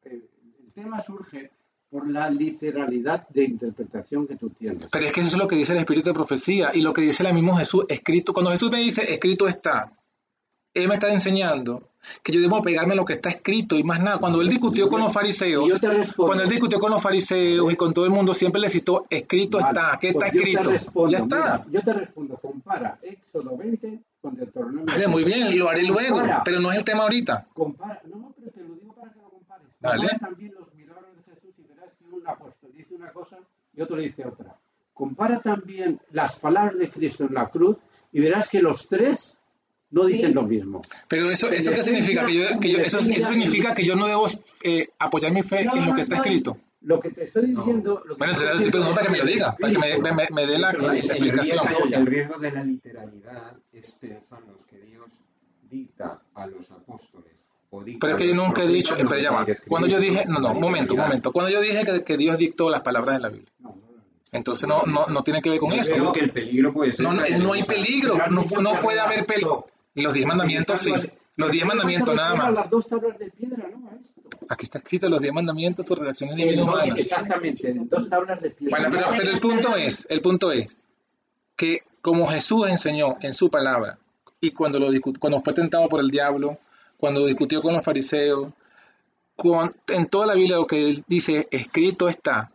eh, 0.04 0.22
el 0.66 0.74
tema 0.74 1.02
surge 1.04 1.52
por 1.90 2.10
la 2.10 2.30
literalidad 2.30 3.28
de 3.30 3.44
interpretación 3.46 4.26
que 4.28 4.36
tú 4.36 4.50
tienes. 4.50 4.88
Pero 4.92 5.06
es 5.06 5.12
que 5.12 5.22
eso 5.22 5.30
es 5.30 5.38
lo 5.38 5.48
que 5.48 5.56
dice 5.56 5.74
el 5.74 5.80
espíritu 5.80 6.10
de 6.10 6.14
profecía 6.16 6.72
y 6.74 6.82
lo 6.82 6.92
que 6.94 7.02
dice 7.04 7.24
el 7.24 7.34
mismo 7.34 7.56
Jesús, 7.56 7.86
escrito. 7.88 8.34
Cuando 8.34 8.50
Jesús 8.50 8.72
me 8.72 8.80
dice, 8.80 9.14
escrito 9.14 9.48
está, 9.48 9.94
Él 10.74 10.88
me 10.88 10.96
está 10.96 11.12
enseñando 11.12 11.90
que 12.22 12.32
yo 12.34 12.42
debo 12.42 12.62
pegarme 12.62 12.94
a 12.94 12.96
lo 12.98 13.06
que 13.06 13.14
está 13.14 13.30
escrito 13.30 13.78
y 13.78 13.84
más 13.84 14.02
nada. 14.02 14.18
Cuando 14.18 14.42
Él 14.42 14.50
discutió 14.50 14.90
con 14.90 15.02
los 15.02 15.14
fariseos, 15.14 15.66
cuando 16.18 16.44
Él 16.44 16.50
discutió 16.50 16.80
con 16.80 16.92
los 16.92 17.02
fariseos 17.02 17.72
y 17.72 17.76
con 17.76 17.94
todo 17.94 18.06
el 18.06 18.12
mundo, 18.12 18.34
siempre 18.34 18.60
le 18.60 18.70
citó, 18.70 19.06
escrito 19.10 19.60
Vale, 19.60 19.80
está, 19.80 19.98
¿qué 20.02 20.14
pues 20.14 20.26
está 20.26 20.32
te 20.32 20.38
escrito? 20.40 20.70
respondo, 20.72 21.12
ya 21.12 21.18
está. 21.20 21.36
mira, 21.36 21.66
yo 21.72 21.82
te 21.82 21.94
respondo, 21.94 22.38
compara 22.38 23.00
Éxodo 23.02 23.56
20 23.56 24.00
con 24.22 24.36
Deuteronomio. 24.36 24.86
Vale, 24.86 25.08
muy 25.08 25.24
bien, 25.24 25.58
lo 25.58 25.70
haré 25.70 25.84
luego, 25.84 26.18
Compara. 26.18 26.42
pero 26.44 26.60
no 26.60 26.72
es 26.72 26.78
el 26.78 26.84
tema 26.84 27.04
ahorita. 27.04 27.48
Compara, 27.54 28.02
no, 28.06 28.34
pero 28.38 28.52
te 28.52 28.64
lo 28.64 28.74
digo 28.76 28.94
para 28.94 29.12
que 29.14 29.20
lo 29.20 29.30
compares. 29.30 29.68
Vale. 29.80 29.98
Compara 30.00 30.20
también 30.20 30.54
los 30.60 30.74
milagros 30.74 31.16
de 31.16 31.24
Jesús 31.34 31.54
y 31.60 31.64
verás 31.64 31.96
que 31.96 32.06
un 32.06 32.28
apóstol 32.28 32.72
dice 32.74 32.96
una 32.96 33.12
cosa 33.12 33.38
y 33.76 33.82
otro 33.82 33.96
le 33.96 34.04
dice 34.04 34.26
otra. 34.26 34.58
Compara 34.94 35.40
también 35.40 36.00
las 36.12 36.36
palabras 36.36 36.78
de 36.78 36.90
Cristo 36.90 37.24
en 37.26 37.34
la 37.34 37.50
cruz 37.50 37.80
y 38.12 38.20
verás 38.20 38.48
que 38.50 38.62
los 38.62 38.88
tres 38.88 39.36
no 39.94 40.06
dicen 40.06 40.28
Sí. 40.28 40.34
lo 40.34 40.42
mismo. 40.44 40.82
Pero 41.08 41.30
eso, 41.32 41.48
eso 41.50 41.72
qué 41.72 41.84
significa? 41.84 42.26
Que 42.26 42.34
yo, 42.34 42.60
que 42.60 42.70
yo- 42.72 42.80
eso, 42.80 43.00
eso 43.00 43.30
significa 43.30 43.74
que 43.74 43.86
yo 43.86 43.96
no 43.96 44.08
debo 44.08 44.26
eh, 44.64 44.90
apoyar 45.00 45.32
mi 45.32 45.42
fe 45.44 45.64
No, 45.66 45.76
en 45.76 45.80
lo 45.82 45.86
no, 45.92 45.96
que 45.96 46.02
está 46.02 46.16
no. 46.18 46.22
escrito. 46.24 46.58
Lo 46.82 47.00
que 47.00 47.12
te 47.12 47.24
estoy 47.24 47.46
diciendo. 47.46 48.02
lo 48.06 48.16
que 48.16 48.18
Bueno, 48.20 48.34
estoy 48.34 48.48
entonces 48.48 48.68
estoy 48.68 48.72
preguntando 48.72 48.96
para 48.96 49.06
que 49.06 49.12
me 49.12 49.18
lo 49.20 49.26
diga, 49.26 49.56
para 49.58 49.72
que 49.74 49.80
me, 49.80 49.88
Espíritu. 49.92 50.16
me- 50.16 50.28
me 50.32 50.48
dé 50.52 50.58
la, 50.60 50.74
la 50.74 50.98
explicación. 50.98 51.94
El 51.94 52.06
riesgo 52.06 52.38
de 52.40 52.52
la 52.52 52.64
literalidad 52.64 53.54
es 53.72 53.92
pensarnos 53.94 54.66
que 54.66 54.80
Dios 54.80 55.22
dicta 55.70 56.20
a 56.36 56.48
los 56.48 56.72
apóstoles 56.72 57.46
Pero 57.72 58.14
es 58.14 58.16
que 58.18 58.28
yo 58.28 58.36
nunca 58.36 58.64
he 58.64 58.68
dicho, 58.68 58.96
pero 58.98 59.18
ya 59.18 59.32
va. 59.32 59.46
Cuando 59.68 59.88
yo 59.88 60.00
dije, 60.00 60.26
no, 60.28 60.40
no, 60.40 60.52
un 60.52 60.60
momento, 60.60 60.94
un 60.94 61.00
momento. 61.00 61.32
Cuando 61.32 61.50
yo 61.52 61.62
dije 61.62 61.86
que, 61.86 62.04
que 62.04 62.18
Dios 62.18 62.38
dictó 62.38 62.70
las 62.70 62.82
palabras 62.82 63.16
de 63.16 63.22
la 63.22 63.30
Biblia, 63.30 63.52
No, 63.60 63.70
no, 63.70 63.76
no. 63.76 64.04
entonces 64.32 64.68
no, 64.68 64.84
no, 64.84 65.08
no 65.08 65.24
tiene 65.24 65.42
que 65.42 65.50
ver 65.50 65.60
con 65.60 65.72
Yo 65.72 65.82
eso. 65.82 65.96
creo 65.96 66.12
que 66.12 66.20
el 66.20 66.30
peligro 66.32 66.72
puede 66.74 66.94
ser. 66.94 67.04
No, 67.06 67.14
no, 67.14 67.24
no 67.40 67.54
hay 67.54 67.64
peligro, 67.64 68.18
no, 68.30 68.44
no 68.62 68.80
puede 68.82 69.00
haber 69.00 69.26
peligro. 69.26 69.68
Los 69.96 70.14
diez 70.14 70.26
mandamientos 70.26 70.80
sí, 70.80 70.92
los 71.36 71.52
diez 71.52 71.66
mandamientos 71.66 72.16
nada 72.16 72.36
más. 72.36 72.54
Las 72.54 72.70
dos 72.70 72.88
tablas 72.88 73.18
de 73.20 73.30
piedra, 73.32 73.68
¿no? 73.70 73.90
A 73.90 73.96
esto. 73.96 74.22
Aquí 74.50 74.66
está 74.66 74.78
escrito 74.80 75.10
los 75.10 75.20
diez 75.22 75.34
mandamientos, 75.34 75.86
su 75.88 75.96
redacción 75.96 76.30
es 76.32 76.36
En 76.36 76.42
divina 76.42 76.64
humana. 76.64 76.94
exactamente, 76.98 77.70
en 77.70 77.88
dos 77.90 78.10
tablas 78.10 78.42
de 78.42 78.50
piedra. 78.52 78.78
Bueno, 78.78 78.96
pero, 78.96 79.08
pero 79.18 79.32
el 79.32 79.40
punto 79.40 79.76
es, 79.76 80.06
el 80.10 80.22
punto 80.22 80.52
es 80.52 80.76
que 81.56 81.80
como 82.02 82.28
Jesús 82.28 82.68
enseñó 82.70 83.18
en 83.22 83.34
su 83.34 83.50
palabra 83.50 83.98
y 84.42 84.52
cuando 84.52 84.80
lo 84.80 84.90
cuando 85.20 85.40
fue 85.40 85.54
tentado 85.54 85.88
por 85.88 86.00
el 86.02 86.10
diablo, 86.10 86.58
cuando 86.98 87.26
discutió 87.26 87.62
con 87.62 87.74
los 87.74 87.84
fariseos, 87.84 88.52
con- 89.36 89.76
en 89.88 90.06
toda 90.08 90.26
la 90.28 90.34
Biblia 90.36 90.58
lo 90.58 90.68
que 90.68 90.90
él 90.90 91.04
dice 91.08 91.48
escrito 91.52 92.08
está. 92.10 92.52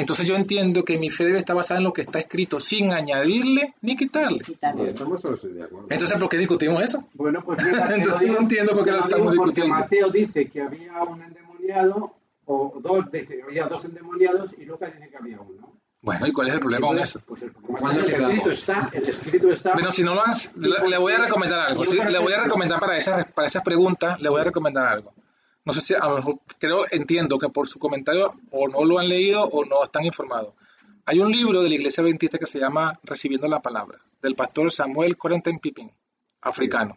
Entonces 0.00 0.26
yo 0.26 0.36
entiendo 0.36 0.84
que 0.84 0.96
mi 0.98 1.10
fe 1.10 1.24
debe 1.24 1.38
estar 1.38 1.56
basada 1.56 1.78
en 1.78 1.84
lo 1.84 1.92
que 1.92 2.02
está 2.02 2.18
escrito, 2.20 2.60
sin 2.60 2.92
añadirle 2.92 3.74
ni 3.82 3.96
quitarle. 3.96 4.42
Entonces, 5.90 6.18
¿por 6.18 6.28
qué 6.28 6.38
discutimos 6.38 6.82
eso? 6.82 7.04
Bueno, 7.14 7.42
pues 7.44 7.62
mira, 7.64 7.88
Entonces 7.94 8.20
digo- 8.20 8.34
no 8.34 8.40
entiendo 8.40 8.72
por 8.72 8.84
qué 8.84 8.90
lo 8.90 8.96
lo 8.98 9.02
estamos 9.04 9.26
porque 9.26 9.38
discutiendo. 9.40 9.74
Mateo 9.74 10.10
dice 10.10 10.48
que 10.48 10.60
había 10.60 11.02
un 11.02 11.22
endemoniado, 11.22 12.14
o 12.46 12.78
dos, 12.80 13.10
dice 13.10 13.26
que 13.38 13.42
había 13.42 13.66
dos 13.66 13.84
endemoniados, 13.84 14.54
y 14.58 14.64
Lucas 14.64 14.94
dice 14.94 15.08
que 15.10 15.16
había 15.16 15.40
uno. 15.40 15.72
Bueno, 16.00 16.26
¿y 16.28 16.32
cuál 16.32 16.46
es 16.48 16.54
el 16.54 16.60
problema 16.60 16.86
con 16.86 16.98
eso? 16.98 17.20
Pues 17.26 17.42
el 17.42 17.50
problema 17.50 17.78
¿Cuándo 17.80 18.00
es 18.02 18.06
que 18.06 18.14
el 18.14 18.22
escrito 18.22 18.50
está, 18.50 18.90
el 18.92 19.08
escrito 19.08 19.48
está. 19.48 19.72
Bueno, 19.72 19.90
si 19.90 20.04
no 20.04 20.14
lo 20.14 20.24
han, 20.24 20.32
le, 20.56 20.88
le 20.88 20.96
voy 20.98 21.12
a 21.12 21.18
recomendar 21.18 21.70
algo. 21.70 21.84
sí, 21.84 21.96
le 21.98 22.18
voy 22.18 22.32
a 22.32 22.44
recomendar 22.44 22.78
para 22.78 22.96
esas, 22.96 23.24
para 23.32 23.48
esas 23.48 23.62
preguntas, 23.64 24.20
le 24.20 24.28
voy 24.28 24.40
a 24.40 24.44
recomendar 24.44 24.86
algo. 24.86 25.12
No 25.68 25.72
sé 25.74 25.80
si 25.82 25.94
a 25.94 25.98
lo 26.08 26.16
mejor, 26.16 26.38
creo, 26.58 26.84
entiendo 26.90 27.38
que 27.38 27.48
por 27.48 27.68
su 27.68 27.78
comentario 27.78 28.34
o 28.50 28.68
no 28.68 28.84
lo 28.84 28.98
han 28.98 29.08
leído 29.08 29.44
o 29.44 29.64
no 29.64 29.84
están 29.84 30.04
informados. 30.04 30.54
Hay 31.04 31.20
un 31.20 31.30
libro 31.30 31.62
de 31.62 31.68
la 31.68 31.74
Iglesia 31.74 32.02
Adventista 32.02 32.38
que 32.38 32.46
se 32.46 32.58
llama 32.58 32.98
Recibiendo 33.02 33.46
la 33.48 33.60
Palabra, 33.60 33.98
del 34.22 34.34
pastor 34.34 34.70
Samuel 34.72 35.16
Corentin 35.16 35.58
Pipin, 35.58 35.90
africano. 36.42 36.96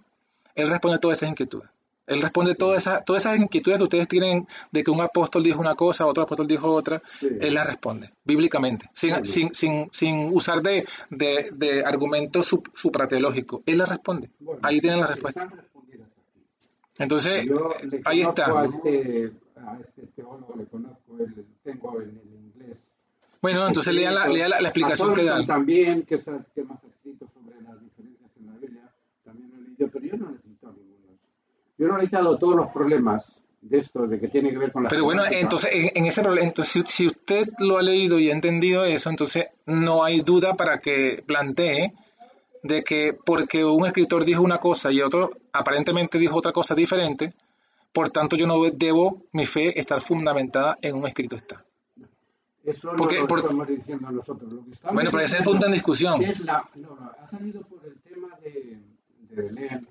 Él 0.56 0.68
responde 0.70 1.00
todas 1.00 1.18
esas 1.20 1.30
inquietudes. 1.30 1.70
Él 2.08 2.22
responde 2.22 2.56
todas 2.56 2.82
esas, 2.82 3.06
todas 3.06 3.24
esas 3.26 3.40
inquietudes 3.40 3.78
que 3.78 3.84
ustedes 3.84 4.08
tienen 4.10 4.46
de 4.72 4.84
que 4.84 4.92
un 4.92 5.00
apóstol 5.00 5.44
dijo 5.44 5.62
una 5.62 5.76
cosa, 5.76 6.06
otro 6.06 6.24
apóstol 6.24 6.46
dijo 6.48 6.70
otra. 6.70 7.02
Sí. 7.20 7.28
Él 7.40 7.54
las 7.54 7.66
responde 7.68 8.12
bíblicamente, 8.26 8.90
sin, 8.94 9.26
sin, 9.26 9.54
sin, 9.56 9.88
sin 9.94 10.30
usar 10.34 10.62
de, 10.62 10.86
de, 11.10 11.52
de 11.54 11.86
argumentos 11.86 12.52
sup- 12.52 12.70
suprateológicos. 12.74 13.62
Él 13.66 13.78
las 13.78 13.88
responde. 13.88 14.30
Bueno, 14.40 14.60
Ahí 14.64 14.82
tienen 14.82 15.00
la 15.00 15.08
respuesta. 15.08 15.44
Están 15.44 15.58
respondidas 15.58 16.08
aquí. 16.10 16.11
Entonces, 17.02 17.46
Yo 17.46 17.74
le 17.84 18.02
ahí 18.06 18.22
está. 18.22 18.62
A 18.62 18.66
este, 18.66 19.32
a 19.56 19.78
este 19.82 20.08
teólogo, 20.16 20.54
le 20.56 20.66
conozco, 20.66 21.18
el, 21.20 21.46
tengo 21.64 22.02
en 22.02 22.10
el 22.10 22.34
inglés. 22.34 22.92
Bueno, 23.42 23.66
entonces 23.68 23.94
lea 23.94 24.12
la, 24.12 24.28
lea 24.28 24.48
la, 24.48 24.62
la 24.62 24.70
explicación 24.70 25.16
que 25.16 25.24
dan. 25.24 25.48
también, 25.48 26.04
que 26.04 26.16
es 26.16 26.28
el 26.28 26.46
que 26.54 26.64
más 26.64 26.84
ha 26.84 26.88
escrito 26.88 27.28
sobre 27.34 27.60
las 27.62 27.82
diferencias 27.82 28.30
en 28.40 28.48
la 28.48 28.54
Biblia, 28.54 28.92
también 29.24 29.50
lo 29.52 29.58
he 29.58 29.62
leído, 29.62 29.90
pero 29.92 30.06
yo 30.06 30.18
no 30.18 30.32
necesito 30.32 30.68
ninguno. 30.68 31.18
Yo 31.78 31.88
no 31.88 31.94
he 31.94 31.96
analizado 31.96 32.38
todos 32.38 32.56
los 32.56 32.68
problemas 32.68 33.42
de 33.62 33.80
esto, 33.80 34.08
de 34.08 34.20
que 34.20 34.28
tiene 34.28 34.52
que 34.52 34.58
ver 34.58 34.72
con 34.72 34.84
la 34.84 34.90
Pero 34.90 35.04
bueno, 35.04 35.24
entonces 35.26 35.72
en, 35.74 35.92
en 35.96 36.06
ese 36.06 36.22
problema, 36.22 36.48
entonces 36.48 36.72
si, 36.72 36.84
si 36.86 37.08
usted 37.08 37.50
lo 37.60 37.80
ha 37.80 37.82
leído 37.82 38.20
y 38.20 38.30
ha 38.30 38.34
entendido 38.34 38.86
eso, 38.86 39.10
entonces 39.10 39.46
no 39.66 40.04
hay 40.04 40.22
duda 40.22 40.56
para 40.56 40.80
que 40.80 41.24
plantee 41.26 41.94
de 42.64 42.84
que 42.84 43.14
porque 43.14 43.66
un 43.66 43.86
escritor 43.86 44.24
dijo 44.26 44.42
una 44.42 44.60
cosa 44.60 44.92
y 44.92 45.02
otro 45.02 45.32
aparentemente 45.54 46.18
dijo 46.18 46.38
otra 46.38 46.52
cosa 46.52 46.76
diferente, 46.76 47.34
por 47.92 48.10
tanto 48.10 48.36
yo 48.36 48.48
no 48.48 48.62
debo 48.72 49.24
mi 49.34 49.46
fe 49.46 49.80
estar 49.80 50.02
fundamentada 50.02 50.78
en 50.82 50.96
un 50.96 51.08
escrito 51.08 51.36
está. 51.36 51.64
Eso 52.64 52.92
porque- 52.96 53.16
no 53.16 53.22
lo 53.22 53.28
por- 53.28 53.40
estamos 53.40 53.68
diciendo 53.68 54.12
nosotros. 54.12 54.52
Lo 54.54 54.64
que 54.64 54.72
estamos 54.72 54.94
Bueno, 54.94 55.10
pero 55.12 55.24
ese 55.24 55.38
es 55.40 55.44
punto 55.44 55.66
en 55.66 55.72
discusión. 55.72 56.22
Es 56.22 56.40
la, 56.42 56.70
no, 56.76 56.96
no, 56.96 57.12
ha 57.20 57.28
salido 57.28 57.62
por 57.64 57.84
el 57.86 58.00
tema 58.02 58.38
de, 58.44 58.78
de 59.30 59.36
Belén, 59.36 59.88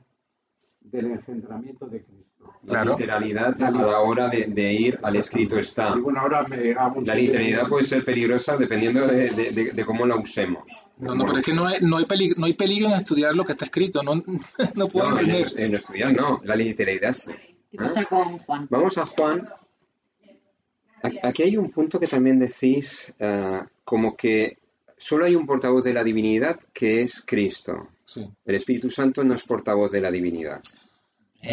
del 0.81 1.07
engendramiento 1.13 1.87
de 1.87 2.03
Cristo. 2.03 2.53
La 2.65 2.73
Claro. 2.83 2.91
literalidad 2.93 3.63
a 3.63 3.71
la 3.71 4.01
hora 4.01 4.29
de, 4.29 4.47
de 4.47 4.73
ir 4.73 4.99
al 5.03 5.17
escrito 5.17 5.59
está. 5.59 5.95
Bueno, 5.95 6.21
ahora 6.21 6.43
me 6.49 6.75
La 6.75 7.15
literalidad 7.15 7.69
puede 7.69 7.85
ser 7.85 8.05
peligrosa 8.05 8.57
dependiendo 8.57 9.07
de, 9.07 9.31
de- 9.31 9.51
de- 9.53 9.73
de 9.73 9.85
cómo 9.85 10.07
la 10.07 10.17
usemos. 10.17 10.65
No, 10.99 11.15
no, 11.15 11.25
pero 11.27 11.39
es 11.39 11.45
que 11.47 11.55
no 11.55 11.67
hay, 11.67 11.79
no 11.81 11.97
hay, 11.99 12.05
peligro, 12.07 12.39
no 12.41 12.47
hay 12.47 12.53
peligro 12.55 12.89
en 12.89 12.95
estudiar 12.95 13.35
lo 13.37 13.45
que 13.45 13.53
está 13.53 13.65
escrito, 13.67 14.03
no, 14.03 14.15
no 14.77 14.89
puedo 14.89 15.11
No, 15.11 15.19
entender. 15.21 15.47
en 15.57 15.75
estudiar 15.75 16.13
no, 16.15 16.41
la 16.45 16.57
literalidad 16.57 17.13
sí. 17.13 17.33
¿Qué 17.71 17.77
pasa 17.79 18.05
con 18.05 18.39
Juan? 18.39 18.67
Vamos 18.71 18.99
a 18.99 19.07
Juan. 19.07 19.49
Aquí 21.23 21.43
hay 21.45 21.57
un 21.57 21.71
punto 21.71 21.99
que 21.99 22.07
también 22.07 22.39
decís, 22.39 23.13
ah, 23.21 23.67
como 23.85 24.17
que 24.17 24.59
solo 24.97 25.25
hay 25.25 25.35
un 25.35 25.47
portavoz 25.47 25.83
de 25.85 25.95
la 25.95 26.05
divinidad 26.05 26.61
que 26.75 27.01
es 27.03 27.23
Cristo. 27.27 27.89
Sí. 28.13 28.29
El 28.45 28.55
Espíritu 28.57 28.91
Santo 28.91 29.23
no 29.23 29.35
es 29.35 29.43
portavoz 29.45 29.91
de 29.93 30.01
la 30.01 30.11
divinidad. 30.11 30.61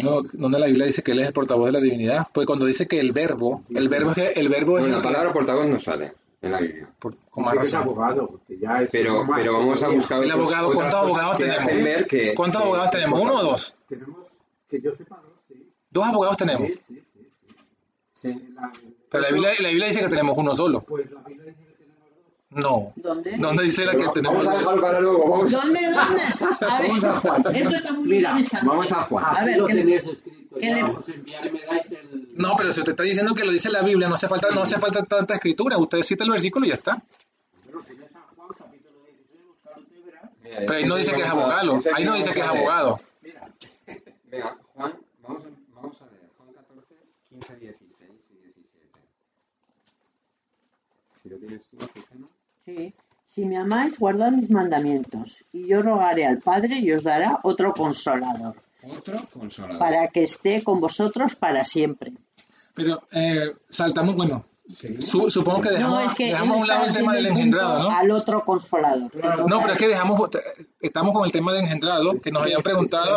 No, 0.02 0.22
donde 0.32 0.58
la 0.58 0.66
Biblia 0.66 0.86
dice 0.86 1.02
que 1.04 1.12
él 1.12 1.20
es 1.20 1.28
el 1.28 1.32
portavoz 1.32 1.66
de 1.66 1.72
la 1.72 1.80
divinidad. 1.80 2.26
Pues 2.34 2.46
cuando 2.48 2.64
dice 2.66 2.88
que 2.88 2.98
el 2.98 3.12
verbo, 3.12 3.62
el 3.74 3.88
verbo 3.88 4.10
es 4.10 4.16
que 4.16 4.28
el 4.40 4.48
verbo 4.48 4.76
es 4.78 4.84
el 4.84 4.90
la 4.90 4.96
que- 4.98 5.02
palabra 5.04 5.32
portavoz 5.32 5.66
no 5.68 5.78
sale 5.78 6.12
en 6.42 6.50
la 6.52 6.58
Biblia. 6.60 6.90
por- 6.98 7.16
con 7.30 7.44
más 7.44 7.54
razón. 7.54 7.82
abogado, 7.82 8.26
porque 8.26 8.58
ya 8.58 8.82
es 8.82 8.90
Pero, 8.90 9.24
más- 9.24 9.38
pero 9.38 9.52
vamos 9.52 9.82
a 9.82 9.88
buscar 9.88 10.22
El 10.24 10.30
abogado, 10.32 10.72
¿cuántos 10.74 10.94
abogados 11.00 11.38
tenemos? 11.38 11.62
hacen 11.62 11.84
ver 11.84 12.06
que- 12.08 12.34
¿Cuántos 12.34 12.60
que 12.60 12.66
abogados 12.66 12.90
tenemos? 12.90 13.20
¿Uno 13.20 13.34
o 13.34 13.42
dos? 13.44 13.74
Tenemos, 13.88 14.40
que 14.68 14.80
yo 14.80 14.92
sepa, 14.94 15.16
dos, 15.22 15.44
sí. 15.46 15.72
Dos 15.90 16.04
abogados 16.06 16.36
tenemos. 16.36 16.68
Sí, 16.68 16.74
sí, 16.76 16.94
sí. 17.14 17.20
sí. 17.46 17.54
Sí. 18.12 18.28
En 18.30 18.54
la- 18.56 18.72
Pero 19.10 19.22
la 19.22 19.30
Biblia, 19.30 19.52
la 19.60 19.68
Biblia 19.68 19.86
dice 19.86 20.00
que 20.00 20.08
tenemos 20.08 20.36
uno 20.36 20.54
solo. 20.54 20.80
Pues 20.82 21.08
la 21.12 21.20
Biblia 21.22 21.46
dice. 21.46 21.67
No. 22.50 22.92
¿Dónde? 22.96 23.36
¿Dónde 23.36 23.62
dice 23.64 23.84
la 23.84 23.92
que 23.92 24.08
tenemos 24.14 24.38
vamos 24.44 24.54
a 24.54 24.58
dejarlo 24.58 24.80
para 24.80 25.00
luego. 25.00 25.28
Vamos, 25.30 25.50
¿Dónde? 25.50 25.80
¿Dónde? 25.82 26.22
A 26.66 26.80
ver, 26.80 26.88
Vamos 26.88 27.04
a 27.04 27.20
Juan. 27.20 27.42
esto 27.54 27.76
está 27.76 27.92
muy 27.92 28.08
Mira, 28.08 28.30
interesante. 28.30 28.66
vamos 28.66 28.92
a 28.92 28.94
Juan. 29.02 29.24
A 29.36 29.44
ver, 29.44 29.58
lo 29.58 29.66
¿qué 29.66 29.74
le- 29.74 29.80
tenéis 29.82 30.04
escrito. 30.04 30.56
qué 30.58 30.66
Ya 30.66 30.74
le- 30.76 30.82
os 30.84 31.08
enviaré, 31.10 31.52
me 31.52 31.60
dais 31.60 31.90
el... 31.92 32.28
No, 32.36 32.54
pero 32.56 32.72
si 32.72 32.80
usted 32.80 32.92
está 32.92 33.02
diciendo 33.02 33.34
que 33.34 33.44
lo 33.44 33.52
dice 33.52 33.68
la 33.70 33.82
Biblia, 33.82 34.08
no 34.08 34.14
hace 34.14 34.28
falta, 34.28 34.50
no 34.50 34.62
hace 34.62 34.78
falta 34.78 35.02
tanta 35.04 35.34
escritura. 35.34 35.76
Usted 35.76 36.02
cita 36.02 36.24
el 36.24 36.30
versículo 36.30 36.64
y 36.64 36.70
ya 36.70 36.76
está. 36.76 37.02
Bueno, 37.66 37.82
tienes 37.86 38.10
San 38.12 38.22
Juan, 38.34 38.48
capítulo 38.56 39.04
16, 39.04 39.40
buscarlo 39.46 39.86
y 39.94 40.00
verás. 40.06 40.30
Mira, 40.42 40.56
Pero 40.60 40.72
ahí 40.72 40.84
no 40.86 40.96
dice 40.96 41.12
que 41.12 41.20
es 41.20 41.28
abogado. 41.28 41.76
Ahí 41.94 42.04
no 42.04 42.14
dice 42.16 42.30
que 42.30 42.40
es 42.40 42.46
abogado. 42.46 43.00
Mira, 43.20 43.50
Venga, 44.30 44.56
Juan, 44.74 44.94
vamos 45.22 45.44
a, 45.44 45.48
vamos 45.74 46.02
a 46.02 46.06
leer 46.06 46.28
Juan 46.38 46.52
14, 46.54 46.94
15, 47.28 47.56
16 47.56 48.10
y 48.30 48.36
17. 48.42 49.00
Si 51.28 51.34
lo 51.34 51.38
tienes 51.40 51.68
tú, 51.68 51.76
Azucena. 51.84 52.26
Sí. 52.64 52.94
Si 53.24 53.44
me 53.44 53.58
amáis, 53.58 53.98
guardad 53.98 54.30
mis 54.32 54.50
mandamientos, 54.50 55.44
y 55.52 55.68
yo 55.68 55.82
rogaré 55.82 56.24
al 56.26 56.38
Padre 56.38 56.78
y 56.78 56.90
os 56.92 57.02
dará 57.02 57.40
otro 57.42 57.74
consolador, 57.74 58.56
Otro 58.82 59.18
consolador. 59.32 59.78
para 59.78 60.08
que 60.08 60.22
esté 60.22 60.64
con 60.64 60.80
vosotros 60.80 61.34
para 61.34 61.64
siempre. 61.66 62.12
Pero 62.72 63.02
eh, 63.12 63.52
saltamos, 63.68 64.14
bueno, 64.16 64.46
Sí. 64.66 65.00
su- 65.00 65.30
supongo 65.30 65.62
que 65.62 65.70
dejamos, 65.70 65.98
no, 65.98 66.06
es 66.06 66.14
que 66.14 66.26
dejamos 66.26 66.56
a 66.58 66.60
un 66.60 66.66
lado 66.68 66.86
el 66.86 66.92
tema 66.92 67.14
del 67.14 67.26
engendrado, 67.26 67.82
¿no? 67.84 67.90
Al 67.90 68.10
otro 68.10 68.42
consolador. 68.44 69.10
No, 69.48 69.60
pero 69.60 69.72
es 69.72 69.78
que 69.78 69.88
dejamos, 69.88 70.28
estamos 70.80 71.14
con 71.14 71.24
el 71.24 71.32
tema 71.32 71.52
del 71.54 71.62
engendrado, 71.62 72.18
que 72.20 72.30
nos 72.30 72.42
habían 72.42 72.62
preguntado, 72.62 73.16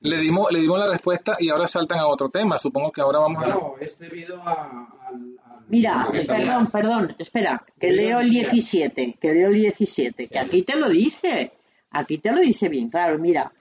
le 0.00 0.16
dimos, 0.18 0.50
le 0.50 0.58
dimos 0.60 0.76
la 0.78 0.88
respuesta 0.88 1.36
y 1.38 1.50
ahora 1.50 1.66
saltan 1.68 1.98
a 2.00 2.08
otro 2.08 2.28
tema. 2.30 2.58
Supongo 2.58 2.90
que 2.90 3.00
ahora 3.00 3.20
vamos 3.20 3.44
a... 3.44 3.46
no, 3.48 3.74
es 3.80 3.96
debido 3.98 4.42
a, 4.42 4.88
al... 5.06 5.37
Mira, 5.68 6.08
perdón, 6.26 6.66
perdón, 6.70 7.16
espera, 7.18 7.62
que 7.78 7.92
leo 7.92 8.20
el 8.20 8.30
17, 8.30 9.18
que 9.20 9.34
leo 9.34 9.48
el 9.48 9.54
17, 9.54 10.26
que 10.26 10.38
aquí 10.38 10.62
te 10.62 10.76
lo 10.76 10.88
dice, 10.88 11.52
aquí 11.90 12.18
te 12.18 12.32
lo 12.32 12.40
dice 12.40 12.68
bien, 12.68 12.88
claro, 12.88 13.18
mira. 13.18 13.52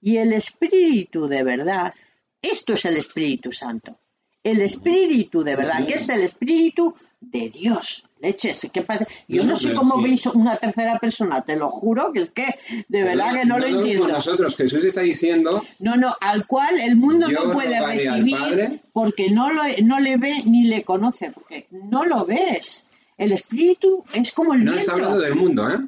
Y 0.00 0.16
el 0.16 0.32
Espíritu 0.32 1.28
de 1.28 1.44
verdad, 1.44 1.94
esto 2.40 2.72
es 2.72 2.84
el 2.84 2.96
Espíritu 2.96 3.52
Santo, 3.52 3.96
el 4.42 4.60
Espíritu 4.60 5.44
de 5.44 5.54
verdad, 5.54 5.86
que 5.86 5.94
es 5.94 6.08
el 6.08 6.22
Espíritu 6.22 6.96
de 7.22 7.48
Dios. 7.48 8.04
Leches, 8.20 8.68
¿qué 8.72 8.82
pasa? 8.82 9.06
Yo 9.26 9.42
No, 9.42 9.52
no 9.52 9.56
sé 9.56 9.74
cómo 9.74 9.96
sí. 9.96 10.04
veis 10.04 10.26
una 10.26 10.56
tercera 10.56 10.98
persona, 10.98 11.42
te 11.42 11.56
lo 11.56 11.70
juro, 11.70 12.12
que 12.12 12.20
es 12.20 12.30
que 12.30 12.54
de 12.88 13.02
verdad 13.02 13.34
que 13.34 13.44
no 13.46 13.58
lo 13.58 13.66
entiendo. 13.66 14.06
nosotros, 14.08 14.56
Jesús 14.56 14.84
está 14.84 15.00
diciendo 15.00 15.64
No, 15.78 15.96
no, 15.96 16.14
al 16.20 16.46
cual 16.46 16.78
el 16.80 16.96
mundo 16.96 17.28
no 17.28 17.52
puede 17.52 17.80
recibir 17.80 18.80
porque 18.92 19.30
no, 19.30 19.52
lo, 19.52 19.62
no 19.84 19.98
le 20.00 20.16
ve 20.18 20.34
ni 20.44 20.64
le 20.64 20.84
conoce, 20.84 21.30
porque 21.30 21.66
no 21.70 22.04
lo 22.04 22.24
ves. 22.26 22.86
El 23.18 23.32
espíritu 23.32 24.04
es 24.14 24.32
como 24.32 24.54
el 24.54 24.64
No 24.64 24.74
está 24.74 24.92
hablando 24.92 25.18
del 25.20 25.34
mundo, 25.34 25.68
¿eh? 25.70 25.78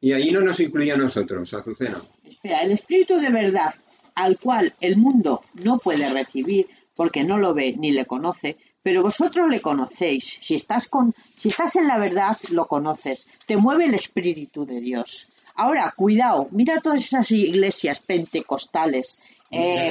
Y 0.00 0.12
ahí 0.12 0.30
no 0.32 0.42
nos 0.42 0.60
incluye 0.60 0.92
a 0.92 0.96
nosotros, 0.96 1.54
Azucena. 1.54 2.02
Espera, 2.24 2.60
el 2.60 2.72
espíritu 2.72 3.16
de 3.16 3.30
verdad, 3.30 3.72
al 4.14 4.38
cual 4.38 4.74
el 4.80 4.96
mundo 4.96 5.42
no 5.62 5.78
puede 5.78 6.08
recibir 6.10 6.66
porque 6.94 7.24
no 7.24 7.38
lo 7.38 7.54
ve 7.54 7.74
ni 7.78 7.90
le 7.90 8.04
conoce, 8.04 8.56
pero 8.84 9.02
vosotros 9.02 9.48
le 9.50 9.60
conocéis. 9.60 10.38
Si 10.40 10.54
estás, 10.54 10.86
con, 10.86 11.12
si 11.36 11.48
estás 11.48 11.74
en 11.74 11.88
la 11.88 11.98
verdad, 11.98 12.36
lo 12.50 12.66
conoces. 12.68 13.26
Te 13.46 13.56
mueve 13.56 13.86
el 13.86 13.94
espíritu 13.94 14.64
de 14.64 14.80
Dios. 14.80 15.26
Ahora, 15.56 15.92
cuidado, 15.96 16.48
mira 16.52 16.80
todas 16.80 17.00
esas 17.00 17.30
iglesias 17.32 17.98
pentecostales. 18.00 19.18
eh, 19.50 19.90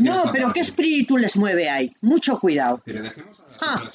No, 0.00 0.22
pero 0.32 0.46
aparte. 0.46 0.52
¿qué 0.54 0.60
espíritu 0.60 1.16
les 1.18 1.36
mueve 1.36 1.68
ahí? 1.70 1.94
Mucho 2.00 2.38
cuidado. 2.40 2.80
Pero 2.84 3.02
dejemos 3.02 3.38
a 3.40 3.42
las 3.52 3.62
Ah, 3.62 3.90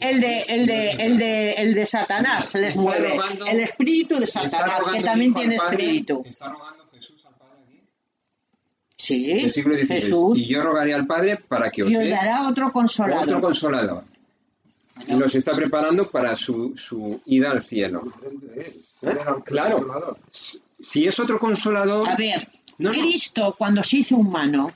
el 0.00 0.20
de, 0.20 0.40
el 0.48 0.66
de, 0.66 0.90
el 0.92 1.18
de, 1.18 1.52
el 1.54 1.74
de 1.74 1.84
Satanás 1.86 2.54
les 2.54 2.76
mueve. 2.76 3.18
El 3.48 3.60
espíritu 3.60 4.18
de 4.18 4.26
Satanás, 4.26 4.82
que 4.92 5.02
también 5.02 5.34
tiene 5.34 5.56
espíritu. 5.56 6.22
Está 6.26 6.48
rogando 6.48 6.88
Jesús 6.90 7.24
al 7.26 7.34
Padre 7.34 7.62
aquí. 7.66 7.82
Sí, 9.08 9.42
Versículo 9.42 9.74
16. 9.74 10.04
Jesús. 10.04 10.38
Y 10.38 10.46
yo 10.46 10.62
rogaré 10.62 10.92
al 10.94 11.06
Padre 11.06 11.36
para 11.36 11.70
que 11.70 11.82
os 11.82 11.90
Y 11.90 11.96
os 11.96 12.02
dé 12.04 12.10
dará 12.10 12.48
otro 12.48 12.70
consolador. 12.72 13.24
otro 13.24 13.40
consolador. 13.40 14.04
Y 15.08 15.14
los 15.14 15.34
está 15.34 15.54
preparando 15.54 16.10
para 16.10 16.36
su, 16.36 16.76
su 16.76 17.20
ida 17.26 17.50
al 17.52 17.62
cielo. 17.62 18.12
¿Eh? 18.54 18.76
Claro. 19.44 20.18
Si 20.30 21.06
es 21.06 21.18
otro 21.20 21.38
consolador, 21.38 22.08
A 22.08 22.16
ver, 22.16 22.46
No, 22.78 22.90
no. 22.92 23.00
Cristo 23.00 23.54
cuando 23.56 23.82
se 23.82 23.98
hizo 23.98 24.16
humano, 24.16 24.72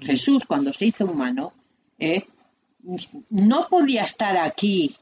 Jesús 0.00 0.44
cuando 0.46 0.72
se 0.72 0.86
hizo 0.86 1.04
humano, 1.04 1.52
¿eh? 1.98 2.24
no 3.30 3.68
podía 3.68 4.02
estar 4.04 4.36
aquí, 4.36 4.96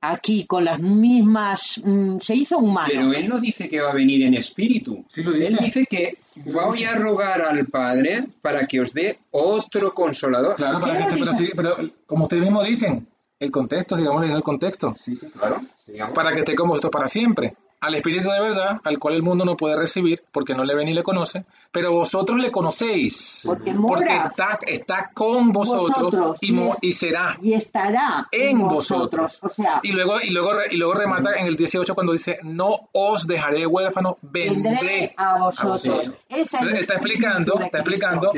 aquí 0.00 0.46
con 0.46 0.64
las 0.64 0.78
mismas, 0.80 1.80
mm, 1.82 2.18
se 2.18 2.34
hizo 2.34 2.58
humano. 2.58 2.88
pero 2.92 3.12
él 3.12 3.28
no 3.28 3.38
dice 3.38 3.68
que 3.68 3.80
va 3.80 3.90
a 3.90 3.94
venir 3.94 4.22
en 4.22 4.34
espíritu. 4.34 5.04
Sí 5.08 5.22
lo 5.22 5.32
dice. 5.32 5.48
Él 5.54 5.58
dice 5.62 5.86
que 5.88 6.18
lo 6.44 6.66
voy 6.66 6.78
dice. 6.78 6.86
a 6.88 6.94
rogar 6.94 7.40
al 7.42 7.66
Padre 7.66 8.26
para 8.42 8.66
que 8.66 8.80
os 8.80 8.92
dé 8.92 9.18
otro 9.30 9.92
consolador. 9.94 10.54
Claro, 10.54 10.80
para 10.80 10.98
¿Qué 10.98 11.14
que 11.14 11.20
pero, 11.20 11.32
sí, 11.34 11.50
pero 11.56 11.76
como 12.06 12.24
ustedes 12.24 12.42
mismos 12.42 12.66
dicen, 12.66 13.06
el 13.38 13.50
contexto, 13.50 13.96
sigamos 13.96 14.20
leyendo 14.20 14.38
el 14.38 14.44
contexto, 14.44 14.94
Sí, 14.98 15.14
sí, 15.16 15.26
claro. 15.28 15.60
Sigamos. 15.84 16.14
para 16.14 16.32
que 16.32 16.38
esté 16.40 16.54
con 16.54 16.68
vosotros 16.68 16.90
para 16.90 17.08
siempre. 17.08 17.54
Al 17.80 17.94
Espíritu 17.94 18.30
de 18.30 18.40
verdad, 18.40 18.80
al 18.84 18.98
cual 18.98 19.14
el 19.14 19.22
mundo 19.22 19.44
no 19.44 19.56
puede 19.56 19.76
recibir, 19.76 20.24
porque 20.32 20.54
no 20.54 20.64
le 20.64 20.74
ve 20.74 20.84
ni 20.84 20.94
le 20.94 21.02
conoce, 21.02 21.44
pero 21.70 21.92
vosotros 21.92 22.38
le 22.40 22.50
conocéis, 22.50 23.44
Porque 23.46 23.72
mora. 23.74 24.26
está, 24.28 24.58
está 24.66 25.10
con 25.14 25.52
vosotros, 25.52 25.98
Vosotros, 26.10 26.38
y, 26.40 26.52
mo- 26.52 26.66
y 26.66 26.68
es- 26.70 26.78
y 26.82 26.92
será 26.92 27.38
y 27.42 27.52
estará 27.52 28.28
en 28.32 28.58
vosotros. 28.58 29.38
O 29.42 29.48
sea, 29.50 29.80
Y 29.82 29.92
luego, 29.92 30.16
y 30.22 30.30
luego, 30.30 30.52
y 30.70 30.76
luego 30.76 30.94
remata 30.94 31.34
en 31.34 31.46
el 31.46 31.56
18 31.56 31.94
cuando 31.94 32.12
dice, 32.12 32.38
no 32.42 32.88
os 32.92 33.26
dejaré 33.26 33.66
huérfano, 33.66 34.18
vendré. 34.22 34.70
vendré 34.70 35.14
a 35.16 35.38
vosotros. 35.38 35.86
vosotros. 35.86 36.14
Esa 36.28 36.40
es 36.40 36.52
Entonces, 36.54 36.72
el 36.76 36.80
está 36.80 36.94
explicando, 36.94 37.60
está 37.60 37.78
explicando 37.78 38.30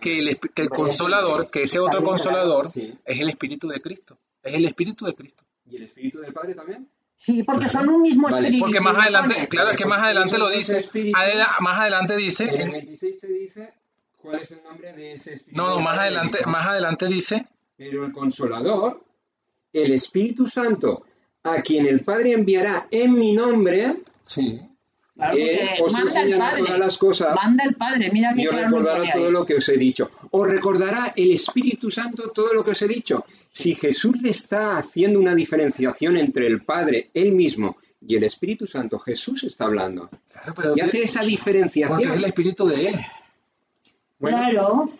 que 0.00 0.18
el, 0.18 0.38
que 0.38 0.62
el 0.62 0.68
consolador, 0.68 1.50
que 1.50 1.62
ese 1.62 1.78
otro 1.80 2.02
consolador, 2.02 2.68
Sí. 2.68 2.96
es 3.04 3.18
el 3.20 3.28
Espíritu 3.28 3.68
de 3.68 3.80
Cristo. 3.80 4.18
Es 4.42 4.54
el 4.54 4.64
Espíritu 4.66 5.04
de 5.06 5.14
Cristo. 5.14 5.42
¿Y 5.64 5.76
el 5.76 5.84
Espíritu 5.84 6.18
del 6.20 6.32
Padre 6.32 6.54
también? 6.54 6.88
Sí, 7.24 7.44
porque 7.44 7.68
son 7.68 7.88
un 7.88 8.02
mismo 8.02 8.24
Vale, 8.28 8.48
espíritu. 8.48 8.64
Porque 8.64 8.80
más 8.80 8.98
adelante, 9.00 9.36
¿no? 9.42 9.48
claro, 9.48 9.70
es 9.70 9.76
que 9.76 9.86
más 9.86 10.00
adelante 10.02 10.38
lo 10.38 10.50
dice. 10.50 10.78
Adela- 11.14 11.54
Más 11.60 11.78
adelante 11.78 12.16
dice. 12.16 12.44
En 12.44 12.54
el 12.54 12.60
en- 12.62 12.70
26 12.72 13.18
te 13.20 13.26
dice 13.28 13.74
cuál 14.16 14.40
es 14.40 14.50
el 14.50 14.62
nombre 14.64 14.92
de 14.92 15.12
ese 15.12 15.34
Espíritu. 15.34 15.62
no, 15.62 15.68
no, 15.68 15.80
más 15.80 15.98
adelante, 16.00 16.44
más 16.46 16.66
adelante 16.66 17.06
dice. 17.06 17.46
Pero 17.76 18.04
el 18.06 18.10
Consolador, 18.12 19.04
el 19.72 19.92
Espíritu 19.92 20.48
Santo, 20.48 21.04
a 21.44 21.62
quien 21.62 21.86
el 21.86 22.00
Padre 22.00 22.32
enviará 22.32 22.88
en 22.90 23.12
mi 23.14 23.32
nombre, 23.34 24.02
Sí. 24.24 24.60
Claro, 25.30 25.36
porque 25.36 25.82
os 25.82 25.92
manda 25.92 26.10
el 26.10 26.16
enseñará 26.18 26.50
padre. 26.50 26.62
todas 26.64 26.78
las 26.80 26.98
cosas 26.98 27.34
Manda 27.36 27.64
el 27.64 27.74
padre, 27.76 28.10
mira 28.12 28.34
que 28.34 28.42
y 28.42 28.46
os 28.48 28.56
recordará 28.56 29.12
todo 29.12 29.26
ahí. 29.26 29.32
lo 29.32 29.46
que 29.46 29.54
os 29.54 29.68
he 29.68 29.76
dicho. 29.76 30.10
Os 30.30 30.46
recordará 30.48 31.12
el 31.16 31.30
Espíritu 31.32 31.90
Santo 31.90 32.30
todo 32.30 32.52
lo 32.52 32.64
que 32.64 32.72
os 32.72 32.82
he 32.82 32.88
dicho. 32.88 33.24
Si 33.50 33.74
Jesús 33.74 34.20
le 34.20 34.30
está 34.30 34.76
haciendo 34.78 35.18
una 35.20 35.34
diferenciación 35.34 36.16
entre 36.16 36.46
el 36.46 36.62
Padre, 36.62 37.10
él 37.14 37.32
mismo, 37.32 37.76
y 38.04 38.16
el 38.16 38.24
Espíritu 38.24 38.66
Santo, 38.66 38.98
Jesús 38.98 39.44
está 39.44 39.66
hablando. 39.66 40.10
Claro, 40.32 40.54
pero 40.56 40.76
Y 40.76 40.80
hace 40.80 41.02
esa 41.02 41.02
porque 41.02 41.04
es 41.04 41.16
el 41.16 41.26
diferenciación. 41.26 42.24
Espíritu 42.24 42.66
de 42.66 42.88
él. 42.88 43.00
Bueno, 44.18 44.36
Claro. 44.38 44.90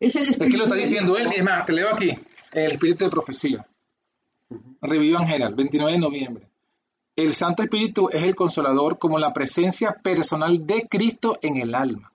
Es 0.00 0.16
el 0.16 0.22
Es 0.22 0.30
espíritu. 0.30 0.52
que 0.52 0.58
lo 0.58 0.64
está 0.64 0.74
de- 0.74 0.82
diciendo 0.82 1.16
él. 1.16 1.28
Es 1.36 1.44
más, 1.44 1.64
te 1.66 1.72
leo 1.72 1.88
aquí. 1.94 2.10
El 2.52 2.72
Espíritu 2.72 3.04
de 3.04 3.10
profecía. 3.10 3.66
Review 4.80 5.18
en 5.20 5.26
general, 5.26 5.54
29 5.54 5.92
de 5.92 5.98
noviembre. 5.98 6.48
El 7.16 7.34
Santo 7.34 7.62
Espíritu 7.62 8.08
es 8.10 8.22
el 8.22 8.34
consolador 8.34 8.98
como 8.98 9.18
la 9.18 9.32
presencia 9.32 9.92
personal 10.02 10.66
de 10.66 10.88
Cristo 10.88 11.38
en 11.42 11.56
el 11.56 11.74
alma. 11.74 12.12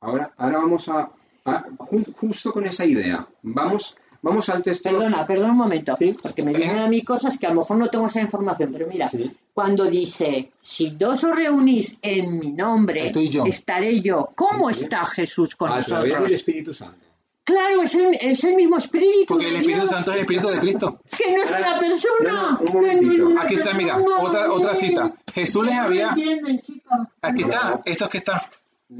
Ahora, 0.00 0.32
ahora 0.36 0.58
vamos 0.58 0.88
a, 0.88 1.12
a- 1.44 1.64
ju- 1.68 2.12
justo 2.14 2.52
con 2.52 2.64
esa 2.66 2.84
idea. 2.86 3.26
Vamos, 3.42 3.96
vamos 4.22 4.48
al 4.48 4.62
texto. 4.62 4.88
Perdona, 4.90 5.26
perdona 5.26 5.52
un 5.52 5.58
momento, 5.58 5.94
Sí. 5.96 6.16
porque 6.22 6.42
me 6.42 6.52
vienen 6.54 6.78
a 6.78 6.88
mí 6.88 7.02
cosas 7.02 7.36
que 7.38 7.46
a 7.46 7.50
lo 7.50 7.60
mejor 7.60 7.76
no 7.78 7.88
tengo 7.88 8.06
esa 8.06 8.20
información, 8.20 8.70
pero 8.72 8.86
mira, 8.86 9.08
Sí. 9.10 9.30
cuando 9.52 9.84
dice, 9.84 10.52
si 10.62 10.90
dos 10.90 11.24
os 11.24 11.34
reunís 11.36 11.96
en 12.02 12.38
mi 12.38 12.52
nombre, 12.52 13.06
Estoy 13.06 13.28
yo. 13.28 13.44
estaré 13.44 14.00
yo. 14.00 14.30
¿Cómo 14.34 14.72
Sí, 14.72 14.84
está 14.84 15.04
Jesús 15.06 15.54
con 15.56 15.70
a 15.72 15.80
través 15.82 15.88
nosotros? 16.10 16.22
del 16.30 16.34
Espíritu 16.36 16.72
Santo. 16.74 17.04
Claro, 17.46 17.80
es 17.80 17.94
el, 17.94 18.18
es 18.20 18.42
el 18.42 18.56
mismo 18.56 18.76
espíritu. 18.76 19.26
Porque 19.28 19.48
el 19.48 19.54
Espíritu 19.56 19.82
Dios, 19.82 19.90
Santo 19.90 20.10
es 20.10 20.16
el 20.16 20.20
Espíritu 20.22 20.48
de 20.48 20.58
Cristo. 20.58 21.00
Que 21.16 21.30
no 21.36 21.42
es 21.44 21.50
una 21.50 21.78
persona. 21.78 22.58
no, 22.60 22.80
no, 22.82 23.30
no 23.30 23.40
Aquí 23.40 23.54
está, 23.54 23.72
mira, 23.74 23.96
otra, 23.98 24.52
otra 24.52 24.74
cita. 24.74 25.14
Jesús 25.32 25.64
les 25.64 25.74
No 25.76 25.82
había... 25.82 26.08
entienden, 26.08 26.60
chicos. 26.60 26.98
Aquí 27.22 27.42
está, 27.42 27.80
esto 27.84 28.04
es 28.06 28.10
que 28.10 28.18
está. 28.18 28.50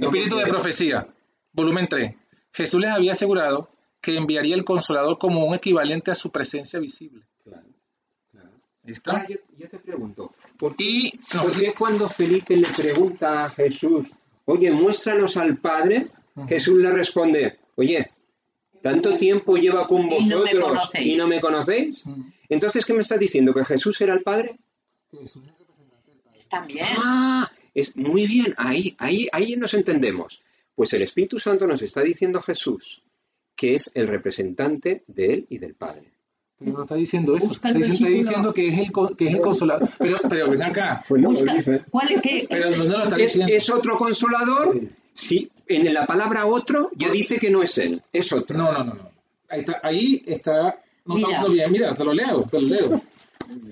Espíritu 0.01 0.37
de 0.37 0.47
profecía. 0.47 1.09
volumen 1.53 1.89
3. 1.89 2.15
Jesús 2.53 2.81
les 2.81 2.91
había 2.91 3.13
asegurado 3.13 3.69
que 4.01 4.17
enviaría 4.17 4.55
el 4.55 4.65
consolador 4.65 5.19
como 5.19 5.45
un 5.45 5.55
equivalente 5.57 6.13
a 6.13 6.15
su 6.15 6.31
presencia 6.31 6.79
visible. 6.79 7.25
Claro, 7.43 7.67
claro. 8.31 8.51
¿Listo? 8.85 9.11
Ahora 9.11 9.27
yo, 9.29 9.39
yo 9.59 9.69
te 9.69 9.79
pregunto, 9.81 10.33
¿por 10.57 10.77
qué, 10.77 10.85
Y 10.85 11.21
no, 11.35 11.43
por 11.43 11.53
qué 11.53 11.75
cuando 11.77 12.09
Felipe 12.09 12.57
le 12.57 12.69
pregunta 12.69 13.45
a 13.45 13.51
Jesús, 13.51 14.09
oye, 14.45 14.71
muéstranos 14.71 15.37
al 15.37 15.57
Padre. 15.57 16.07
Jesús 16.49 16.79
le 16.79 16.93
responde, 16.93 17.59
oye, 17.75 18.11
tanto 18.83 19.17
tiempo 19.17 19.57
lleva 19.57 19.87
con 19.87 20.11
Y 20.13 20.27
no 20.27 20.39
me 20.39 20.43
vosotros 20.55 20.65
conocéis. 20.69 21.07
y 21.07 21.17
no 21.17 21.27
me 21.29 21.41
conocéis? 21.41 22.07
Mm. 22.07 22.23
Entonces, 22.49 22.85
¿qué 22.85 22.93
me 22.95 23.01
estás 23.01 23.19
diciendo? 23.19 23.53
¿Que 23.55 23.65
Jesús 23.65 24.01
era 24.01 24.15
el 24.15 24.23
Padre? 24.23 24.59
También. 26.49 26.87
Ah, 26.99 27.51
es 27.75 27.97
muy 27.97 28.27
bien, 28.27 28.55
ahí, 28.57 28.95
ahí, 28.99 29.29
ahí 29.33 29.57
nos 29.57 29.75
entendemos. 29.75 30.41
Pues 30.75 30.93
el 30.93 31.03
Espíritu 31.03 31.39
Santo 31.39 31.67
nos 31.67 31.83
está 31.83 32.03
diciendo 32.03 32.41
Jesús 32.41 33.03
que 33.57 33.75
es 33.75 33.91
el 33.95 34.07
representante 34.07 35.03
de 35.07 35.33
él 35.33 35.47
y 35.49 35.57
del 35.57 35.75
Padre. 35.75 36.13
Pero 36.59 36.73
no 36.73 36.83
está 36.83 36.95
diciendo 36.95 37.35
eso. 37.37 37.51
Está 37.53 37.73
diciendo, 37.73 37.95
está 38.05 38.09
diciendo 38.09 38.55
que 38.55 38.69
es 38.69 38.79
el, 38.79 38.93
co- 38.93 39.17
que 39.17 39.29
es 39.29 39.35
el 39.35 39.41
consolador. 39.41 39.89
Pero, 39.99 40.19
pero 40.29 40.51
ven 40.51 40.63
acá. 40.63 41.03
Pues 41.09 41.23
no, 41.23 41.31
Busca- 41.31 41.53
lo 41.53 41.55
dice. 41.57 41.83
¿Cuál 41.91 42.13
es 42.13 42.21
que 42.21 42.47
Pero 42.51 42.71
no 42.71 42.85
lo 42.85 43.03
está 43.05 43.17
¿Es, 43.17 43.23
diciendo. 43.33 43.53
es 43.55 43.71
otro 43.71 43.97
consolador? 43.97 44.79
Sí, 45.15 45.51
en 45.69 45.93
la 45.95 46.07
palabra 46.07 46.47
otro 46.47 46.91
ya 46.95 47.09
dice 47.11 47.39
que 47.39 47.51
no 47.51 47.63
es 47.63 47.77
él, 47.79 48.03
es 48.13 48.33
otro. 48.33 48.57
No, 48.57 48.73
no, 48.73 48.79
no, 48.85 48.95
no. 48.95 49.11
Ahí 49.49 49.61
está, 49.61 49.81
ahí 49.83 50.23
está. 50.27 50.77
No 51.05 51.15
Mira. 51.15 51.29
estamos 51.31 51.53
bien. 51.53 51.71
Mira, 51.73 51.95
te 51.95 52.05
lo 52.05 52.13
leo, 52.13 52.43
te 52.43 52.61
lo 52.61 52.67
leo. 52.69 53.03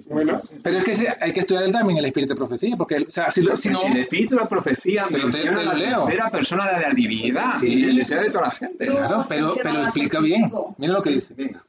Bueno, 0.08 0.40
Pero 0.62 0.78
es 0.78 0.84
que 0.84 0.94
se- 0.94 1.16
hay 1.20 1.32
que 1.32 1.40
estudiar 1.40 1.68
también 1.72 1.98
el 1.98 2.04
espíritu 2.04 2.34
de 2.34 2.36
profecía, 2.36 2.76
porque, 2.76 2.98
o 3.08 3.10
sea, 3.10 3.32
si, 3.32 3.42
lo- 3.42 3.56
si 3.56 3.70
pero 3.70 3.80
no, 3.80 3.86
si 3.86 3.92
el 3.92 3.96
espíritu 3.98 4.36
de 4.36 4.40
la 4.42 4.48
profecía 4.48 5.06
Pero 5.10 5.30
te- 5.30 5.38
te 5.40 5.50
lo 5.50 5.62
la 5.64 5.74
leo. 5.74 6.04
tercera 6.04 6.30
persona 6.30 6.70
de 6.78 6.82
la 6.82 6.90
divinidad 6.94 7.54
Sí. 7.58 7.66
y 7.74 7.82
el 7.82 7.96
deseo 7.96 8.20
de 8.22 8.30
toda 8.30 8.44
la 8.44 8.50
gente. 8.52 8.86
claro, 8.86 9.24
pero, 9.28 9.52
pero 9.60 9.82
explica 9.82 10.20
bien. 10.20 10.52
Mira 10.78 10.92
lo 10.92 11.02
que 11.02 11.10
dice. 11.10 11.34
Venga. 11.34 11.64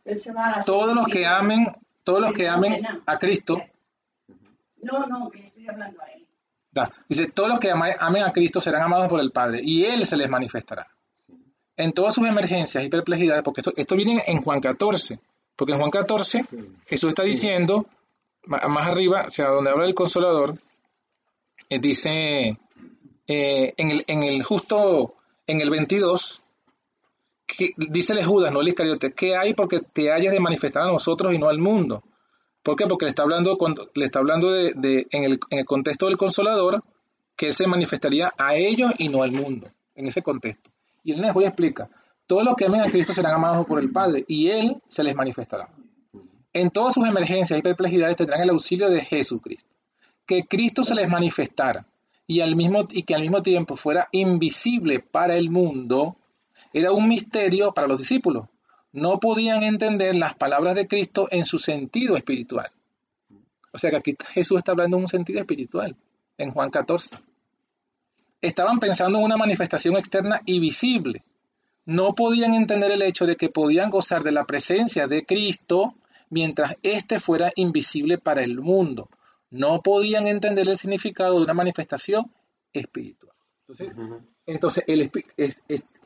Todos 0.67 0.93
los 0.95 1.07
que 1.07 1.25
amen, 1.25 1.67
todos 2.03 2.21
los 2.21 2.33
que 2.33 2.47
amen 2.47 2.85
a 3.07 3.17
Cristo, 3.17 3.59
No, 4.83 5.07
no, 5.07 5.29
que 5.31 5.47
estoy 5.47 5.67
hablando 5.67 5.99
a 6.03 6.05
él. 6.11 6.24
Dice, 7.09 7.27
todos 7.27 7.49
los 7.49 7.59
que 7.59 7.71
amen 7.71 8.23
a 8.23 8.31
Cristo 8.31 8.61
serán 8.61 8.83
amados 8.83 9.07
por 9.07 9.19
el 9.19 9.31
Padre, 9.31 9.61
y 9.63 9.85
Él 9.85 10.05
se 10.05 10.17
les 10.17 10.29
manifestará. 10.29 10.87
En 11.77 11.91
todas 11.91 12.15
sus 12.15 12.25
emergencias 12.27 12.83
y 12.83 12.89
perplejidades, 12.89 13.43
porque 13.43 13.61
esto, 13.61 13.73
esto 13.75 13.95
viene 13.95 14.23
en 14.27 14.41
Juan 14.41 14.61
14, 14.61 15.19
porque 15.55 15.73
en 15.73 15.79
Juan 15.79 15.91
14 15.91 16.45
Jesús 16.85 17.09
está 17.09 17.23
diciendo, 17.23 17.85
más 18.45 18.87
arriba, 18.87 19.25
o 19.27 19.29
sea, 19.29 19.47
donde 19.47 19.71
habla 19.71 19.85
el 19.85 19.93
consolador, 19.93 20.53
eh, 21.69 21.79
dice, 21.79 22.57
eh, 23.27 23.73
en, 23.77 23.91
el, 23.91 24.05
en 24.07 24.23
el 24.23 24.43
justo, 24.43 25.15
en 25.47 25.61
el 25.61 25.69
22, 25.69 26.41
que, 27.45 27.71
dícele 27.77 28.23
Judas, 28.23 28.51
no 28.51 28.61
el 28.61 28.67
Iscariote, 28.67 29.13
¿qué 29.13 29.35
hay 29.35 29.53
porque 29.53 29.79
te 29.79 30.11
hayas 30.11 30.33
de 30.33 30.39
manifestar 30.39 30.83
a 30.83 30.91
nosotros 30.91 31.33
y 31.33 31.37
no 31.37 31.49
al 31.49 31.57
mundo? 31.59 32.03
¿Por 32.65 32.75
qué? 32.75 32.87
Porque 32.87 33.05
le 33.05 33.09
está 33.09 33.21
hablando, 33.21 33.59
le 33.93 34.05
está 34.05 34.17
hablando 34.17 34.51
de, 34.51 35.05
en, 35.11 35.23
el, 35.23 35.39
en 35.51 35.59
el 35.59 35.65
contexto 35.65 36.07
del 36.07 36.17
consolador, 36.17 36.83
que 37.35 37.53
se 37.53 37.67
manifestaría 37.67 38.33
a 38.39 38.55
ellos 38.55 38.91
y 38.97 39.09
no 39.09 39.21
al 39.21 39.31
mundo, 39.31 39.67
en 39.93 40.07
ese 40.07 40.23
contexto. 40.23 40.71
Y 41.03 41.11
él 41.11 41.21
les 41.21 41.31
voy 41.31 41.45
a 41.45 41.49
explicar, 41.49 41.91
todos 42.25 42.43
los 42.43 42.55
que 42.55 42.65
amen 42.65 42.81
a 42.81 42.89
Cristo 42.89 43.13
serán 43.13 43.35
amados 43.35 43.67
por 43.67 43.77
el 43.77 43.91
Padre, 43.91 44.25
y 44.27 44.49
Él 44.49 44.81
se 44.87 45.03
les 45.03 45.15
manifestará. 45.15 45.69
En 46.53 46.71
todas 46.71 46.95
sus 46.95 47.07
emergencias 47.07 47.59
y 47.59 47.61
perplejidades 47.61 48.15
tendrán 48.15 48.41
el 48.41 48.49
auxilio 48.49 48.89
de 48.89 49.01
Jesucristo. 49.01 49.69
Que 50.25 50.45
Cristo 50.45 50.83
se 50.83 50.95
les 50.95 51.07
manifestara 51.07 51.85
y, 52.25 52.39
al 52.39 52.55
mismo, 52.55 52.87
y 52.89 53.03
que 53.03 53.13
al 53.13 53.21
mismo 53.21 53.43
tiempo 53.43 53.75
fuera 53.75 54.09
invisible 54.11 55.01
para 55.01 55.37
el 55.37 55.51
mundo, 55.51 56.17
era 56.73 56.91
un 56.91 57.07
misterio 57.07 57.73
para 57.73 57.87
los 57.87 57.99
discípulos. 57.99 58.47
No 58.95 59.19
podían 59.19 59.61
entender 59.63 60.15
las 60.15 60.35
palabras 60.35 60.73
de 60.73 60.87
Cristo 60.87 61.27
en 61.29 61.45
su 61.45 61.59
sentido 61.59 62.15
espiritual. 62.15 62.71
O 63.73 63.77
sea 63.77 63.89
que 63.89 63.97
aquí 63.97 64.15
Jesús 64.29 64.57
está 64.57 64.71
hablando 64.71 64.95
en 64.95 65.03
un 65.03 65.09
sentido 65.09 65.41
espiritual, 65.41 65.97
en 66.37 66.51
Juan 66.51 66.69
14. 66.69 67.17
Estaban 68.41 68.79
pensando 68.79 69.19
en 69.19 69.25
una 69.25 69.35
manifestación 69.35 69.97
externa 69.97 70.39
y 70.45 70.59
visible. 70.59 71.25
No 71.85 72.15
podían 72.15 72.53
entender 72.53 72.89
el 72.89 73.01
hecho 73.01 73.25
de 73.25 73.35
que 73.35 73.49
podían 73.49 73.89
gozar 73.89 74.23
de 74.23 74.31
la 74.31 74.45
presencia 74.45 75.07
de 75.07 75.25
Cristo 75.25 75.93
mientras 76.29 76.75
éste 76.81 77.19
fuera 77.19 77.51
invisible 77.55 78.17
para 78.17 78.43
el 78.43 78.61
mundo. 78.61 79.09
No 79.49 79.81
podían 79.81 80.25
entender 80.27 80.69
el 80.69 80.77
significado 80.77 81.35
de 81.37 81.43
una 81.43 81.53
manifestación 81.53 82.31
espiritual. 82.71 83.33
Entonces, 83.67 83.93
entonces 84.45 84.83
el, 84.87 85.11
es- 85.35 85.57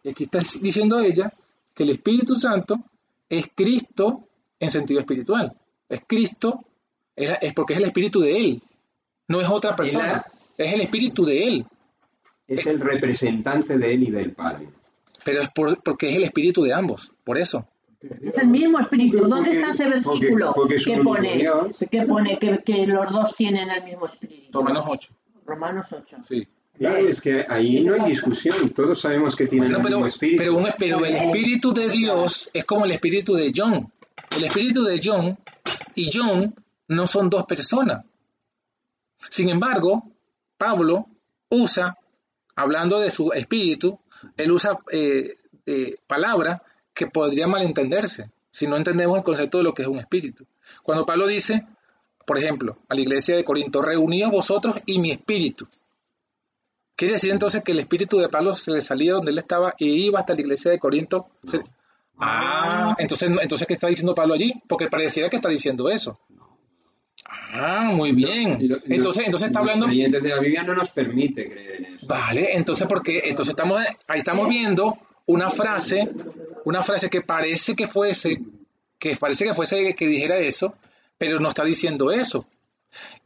aquí 0.10 0.24
está 0.24 0.40
diciendo 0.60 1.00
ella 1.00 1.32
que 1.80 1.84
el 1.84 1.92
Espíritu 1.92 2.36
Santo 2.36 2.76
es 3.30 3.46
Cristo 3.56 4.28
en 4.60 4.70
sentido 4.70 5.00
espiritual. 5.00 5.56
Es 5.88 6.02
Cristo, 6.06 6.66
es, 7.16 7.32
es 7.42 7.54
porque 7.54 7.72
es 7.72 7.80
el 7.80 7.86
Espíritu 7.86 8.20
de 8.20 8.36
Él. 8.38 8.64
No 9.30 9.40
es 9.40 9.48
otra 9.48 9.78
persona. 9.78 10.26
Es 10.58 10.74
el 10.74 10.82
Espíritu 10.82 11.24
de 11.24 11.48
Él. 11.48 11.66
Es 12.46 12.66
el 12.66 12.82
representante 12.82 13.78
de 13.78 13.94
él 13.94 14.04
y 14.04 14.12
del 14.12 14.34
Padre. 14.34 14.68
Pero 15.24 15.42
es 15.44 15.50
por- 15.52 15.82
porque 15.82 16.10
es 16.10 16.18
el 16.18 16.24
Espíritu 16.24 16.64
de 16.64 16.74
ambos. 16.74 17.14
Por 17.24 17.38
eso. 17.38 17.66
Es 18.02 18.36
el 18.38 18.48
mismo 18.50 18.78
espíritu. 18.80 19.20
¿Dónde 19.20 19.36
Porque- 19.38 19.52
está 19.54 19.70
ese 19.70 19.88
versículo 19.88 20.52
porque- 20.54 20.60
porque 20.62 20.76
es 20.76 20.82
un 20.82 20.86
que 20.94 21.00
único 21.00 21.16
pone, 21.16 21.36
Dios. 21.38 21.86
que, 21.90 22.02
pone 22.04 22.40
que, 22.40 22.58
que 22.60 22.88
los 22.88 23.10
dos 23.12 23.36
tienen 23.38 23.70
el 23.70 23.84
mismo 23.86 24.06
espíritu? 24.06 24.52
Romanos 24.60 24.84
8. 24.86 25.10
Romanos 25.46 25.94
8. 25.94 26.18
Sí. 26.28 26.46
Claro, 26.80 27.08
es 27.10 27.20
que 27.22 27.46
ahí 27.50 27.84
no 27.84 27.94
hay 27.94 28.10
discusión, 28.10 28.70
todos 28.72 29.02
sabemos 29.02 29.36
que 29.36 29.48
tienen 29.48 29.70
Bueno, 29.70 29.78
el 29.80 29.84
pero, 29.84 29.96
mismo 29.98 30.08
espíritu. 30.08 30.38
pero, 30.40 30.54
un- 30.58 30.70
pero 30.80 31.06
el 31.06 31.16
espíritu 31.16 31.74
de 31.74 31.90
Dios 31.90 32.50
es 32.54 32.64
como 32.66 32.86
el 32.86 32.92
espíritu 32.92 33.34
de 33.34 33.52
John. 33.56 33.92
El 34.36 34.44
espíritu 34.46 34.84
de 34.84 35.02
John 35.04 35.38
y 35.96 36.10
John 36.14 36.56
no 36.88 37.06
son 37.08 37.30
dos 37.30 37.46
personas. 37.46 38.06
Sin 39.30 39.50
embargo, 39.50 40.10
Pablo 40.58 41.08
usa, 41.50 41.98
hablando 42.56 43.00
de 43.00 43.10
su 43.12 43.32
espíritu, 43.34 44.00
él 44.38 44.52
usa 44.52 44.80
eh, 44.92 45.36
eh, 45.66 45.96
palabras 46.08 46.62
que 46.94 47.08
podrían 47.08 47.50
malentenderse 47.50 48.32
si 48.52 48.68
no 48.68 48.78
entendemos 48.78 49.18
el 49.18 49.24
concepto 49.24 49.58
de 49.60 49.64
lo 49.66 49.74
que 49.74 49.82
es 49.84 49.88
un 49.88 50.00
espíritu. 50.00 50.46
Cuando 50.84 51.06
Pablo 51.06 51.28
dice, 51.28 51.66
por 52.26 52.38
ejemplo, 52.38 52.78
a 52.88 52.96
la 52.96 53.02
iglesia 53.02 53.36
de 53.36 53.44
Corinto, 53.44 53.82
reunidos 53.82 54.32
vosotros 54.32 54.76
y 54.86 55.00
mi 55.00 55.12
espíritu. 55.12 55.68
Quiere 57.00 57.14
decir 57.14 57.32
entonces 57.32 57.64
que 57.64 57.72
el 57.72 57.80
espíritu 57.80 58.18
de 58.20 58.28
Pablo 58.28 58.54
se 58.56 58.72
le 58.72 58.82
salía 58.82 59.14
donde 59.14 59.32
él 59.32 59.38
estaba 59.38 59.74
y 59.78 59.88
iba 60.08 60.20
hasta 60.20 60.34
la 60.34 60.42
iglesia 60.42 60.70
de 60.72 60.80
Corinto. 60.80 61.28
Se- 61.46 61.62
Ah, 62.20 62.94
entonces, 62.98 63.32
entonces 63.42 63.66
¿qué 63.66 63.76
está 63.76 63.88
diciendo 63.88 64.14
Pablo 64.14 64.34
allí? 64.34 64.54
Porque 64.68 64.90
pareciera 64.90 65.30
que 65.30 65.38
está 65.38 65.48
diciendo 65.48 65.88
eso. 65.90 66.20
Ah, 67.54 67.90
muy 67.94 68.12
bien. 68.12 68.58
Y 68.60 68.68
lo- 68.68 68.78
y 68.86 68.96
Entonces, 68.96 69.26
entonces 69.26 69.48
está 69.48 69.60
los 69.62 69.70
hablando. 69.70 69.86
creyentes 69.88 70.22
de 70.24 70.30
la 70.30 70.40
Biblia 70.40 70.64
no 70.64 70.76
nos 70.76 70.90
permite 70.92 71.48
creer 71.50 71.76
en 71.78 71.86
eso. 71.96 72.06
Vale, 72.08 72.56
entonces 72.58 72.86
porque 72.88 73.22
entonces 73.26 73.52
estamos 73.54 73.82
ahí 74.08 74.20
estamos 74.20 74.50
viendo 74.50 74.98
una 75.26 75.50
frase, 75.50 76.10
una 76.66 76.84
frase 76.84 77.10
que 77.10 77.22
parece 77.22 77.76
que 77.76 77.88
fuese, 77.88 78.42
que 78.98 79.16
parece 79.16 79.46
que 79.46 79.54
fuese 79.54 79.96
que 79.96 80.08
dijera 80.08 80.38
eso, 80.38 80.76
pero 81.18 81.40
no 81.40 81.48
está 81.50 81.64
diciendo 81.64 82.12
eso. 82.12 82.46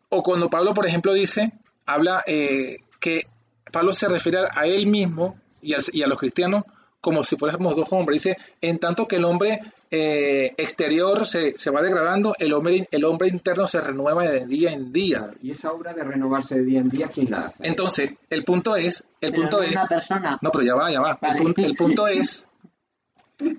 O 0.10 0.22
cuando 0.22 0.50
Pablo, 0.50 0.76
por 0.76 0.86
ejemplo, 0.86 1.14
dice, 1.14 1.52
habla 1.88 2.24
eh, 2.28 2.78
que 3.00 3.26
Pablo 3.74 3.92
se 3.92 4.08
refiere 4.08 4.40
a 4.50 4.66
él 4.68 4.86
mismo 4.88 5.36
y, 5.62 5.74
al- 5.74 5.84
y 5.92 6.02
a 6.04 6.08
los 6.08 6.18
cristianos 6.20 6.64
como 7.02 7.22
si 7.26 7.36
fuéramos 7.36 7.76
dos 7.76 7.88
hombres. 7.92 8.24
Dice, 8.24 8.38
en 8.62 8.80
tanto 8.80 9.08
que 9.10 9.18
el 9.18 9.26
hombre 9.26 9.60
eh, 9.92 10.54
exterior 10.56 11.26
se, 11.28 11.54
se 11.58 11.70
va 11.70 11.82
degradando, 11.82 12.34
el 12.40 12.54
hombre, 12.54 12.88
el 12.92 13.04
hombre 13.04 13.28
interno 13.28 13.68
se 13.68 13.82
renueva 13.82 14.26
de 14.26 14.46
día 14.46 14.72
en 14.72 14.94
día. 14.94 15.32
Y 15.42 15.52
esa 15.52 15.74
obra 15.74 15.94
de 15.94 16.02
renovarse 16.04 16.56
de 16.56 16.64
día 16.64 16.80
en 16.80 16.88
día, 16.90 17.08
¿quién 17.14 17.30
la 17.30 17.48
hace? 17.48 17.68
Entonces, 17.68 18.12
el 18.30 18.46
punto 18.46 18.78
es, 18.78 19.02
el 19.20 19.32
Pero 19.32 19.42
punto 19.42 19.58
no 19.58 19.64
es, 19.64 19.72
una 19.72 19.86
persona. 19.88 20.40
no, 20.42 20.50
pero 20.52 20.64
ya 20.64 20.76
va, 20.76 20.90
ya 20.92 21.02
va. 21.02 21.18
Vale. 21.22 21.38
El, 21.40 21.44
punto, 21.44 21.62
el 21.62 21.76
punto 21.76 22.08
es, 22.08 22.48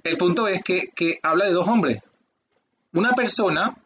el 0.05 0.16
punto 0.16 0.49
es 0.49 0.62
que, 0.65 0.89
que 0.95 1.19
habla 1.23 1.45
de 1.45 1.53
dos 1.53 1.69
hombres. 1.69 1.99
Una 2.95 3.12
persona, 3.12 3.77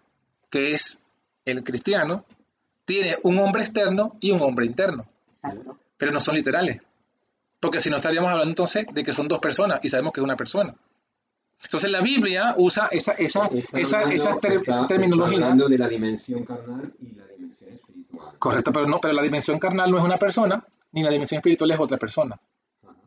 que 0.51 0.75
es 0.75 1.01
el 1.45 1.65
cristiano, 1.65 2.25
tiene 2.85 3.19
un 3.25 3.39
hombre 3.39 3.63
externo 3.63 4.17
y 4.21 4.31
un 4.31 4.41
hombre 4.43 4.67
interno, 4.67 5.07
Exacto. 5.43 5.77
Pero 5.99 6.11
no 6.13 6.21
son 6.21 6.35
literales. 6.37 6.81
Porque 7.61 7.81
si 7.81 7.91
no 7.91 7.97
estaríamos 7.97 8.31
hablando 8.31 8.51
entonces 8.51 8.87
de 8.91 9.05
que 9.05 9.13
son 9.13 9.29
dos 9.29 9.41
personas 9.41 9.81
y 9.83 9.89
sabemos 9.91 10.13
que 10.13 10.21
es 10.21 10.25
una 10.25 10.37
persona. 10.37 10.75
Entonces 11.63 11.91
la 11.91 12.01
Biblia 12.01 12.55
usa 12.57 12.87
esa, 12.93 13.13
esa, 13.13 13.47
Está 13.49 13.79
esa, 13.81 13.97
hablando- 13.99 14.15
esa 14.15 14.39
ter- 14.39 14.53
está- 14.53 14.71
esa 14.71 14.81
está 14.83 14.87
terminología. 14.87 15.39
hablando 15.39 15.69
de 15.69 15.77
la 15.79 15.89
dimensión 15.89 16.45
carnal 16.45 16.93
y 17.01 17.15
la 17.17 17.27
dimensión 17.27 17.73
espiritual. 17.73 18.39
Correcto, 18.39 18.73
pero 18.73 18.87
no, 18.87 19.01
pero 19.01 19.13
la 19.15 19.23
dimensión 19.23 19.59
carnal 19.59 19.91
no 19.91 19.99
es 19.99 20.05
una 20.05 20.19
persona, 20.19 20.65
ni 20.93 21.03
la 21.03 21.11
dimensión 21.11 21.39
espiritual 21.39 21.71
es 21.73 21.81
otra 21.81 21.99
persona. 21.99 22.39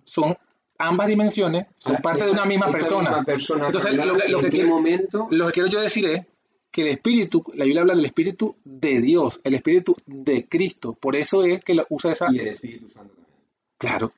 Son 0.04 0.38
ambas 0.80 1.08
dimensiones, 1.08 1.68
son 1.78 1.96
Ah, 1.96 2.00
parte 2.02 2.26
de 2.26 2.32
una 2.32 2.44
misma 2.44 2.70
persona. 2.70 3.10
misma 3.10 3.24
persona 3.24 3.66
Entonces, 3.68 3.94
lo, 3.96 4.18
que- 4.18 4.28
lo 4.30 4.38
¿en 4.40 4.44
que 4.44 4.50
quiero, 4.50 4.70
momento? 4.70 5.28
lo 5.32 5.46
que 5.48 5.54
quiero 5.54 5.70
yo 5.70 5.80
decir 5.80 6.06
es 6.08 6.26
que 6.72 6.84
el 6.84 6.88
espíritu, 6.88 7.44
la 7.54 7.66
Biblia 7.66 7.82
habla 7.82 7.96
del 7.96 8.06
espíritu 8.06 8.56
de 8.64 9.02
Dios, 9.02 9.42
el 9.44 9.56
espíritu 9.56 9.96
de 10.06 10.48
Cristo. 10.48 10.94
Por 10.94 11.16
eso 11.16 11.44
es 11.44 11.64
que 11.64 11.78
usa 11.90 12.14
esa. 12.14 12.28
Y 12.32 12.40
el 12.40 12.48
Espíritu 12.48 12.90
Santo 12.90 13.14
también. 13.14 13.38
Claro. 13.78 14.14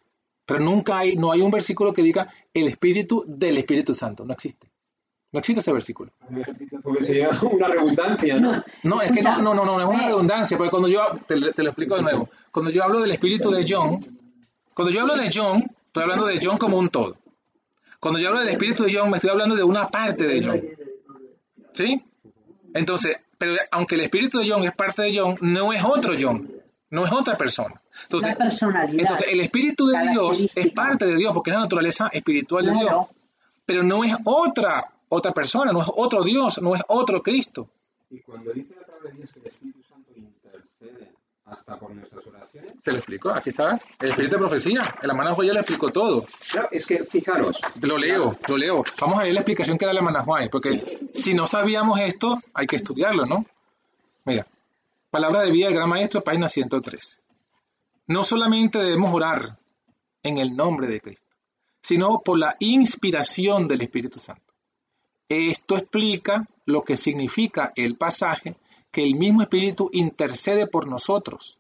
Pero 0.45 0.59
nunca 0.59 0.99
hay, 0.99 1.15
no 1.15 1.31
hay 1.31 1.41
un 1.41 1.51
versículo 1.51 1.93
que 1.93 2.03
diga 2.03 2.31
el 2.53 2.67
Espíritu 2.67 3.23
del 3.27 3.57
Espíritu 3.57 3.93
Santo. 3.93 4.23
No 4.25 4.33
existe. 4.33 4.69
No 5.31 5.39
existe 5.39 5.61
ese 5.61 5.73
versículo. 5.73 6.11
Porque 6.83 7.01
sería 7.01 7.29
una 7.51 7.67
redundancia, 7.67 8.39
¿no? 8.39 8.63
No, 8.83 9.01
es 9.01 9.11
que 9.11 9.21
no, 9.23 9.41
no, 9.41 9.55
no, 9.55 9.65
no, 9.65 9.81
es 9.81 9.87
una 9.87 10.03
Eh. 10.03 10.07
redundancia, 10.09 10.57
porque 10.57 10.69
cuando 10.69 10.87
yo, 10.89 11.01
te, 11.27 11.39
te 11.53 11.63
lo 11.63 11.69
explico 11.69 11.95
de 11.95 12.03
nuevo, 12.03 12.29
cuando 12.51 12.69
yo 12.69 12.83
hablo 12.83 13.01
del 13.01 13.11
espíritu 13.11 13.49
de 13.49 13.65
John, 13.67 13.99
cuando 14.75 14.91
yo 14.91 15.01
hablo 15.01 15.15
de 15.15 15.31
John, 15.33 15.65
estoy 15.87 16.03
hablando 16.03 16.27
de 16.27 16.39
John 16.43 16.59
como 16.59 16.77
un 16.77 16.89
todo. 16.89 17.17
Cuando 17.99 18.19
yo 18.19 18.27
hablo 18.27 18.41
del 18.41 18.49
espíritu 18.49 18.83
de 18.83 18.93
John, 18.93 19.09
me 19.09 19.17
estoy 19.17 19.31
hablando 19.31 19.55
de 19.55 19.63
una 19.63 19.87
parte 19.87 20.27
de 20.27 20.43
John. 20.43 20.61
¿Sí? 21.71 22.03
Entonces, 22.73 23.17
pero 23.37 23.55
aunque 23.71 23.95
el 23.95 24.01
espíritu 24.01 24.39
de 24.39 24.49
John 24.49 24.63
es 24.63 24.73
parte 24.75 25.01
de 25.03 25.17
John, 25.17 25.37
no 25.41 25.73
es 25.73 25.83
otro 25.83 26.13
John, 26.19 26.51
no 26.89 27.05
es 27.05 27.11
otra 27.11 27.37
persona. 27.37 27.81
Entonces, 28.03 28.31
la 28.31 28.37
personalidad. 28.37 28.99
entonces 28.99 29.27
el 29.31 29.41
espíritu 29.41 29.87
de 29.87 30.09
Dios 30.09 30.57
es 30.57 30.71
parte 30.71 31.05
de 31.05 31.15
Dios, 31.15 31.33
porque 31.33 31.51
es 31.51 31.55
la 31.55 31.63
naturaleza 31.63 32.09
espiritual 32.13 32.65
de 32.65 32.71
Dios 32.71 33.07
pero 33.65 33.83
no 33.83 34.03
es 34.03 34.13
otra 34.25 34.89
otra 35.09 35.31
persona, 35.31 35.71
no 35.71 35.81
es 35.81 35.87
otro 35.93 36.23
Dios, 36.23 36.59
no 36.61 36.75
es 36.75 36.81
otro 36.87 37.21
Cristo. 37.21 37.69
Y 38.09 38.19
cuando 38.21 38.51
dice 38.51 38.75
la 38.75 38.85
palabra 38.85 39.11
de 39.11 39.17
Dios 39.17 39.31
que 39.31 39.39
el 39.39 39.45
Espíritu 39.45 39.83
hasta 41.53 41.77
por 41.77 41.91
nuestras 41.91 42.25
oraciones, 42.27 42.73
Se 42.81 42.91
lo 42.91 42.97
explico, 42.97 43.29
aquí 43.29 43.51
está, 43.51 43.79
el 43.99 44.09
espíritu 44.09 44.35
de 44.35 44.39
profecía, 44.39 44.95
el 45.01 45.09
hermano 45.09 45.35
Joya 45.35 45.53
le 45.53 45.59
explicó 45.59 45.91
todo. 45.91 46.25
claro, 46.51 46.67
es 46.71 46.85
que 46.85 47.03
fijaros, 47.05 47.61
Lo 47.81 47.97
leo, 47.97 48.35
lo 48.47 48.57
leo. 48.57 48.83
Vamos 48.99 49.19
a 49.19 49.23
ver 49.23 49.33
la 49.33 49.41
explicación 49.41 49.77
que 49.77 49.85
da 49.85 49.93
la 49.93 49.99
hermana 49.99 50.23
Juárez, 50.23 50.49
porque 50.51 51.09
si 51.13 51.33
no 51.33 51.47
sabíamos 51.47 51.99
esto, 51.99 52.41
hay 52.53 52.67
que 52.67 52.75
estudiarlo, 52.75 53.25
¿no? 53.25 53.45
Mira, 54.25 54.45
palabra 55.11 55.43
de 55.43 55.51
vida 55.51 55.67
del 55.67 55.75
gran 55.75 55.89
maestro, 55.89 56.23
página 56.23 56.47
103. 56.47 57.19
No 58.07 58.23
solamente 58.23 58.79
debemos 58.79 59.13
orar 59.13 59.57
en 60.23 60.39
el 60.39 60.55
nombre 60.55 60.87
de 60.87 60.99
Cristo, 60.99 61.27
sino 61.81 62.21
por 62.21 62.39
la 62.39 62.55
inspiración 62.59 63.67
del 63.67 63.81
Espíritu 63.81 64.19
Santo. 64.19 64.53
Esto 65.29 65.77
explica 65.77 66.47
lo 66.65 66.83
que 66.83 66.97
significa 66.97 67.71
el 67.75 67.95
pasaje 67.95 68.55
que 68.93 69.03
el 69.03 69.15
mismo 69.15 69.41
Espíritu 69.41 69.89
intercede 69.91 70.67
por 70.67 70.87
nosotros 70.87 71.57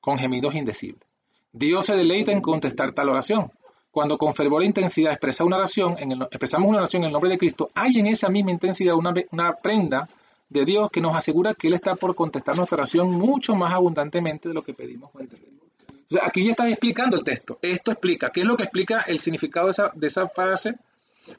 con 0.00 0.18
gemidos 0.18 0.54
indecibles. 0.54 1.02
Dios 1.52 1.84
se 1.86 1.96
deleita 1.96 2.30
en 2.30 2.40
contestar 2.40 2.92
tal 2.92 3.08
oración. 3.08 3.50
Cuando 3.90 4.16
con 4.16 4.32
fervor 4.32 4.62
e 4.62 4.66
intensidad 4.66 5.12
expresa 5.12 5.42
una 5.42 5.56
oración, 5.56 5.96
en 5.98 6.12
el- 6.12 6.22
expresamos 6.22 6.68
una 6.68 6.78
oración 6.78 7.02
en 7.02 7.06
el 7.08 7.12
nombre 7.12 7.28
de 7.28 7.38
Cristo, 7.38 7.70
hay 7.74 7.98
en 7.98 8.06
esa 8.06 8.28
misma 8.28 8.52
intensidad 8.52 8.94
una, 8.94 9.12
prenda 9.56 10.08
de 10.48 10.64
Dios 10.64 10.90
que 10.92 11.00
nos 11.00 11.16
asegura 11.16 11.54
que 11.54 11.66
Él 11.66 11.74
está 11.74 11.96
por 11.96 12.14
contestar 12.14 12.56
nuestra 12.56 12.76
oración 12.76 13.10
mucho 13.10 13.56
más 13.56 13.72
abundantemente 13.72 14.48
de 14.48 14.54
lo 14.54 14.62
que 14.62 14.74
pedimos 14.74 15.10
o 15.14 15.18
entendemos. 15.20 15.64
O 16.10 16.14
sea, 16.14 16.22
aquí 16.24 16.44
ya 16.44 16.52
está 16.52 16.68
explicando 16.68 17.16
el 17.16 17.24
texto. 17.24 17.58
Esto 17.60 17.90
explica. 17.90 18.30
¿Qué 18.30 18.40
es 18.42 18.46
lo 18.46 18.56
que 18.56 18.62
explica 18.62 19.00
el 19.08 19.18
significado 19.18 19.66
de 19.66 19.72
esa, 19.72 19.92
de 19.92 20.28
frase? 20.28 20.76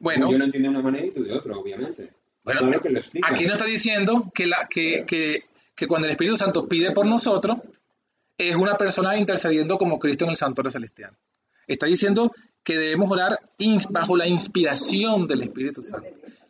Bueno, 0.02 0.30
yo 0.30 0.38
lo 0.38 0.44
entiendo 0.44 0.70
una 0.72 0.82
manera 0.82 1.06
y 1.06 1.12
tú 1.12 1.24
de 1.24 1.34
otra, 1.34 1.56
obviamente. 1.56 2.12
Bueno, 2.44 2.62
claro 2.62 2.82
que 2.82 2.90
lo 2.90 3.00
explica. 3.00 3.28
Aquí 3.32 3.46
no 3.46 3.54
está 3.54 3.66
diciendo 3.66 4.32
que, 4.34 4.48
la, 4.48 4.68
que, 4.70 5.06
que, 5.06 5.46
que 5.76 5.88
cuando 5.88 6.08
el 6.08 6.12
Espíritu 6.12 6.38
Santo 6.38 6.68
pide 6.68 6.92
por 6.92 7.06
nosotros, 7.06 7.58
es 8.38 8.56
una 8.56 8.78
persona 8.78 9.18
intercediendo 9.18 9.78
como 9.78 10.00
Cristo 10.00 10.26
en 10.26 10.32
el 10.32 10.38
santuario 10.38 10.72
celestial. 10.72 11.16
Está 11.68 11.86
diciendo 11.86 12.32
que 12.64 12.78
debemos 12.78 13.12
orar 13.12 13.40
bajo 13.90 14.18
la 14.18 14.28
inspiración 14.28 15.28
del 15.28 15.44
Espíritu 15.44 15.84
Santo. 15.84 16.10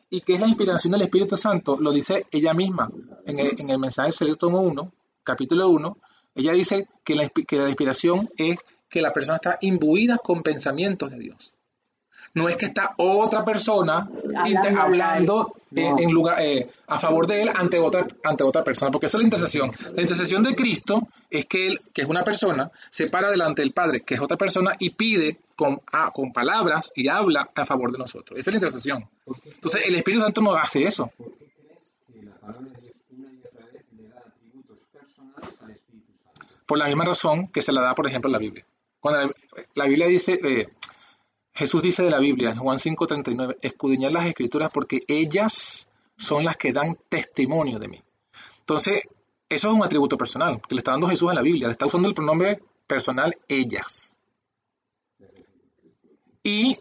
¿Y 0.10 0.22
qué 0.22 0.36
es 0.36 0.42
la 0.42 0.48
inspiración 0.48 0.92
del 0.92 1.04
Espíritu 1.04 1.36
Santo? 1.38 1.78
Lo 1.80 1.92
dice 1.92 2.26
ella 2.32 2.54
misma 2.54 2.88
en 3.26 3.40
el, 3.40 3.60
en 3.60 3.70
el 3.70 3.80
mensaje 3.80 4.12
Selecto 4.12 4.48
tomo 4.48 4.62
1, 4.62 4.94
capítulo 5.24 5.70
1. 5.70 5.98
Ella 6.36 6.54
dice 6.54 6.88
que 7.04 7.16
la, 7.16 7.30
que 7.30 7.58
la 7.58 7.68
inspiración 7.68 8.30
es 8.38 8.58
que 8.88 9.02
la 9.02 9.14
persona 9.14 9.36
está 9.36 9.58
imbuida 9.62 10.18
con 10.18 10.42
pensamientos 10.42 11.12
de 11.12 11.20
Dios. 11.20 11.54
No 12.34 12.48
es 12.48 12.58
que 12.58 12.66
está 12.66 12.94
otra 12.98 13.44
persona 13.44 14.08
Hablando 14.36 14.82
hablando 14.82 15.56
él. 15.72 15.80
en, 15.84 15.92
No. 15.92 16.00
en 16.00 16.12
lugar, 16.12 16.40
eh, 16.42 16.70
a 16.88 17.00
favor 17.00 17.28
de 17.28 17.42
él 17.44 17.50
ante 17.56 17.80
otra, 17.80 18.08
ante 18.24 18.44
otra 18.44 18.64
persona, 18.64 18.92
porque 18.92 19.08
eso 19.08 19.18
es 19.18 19.22
la 19.22 19.26
intercesión. 19.26 19.72
La 19.96 20.02
intercesión 20.02 20.44
de 20.44 20.56
Cristo 20.56 21.08
es 21.30 21.46
que 21.46 21.68
él, 21.68 21.82
que 21.94 22.02
es 22.04 22.08
una 22.08 22.24
persona, 22.24 22.70
se 22.90 23.08
para 23.08 23.30
delante 23.30 23.62
del 23.62 23.72
Padre, 23.72 24.02
que 24.02 24.16
es 24.16 24.22
otra 24.22 24.38
persona, 24.38 24.76
y 24.80 24.92
pide 24.92 25.38
con, 25.56 25.82
ah, 25.92 26.12
con 26.14 26.32
palabras 26.32 26.92
y 26.96 27.08
habla 27.08 27.50
a 27.54 27.66
favor 27.66 27.92
de 27.92 27.98
nosotros. 27.98 28.40
Esa 28.40 28.50
es 28.50 28.54
la 28.54 28.58
intercesión. 28.58 29.08
¿Por 29.26 29.40
qué, 29.42 29.50
Entonces 29.50 29.82
el 29.86 29.96
Espíritu 29.96 30.24
Santo 30.24 30.42
no 30.42 30.54
hace 30.54 30.84
eso. 30.86 31.12
por 31.18 31.28
qué 31.34 31.46
crees 31.56 31.94
que 32.08 32.24
la 32.26 32.36
palabra 32.36 32.70
de 32.70 32.82
Dios 32.82 33.02
una 33.12 33.34
y 33.34 33.42
otra 33.46 33.66
vez 33.74 33.84
le 33.98 34.08
da 34.10 34.20
atributos 34.26 34.86
personales 34.94 35.62
al 35.62 35.72
Espíritu 35.72 36.14
Santo? 36.24 36.46
por 36.66 36.78
la 36.78 36.86
misma 36.86 37.06
razón 37.06 37.48
que 37.48 37.62
se 37.62 37.72
la 37.72 37.82
da, 37.82 37.96
por 37.96 38.08
ejemplo, 38.08 38.30
en 38.30 38.34
la 38.34 38.40
Biblia. 38.40 38.66
Cuando 39.00 39.28
la, 39.28 39.34
la 39.76 39.86
Biblia 39.86 40.08
dice, 40.08 40.40
eh, 40.44 40.68
Jesús 41.60 41.82
dice 41.82 42.04
de 42.04 42.10
la 42.10 42.20
Biblia, 42.20 42.52
en 42.52 42.56
Juan 42.58 42.80
5:39, 42.80 43.58
escudriñad 43.62 44.12
las 44.12 44.26
escrituras 44.26 44.70
porque 44.74 45.02
ellas 45.10 45.90
son 46.18 46.46
las 46.46 46.56
que 46.56 46.72
dan 46.72 46.98
testimonio 47.10 47.78
de 47.80 47.90
mí. 47.90 48.02
Entonces, 48.62 49.02
eso 49.50 49.68
es 49.68 49.74
un 49.74 49.84
atributo 49.84 50.18
personal 50.18 50.62
que 50.68 50.76
le 50.76 50.80
está 50.80 50.92
dando 50.92 51.10
Jesús 51.10 51.30
a 51.30 51.34
la 51.34 51.42
Biblia, 51.42 51.68
le 51.68 51.74
está 51.74 51.86
usando 51.86 52.08
el 52.08 52.14
pronombre 52.14 52.62
personal 52.88 53.36
ellas. 53.50 54.18
Y 56.44 56.78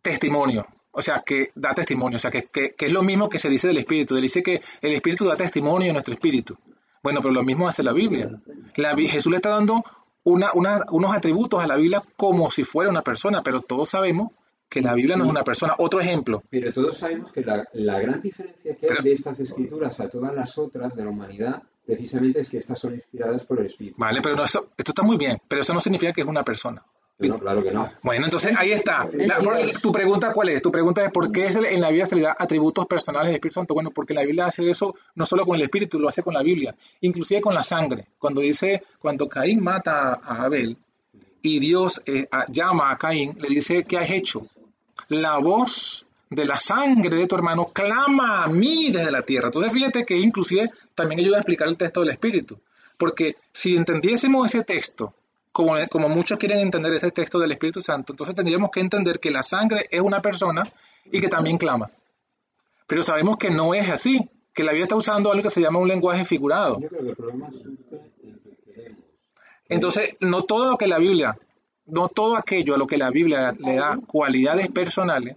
testimonio, 0.00 0.66
o 0.90 1.02
sea, 1.02 1.22
que 1.24 1.50
da 1.54 1.74
testimonio, 1.74 2.16
o 2.16 2.18
sea, 2.18 2.30
que, 2.30 2.44
que- 2.44 2.74
es 2.78 2.92
lo 2.92 3.02
mismo 3.02 3.28
que 3.28 3.38
se 3.38 3.50
dice 3.50 3.68
del 3.68 3.76
Espíritu. 3.78 4.16
Él 4.16 4.22
dice 4.22 4.42
que 4.42 4.62
el 4.80 4.94
Espíritu 4.94 5.26
da 5.26 5.36
testimonio 5.36 5.88
de 5.88 5.92
nuestro 5.92 6.14
Espíritu. 6.14 6.56
Bueno, 7.02 7.20
pero 7.20 7.34
lo 7.34 7.42
mismo 7.42 7.68
hace 7.68 7.82
la 7.82 7.92
Biblia. 7.92 8.30
Jesús 8.74 9.30
le 9.30 9.36
está 9.36 9.50
dando 9.50 9.84
una- 10.24 10.50
una- 10.54 10.84
unos 10.90 11.12
atributos 11.14 11.62
a 11.62 11.66
la 11.66 11.76
Biblia 11.76 12.02
como 12.16 12.50
si 12.50 12.64
fuera 12.64 12.90
una 12.90 13.02
persona, 13.02 13.42
pero 13.42 13.60
todos 13.60 13.88
sabemos 13.90 14.32
que 14.68 14.80
la 14.80 14.94
Biblia 14.94 15.16
no 15.16 15.24
es 15.24 15.30
una 15.30 15.44
persona. 15.44 15.74
Otro 15.78 16.00
ejemplo, 16.00 16.42
Pero 16.50 16.72
todos 16.72 16.96
sabemos 16.96 17.30
que 17.30 17.42
la, 17.44 17.64
la 17.74 18.00
gran 18.00 18.20
diferencia 18.20 18.74
que 18.74 18.86
hay 18.86 18.90
Pero- 18.90 19.02
de 19.02 19.12
estas 19.12 19.38
escrituras 19.40 20.00
a 20.00 20.08
todas 20.08 20.34
las 20.34 20.58
otras 20.58 20.96
de 20.96 21.04
la 21.04 21.10
humanidad, 21.10 21.62
precisamente 21.86 22.40
es 22.40 22.48
que 22.48 22.56
estas 22.56 22.78
son 22.80 22.94
inspiradas 22.94 23.44
por 23.44 23.60
el 23.60 23.66
Espíritu. 23.66 23.96
¿vale? 23.98 24.20
Pero 24.22 24.34
no, 24.36 24.44
eso- 24.44 24.68
esto 24.76 24.90
está 24.92 25.02
muy 25.02 25.16
bien, 25.16 25.38
pero 25.46 25.62
eso 25.62 25.72
no 25.74 25.80
significa 25.80 26.12
que 26.12 26.22
es 26.22 26.26
una 26.26 26.42
persona. 26.42 26.82
No, 27.16 27.38
claro 27.38 27.62
que 27.62 27.70
no. 27.70 27.90
Bueno, 28.02 28.24
entonces 28.24 28.56
ahí 28.58 28.72
está. 28.72 29.08
La- 29.12 29.38
tu 29.80 29.92
pregunta 29.92 30.32
cuál 30.32 30.48
es? 30.48 30.60
Tu 30.62 30.72
pregunta 30.72 31.04
es 31.04 31.12
¿por 31.12 31.30
qué 31.30 31.48
le- 31.50 31.72
en 31.74 31.80
la 31.80 31.88
Biblia 31.88 32.06
se 32.06 32.16
le 32.16 32.22
da 32.22 32.36
atributos 32.38 32.86
personales 32.86 33.28
del 33.28 33.36
Espíritu 33.36 33.54
Santo? 33.60 33.74
Bueno, 33.74 33.90
porque 33.92 34.14
la 34.14 34.22
Biblia 34.22 34.46
hace 34.46 34.68
eso 34.68 34.94
no 35.14 35.24
solo 35.24 35.46
con 35.46 35.56
el 35.56 35.62
Espíritu, 35.62 35.98
lo 36.00 36.08
hace 36.08 36.22
con 36.24 36.34
la 36.34 36.42
Biblia, 36.42 36.74
inclusive 37.02 37.40
con 37.40 37.54
la 37.54 37.62
sangre. 37.62 38.08
Cuando 38.18 38.40
dice, 38.40 38.82
cuando 38.98 39.28
Caín 39.28 39.62
mata 39.62 40.14
a 40.24 40.42
Abel 40.44 40.76
y 41.40 41.60
Dios 41.60 42.02
eh, 42.06 42.26
a- 42.32 42.46
llama 42.50 42.90
a 42.90 42.98
Caín, 42.98 43.36
le 43.40 43.48
dice, 43.48 43.84
¿qué 43.84 43.96
has 43.98 44.10
hecho? 44.10 44.42
La 45.08 45.38
voz 45.38 46.06
de 46.30 46.44
la 46.46 46.58
sangre 46.58 47.16
de 47.16 47.26
tu 47.28 47.36
hermano 47.36 47.66
clama 47.72 48.42
a 48.42 48.48
mí 48.48 48.90
desde 48.90 49.12
la 49.12 49.22
tierra. 49.22 49.48
Entonces 49.48 49.72
fíjate 49.72 50.04
que 50.04 50.16
inclusive 50.18 50.70
también 50.96 51.20
ayuda 51.20 51.36
a 51.36 51.40
explicar 51.40 51.68
el 51.68 51.76
texto 51.76 52.00
del 52.00 52.10
Espíritu. 52.10 52.58
Porque 52.98 53.36
si 53.52 53.76
entendiésemos 53.76 54.52
ese 54.52 54.64
texto, 54.64 55.14
como, 55.54 55.76
como 55.88 56.08
muchos 56.08 56.36
quieren 56.36 56.58
entender 56.58 56.92
ese 56.94 57.12
texto 57.12 57.38
del 57.38 57.52
Espíritu 57.52 57.80
Santo, 57.80 58.12
entonces 58.12 58.34
tendríamos 58.34 58.70
que 58.72 58.80
entender 58.80 59.20
que 59.20 59.30
la 59.30 59.44
sangre 59.44 59.86
es 59.88 60.00
una 60.00 60.20
persona 60.20 60.64
y 61.04 61.20
que 61.20 61.28
también 61.28 61.58
clama. 61.58 61.88
Pero 62.88 63.04
sabemos 63.04 63.36
que 63.36 63.50
no 63.50 63.72
es 63.72 63.88
así, 63.88 64.28
que 64.52 64.64
la 64.64 64.72
Biblia 64.72 64.86
está 64.86 64.96
usando 64.96 65.30
algo 65.30 65.44
que 65.44 65.50
se 65.50 65.60
llama 65.60 65.78
un 65.78 65.86
lenguaje 65.86 66.24
figurado. 66.24 66.80
Entonces, 69.68 70.16
no 70.18 70.42
todo 70.42 70.72
lo 70.72 70.76
que 70.76 70.88
la 70.88 70.98
Biblia, 70.98 71.38
no 71.86 72.08
todo 72.08 72.36
aquello 72.36 72.74
a 72.74 72.78
lo 72.78 72.88
que 72.88 72.98
la 72.98 73.10
Biblia 73.10 73.54
le 73.56 73.76
da 73.76 73.96
cualidades 74.04 74.66
personales, 74.72 75.36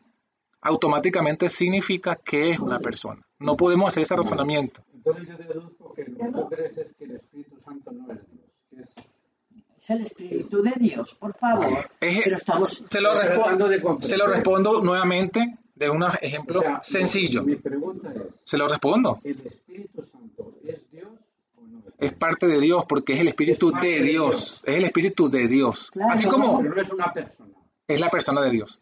automáticamente 0.62 1.48
significa 1.48 2.16
que 2.16 2.50
es 2.50 2.60
una 2.60 2.80
persona. 2.80 3.22
No 3.38 3.56
podemos 3.56 3.90
hacer 3.90 4.02
ese 4.02 4.16
razonamiento. 4.16 4.82
Entonces 4.96 5.28
yo 5.28 5.38
deduzco 5.38 5.94
que 5.94 6.06
lo 6.06 6.18
que 6.18 6.32
tú 6.32 6.50
crees 6.50 6.76
es 6.80 6.94
que 6.96 7.06
el 7.06 7.12
Espíritu 7.12 7.60
Santo 7.60 7.92
no 7.92 8.12
es 8.12 8.20
Dios, 8.32 8.48
que 8.72 8.82
es 8.82 8.96
Es 9.88 9.90
el 9.92 10.02
Espíritu 10.02 10.62
de 10.62 10.74
Dios, 10.78 11.16
por 11.16 11.34
favor. 11.38 11.66
Es- 12.02 12.20
Pero 12.24 12.36
estamos... 12.36 12.84
Se 12.90 13.00
lo, 13.02 13.12
Tratando 13.14 13.36
respondo, 13.44 13.70
de 13.70 13.82
comprender. 13.82 14.10
se 14.10 14.18
lo 14.18 14.28
respondo 14.28 14.82
nuevamente 14.82 15.58
de 15.76 15.90
un 15.90 16.04
ejemplo 16.22 16.60
O 16.60 16.64
sea, 16.64 16.80
sencillo. 16.84 17.44
Mi 17.44 17.56
pregunta 17.56 18.12
es, 18.14 18.22
Se 18.44 18.58
lo 18.58 18.68
respondo. 18.68 19.22
¿el 19.24 19.40
Espíritu 19.46 20.02
Santo 20.04 20.56
es 20.66 20.90
Dios 20.92 21.08
o 21.56 21.62
no 21.68 21.80
es 22.00 22.12
Es 22.12 22.14
parte 22.14 22.48
de 22.48 22.60
Dios 22.60 22.84
porque 22.90 23.14
es 23.14 23.20
el 23.22 23.28
Espíritu 23.30 23.70
Es 23.76 23.82
de 23.82 23.88
de 23.88 24.02
Dios. 24.02 24.04
Dios. 24.36 24.64
Es 24.66 24.76
el 24.76 24.84
Espíritu 24.86 25.30
de 25.30 25.48
Dios. 25.48 25.90
Claro. 25.92 26.12
Así 26.14 26.26
como 26.26 26.62
Pero 26.62 26.76
no 26.76 26.82
es 26.82 26.90
una 26.92 27.14
persona, 27.14 27.50
es 27.88 28.00
la 28.02 28.10
persona 28.10 28.42
de 28.42 28.50
Dios. 28.50 28.82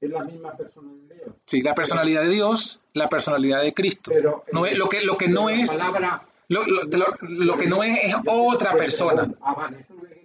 es 0.00 0.10
la 0.10 0.24
misma 0.24 0.54
persona 0.56 0.92
de 1.08 1.14
Dios. 1.14 1.30
Sí, 1.46 1.60
la 1.62 1.74
personalidad 1.74 2.22
de 2.22 2.28
Dios, 2.30 2.80
la 2.92 3.08
personalidad 3.08 3.62
de 3.62 3.72
Cristo. 3.72 4.10
Pero 4.12 4.44
No 4.52 4.66
es, 4.66 4.76
lo, 4.76 4.88
que, 4.90 5.00
lo 5.02 5.16
que 5.16 5.28
no 5.28 5.48
es, 5.48 5.68
palabra- 5.70 6.26
lo, 6.48 6.64
lo- 6.66 6.82
lo- 6.84 7.16
lo 7.22 7.56
que 7.56 7.66
no 7.66 7.82
es, 7.82 8.04
es 8.04 8.14
otra 8.26 8.74
persona. 8.76 9.32
Ah, 9.40 9.54
vale, 9.54 9.78
esto 9.80 9.94
es 10.10 10.15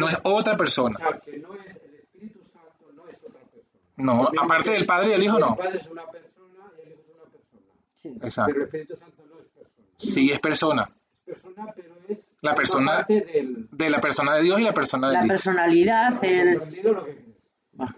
No 0.00 0.08
es 0.08 0.18
otra 0.24 0.56
persona. 0.56 0.96
O 0.96 0.98
sea, 0.98 1.18
que 1.20 1.38
no 1.38 1.54
es 1.54 1.76
el 1.76 1.94
Espíritu 1.94 2.42
Santo, 2.42 2.90
no 2.94 3.06
es 3.06 3.18
otra 3.22 3.40
persona. 3.40 3.82
No, 3.96 4.22
Lo 4.24 4.30
mismo 4.30 4.44
aparte 4.44 4.70
del 4.72 4.86
Padre 4.86 5.08
y 5.08 5.10
del 5.10 5.22
Hijo, 5.22 5.38
no. 5.38 5.50
El 5.52 5.56
Padre 5.58 5.78
es 5.78 5.86
una 5.88 6.06
persona 6.06 6.72
y 6.78 6.82
el 6.86 6.92
Hijo 6.92 7.00
es 7.08 7.14
una 7.14 7.24
persona. 7.30 7.72
Sí. 7.94 8.08
Exacto. 8.22 8.52
Pero 8.52 8.58
el 8.58 8.64
Espíritu 8.66 8.96
Santo 8.96 9.24
no 9.26 9.38
es 9.40 9.46
persona. 9.48 9.86
Sí 9.96 10.30
es 10.32 10.40
persona. 10.40 10.90
Es 11.26 11.34
persona, 11.42 11.72
pero 11.76 11.94
es 12.08 12.30
La 12.40 12.54
persona- 12.54 12.96
parte 12.96 13.20
del... 13.20 13.68
De 13.70 13.90
la 13.90 14.00
persona 14.00 14.34
de 14.36 14.42
Dios 14.42 14.60
y 14.60 14.64
la 14.64 14.72
persona 14.74 15.08
de 15.08 15.14
La 15.14 15.20
Dios. 15.22 15.28
personalidad, 15.32 16.24
el... 16.24 16.52
lo. 16.54 17.06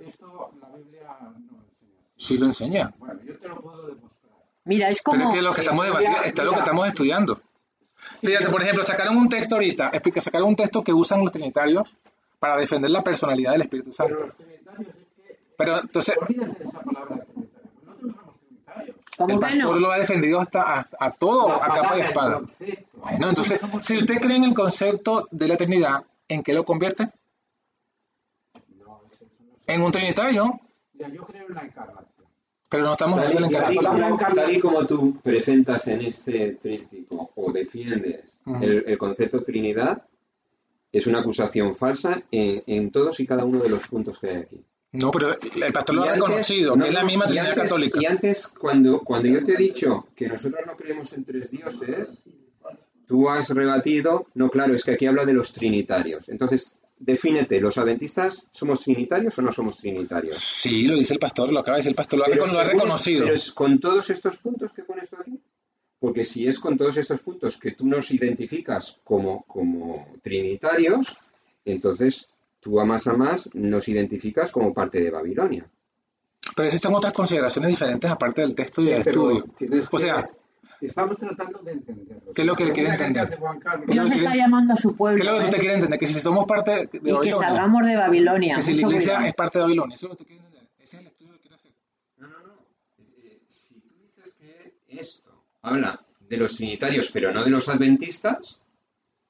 Esto 0.06 0.52
la 0.60 0.68
Biblia 0.76 1.16
no 1.20 1.64
enseña. 1.64 2.02
Sí 2.16 2.38
lo 2.38 2.46
enseña. 2.46 2.94
Bueno, 2.98 3.20
yo 3.24 3.38
te 3.38 3.48
lo 3.48 3.60
puedo 3.60 3.86
demostrar. 3.86 4.32
Mira, 4.64 4.90
es 4.90 5.02
Pero 5.04 5.18
como... 5.18 5.30
es 5.30 5.34
que 5.36 5.42
lo 5.42 5.54
que 5.54 5.60
estamos 5.62 5.84
Mira, 5.86 5.98
debatiendo, 5.98 6.24
está 6.26 6.44
lo 6.44 6.50
que 6.50 6.54
mira. 6.56 6.64
estamos 6.64 6.88
estudiando. 6.88 7.40
Fíjate, 8.22 8.48
por 8.50 8.62
ejemplo, 8.62 8.84
sacaron 8.84 9.16
un 9.16 9.28
texto 9.28 9.56
ahorita, 9.56 9.88
explica, 9.92 10.20
sacaron 10.20 10.48
un 10.48 10.56
texto 10.56 10.82
que 10.82 10.92
usan 10.92 11.20
los 11.24 11.32
trinitarios 11.32 11.96
para 12.38 12.56
defender 12.56 12.90
la 12.90 13.02
personalidad 13.02 13.52
del 13.52 13.62
Espíritu 13.62 13.90
Pero 13.96 14.08
Santo. 14.08 14.26
los 14.26 14.36
trinitarios 14.36 14.88
es 14.88 14.94
que... 15.26 15.38
Pero 15.56 15.80
entonces, 15.80 16.14
Olvídate 16.20 16.58
de 16.58 16.64
esa 16.64 16.80
palabra 16.80 17.24
trinitario. 17.24 17.50
Nosotros 17.84 18.14
somos 18.14 18.38
trinitarios. 18.40 18.96
¿Cómo 19.16 19.34
el 19.34 19.40
pastor 19.40 19.80
lo 19.80 19.92
ha 19.92 19.98
defendido 19.98 20.40
hasta 20.40 20.62
a, 20.62 20.88
a 20.98 21.10
todo, 21.12 21.48
La 21.48 21.56
a 21.56 21.68
capa 21.74 21.98
y 21.98 22.00
espada. 22.00 22.40
Bueno, 22.94 23.28
entonces, 23.28 23.60
si 23.80 23.98
usted 23.98 24.20
cree 24.20 24.36
en 24.36 24.44
el 24.44 24.54
concepto 24.54 25.28
de 25.30 25.48
la 25.48 25.56
Trinidad, 25.56 26.04
¿en 26.28 26.42
qué 26.42 26.52
lo 26.54 26.64
convierte? 26.64 27.04
No, 28.78 29.02
eso 29.10 29.24
no 29.40 29.52
es- 29.54 29.62
En 29.66 29.82
un 29.82 29.92
trinitario, 29.92 30.60
Mira, 30.94 31.08
yo 31.08 31.24
creo 31.26 31.46
en 31.48 31.54
la 31.54 31.62
encarnación. 31.62 32.11
Pero 32.72 32.82
no 32.84 32.92
estamos 32.92 33.20
Tal 33.20 33.32
tal 33.32 33.76
como, 33.76 34.16
tal 34.34 34.52
y 34.52 34.58
como 34.58 34.86
tú 34.86 35.20
presentas 35.22 35.86
en 35.86 36.00
este 36.00 36.52
tríptico 36.60 37.30
o 37.36 37.52
defiendes 37.52 38.42
el, 38.60 38.82
el 38.86 38.98
concepto 38.98 39.42
Trinidad, 39.42 40.02
es 40.90 41.06
una 41.06 41.20
acusación 41.20 41.74
falsa 41.74 42.22
en, 42.30 42.64
en 42.66 42.90
todos 42.90 43.20
y 43.20 43.26
cada 43.26 43.44
uno 43.44 43.60
de 43.60 43.68
los 43.68 43.86
puntos 43.86 44.18
que 44.18 44.28
hay 44.30 44.36
aquí. 44.38 44.64
No, 44.92 45.10
pero 45.10 45.38
el 45.40 45.72
pastor 45.72 45.94
lo 45.94 46.02
ha 46.02 46.12
reconocido, 46.14 46.74
no, 46.76 46.82
que 46.84 46.88
es 46.90 46.94
la 46.94 47.04
misma 47.04 47.24
Trinidad 47.26 47.48
antes- 47.50 47.62
católica. 47.62 47.98
Y 48.02 48.06
antes, 48.06 48.48
cuando, 48.48 49.00
cuando 49.00 49.28
yo 49.28 49.44
te 49.44 49.52
he 49.54 49.56
dicho 49.56 50.08
que 50.16 50.26
nosotros 50.28 50.62
no 50.66 50.74
creemos 50.76 51.12
en 51.14 51.24
tres 51.24 51.50
dioses, 51.50 52.22
tú 53.06 53.28
has 53.30 53.48
rebatido, 53.50 54.26
no, 54.34 54.50
claro, 54.50 54.74
es 54.74 54.84
que 54.84 54.92
aquí 54.92 55.06
habla 55.06 55.24
de 55.24 55.32
los 55.32 55.52
trinitarios. 55.52 56.28
Entonces, 56.28 56.76
defínete, 57.04 57.60
¿los 57.60 57.78
adventistas 57.78 58.46
somos 58.52 58.80
trinitarios 58.80 59.36
o 59.38 59.42
no 59.42 59.52
somos 59.52 59.76
trinitarios? 59.78 60.38
Sí, 60.38 60.86
lo 60.86 60.96
dice 60.96 61.14
el 61.14 61.18
pastor, 61.18 61.52
lo 61.52 61.60
acaba 61.60 61.76
de 61.76 61.80
decir 61.80 61.90
el 61.90 61.96
pastor, 61.96 62.20
lo 62.20 62.24
ha, 62.24 62.28
Pero 62.28 62.64
reconocido. 62.64 63.24
Pero 63.24 63.34
es 63.34 63.52
con 63.52 63.80
todos 63.80 64.08
estos 64.10 64.38
puntos 64.38 64.72
que 64.72 64.84
pones 64.84 65.10
tú 65.10 65.16
aquí. 65.20 65.40
Porque 65.98 66.24
si 66.24 66.46
es 66.46 66.58
con 66.58 66.76
todos 66.76 66.96
estos 66.96 67.20
puntos 67.20 67.56
que 67.56 67.72
tú 67.72 67.86
nos 67.86 68.10
identificas 68.10 69.00
como, 69.04 69.42
como 69.44 70.06
trinitarios, 70.22 71.16
entonces 71.64 72.28
tú 72.60 72.80
a 72.80 72.84
más 72.84 73.06
a 73.06 73.14
más 73.14 73.50
nos 73.54 73.88
identificas 73.88 74.50
como 74.52 74.72
parte 74.72 75.00
de 75.00 75.10
Babilonia. 75.10 75.68
Pero 76.56 76.66
existen 76.66 76.94
otras 76.94 77.12
consideraciones 77.12 77.70
diferentes 77.70 78.10
aparte 78.10 78.42
del 78.42 78.54
texto 78.54 78.82
y 78.82 78.86
del 78.86 79.00
estudio. 79.00 79.44
O 79.90 79.98
sea, 79.98 80.28
estamos 80.86 81.16
tratando 81.16 81.58
de 81.60 81.72
entenderlo. 81.72 82.32
¿Qué 82.34 82.42
es 82.42 82.46
lo 82.46 82.54
que 82.56 82.72
quiere 82.72 82.90
entender? 82.90 83.30
¿Qué 83.30 83.92
Dios 83.92 84.06
está 84.10 84.16
quiere- 84.18 84.36
llamando 84.36 84.72
a 84.74 84.76
su 84.76 84.90
¿qué 84.90 84.96
pueblo. 84.96 85.22
es 85.22 85.30
lo 85.30 85.38
que 85.38 85.44
usted 85.44 85.58
quiere 85.58 85.74
entender? 85.74 85.98
Que 85.98 86.06
si 86.06 86.20
somos 86.20 86.46
parte 86.46 86.70
de 86.70 86.88
Y 87.02 87.20
que 87.20 87.32
salgamos 87.32 87.84
de 87.86 87.96
Babilonia. 87.96 88.56
que 88.56 88.62
si 88.62 88.74
la 88.74 88.80
iglesia 88.82 89.08
cuidado. 89.12 89.26
es 89.26 89.34
parte 89.34 89.58
de 89.58 89.62
Babilonia, 89.64 89.94
eso 89.94 90.06
es 90.06 90.10
lo 90.10 90.16
que 90.16 90.22
usted 90.22 90.26
quiere 90.34 90.44
entender. 90.46 90.68
Ese 90.78 90.96
es 90.96 91.00
el 91.02 91.06
estudio 91.08 91.32
que 91.34 91.38
quiere 91.40 91.54
hacer. 91.56 91.72
No, 92.18 92.28
no, 92.28 92.38
no. 92.38 92.52
Eh, 93.22 93.40
Si 93.46 93.74
tú 93.80 93.90
dices 94.02 94.34
que 94.38 94.74
esto 94.88 95.30
habla 95.62 96.00
de 96.28 96.36
los 96.36 96.56
trinitarios, 96.56 97.10
pero 97.12 97.32
no 97.32 97.44
de 97.44 97.50
los 97.50 97.68
adventistas, 97.68 98.58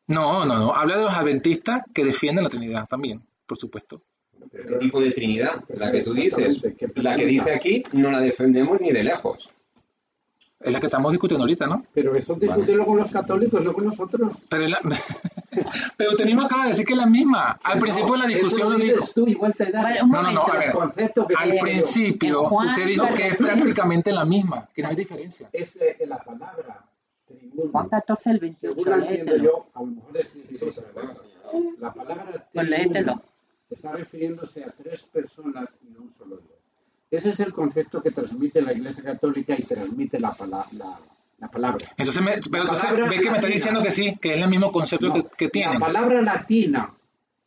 No, 0.09 0.45
no, 0.45 0.59
no. 0.59 0.75
Habla 0.75 0.97
de 0.97 1.03
los 1.05 1.13
adventistas 1.15 1.85
que 1.95 2.05
defienden 2.05 2.45
la 2.45 2.51
Trinidad 2.51 2.87
también, 2.89 3.23
por 3.47 3.57
supuesto. 3.57 4.03
¿pero 4.51 4.67
qué 4.69 4.75
tipo 4.77 5.01
de 5.01 5.13
Trinidad? 5.13 5.63
La 5.77 5.93
que 5.93 6.03
tú 6.03 6.13
dices. 6.13 6.61
¿qué 6.77 6.91
La 6.97 7.15
que 7.17 7.25
dice 7.25 7.55
aquí 7.55 7.85
no 7.93 8.11
la 8.11 8.21
defendemos 8.21 8.81
ni 8.81 8.91
de 8.91 9.05
lejos. 9.05 9.51
Es 10.65 10.73
la 10.73 10.81
que 10.81 10.87
estamos 10.87 11.11
discutiendo 11.13 11.43
ahorita, 11.45 11.67
¿no? 11.67 11.85
Pero 11.93 12.15
eso 12.15 12.35
discútelo 12.37 12.87
con 12.87 12.97
los 12.99 13.11
católicos, 13.11 13.63
no 13.63 13.73
con 13.73 13.85
nosotros. 13.87 14.33
Pero, 14.49 14.69
la... 14.69 14.79
pero 15.97 16.11
usted 16.11 16.25
mismo 16.25 16.43
acaba 16.43 16.65
de 16.65 16.71
decir 16.71 16.87
que 16.87 16.93
es 16.93 16.99
la 16.99 17.07
misma. 17.07 17.59
Al 17.63 17.79
principio 17.79 18.13
de 18.13 18.19
la 18.19 18.27
discusión 18.27 18.73
lo 18.73 18.79
dijo. 18.79 19.05
tú, 19.15 19.27
igual 19.27 19.55
te 19.55 19.71
da. 19.73 19.83
Vale, 19.83 20.03
un 20.03 20.11
No, 20.11 20.23
no, 20.23 20.31
no, 20.33 20.47
a 20.47 20.57
ver. 20.57 20.69
el 20.69 20.73
concepto 20.73 21.27
que 21.27 21.35
Al 21.37 21.59
principio 21.59 22.45
Juan 22.45 22.69
usted 22.69 22.87
dijo 22.87 23.07
que 23.15 23.29
es 23.29 23.39
prácticamente 23.39 24.13
la 24.13 24.25
misma, 24.25 24.69
que 24.75 24.83
no 24.83 24.89
hay 24.89 24.97
diferencia. 24.97 25.49
Es 25.53 25.75
eh, 25.77 25.97
la 26.07 26.19
palabra 26.19 26.85
tribuno. 27.27 27.71
Juan 27.73 27.89
14, 27.89 28.31
el 28.31 28.39
28, 28.39 28.77
Según 28.79 29.01
la 29.01 29.07
entiendo 29.07 29.37
yo, 29.37 29.67
a 29.75 29.81
lo 29.81 29.87
mejor 29.87 30.17
es 30.17 30.35
distinto, 30.35 30.83
pero 30.95 31.75
La 31.81 31.93
palabra 31.93 32.49
Pues 32.53 32.69
léetelo. 32.69 33.21
está 33.69 33.93
refiriéndose 33.93 34.65
a 34.65 34.71
tres 34.71 35.03
personas 35.05 35.69
y 35.83 35.97
un 35.97 36.13
solo 36.13 36.37
Dios. 36.37 36.62
Ese 37.13 37.31
es 37.31 37.41
el 37.41 37.53
concepto 37.53 38.03
que 38.03 38.11
transmite 38.11 38.61
la 38.63 38.73
Iglesia 38.73 39.05
Católica 39.05 39.55
y 39.57 39.63
transmite 39.63 40.19
la, 40.19 40.33
pala- 40.33 40.67
la, 40.73 40.99
la 41.39 41.49
palabra. 41.49 41.87
Entonces, 41.97 42.23
me- 42.23 42.39
pero 42.51 42.63
entonces 42.65 42.85
palabra 42.87 43.09
ve 43.11 43.21
que 43.21 43.31
me 43.31 43.37
está 43.37 43.47
diciendo 43.49 43.83
que 43.83 43.91
sí, 43.93 44.17
que 44.21 44.35
es 44.35 44.41
el 44.41 44.49
mismo 44.49 44.73
concepto 44.73 45.09
No, 45.09 45.15
que, 45.15 45.25
que 45.37 45.49
tienen. 45.51 45.75
La 45.79 45.87
palabra 45.87 46.23
latina, 46.23 46.93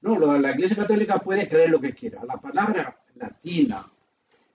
no, 0.01 0.17
lo- 0.19 0.37
la 0.37 0.51
Iglesia 0.51 0.77
Católica 0.77 1.17
puede 1.17 1.47
creer 1.49 1.71
lo 1.71 1.81
que 1.81 1.93
quiera. 1.93 2.21
La 2.25 2.37
palabra 2.37 2.95
latina 3.15 3.85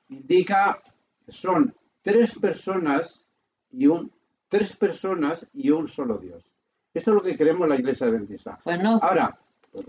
indica 0.08 0.78
que 1.26 1.32
son 1.32 1.74
tres 2.02 2.38
personas 2.38 3.26
y 3.72 3.86
un 3.86 4.10
tres 4.48 4.76
personas 4.76 5.46
y 5.54 5.70
un 5.70 5.86
solo 5.88 6.18
Dios. 6.18 6.42
Esto 6.92 7.10
es 7.10 7.14
lo 7.14 7.22
que 7.22 7.36
creemos 7.36 7.68
la 7.68 7.76
Iglesia 7.76 8.06
Adventista. 8.08 8.58
Pues 8.64 8.82
no, 8.82 8.98
Ahora, 9.02 9.38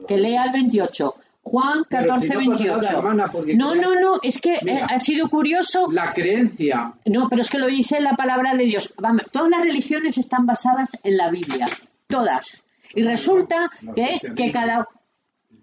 que 0.07 0.17
lea 0.17 0.43
el 0.45 0.51
28. 0.51 1.15
Juan 1.43 1.83
Pero 1.89 2.07
14, 2.13 2.27
si 2.27 2.33
no 2.33 2.39
pasa 2.51 2.63
28. 2.63 2.77
nada, 2.81 2.97
hermana, 2.97 3.27
porque 3.31 3.55
no, 3.55 3.75
no, 3.75 3.95
no, 3.99 4.19
es 4.21 4.39
que 4.39 4.57
Mira. 4.61 4.79
eh, 4.79 4.85
ha 4.89 4.99
sido 4.99 5.27
curioso. 5.29 5.91
la 5.91 6.13
creencia 6.13 6.93
No, 7.05 7.27
pero 7.29 7.41
es 7.41 7.49
que 7.49 7.57
lo 7.57 7.67
dice 7.67 7.99
la 7.99 8.15
palabra 8.15 8.53
de 8.53 8.65
Dios. 8.65 8.93
Vamos, 8.97 9.23
todas 9.31 9.49
las 9.49 9.63
religiones 9.63 10.17
están 10.17 10.45
basadas 10.45 10.91
en 11.03 11.17
la 11.17 11.29
Biblia. 11.29 11.67
Todas. 12.07 12.63
Y 12.93 13.03
resulta 13.03 13.71
no, 13.81 13.93
que, 13.93 14.19
que 14.35 14.51
cada... 14.51 14.87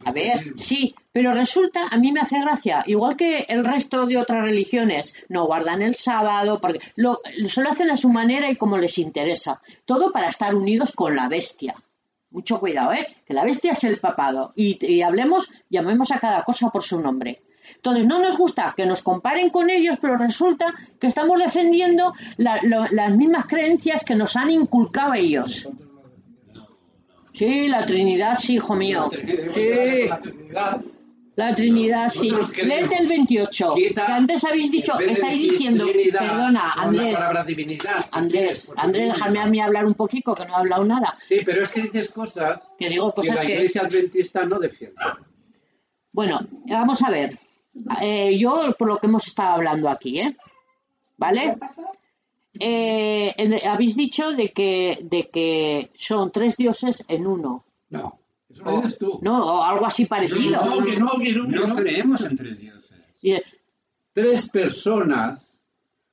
A 0.04 0.12
ver, 0.12 0.54
sí, 0.56 0.94
pero 1.12 1.32
resulta, 1.32 1.88
a 1.90 1.96
mí 1.96 2.12
me 2.12 2.20
hace 2.20 2.40
gracia, 2.40 2.84
igual 2.86 3.16
que 3.16 3.46
el 3.48 3.64
resto 3.64 4.06
de 4.06 4.16
otras 4.16 4.42
religiones, 4.42 5.14
no 5.28 5.46
guardan 5.46 5.82
el 5.82 5.96
sábado, 5.96 6.60
porque 6.60 6.80
lo, 6.94 7.18
solo 7.48 7.70
hacen 7.70 7.90
a 7.90 7.96
su 7.96 8.08
manera 8.08 8.48
y 8.48 8.54
como 8.54 8.78
les 8.78 8.98
interesa. 8.98 9.60
Todo 9.84 10.12
para 10.12 10.28
estar 10.28 10.54
unidos 10.54 10.92
con 10.92 11.16
la 11.16 11.28
bestia. 11.28 11.74
Mucho 12.38 12.60
cuidado, 12.60 12.92
¿eh? 12.92 13.16
Que 13.26 13.34
la 13.34 13.42
bestia 13.42 13.72
es 13.72 13.82
el 13.82 13.98
papado. 13.98 14.52
Y, 14.54 14.78
y 14.86 15.02
hablemos, 15.02 15.50
llamemos 15.68 16.12
a 16.12 16.20
cada 16.20 16.44
cosa 16.44 16.70
por 16.70 16.84
su 16.84 17.00
nombre. 17.00 17.42
Entonces, 17.74 18.06
no 18.06 18.20
nos 18.20 18.38
gusta 18.38 18.74
que 18.76 18.86
nos 18.86 19.02
comparen 19.02 19.50
con 19.50 19.70
ellos, 19.70 19.96
pero 20.00 20.16
resulta 20.16 20.72
que 21.00 21.08
estamos 21.08 21.40
defendiendo 21.40 22.14
las 22.36 23.16
mismas 23.16 23.46
creencias 23.46 24.04
que 24.04 24.14
nos 24.14 24.36
han 24.36 24.50
inculcado 24.50 25.14
ellos. 25.14 25.68
Sí, 27.32 27.68
la 27.68 27.84
Trinidad, 27.84 28.38
sí, 28.38 28.54
hijo 28.54 28.76
mío. 28.76 29.10
Sí, 29.52 30.08
la 31.38 31.54
Trinidad. 31.54 32.04
la 32.04 32.10
sí. 32.10 32.30
Léete 32.64 32.96
el 32.98 33.06
28. 33.06 33.74
Quita, 33.74 34.06
Que 34.06 34.12
antes 34.12 34.44
habéis 34.44 34.72
dicho, 34.72 34.98
estáis 34.98 35.38
decir 35.38 35.52
diciendo, 35.52 35.86
Trinidad, 35.86 36.18
perdona, 36.18 36.72
Andrés, 36.72 37.12
La 37.12 37.18
palabra 37.18 37.44
divinidad. 37.44 37.98
si 38.00 38.08
Andrés, 38.10 38.64
quieres, 38.66 38.84
Andrés, 38.84 39.08
déjame 39.12 39.40
a 39.40 39.46
mí 39.46 39.60
hablar 39.60 39.86
un 39.86 39.94
poquito, 39.94 40.34
que 40.34 40.44
no 40.44 40.54
he 40.54 40.56
hablado 40.56 40.84
nada. 40.84 41.16
Sí, 41.22 41.42
pero 41.46 41.62
es 41.62 41.70
que 41.70 41.82
dices 41.82 42.10
cosas 42.10 42.72
Que 42.76 42.88
digo 42.88 43.10
que 43.14 43.20
cosas 43.20 43.36
la 43.36 43.42
que... 43.42 43.54
Iglesia 43.54 43.82
Adventista 43.82 44.44
no 44.46 44.58
defiende. 44.58 44.96
Bueno, 46.10 46.40
vamos 46.66 47.02
a 47.02 47.10
ver. 47.10 47.38
Eh, 48.00 48.36
yo, 48.36 48.74
por 48.76 48.88
lo 48.88 48.98
que 48.98 49.06
hemos 49.06 49.24
estado 49.28 49.54
hablando 49.54 49.88
aquí, 49.88 50.20
¿eh? 50.20 50.36
¿Vale? 51.16 51.56
Eh, 52.58 53.60
habéis 53.64 53.94
dicho 53.94 54.32
de 54.32 54.50
que, 54.52 54.98
de 55.02 55.28
que 55.28 55.92
son 55.96 56.32
tres 56.32 56.56
dioses 56.56 57.04
en 57.06 57.28
uno, 57.28 57.64
No, 57.90 58.18
eso 58.60 58.64
lo 58.70 58.76
dices 58.82 58.98
tú. 58.98 59.18
¿no? 59.22 59.40
O 59.44 59.62
algo 59.64 59.86
así 59.86 60.04
parecido. 60.06 60.64
No, 60.64 60.84
que 60.84 60.96
no, 60.96 61.10
que 61.18 61.32
no, 61.32 61.46
que 61.48 61.54
No 61.56 61.66
no. 61.68 61.76
creemos 61.76 62.22
en 62.22 62.36
tres 62.36 62.58
dioses. 62.58 62.98
Y, 63.22 63.34
Tres 64.12 64.48
personas. 64.48 65.42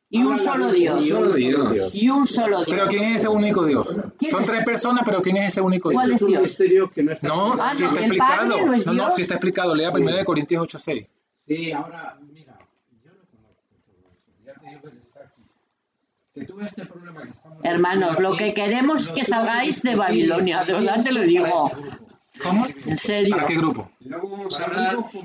y 0.10 0.20
un 0.22 0.34
hablan 0.34 0.40
solo 0.46 0.72
de- 0.72 0.78
Dios. 0.80 1.06
y 1.06 1.12
un 1.12 1.18
Solo 1.20 1.34
Dios. 1.34 1.74
Dios. 1.74 1.96
Y 1.96 2.10
un 2.10 2.28
solo 2.28 2.58
Pero 2.66 2.76
Dios. 2.78 2.90
¿quién 2.90 3.04
es 3.06 3.22
ese 3.22 3.28
único 3.30 3.66
Dios? 3.66 3.98
¿Quién 4.20 4.32
Son 4.32 4.42
es? 4.42 4.48
tres 4.48 4.64
personas, 4.66 5.02
pero 5.06 5.22
¿quién 5.22 5.38
es 5.38 5.48
ese 5.54 5.62
único 5.62 5.92
¿Cuál 5.92 6.08
Dios? 6.10 6.18
es 6.18 6.22
un 6.22 6.30
Dios? 6.30 6.42
misterio 6.44 6.92
que 6.92 7.04
no 7.04 7.12
está 7.12 7.28
No, 7.28 7.54
Ah, 7.60 7.74
si 7.74 7.82
no, 7.84 7.90
está 7.90 8.02
explicado. 8.02 8.66
no 8.66 8.74
es 8.74 8.86
No, 8.86 8.94
no, 8.94 9.12
si 9.12 9.22
está 9.24 9.34
explicado. 9.36 9.74
Lea 9.76 9.90
1 9.92 10.24
Corintios 10.26 10.62
8.6. 10.68 11.08
Sí, 11.48 11.72
ahora, 11.72 12.18
mira, 12.32 12.58
yo 13.04 13.12
no 13.12 13.26
conozco 13.32 13.76
todo 13.86 14.12
eso. 14.14 14.32
Ya 14.46 14.54
te 14.54 14.70
digo 14.70 14.82
que 14.84 14.88
está 15.00 15.20
aquí. 15.22 15.42
Que 16.34 16.44
tú 16.46 16.60
este 16.62 16.86
problema 16.86 17.22
que 17.24 17.30
estamos 17.30 17.58
Hermanos, 17.64 18.20
lo 18.20 18.36
que 18.36 18.54
queremos 18.54 19.06
es 19.06 19.12
que 19.12 19.24
salgáis 19.26 19.82
de 19.82 19.96
Babilonia, 19.96 20.64
de 20.64 20.74
verdad 20.74 21.04
te 21.04 21.12
lo 21.12 21.22
digo. 21.22 21.72
¿Cómo? 22.44 22.68
En 22.86 22.98
serio. 22.98 23.36
¿Para 23.36 23.48
qué 23.48 23.56
grupo? 23.56 23.91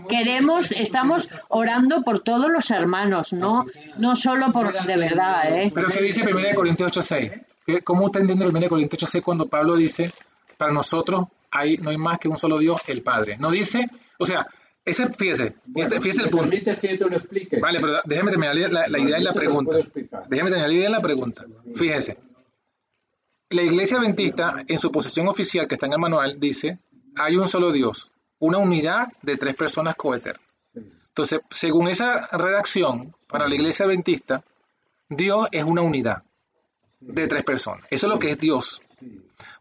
Queremos, 0.09 0.71
estamos 0.73 1.29
orando 1.49 2.03
por 2.03 2.21
todos 2.21 2.51
los 2.51 2.71
hermanos, 2.71 3.33
no, 3.33 3.67
no 3.99 4.17
solo 4.17 4.53
por, 4.53 4.73
de 4.73 4.97
verdad, 4.97 5.59
¿eh? 5.63 5.71
¿Pero 5.75 5.89
qué 5.89 6.03
dice 6.03 6.23
1 6.23 6.55
Corintios 6.55 6.93
8.6? 6.97 7.45
¿Qué- 7.67 7.83
¿Cómo 7.83 8.07
usted 8.07 8.21
entiende 8.21 8.45
el 8.45 8.51
1 8.57 8.69
Corintios 8.69 9.03
8.6 9.15 9.23
cuando 9.23 9.47
Pablo 9.49 9.77
dice, 9.77 10.13
para 10.57 10.73
nosotros 10.73 11.25
hay, 11.51 11.77
no 11.79 11.91
hay 11.91 11.99
más 11.99 12.19
que 12.19 12.29
un 12.29 12.39
solo 12.39 12.59
Dios, 12.59 12.81
el 12.89 13.03
Padre? 13.03 13.37
No 13.39 13.51
dice, 13.51 13.87
o 14.19 14.27
sea, 14.27 14.47
ese, 14.85 15.09
fíjese, 15.13 15.55
fíjese, 15.75 16.01
fíjese 16.01 16.21
el 16.23 16.27
¿Me 16.27 16.31
punto. 16.31 16.49
permites 16.51 16.81
que 16.81 16.89
yo 16.89 16.99
te 17.05 17.11
lo 17.11 17.17
explique? 17.17 17.59
Vale, 17.61 17.81
pero 17.81 18.01
déjeme 18.05 18.31
terminar 18.31 18.57
la, 18.57 18.89
la 18.89 18.99
idea 18.99 19.19
y 19.19 19.23
la 19.23 19.33
pregunta. 19.33 19.69
puedo 19.71 19.81
explicar. 19.81 20.25
Déjeme 20.29 20.51
terminar 20.51 20.69
la 20.71 20.75
idea 20.75 20.89
y 20.89 20.93
la 20.93 21.01
pregunta. 21.01 21.45
Fíjese. 21.75 22.19
la 23.51 23.63
iglesia 23.63 23.99
adventista, 23.99 24.65
en 24.67 24.79
su 24.79 24.91
posición 24.91 25.29
oficial, 25.29 25.67
que 25.67 25.75
está 25.75 25.87
en 25.87 25.93
el 25.93 25.99
manual, 25.99 26.39
dice, 26.41 26.79
hay 27.17 27.37
un 27.37 27.49
solo 27.49 27.73
Dios, 27.73 28.11
una 28.39 28.59
unidad 28.59 29.09
de 29.23 29.37
tres 29.37 29.55
personas 29.55 29.97
coeternas. 29.97 30.43
Entonces, 31.09 31.41
según 31.51 31.89
esa 31.89 32.29
redacción, 32.29 33.15
para 33.27 33.49
la 33.49 33.55
iglesia 33.55 33.87
adventista, 33.87 34.43
Dios 35.09 35.49
es 35.51 35.65
una 35.65 35.83
unidad 35.83 36.23
de 37.01 37.27
tres 37.27 37.45
personas. 37.45 37.85
Eso 37.91 38.07
es 38.07 38.13
lo 38.13 38.19
que 38.19 38.31
es 38.31 38.39
Dios. 38.39 38.81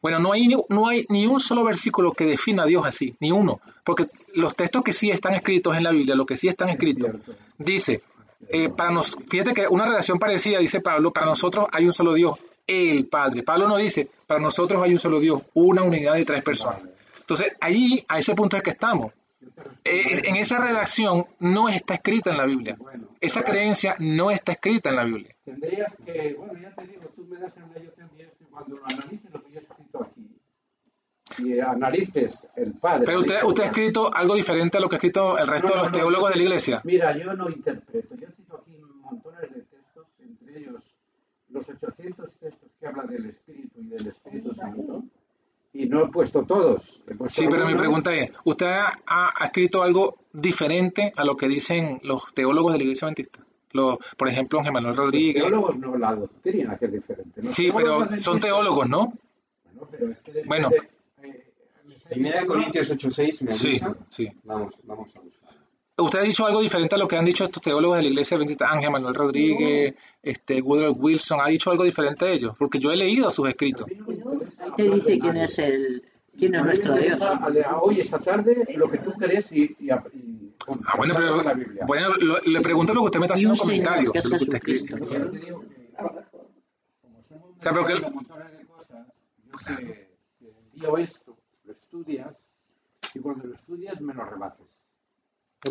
Bueno, 0.01 0.19
no 0.19 0.33
hay, 0.33 0.47
no 0.69 0.87
hay 0.87 1.05
ni 1.09 1.25
un 1.25 1.39
solo 1.39 1.63
versículo 1.63 2.11
que 2.11 2.25
defina 2.25 2.63
a 2.63 2.65
Dios 2.65 2.85
así, 2.85 3.15
ni 3.19 3.31
uno. 3.31 3.59
Porque 3.83 4.07
los 4.33 4.55
textos 4.55 4.83
que 4.83 4.93
sí 4.93 5.09
están 5.11 5.33
escritos 5.33 5.75
en 5.75 5.83
la 5.83 5.91
Biblia, 5.91 6.15
lo 6.15 6.25
que 6.25 6.37
sí 6.37 6.47
están 6.47 6.69
escritos, 6.69 7.15
dice, 7.57 8.03
eh, 8.47 8.69
para 8.69 8.91
nos, 8.91 9.15
fíjate 9.29 9.53
que 9.53 9.67
una 9.67 9.85
redacción 9.85 10.19
parecida, 10.19 10.59
dice 10.59 10.81
Pablo, 10.81 11.11
para 11.11 11.27
nosotros 11.27 11.67
hay 11.71 11.85
un 11.85 11.93
solo 11.93 12.13
Dios, 12.13 12.37
el 12.67 13.07
Padre. 13.07 13.43
Pablo 13.43 13.67
no 13.67 13.77
dice, 13.77 14.09
para 14.27 14.39
nosotros 14.39 14.81
hay 14.81 14.93
un 14.93 14.99
solo 14.99 15.19
Dios, 15.19 15.41
una 15.55 15.83
unidad 15.83 16.13
de 16.13 16.25
tres 16.25 16.43
personas. 16.43 16.81
Entonces, 17.29 17.55
allí, 17.61 18.03
a 18.07 18.17
ese 18.17 18.33
punto 18.33 18.57
es 18.57 18.63
que 18.63 18.71
estamos. 18.71 19.13
Eh, 19.83 20.21
en 20.23 20.35
esa 20.35 20.57
redacción 20.57 21.27
no 21.37 21.69
está 21.69 21.93
escrita 21.93 22.31
en 22.31 22.37
la 22.37 22.47
Biblia. 22.47 22.75
Esa 23.21 23.43
creencia 23.43 23.95
no 23.99 24.31
está 24.31 24.53
escrita 24.53 24.89
en 24.89 24.95
la 24.95 25.03
Biblia. 25.03 25.35
Tendrías 25.45 25.95
que, 25.97 26.33
bueno, 26.33 26.53
ya 26.55 26.73
te 26.73 26.87
digo, 26.87 27.03
tú 27.15 27.25
me 27.25 27.37
das 27.37 27.55
el 27.57 27.83
yo 27.83 27.91
te 27.91 28.01
envío 28.01 28.25
cuando 28.49 28.77
lo 28.77 28.85
analices 28.85 29.31
lo 29.31 29.43
que 29.43 29.51
yo 29.51 29.59
he 29.59 29.61
escrito 29.61 30.03
aquí 30.03 30.27
y 31.37 31.59
analices 31.59 32.49
el 32.55 32.73
Padre. 32.73 33.05
Pero 33.05 33.19
usted, 33.19 33.43
usted 33.43 33.63
ha 33.63 33.67
escrito 33.67 34.11
algo 34.11 34.33
diferente 34.33 34.79
a 34.79 34.81
lo 34.81 34.89
que 34.89 34.95
ha 34.95 34.97
escrito 34.97 35.37
el 35.37 35.45
resto 35.45 35.67
No, 35.67 35.75
de 35.75 35.79
los 35.81 35.91
teólogos 35.91 36.31
de 36.31 36.35
la 36.35 36.41
iglesia. 36.41 36.81
Mira, 36.83 37.15
yo 37.15 37.35
no 37.35 37.47
interpreto. 37.47 38.15
Yo 38.15 38.27
cito 38.35 38.57
aquí 38.57 38.75
montones 39.03 39.41
de 39.41 39.61
textos, 39.61 40.07
entre 40.19 40.57
ellos 40.57 40.95
los 41.49 41.69
800 41.69 42.33
textos 42.39 42.71
que 42.79 42.87
hablan 42.87 43.05
del 43.05 43.27
Espíritu 43.27 43.81
y 43.81 43.87
del 43.87 44.07
Espíritu 44.07 44.51
Santo. 44.55 45.03
Y 45.73 45.85
no 45.85 46.05
he 46.05 46.07
puesto 46.09 46.43
todos. 46.45 47.01
He 47.07 47.13
puesto 47.15 47.41
Sí, 47.41 47.47
pero 47.49 47.67
mi 47.67 47.75
pregunta 47.75 48.13
es, 48.13 48.31
¿usted 48.43 48.67
ha, 48.67 48.99
ha 49.05 49.45
escrito 49.45 49.83
algo 49.83 50.17
diferente 50.33 51.13
a 51.15 51.23
lo 51.23 51.35
que 51.37 51.47
dicen 51.47 51.99
los 52.03 52.23
teólogos 52.33 52.73
de 52.73 52.79
la 52.79 52.83
iglesia 52.85 53.05
adventista? 53.07 53.45
Los, 53.71 53.97
por 54.17 54.27
ejemplo, 54.27 54.57
Ángel 54.59 54.73
Manuel 54.73 54.95
Los 54.95 55.05
Rodríguez. 55.05 55.43
teólogos 55.43 55.77
no, 55.77 55.95
la 55.95 56.15
doctrina 56.15 56.75
que 56.77 56.85
es 56.85 56.91
diferente. 56.93 57.41
Los 57.43 57.51
Sí, 57.51 57.71
pero 57.75 58.15
son 58.17 58.39
teólogos, 58.39 58.89
¿no? 58.89 59.13
Bueno, 59.63 59.87
pero 59.91 60.09
es 60.11 60.21
que 60.21 60.43
Bueno. 60.45 60.69
eh, 60.71 61.45
Primera 62.09 62.39
de 62.39 62.41
diciendo- 62.41 62.47
Corintios 62.47 62.89
8.6 62.89 63.41
me 63.43 63.49
ha 63.49 63.53
Sí, 63.53 63.69
dicho. 63.69 63.95
sí. 64.09 64.27
Vamos, 64.43 64.73
vamos 64.83 65.15
a 65.15 65.19
buscar. 65.19 65.49
Usted 66.01 66.19
ha 66.19 66.23
dicho 66.23 66.45
algo 66.47 66.61
diferente 66.61 66.95
a 66.95 66.97
lo 66.97 67.07
que 67.09 67.17
han 67.17 67.25
dicho 67.25 67.43
estos 67.43 67.61
teólogos 67.61 67.97
de 67.97 68.03
la 68.03 68.09
iglesia 68.09 68.37
adventista, 68.37 68.71
Ángel 68.71 68.89
Manuel 68.89 69.13
Rodríguez, 69.13 69.93
este, 70.23 70.61
Woodrow 70.61 70.93
Wilson, 70.97 71.39
ha 71.41 71.47
dicho 71.49 71.69
algo 71.71 71.83
diferente 71.83 72.23
de 72.25 72.33
ellos, 72.33 72.55
porque 72.57 72.79
yo 72.79 72.89
he 72.91 72.95
leído 72.95 73.29
sus 73.29 73.47
escritos. 73.49 73.85
A 73.85 73.87
mí 73.89 73.95
no 74.17 74.18
hablar 74.83 74.95
dice 74.95 75.19
quién 75.19 75.37
es 75.37 75.59
el 75.59 76.03
quién 76.37 76.55
es 76.55 76.63
nuestro 76.63 76.95
Dios. 76.95 77.21
a 77.21 77.79
Hoy, 77.81 77.99
esta 77.99 78.19
tarde, 78.19 78.65
lo 78.75 78.89
que 78.89 78.97
tú 78.99 79.11
crees 79.13 79.51
y, 79.51 79.75
y, 79.79 79.89
y 79.89 80.55
Ah, 80.85 80.93
bueno, 80.97 81.13
pero 81.15 81.41
la 81.41 81.53
Biblia. 81.53 81.83
bueno, 81.87 82.09
lo- 82.19 82.37
le 82.39 82.61
pregunto 82.61 82.93
lo 82.93 83.01
que 83.01 83.05
usted 83.05 83.19
me 83.19 83.25
está 83.25 83.33
haciendo 83.33 83.53
un 83.53 83.59
comentario 83.59 84.11
que 84.11 84.19
es 84.19 84.23
de 84.23 84.29
lo 84.29 84.37
que 84.37 84.43
usted 84.43 84.57
ha 84.57 84.59
Jesucristo. 84.59 84.95
escrito. 84.97 85.13
Yo 85.25 85.31
te 85.31 85.37
digo 85.39 85.61
que, 85.61 85.91
como 87.01 87.23
somos 87.23 87.55
sea, 87.59 87.73
pero 87.73 87.85
que- 87.85 87.93
de 87.95 88.11
montones 88.11 88.57
de 88.57 88.65
cosas, 88.65 89.07
yo 89.45 89.53
te, 89.65 89.75
te 90.39 90.49
envío 90.49 90.97
esto, 90.97 91.37
lo 91.63 91.71
estudias, 91.71 92.35
y 93.15 93.19
cuando 93.19 93.47
lo 93.47 93.55
estudias 93.55 93.99
me 94.01 94.13
lo 94.13 94.23
rebates. 94.25 94.79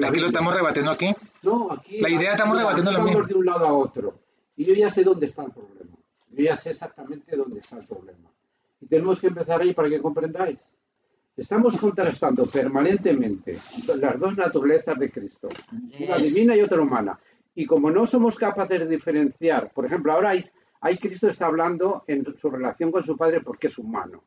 Aquí 0.04 0.20
lo 0.20 0.26
estamos 0.26 0.52
rebatiendo 0.54 0.90
aquí. 0.90 1.14
No, 1.44 1.70
aquí, 1.72 2.00
La 2.00 2.10
idea 2.10 2.32
estamos 2.32 2.58
rebatiendo 2.58 2.92
lo 2.92 3.02
mismo. 3.04 3.22
de 3.22 3.34
un 3.34 3.46
lado 3.46 3.66
a 3.66 3.72
otro. 3.72 4.18
Y 4.56 4.64
yo 4.64 4.74
ya 4.74 4.90
sé 4.90 5.04
dónde 5.04 5.26
está 5.26 5.44
el 5.44 5.52
problema. 5.52 5.96
Yo 6.30 6.44
ya 6.44 6.56
sé 6.56 6.70
exactamente 6.70 7.36
dónde 7.36 7.60
está 7.60 7.76
el 7.78 7.86
problema. 7.86 8.28
Y 8.80 8.86
tenemos 8.86 9.20
que 9.20 9.28
empezar 9.28 9.60
ahí 9.60 9.72
para 9.72 9.88
que 9.88 10.00
comprendáis. 10.00 10.74
Estamos 11.36 11.76
contrastando 11.76 12.46
permanentemente 12.46 13.56
las 14.00 14.18
dos 14.18 14.36
naturalezas 14.36 14.98
de 14.98 15.08
Cristo, 15.08 15.48
una 16.00 16.18
divina 16.18 16.56
y 16.56 16.62
otra 16.62 16.82
humana. 16.82 17.18
Y 17.54 17.64
como 17.64 17.90
no 17.90 18.06
somos 18.06 18.36
capaces 18.36 18.80
de 18.80 18.88
diferenciar, 18.88 19.72
por 19.72 19.86
ejemplo, 19.86 20.12
ahora 20.12 20.30
hay, 20.30 20.44
hay 20.80 20.98
Cristo 20.98 21.28
está 21.28 21.46
hablando 21.46 22.02
en 22.08 22.24
su 22.36 22.50
relación 22.50 22.90
con 22.90 23.04
su 23.04 23.16
Padre 23.16 23.40
porque 23.40 23.68
es 23.68 23.78
humano. 23.78 24.24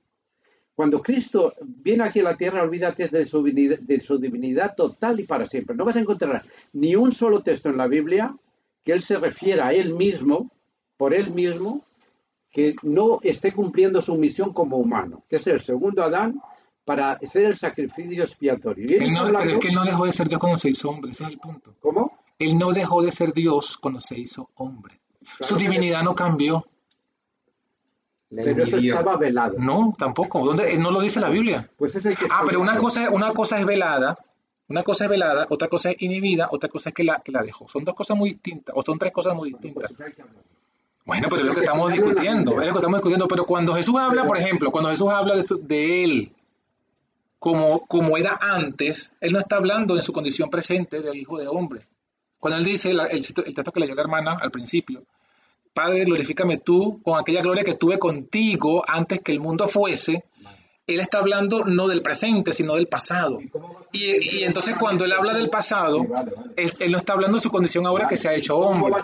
Cuando 0.74 1.02
Cristo 1.02 1.54
viene 1.62 2.06
aquí 2.06 2.22
a 2.22 2.24
la 2.24 2.38
tierra, 2.38 2.64
olvídate 2.64 3.08
de 3.10 3.26
su, 3.26 3.44
divinidad, 3.44 3.80
de 3.80 4.00
su 4.00 4.18
divinidad 4.18 4.74
total 4.76 5.20
y 5.20 5.24
para 5.24 5.46
siempre. 5.46 5.76
No 5.76 5.86
vas 5.86 5.98
a 5.98 6.00
encontrar 6.00 6.46
ni 6.74 6.96
un 6.96 7.12
solo 7.12 7.44
texto 7.44 7.70
en 7.70 7.78
la 7.78 7.88
Biblia 7.88 8.36
que 8.84 8.94
Él 8.94 9.04
se 9.04 9.18
refiera 9.20 9.68
a 9.68 9.74
Él 9.74 9.94
mismo, 9.94 10.50
por 10.98 11.14
Él 11.14 11.32
mismo, 11.32 11.84
que 12.52 12.76
no 12.84 13.20
esté 13.24 13.54
cumpliendo 13.54 14.02
su 14.02 14.16
misión 14.16 14.54
como 14.54 14.78
humano, 14.78 15.24
que 15.30 15.38
es 15.38 15.48
el 15.48 15.62
segundo 15.62 16.04
Adán 16.04 16.42
para 16.84 17.18
ser 17.20 17.46
el 17.46 17.58
sacrificio 17.58 18.24
expiatorio. 18.24 18.86
Y 18.90 19.04
él 19.04 19.14
no, 19.14 19.26
pero 19.26 19.52
es 19.52 19.60
que 19.60 19.70
él 19.70 19.76
no 19.76 19.86
dejó 19.86 20.06
de 20.06 20.12
ser 20.12 20.28
Dios 20.28 20.40
cuando 20.40 20.58
se 20.58 20.70
hizo 20.70 20.90
hombre, 20.90 21.12
ese 21.12 21.24
es 21.24 21.30
el 21.30 21.40
punto. 21.40 21.76
¿Cómo? 21.80 22.18
Él 22.40 22.58
no 22.58 22.72
dejó 22.74 23.02
de 23.02 23.12
ser 23.12 23.34
Dios 23.34 23.78
cuando 23.78 24.00
se 24.00 24.20
hizo 24.20 24.50
hombre. 24.56 25.00
Su 25.40 25.56
Claro 25.56 25.62
divinidad 25.62 26.04
no 26.04 26.16
cambió. 26.16 26.66
Pero 28.30 28.64
eso 28.64 28.78
estaba 28.78 29.18
velado. 29.18 29.56
No, 29.60 29.94
tampoco. 29.98 30.44
¿Dónde? 30.44 30.78
No 30.78 30.90
lo 30.90 31.02
dice 31.02 31.20
la 31.20 31.30
Biblia. 31.30 31.70
Pues 31.78 31.94
que 31.94 32.16
Ah, 32.30 32.44
pero 32.46 32.62
una 32.62 32.78
cosa, 32.78 33.10
una 33.12 33.34
cosa 33.34 33.60
es 33.60 33.66
velada, 33.66 34.18
una 34.70 34.84
cosa 34.84 35.04
es 35.04 35.10
velada, 35.10 35.46
otra 35.50 35.68
cosa 35.68 35.92
es 35.92 36.02
inhibida, 36.02 36.48
otra 36.52 36.70
cosa 36.70 36.90
es 36.90 36.96
que 36.96 37.04
la, 37.04 37.20
que 37.20 37.32
la 37.32 37.44
dejó. 37.44 37.68
Son 37.68 37.84
dos 37.84 37.94
cosas 37.94 38.18
muy 38.18 38.32
distintas, 38.32 38.74
o 38.76 38.82
son 38.82 38.98
tres 38.98 39.12
cosas 39.12 39.36
muy 39.36 39.52
Pues 39.52 39.62
distintas. 39.62 39.92
Bueno, 41.06 41.28
pero 41.30 41.42
es 41.42 41.48
lo 41.48 41.54
que 41.54 41.62
estamos 41.62 41.92
en 41.92 41.98
discutiendo, 41.98 42.52
es 42.52 42.68
lo 42.68 42.74
que 42.74 42.80
estamos 42.80 42.98
discutiendo. 43.00 43.28
Pero 43.28 43.46
cuando 43.46 43.74
Jesús 43.74 43.96
habla, 44.00 44.26
por 44.26 44.38
ejemplo, 44.38 44.72
cuando 44.72 44.90
Jesús 44.92 45.10
habla 45.12 45.36
de, 45.36 45.44
su- 45.44 45.58
de 45.62 46.04
él 46.04 46.32
como, 47.40 47.86
como 47.88 48.18
era 48.18 48.38
antes, 48.40 49.12
él 49.20 49.34
no 49.34 49.40
está 49.40 49.56
hablando 49.56 49.96
de 49.96 50.02
su 50.04 50.14
condición 50.14 50.50
presente 50.50 51.02
de 51.02 51.18
hijo 51.18 51.38
de 51.40 51.48
hombre. 51.48 51.88
Cuando 52.40 52.58
él 52.60 52.66
dice, 52.66 52.94
la- 52.94 53.06
el, 53.06 53.18
el 53.46 53.54
texto 53.56 53.72
que 53.72 53.80
leyó 53.80 53.96
la 53.96 54.02
hermana 54.04 54.38
al 54.40 54.52
principio, 54.52 55.04
Padre, 55.74 56.04
glorifícame 56.06 56.58
tú 56.58 57.02
con 57.02 57.18
aquella 57.20 57.42
gloria 57.42 57.64
que 57.64 57.76
tuve 57.76 57.98
contigo 57.98 58.84
antes 58.88 59.22
que 59.22 59.32
el 59.32 59.40
mundo 59.40 59.68
fuese. 59.68 60.26
Él 60.88 61.00
está 61.00 61.20
hablando 61.20 61.64
no 61.64 61.88
del 61.88 62.02
presente, 62.02 62.52
sino 62.54 62.74
del 62.76 62.88
pasado. 62.88 63.40
¿Y 63.94 64.44
entonces 64.44 64.76
cuando 64.78 65.06
él 65.06 65.14
habla 65.14 65.34
del 65.34 65.50
pasado, 65.50 66.06
él, 66.58 66.74
él 66.80 66.92
no 66.92 66.98
está 66.98 67.14
hablando 67.14 67.38
de 67.38 67.42
su 67.42 67.50
condición 67.52 67.86
ahora 67.86 68.08
que 68.08 68.18
se 68.18 68.28
ha 68.28 68.34
hecho 68.34 68.56
¿Cómo 68.56 68.86
hombre. 68.88 69.02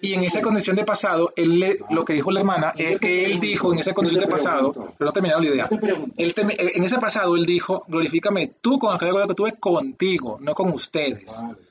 Y 0.00 0.14
en 0.14 0.22
esa 0.24 0.40
condición 0.40 0.76
de 0.76 0.84
pasado, 0.84 1.32
él 1.36 1.58
le- 1.58 1.78
lo 1.90 2.04
que 2.04 2.12
dijo 2.14 2.30
la 2.30 2.40
hermana 2.40 2.72
es 2.76 2.98
que 3.00 3.24
él 3.24 3.40
dijo 3.40 3.72
en 3.72 3.80
esa 3.80 3.92
condición 3.92 4.20
de 4.22 4.28
pasado, 4.28 4.72
pero 4.72 4.94
no 5.00 5.10
he 5.10 5.12
terminado 5.12 5.40
la 5.40 5.48
idea. 5.48 5.68
Él 6.16 6.34
tem- 6.34 6.54
en 6.58 6.84
ese 6.84 6.98
pasado 6.98 7.36
él 7.36 7.44
dijo, 7.44 7.84
glorifícame 7.88 8.52
tú 8.60 8.78
con 8.78 8.96
gloria 8.96 9.26
que 9.26 9.34
tuve 9.34 9.52
contigo, 9.58 10.38
no 10.40 10.54
con 10.54 10.70
ustedes. 10.72 11.30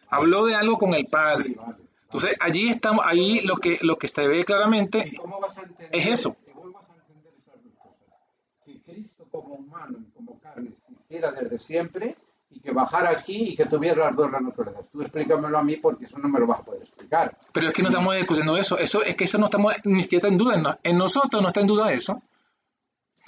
Habló 0.10 0.46
de 0.46 0.54
algo 0.56 0.78
con 0.78 0.94
el 0.94 1.06
Padre. 1.06 1.56
Entonces 2.04 2.36
allí 2.40 2.70
estamos, 2.70 3.04
ahí 3.08 3.42
lo 3.42 3.56
que 3.58 3.80
lo 3.82 3.98
que 3.98 4.08
se 4.08 4.28
ve 4.28 4.46
claramente 4.46 5.10
¿Y 5.12 5.16
cómo 5.16 5.40
vas 5.40 5.58
a 5.58 5.64
entender, 5.64 5.90
es 5.92 6.08
eso. 6.08 6.36
y 6.48 6.52
cómo 6.52 6.72
vas 6.72 6.90
a 6.90 6.94
entender 6.96 7.34
esas 7.38 7.64
dos 7.64 7.74
cosas? 7.78 8.20
Que 8.64 8.80
Cristo 8.82 9.26
como 9.32 9.56
humano 9.56 9.98
y 10.00 10.12
como 10.14 10.40
carne 10.40 10.72
existiera 11.16 11.32
desde 11.32 11.60
siempre 11.60 12.16
y 12.50 12.60
que 12.60 12.72
bajara 12.72 13.10
aquí 13.10 13.50
y 13.50 13.56
que 13.56 13.66
tuviera 13.66 14.06
las 14.06 14.16
dos 14.16 14.32
naturalezas. 14.32 14.90
Tú 14.90 15.02
explícamelo 15.02 15.58
a 15.58 15.64
mí 15.64 15.78
porque 15.78 16.06
eso 16.06 16.18
no 16.20 16.30
me 16.30 16.40
lo 16.40 16.48
vas 16.48 16.60
a 16.62 16.64
poder 16.64 16.82
explicar. 16.84 17.38
Pero 17.52 17.68
es 17.68 17.74
que 17.74 17.82
no 17.82 17.90
estamos 17.90 18.16
discutiendo 18.16 18.58
eso. 18.58 18.78
Eso 18.78 19.04
es 19.04 19.16
que 19.16 19.24
eso 19.26 19.38
no 19.38 19.46
estamos 19.46 19.74
ni 19.84 20.02
siquiera 20.04 20.28
en 20.28 20.38
duda. 20.38 20.56
En, 20.56 20.64
no- 20.64 20.80
en 20.84 20.98
nosotros 20.98 21.42
no 21.42 21.48
está 21.50 21.62
en 21.62 21.68
duda 21.68 21.92
eso. 21.92 22.22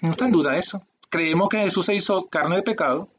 No 0.02 0.12
está 0.12 0.26
en 0.26 0.32
duda 0.32 0.58
eso. 0.58 0.84
Creemos 1.10 1.50
que 1.50 1.58
Jesús 1.60 1.86
se 1.86 1.96
hizo 1.96 2.28
carne 2.28 2.58
de 2.58 2.64
pecado 2.64 3.10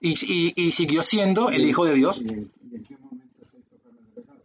y, 0.00 0.10
y- 0.26 0.52
y 0.56 0.72
siguió 0.72 1.02
siendo 1.02 1.50
el 1.50 1.64
Hijo 1.64 1.84
de 1.84 1.94
Dios 1.94 2.22
¿Y 2.22 2.28
en, 2.28 2.52
y 2.70 2.76
en 2.76 2.84
qué 2.84 2.96
momento 2.96 3.44
se 3.44 3.58
hizo 3.58 3.76
carne 3.82 3.98
de 4.02 4.20
pecado? 4.22 4.38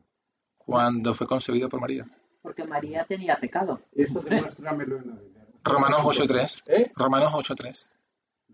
cuando 0.58 1.14
fue 1.14 1.28
concebido 1.28 1.70
por 1.70 1.80
María. 1.80 2.06
Porque 2.42 2.66
María 2.66 3.04
tenía 3.06 3.36
pecado. 3.38 3.80
Eso 3.94 4.22
demuéstramelo 4.22 4.98
en 4.98 5.08
la 5.10 5.16
Biblia. 5.16 5.46
Romanos 5.64 6.02
8.3. 6.04 6.64
¿Eh? 6.68 6.92
Romanos 6.96 7.32
8.3. 7.34 7.90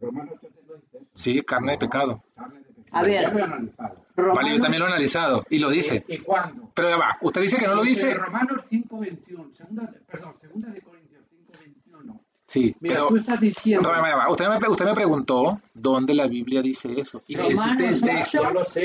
Romanos 0.02 0.34
8 0.38 0.48
te 0.53 0.68
lo 0.68 0.76
dice 0.76 0.98
eso. 0.98 1.06
Sí, 1.14 1.41
carne 1.41 1.72
de 1.73 1.78
pecado. 1.78 2.23
Carne 2.36 2.60
de 2.60 2.65
pecado. 2.65 2.82
A 2.94 3.02
ver. 3.03 3.22
Ya 3.22 3.32
lo 3.32 3.40
he 3.40 3.44
analizado. 3.44 4.06
Vale, 4.18 4.49
yo 4.52 4.60
también 4.60 4.80
lo 4.82 4.88
he 4.88 4.91
analizado 4.91 5.45
y 5.49 5.60
lo 5.60 5.69
dice. 5.69 6.03
¿Y, 6.07 6.15
y 6.15 6.18
cuándo? 6.19 6.69
Pero 6.73 6.90
ya 6.90 6.98
va, 6.98 7.18
usted 7.22 7.41
dice 7.41 7.57
que 7.57 7.68
no 7.68 7.76
lo 7.76 7.84
Dice. 7.84 8.14
Romanos 8.14 8.64
5.21. 8.69 9.52
Segunda, 9.53 9.94
perdón, 10.07 10.34
segunda 10.40 10.69
de 10.69 10.82
Corintios 10.82 11.22
5.21. 11.94 12.19
Sí, 12.45 12.76
Mira, 12.82 12.95
pero 12.95 13.07
tú 13.07 13.15
estás 13.15 13.40
diciendo... 13.40 13.90
Ya 13.94 14.02
va, 14.02 14.10
ya 14.10 14.15
va. 14.18 14.30
Usted, 14.30 14.45
me, 14.49 14.68
usted 14.68 14.86
me 14.86 14.94
preguntó 14.94 15.61
dónde 15.73 16.14
la 16.14 16.28
Biblia 16.28 16.61
dice 16.61 16.91
eso. 16.99 17.23
Y 17.28 17.36
es 17.36 17.40
el 17.40 17.57
ocho. 17.57 17.78
texto. 17.78 18.41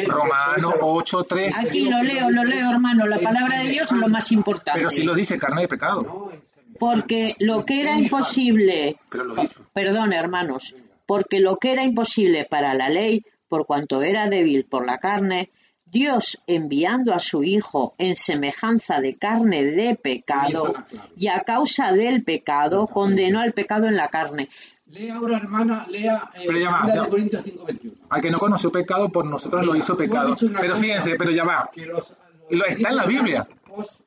Romano 0.07 0.71
pero- 0.73 0.87
8.3. 0.95 1.67
Aquí 1.67 1.89
lo 1.91 2.01
leo, 2.03 2.31
lo 2.31 2.45
leo, 2.45 2.71
hermano. 2.71 3.07
La 3.07 3.19
palabra 3.19 3.59
de 3.63 3.71
Dios 3.71 3.91
es 3.91 3.99
lo 3.99 4.09
más 4.09 4.31
importante. 4.31 4.79
Pero 4.79 4.91
sí 4.91 5.03
lo 5.03 5.15
dice, 5.15 5.37
carne 5.37 5.63
de 5.63 5.69
pecado. 5.69 6.31
Porque 6.79 7.35
lo 7.41 7.65
que 7.65 7.83
era 7.83 7.99
imposible, 7.99 8.99
Pero 9.11 9.25
lo 9.25 9.35
dice. 9.35 9.57
perdón 9.73 10.13
hermanos, 10.13 10.77
porque 11.07 11.41
lo 11.41 11.57
que 11.57 11.73
era 11.73 11.85
imposible 11.85 12.45
para 12.45 12.75
la 12.75 12.89
ley, 12.89 13.25
por 13.49 13.67
cuanto 13.67 14.03
era 14.03 14.29
débil 14.29 14.65
por 14.67 14.87
la 14.87 14.99
carne, 14.99 15.51
Dios 15.85 16.43
enviando 16.49 17.15
a 17.15 17.21
su 17.21 17.45
Hijo 17.45 17.95
en 17.99 18.17
semejanza 18.17 19.01
de 19.01 19.17
carne 19.17 19.65
de 19.65 19.95
pecado 19.95 20.75
y 21.17 21.29
a 21.29 21.41
causa 21.41 21.93
del 21.93 22.25
pecado 22.25 22.89
condenó 22.89 23.41
al 23.41 23.53
pecado 23.53 23.87
en 23.87 23.95
la 23.97 24.09
carne. 24.09 24.49
Lea 24.87 25.15
ahora, 25.17 25.37
hermana, 25.39 25.87
lea 25.89 26.29
eh, 26.35 26.43
Pero 26.47 26.59
ya 26.59 26.71
va, 26.71 26.93
de 27.03 27.09
Corintios 27.09 27.45
5.21. 27.45 27.93
Al 28.09 28.21
que 28.23 28.31
no 28.31 28.39
conoció 28.39 28.71
pecado, 28.73 29.09
por 29.11 29.25
nosotros 29.27 29.65
lo 29.67 29.75
hizo 29.77 29.97
pecado. 29.97 30.35
Pero 30.61 30.77
fíjense, 30.77 31.15
pero 31.17 31.31
ya 31.31 31.45
va. 31.45 31.71
que 31.73 31.87
los- 31.87 32.11
los 32.51 32.59
Lo- 32.61 32.65
está 32.67 32.89
en 32.91 32.97
la 32.97 33.05
Biblia. 33.07 33.49
Los, 33.69 34.03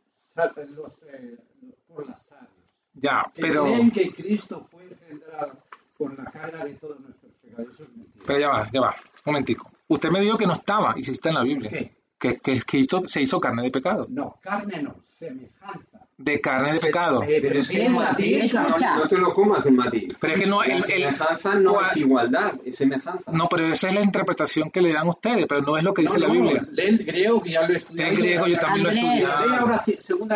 los, 0.69 0.93
eh, 1.13 1.37
por 1.87 2.07
las 2.07 2.33
Ya, 2.93 3.29
que 3.33 3.41
pero, 3.41 3.65
creen 3.65 3.91
que 3.91 4.13
Cristo 4.13 4.67
fue 4.71 4.83
engendrado 4.83 5.53
con 5.99 6.15
la 6.17 6.23
carga 6.31 6.63
de 6.65 6.73
todos 6.75 6.99
nuestros 7.01 7.31
pecados. 7.43 7.73
Eso 7.75 7.83
es 7.83 7.89
mentira. 7.89 8.23
pero 8.25 8.39
ya 8.39 8.47
va, 8.49 8.69
ya 8.73 8.81
va. 8.81 8.95
Un 9.25 9.33
momentico. 9.33 9.69
Usted 9.89 10.09
me 10.09 10.21
dijo 10.21 10.37
que 10.37 10.47
no 10.47 10.53
estaba 10.53 10.93
y 10.97 11.03
sí 11.03 11.11
está 11.11 11.29
en 11.29 11.35
la 11.35 11.43
Biblia. 11.43 11.69
¿Qué? 11.69 11.99
Que, 12.17 12.37
que, 12.37 12.59
que 12.61 12.77
hizo- 12.79 13.07
se 13.07 13.21
hizo 13.21 13.39
carne 13.39 13.63
de 13.63 13.71
pecado. 13.71 14.05
No, 14.09 14.37
carne 14.41 14.81
no, 14.81 14.95
semejanza. 15.03 15.99
De 16.17 16.41
carne 16.41 16.73
de 16.73 16.79
pecado. 16.81 17.23
Eh, 17.23 17.39
pero 17.41 17.59
es 17.59 17.69
que 17.69 17.75
¿qué 17.77 17.85
el 17.85 17.91
es 17.93 17.97
matiz, 17.97 18.53
matiz? 18.53 18.53
Escucha. 18.53 18.93
no, 18.95 18.99
no 19.03 19.07
te 19.07 19.17
lo 19.17 19.33
comas 19.33 19.65
el 19.65 19.73
matiz. 19.73 20.17
Pero 20.19 20.33
es 20.33 20.39
que 20.41 20.47
no, 20.47 20.59
La 20.59 20.65
el- 20.65 20.71
el- 20.73 20.83
semejanza 20.83 21.55
no 21.55 21.73
¿cuál- 21.75 21.85
es 21.91 21.97
igualdad, 21.97 22.53
es 22.65 22.75
semejanza. 22.75 23.31
No, 23.31 23.47
pero 23.47 23.67
esa 23.67 23.87
es 23.87 23.95
la 23.95 24.01
interpretación 24.01 24.69
que 24.69 24.81
le 24.81 24.91
dan 24.93 25.07
ustedes, 25.07 25.45
pero 25.47 25.61
no 25.61 25.77
es 25.77 25.83
lo 25.85 25.93
que 25.93 26.01
dice 26.01 26.19
No, 26.19 26.27
la 26.27 26.33
Biblia. 26.33 26.67
Lee 26.71 26.83
el 26.87 27.05
griego 27.05 27.41
que 27.41 27.51
ya 27.51 27.65
lo 27.67 27.73
he 27.73 27.77
estudiado. 27.77 28.11
El 28.11 28.17
griego 28.17 28.47
yo 28.47 28.57
también 28.59 28.83
lo 28.85 28.91
he 28.91 28.99
Andrés. 28.99 29.29
estudiado. 29.29 29.81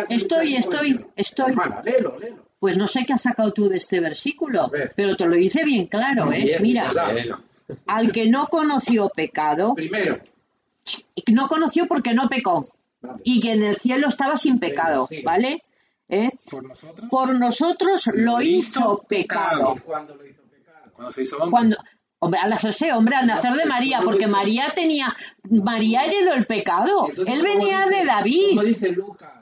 Lee 0.08 0.14
Estoy, 0.16 0.54
estoy, 0.56 0.88
5:21. 0.94 1.06
estoy. 1.16 1.50
Hermana, 1.50 1.82
léelo, 1.84 2.18
léelo. 2.18 2.44
Pues 2.64 2.78
no 2.78 2.88
sé 2.88 3.04
qué 3.04 3.12
has 3.12 3.20
sacado 3.20 3.52
tú 3.52 3.68
de 3.68 3.76
este 3.76 4.00
versículo, 4.00 4.72
pero 4.96 5.16
te 5.16 5.26
lo 5.26 5.34
dice 5.34 5.64
bien 5.66 5.86
claro, 5.86 6.32
¿eh? 6.32 6.40
Bien, 6.44 6.62
Mira, 6.62 6.90
al 7.86 8.10
que 8.10 8.26
no 8.26 8.46
conoció 8.46 9.10
pecado, 9.10 9.74
Primero. 9.74 10.18
no 11.26 11.46
conoció 11.48 11.86
porque 11.86 12.14
no 12.14 12.26
pecó, 12.30 12.70
Vale. 13.02 13.20
y 13.22 13.40
que 13.40 13.52
en 13.52 13.64
el 13.64 13.76
cielo 13.76 14.08
estaba 14.08 14.38
sin 14.38 14.58
pecado. 14.58 15.06
¿vale? 15.24 15.62
¿Eh? 16.08 16.30
Por 16.50 16.64
nosotros. 16.66 17.06
Por 17.10 17.38
nosotros 17.38 18.06
lo 18.14 18.40
hizo 18.40 19.04
pecado. 19.06 19.74
¿Y 19.76 19.80
cuándo 19.80 20.14
lo 20.16 20.26
hizo 20.26 20.40
pecado? 20.44 20.90
Cuando 20.94 21.12
se 21.12 21.22
hizo 21.24 21.36
hombre. 21.36 21.50
Cuando, 21.50 21.76
hombre, 22.20 22.40
al 22.40 22.50
hacerse 22.54 22.92
hombre, 22.94 23.16
al 23.16 23.26
nacer 23.26 23.52
de 23.52 23.66
María, 23.66 24.00
porque 24.02 24.26
María 24.26 24.72
tenía, 24.74 25.14
María 25.50 26.06
heredó 26.06 26.32
el 26.32 26.46
pecado. 26.46 27.08
Entonces, 27.10 27.34
Él 27.34 27.40
¿cómo 27.46 27.58
venía 27.60 27.84
dice- 27.84 27.96
de 27.98 28.04
David. 28.06 28.48
¿Cómo 28.48 28.62
dice 28.62 28.88
Lucas? 28.88 29.32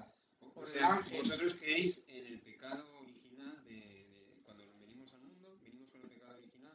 O 0.40 0.48
Por 0.54 0.66
el 0.66 0.72
sea, 0.72 0.88
ángel. 0.94 1.18
vosotros 1.22 1.54
creéis 1.60 2.00
en 2.08 2.26
el 2.26 2.40
pecado 2.40 2.84
original 3.00 3.56
de, 3.66 3.74
de 3.74 4.40
cuando 4.44 4.62
venimos 4.80 5.12
al 5.12 5.20
mundo, 5.22 5.58
venimos 5.62 5.90
con 5.90 6.00
el 6.02 6.08
pecado 6.08 6.34
original. 6.38 6.72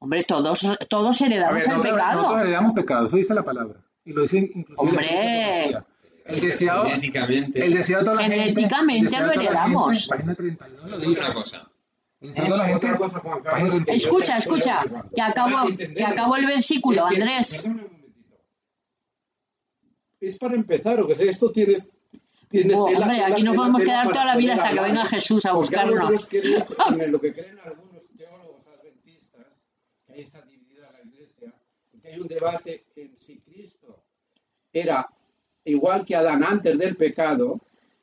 Hombre, 0.00 0.24
todos, 0.24 0.66
todos 0.88 1.20
heredamos 1.20 1.54
ver, 1.54 1.62
el 1.64 1.68
nosotros, 1.68 1.92
pecado. 1.94 2.16
nosotros 2.22 2.42
heredamos 2.42 2.72
pecado, 2.72 3.04
eso 3.06 3.16
dice 3.16 3.34
la 3.34 3.44
palabra. 3.44 3.80
Y 4.04 4.12
lo 4.12 4.22
dice 4.22 4.38
inclusive 4.38 4.76
Hombre. 4.90 5.70
la. 5.72 5.86
El 6.24 6.40
deseado, 6.40 6.84
Genéticamente. 6.84 7.64
el 7.66 7.74
deseado 7.74 8.02
de 8.04 8.10
toda 8.10 8.16
la 8.22 8.28
gente. 8.28 8.38
Genéticamente 8.44 9.10
lo 9.10 9.26
la 9.26 9.32
gente, 9.32 9.44
heredamos. 9.46 10.06
Página 10.08 10.34
32 10.34 10.90
lo 10.90 10.96
Es 10.96 11.02
dice. 11.02 11.20
otra 11.22 11.34
cosa. 11.34 11.70
El 12.20 12.28
deseado 12.28 12.44
de 12.46 12.50
toda 12.54 12.62
la 12.62 12.68
gente. 12.68 12.98
Cosa, 12.98 13.18
Juan 13.18 13.42
Carlos, 13.42 13.50
página 13.52 13.70
32. 13.70 14.02
Escucha, 14.02 14.38
escucha, 14.38 14.84
que 15.14 15.22
acabo, 15.22 15.66
que 15.76 16.04
acabo 16.04 16.36
el 16.36 16.46
versículo, 16.46 17.08
Es 17.08 17.14
que- 17.16 17.22
Andrés. 17.22 17.64
un. 17.64 17.90
Es 20.20 20.36
para 20.38 20.54
empezar, 20.54 21.00
o 21.00 21.06
que 21.08 21.14
sea, 21.14 21.30
esto 21.30 21.50
tiene. 21.50 21.86
tiene 22.50 22.74
Oh, 22.74 22.86
tela- 22.86 23.00
hombre, 23.06 23.16
tela- 23.18 23.26
aquí 23.32 23.42
nos 23.42 23.56
podemos 23.56 23.80
quedar 23.82 24.08
toda 24.08 24.24
la 24.24 24.36
vida 24.36 24.54
hasta 24.54 24.70
que 24.72 24.80
venga 24.80 25.04
Jesús 25.06 25.46
a 25.46 25.52
buscarnos. 25.52 26.10
lo 26.10 27.20
que 27.20 27.32
creen 27.32 27.58
algunos 27.64 28.02
teólogos 28.16 28.66
adventistas, 28.66 29.46
que 30.06 30.12
ahí 30.12 30.20
está 30.20 30.42
dividida 30.42 30.90
la 30.92 31.00
iglesia, 31.00 31.54
porque 31.90 31.98
hay 32.12 32.20
un 32.20 32.28
debate 32.28 32.84
en 32.96 33.16
si 33.20 33.38
Cristo 33.40 34.02
era 34.72 35.08
igual 35.64 36.04
que 36.04 36.14
Adán 36.16 36.44
antes 36.44 36.78
del 36.78 36.96
pecado 36.96 37.60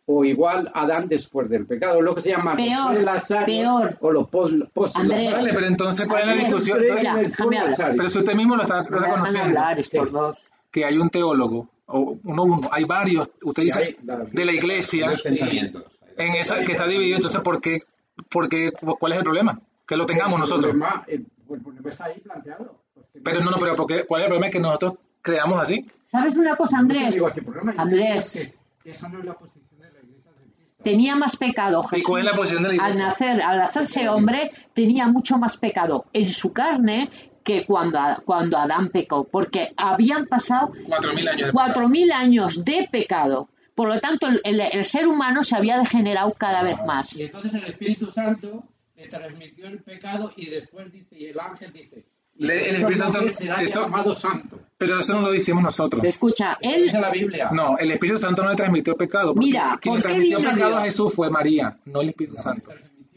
o 0.09 0.23
igual 0.23 0.71
Adán 0.73 1.09
después 1.09 1.49
del 1.49 1.65
pecado, 1.65 2.01
lo 2.01 2.15
que 2.15 2.21
se 2.21 2.29
llama 2.29 2.55
Peor, 2.55 2.85
los 2.85 2.95
prelasarios 2.95 3.81
peor. 3.81 3.97
o 3.99 4.11
los 4.11 4.29
pos, 4.29 4.51
post- 4.73 4.95
Andrés. 4.95 5.33
Vale, 5.33 5.53
pero 5.53 5.65
entonces, 5.67 6.07
¿cuál 6.07 6.21
es 6.21 6.27
la 6.27 6.33
discusión? 6.35 6.79
Mira. 6.81 7.93
Pero 7.97 8.09
si 8.09 8.17
usted 8.19 8.33
mismo 8.35 8.55
lo 8.55 8.61
está 8.63 8.83
reconociendo, 8.83 9.47
hablar 9.59 9.79
estos 9.79 10.11
dos. 10.13 10.37
que 10.71 10.85
hay 10.85 10.97
un 10.97 11.09
teólogo, 11.09 11.67
o 11.87 12.17
uno, 12.23 12.43
uno, 12.43 12.69
hay 12.71 12.85
varios, 12.85 13.29
usted 13.43 13.63
Sí, 13.63 13.67
dice, 13.67 13.79
hay, 13.83 13.97
la- 14.05 14.17
de 14.23 14.45
la 14.45 14.51
iglesia, 14.53 15.11
en 16.17 16.31
esa 16.35 16.63
que 16.63 16.71
está 16.71 16.87
dividido, 16.87 17.17
entonces, 17.17 17.41
¿por 17.41 17.59
qué, 17.61 17.79
por 18.29 18.47
qué, 18.47 18.71
¿cuál 18.99 19.11
es 19.11 19.17
el 19.17 19.23
problema? 19.25 19.59
Que 19.85 19.97
lo 19.97 20.05
tengamos 20.05 20.35
El 20.35 20.39
nosotros. 20.39 20.63
problema, 20.71 21.03
el- 21.07 21.25
el 21.49 21.61
problema 21.61 21.89
está 21.89 22.05
ahí 22.05 22.19
planteado. 22.21 22.79
Pero 23.31 23.43
no, 23.43 23.51
no, 23.51 23.57
pero 23.57 23.75
¿por 23.75 23.85
qué? 23.87 24.05
¿cuál 24.05 24.21
es 24.21 24.25
el 24.25 24.29
problema? 24.29 24.47
Es 24.47 24.51
que 24.53 24.59
nosotros 24.59 24.93
creamos 25.21 25.61
así. 25.61 25.85
¿Sabes 26.03 26.35
una 26.37 26.55
cosa, 26.55 26.77
Andrés? 26.77 27.15
digo, 27.15 27.31
¿qué 27.33 27.41
problema? 27.41 27.73
Yo 27.73 27.81
Andrés. 27.81 28.35
esa 28.85 29.09
no 29.09 29.19
es 29.19 29.25
la 29.25 29.33
posición 29.33 29.79
de 29.81 29.91
la 29.91 29.99
iglesia 29.99 30.31
adventista. 30.31 30.83
Tenía 30.83 31.15
más 31.15 31.35
pecado 31.35 31.83
¿Y 31.85 31.87
Jesús. 31.89 32.07
cuál 32.07 32.21
es 32.21 32.31
la 32.31 32.37
posición 32.37 32.63
de 32.63 32.69
la 32.69 32.83
Al 32.83 32.91
iglesia? 32.91 33.05
nacer, 33.07 33.41
al 33.41 33.61
hacerse 33.61 34.07
hombre, 34.09 34.51
tenía 34.73 35.07
mucho 35.07 35.37
más 35.37 35.57
pecado 35.57 36.05
en 36.13 36.27
su 36.27 36.53
carne 36.53 37.09
que 37.43 37.65
cuando, 37.65 37.99
cuando 38.25 38.57
Adán 38.57 38.89
pecó, 38.89 39.23
porque 39.25 39.73
habían 39.77 40.25
pasado 40.25 40.71
Cuatro 40.85 41.13
mil 41.13 41.27
años 41.29 41.53
de 41.53 42.13
años 42.13 42.65
de 42.65 42.89
pecado. 42.91 43.49
Por 43.73 43.87
lo 43.89 43.99
tanto, 43.99 44.27
el, 44.43 44.59
el- 44.59 44.83
ser 44.83 45.07
humano 45.07 45.43
se 45.43 45.55
había 45.55 45.77
degenerado 45.77 46.33
cada 46.33 46.63
vez 46.63 46.77
más. 46.85 47.17
Y 47.19 47.23
entonces 47.23 47.53
el 47.53 47.63
Espíritu 47.65 48.09
Santo 48.11 48.63
le 48.95 49.07
transmitió 49.07 49.67
el 49.67 49.79
pecado 49.83 50.31
y 50.35 50.47
después 50.47 50.91
dice, 50.91 51.15
y 51.17 51.25
el 51.27 51.39
ángel 51.39 51.71
dice, 51.71 51.97
y 51.99 52.16
Le- 52.39 52.69
el 52.69 52.75
Espíritu 52.77 52.99
Santo- 53.03 53.31
será 53.31 53.61
eso- 53.61 53.81
llamado 53.83 54.15
santo. 54.15 54.59
Pero 54.77 54.99
eso 54.99 55.13
no 55.13 55.21
lo 55.21 55.31
decimos 55.31 55.63
nosotros. 55.63 56.03
Escucha, 56.03 56.57
él, 56.61 56.83
dice 56.83 56.99
la 56.99 57.09
Biblia. 57.09 57.49
No, 57.51 57.77
el 57.79 57.89
Espíritu 57.91 58.19
Santo 58.19 58.43
no 58.43 58.49
le 58.51 58.55
transmitió 58.55 58.95
pecado. 58.95 59.33
porque 59.33 59.47
Mira, 59.47 59.77
quien 59.81 59.95
le 59.95 60.01
¿por 60.01 60.09
qué 60.11 60.13
transmitió 60.13 60.37
vino 60.39 60.51
pecado 60.51 60.69
Dios? 60.71 60.81
a 60.81 60.85
Jesús 60.85 61.13
fue 61.15 61.29
María, 61.31 61.77
no 61.85 62.01
el 62.01 62.09
Espíritu 62.09 62.37
Santo. 62.37 62.69
la 62.69 62.75
herencia. 62.75 63.13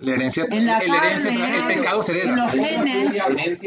La 0.00 0.12
herencia, 0.14 0.44
En 0.50 0.66
la 0.66 0.78
el, 0.78 0.90
herencia- 0.94 1.30
el 1.70 1.76
pecado 1.76 2.02
se 2.02 2.12
en 2.12 2.18
hereda. 2.18 2.36
los 2.36 2.50
genes, 2.52 2.64
La 2.64 2.90
herencia 2.90 3.24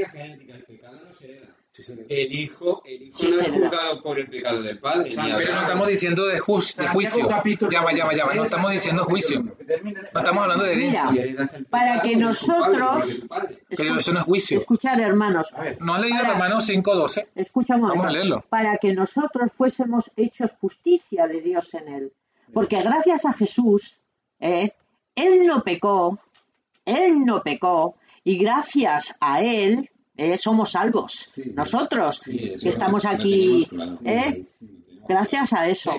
genética, 0.09 0.55
el 0.55 0.63
pecado 0.63 0.93
no 1.07 1.15
se 1.15 1.25
hereda. 1.25 1.47
Sí. 1.75 1.91
El 2.07 2.31
hijo, 2.35 2.83
el 2.85 3.01
hijo 3.01 3.17
Sí, 3.17 3.29
no 3.31 3.41
es 3.41 3.49
juzgado 3.49 4.03
por 4.03 4.19
el 4.19 4.29
pecado 4.29 4.61
del 4.61 4.77
padre. 4.77 5.11
Pero 5.15 5.55
no 5.55 5.61
estamos 5.61 5.87
diciendo 5.87 6.25
de, 6.27 6.39
jus- 6.39 6.75
de 6.75 6.87
juicio. 6.89 7.27
Ya 7.71 7.81
va, 7.81 7.91
ya 7.93 8.05
va, 8.05 8.13
ya 8.15 8.25
va. 8.25 8.33
No 8.35 8.43
estamos 8.43 8.71
diciendo 8.71 9.03
juicio. 9.05 9.41
No 9.41 10.19
estamos 10.19 10.43
hablando 10.43 10.63
de 10.65 10.73
herencia. 10.73 11.09
Mira, 11.09 11.45
para 11.71 11.99
que 12.03 12.15
nosotros-. 12.15 13.23
Pero 13.75 13.97
eso 13.97 14.11
no 14.13 14.19
es 14.19 14.25
juicio. 14.25 14.57
escuchar, 14.59 15.01
hermanos, 15.01 15.51
¿No 15.79 15.95
has 15.95 16.01
leído 16.01 16.19
Para- 16.21 16.33
Romanos 16.33 16.69
5.12? 16.69 17.27
escucha 17.33 17.75
un 17.75 17.81
Vamos 17.81 18.05
a 18.05 18.11
leerlo. 18.11 18.45
para 18.49 18.77
que 18.77 18.93
nosotros 18.93 19.49
fuésemos 19.57 20.11
hechos 20.15 20.51
justicia 20.61 21.27
de 21.27 21.41
Dios 21.41 21.73
en 21.73 21.87
él. 21.87 22.13
Porque 22.53 22.83
gracias 22.83 23.25
a 23.25 23.33
Jesús, 23.33 23.99
eh, 24.39 24.73
él 25.15 25.47
no 25.47 25.63
pecó, 25.63 26.19
él 26.85 27.25
no 27.25 27.41
pecó, 27.41 27.95
y 28.23 28.37
gracias 28.37 29.15
a 29.19 29.41
él 29.41 29.89
eh, 30.17 30.37
somos 30.37 30.71
salvos. 30.71 31.29
Sí. 31.33 31.51
Nosotros, 31.55 32.21
Sí, 32.23 32.55
que 32.61 32.69
estamos 32.69 33.05
aquí, 33.05 33.67
tenemos 33.69 33.99
claro. 33.99 33.99
eh, 34.05 34.45
gracias 35.07 35.53
a 35.53 35.67
eso. 35.67 35.93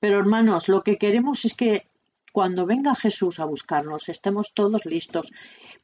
Pero 0.00 0.18
hermanos, 0.18 0.68
lo 0.68 0.82
que 0.82 0.98
queremos 0.98 1.44
es 1.44 1.54
que 1.54 1.86
cuando 2.32 2.66
venga 2.66 2.94
Jesús 2.94 3.40
a 3.40 3.44
buscarnos 3.46 4.08
estemos 4.10 4.52
todos 4.52 4.84
listos. 4.84 5.26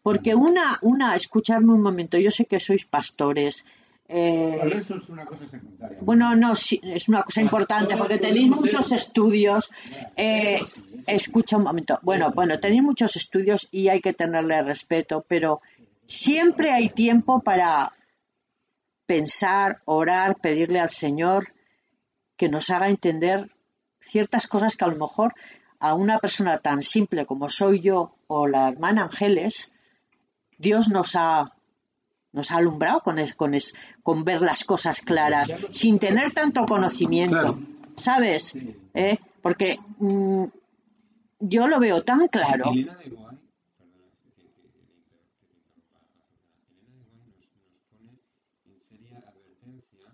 Porque 0.03 0.35
una, 0.35 0.79
una, 0.83 1.17
escuchadme 1.17 1.73
un 1.73 1.81
momento, 1.83 2.19
yo 2.19 2.31
sé 2.31 2.45
que 2.45 2.61
sois 2.61 2.85
pastores. 2.85 3.65
eh, 4.09 4.59
Pero 4.63 4.79
eso 4.79 4.97
es 4.97 5.09
una 5.09 5.25
cosa 5.25 5.49
secundaria. 5.49 5.99
bueno, 6.03 6.35
no, 6.37 6.55
sí, 6.55 6.79
es 6.83 7.09
una 7.09 7.23
cosa 7.23 7.41
importante 7.41 7.97
porque 7.97 8.19
tenéis 8.19 8.49
muchos 8.51 8.93
estudios. 8.93 9.71
eh, 10.17 10.61
escucha 11.07 11.57
un 11.57 11.63
momento. 11.65 11.99
Bueno, 12.03 12.33
bueno, 12.35 12.59
tenéis 12.61 12.83
muchos 12.83 13.17
estudios 13.17 13.69
y 13.71 13.89
hay 13.89 14.01
que 14.01 14.13
tenerle 14.13 14.63
respeto, 14.63 15.25
pero 15.27 15.63
siempre 16.07 16.71
hay 16.73 16.89
tiempo 16.89 17.41
para 17.41 17.93
pensar, 19.07 19.83
orar, 19.85 20.37
pedirle 20.41 20.81
al 20.81 20.91
Señor 20.91 21.53
que 22.37 22.49
nos 22.49 22.71
haga 22.71 22.89
entender 22.89 23.51
ciertas 24.01 24.47
cosas 24.47 24.77
que 24.77 24.85
a 24.85 24.89
lo 24.89 24.97
mejor 24.97 25.33
a 25.79 25.95
una 25.95 26.19
persona 26.19 26.59
tan 26.59 26.83
simple 26.83 27.27
como 27.27 27.51
soy 27.51 27.81
yo 27.81 28.15
o 28.27 28.47
la 28.47 28.69
hermana 28.69 29.03
Ángeles, 29.05 29.73
Dios 30.59 30.89
nos 30.89 31.15
ha 31.17 31.53
nos 32.35 32.51
ha 32.51 32.57
alumbrado 32.57 33.01
con, 33.01 33.19
es- 33.19 33.35
con, 33.35 33.53
es- 33.53 33.75
con 34.03 34.25
ver 34.25 34.41
las 34.41 34.65
cosas 34.65 35.03
claras, 35.03 35.55
sin 35.71 35.99
tener 35.99 36.33
tanto 36.33 36.65
conocimiento, 36.65 37.37
Claro. 37.37 37.59
¿sabes? 37.95 38.57
¿Eh? 38.95 39.19
Porque 39.43 39.79
mm, 39.99 40.45
yo 41.41 41.67
lo 41.67 41.79
veo 41.79 42.03
tan 42.05 42.29
claro. 42.29 42.71
Elena 42.73 42.97
de 42.97 43.11
Guay, 43.11 43.37
perdona, 43.77 44.09
que- 44.35 44.45
que- 44.45 44.49
que 44.49 44.63
le 44.63 44.79
inter- 44.79 45.21
que 45.43 45.51
te 45.51 45.69
interrumpa, 45.69 46.01
Elena 46.01 47.05
de 47.05 47.11
Guay 47.13 47.37
nos, 47.37 47.69
nos 47.69 47.81
pone 47.91 48.13
en 48.65 48.79
seria 48.81 49.19
advertencia 49.19 50.09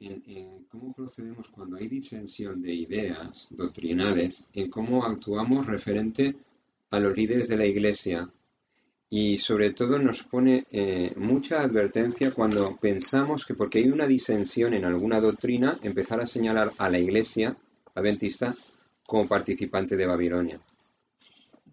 en, 0.00 0.66
cómo 0.70 0.92
procedemos 0.92 1.50
cuando 1.50 1.76
hay 1.76 1.88
disensión 1.88 2.62
de 2.62 2.72
ideas 2.72 3.48
doctrinales, 3.50 4.44
en 4.52 4.70
cómo 4.70 5.04
actuamos 5.04 5.66
referente 5.66 6.34
a 6.90 6.98
los 6.98 7.16
líderes 7.16 7.48
de 7.48 7.56
la 7.56 7.66
Iglesia 7.66 8.28
y 9.12 9.38
sobre 9.38 9.72
todo 9.72 9.98
nos 9.98 10.22
pone 10.22 10.66
eh, 10.70 11.12
mucha 11.16 11.62
advertencia 11.62 12.30
cuando 12.30 12.76
pensamos 12.76 13.44
que 13.44 13.54
porque 13.54 13.78
hay 13.78 13.88
una 13.88 14.06
disensión 14.06 14.72
en 14.72 14.84
alguna 14.84 15.20
doctrina, 15.20 15.78
empezar 15.82 16.20
a 16.20 16.26
señalar 16.26 16.72
a 16.78 16.88
la 16.88 17.00
iglesia 17.00 17.56
adventista 17.92 18.54
como 19.04 19.26
participante 19.26 19.96
de 19.96 20.06
Babilonia. 20.06 20.60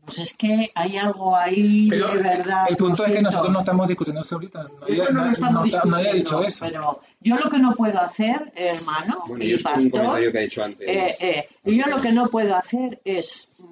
Pues 0.08 0.20
es 0.20 0.34
que 0.38 0.72
hay 0.74 0.96
algo 0.96 1.36
ahí 1.36 1.88
Pero 1.90 2.08
de 2.08 2.24
verdad. 2.24 2.66
el 2.70 2.78
punto 2.78 3.04
es 3.04 3.08
que 3.08 3.12
siento. 3.16 3.30
nosotros 3.30 3.52
no 3.54 3.60
estamos 3.60 3.88
discutiendo 3.90 4.22
eso 4.22 4.36
ahorita. 4.36 4.64
Nadie, 4.80 4.94
Eso 4.94 5.04
no 5.04 5.10
lo 5.12 5.20
nadie- 5.20 5.32
estamos 5.34 5.54
no- 5.54 5.64
discutiendo, 5.64 5.98
nadie 5.98 6.10
ha 6.10 6.14
dicho 6.14 6.44
eso. 6.44 6.66
Pero 6.66 7.02
yo 7.20 7.36
lo 7.36 7.50
que 7.50 7.60
no 7.60 7.76
puedo 7.76 8.00
hacer, 8.00 8.52
hermano 8.56 9.24
Bueno, 9.28 9.44
y 9.44 9.50
yo 9.50 9.58
un 9.58 9.90
comentario 9.90 10.32
que 10.32 10.38
ha 10.38 10.42
hecho 10.42 10.64
antes. 10.64 10.88
eh, 10.90 11.16
eh, 11.20 11.50
yo 11.66 11.86
lo 11.88 12.00
que 12.02 12.12
no 12.14 12.28
puedo 12.30 12.56
hacer 12.56 13.02
es 13.04 13.50
mm, 13.60 13.66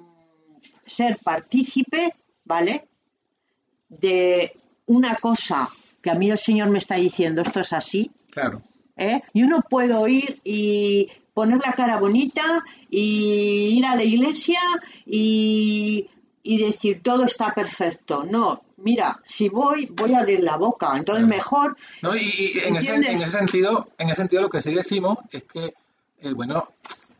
ser 0.84 1.18
partícipe, 1.24 2.14
¿vale? 2.44 2.86
De 3.88 4.52
una 4.86 5.14
cosa 5.16 5.68
que 6.02 6.10
a 6.10 6.14
mí 6.14 6.30
el 6.30 6.38
Señor 6.38 6.68
me 6.68 6.78
está 6.78 6.96
diciendo, 6.96 7.40
esto 7.42 7.60
es 7.60 7.72
así, 7.72 8.10
Claro. 8.30 8.60
¿eh? 8.96 9.22
Yo 9.32 9.46
no 9.46 9.62
puedo 9.62 10.06
ir 10.06 10.38
y 10.44 11.08
poner 11.32 11.60
la 11.64 11.72
cara 11.72 11.96
bonita 11.98 12.62
y 12.90 13.76
ir 13.78 13.86
a 13.86 13.94
la 13.96 14.04
iglesia 14.04 14.60
y, 15.06 16.08
y 16.48 16.64
decir 16.64 17.00
todo 17.02 17.24
está 17.24 17.52
perfecto. 17.54 18.24
No, 18.24 18.62
mira, 18.78 19.20
si 19.26 19.48
voy, 19.48 19.86
voy 19.92 20.14
a 20.14 20.20
abrir 20.20 20.40
la 20.40 20.56
boca. 20.56 20.96
Entonces 20.96 21.24
Claro. 21.24 21.36
mejor, 21.36 21.76
No, 22.02 22.14
y, 22.16 22.20
y 22.20 22.58
en, 22.64 22.76
ese, 22.76 22.94
¿Entiendes? 22.94 23.06
en 23.10 23.14
ese 23.22 23.30
sentido, 23.38 23.88
en 23.98 24.08
ese 24.08 24.16
sentido 24.16 24.42
lo 24.42 24.48
que 24.50 24.60
sí 24.60 24.74
decimos 24.74 25.18
es 25.30 25.44
que, 25.44 25.74
eh, 26.20 26.32
bueno, 26.34 26.68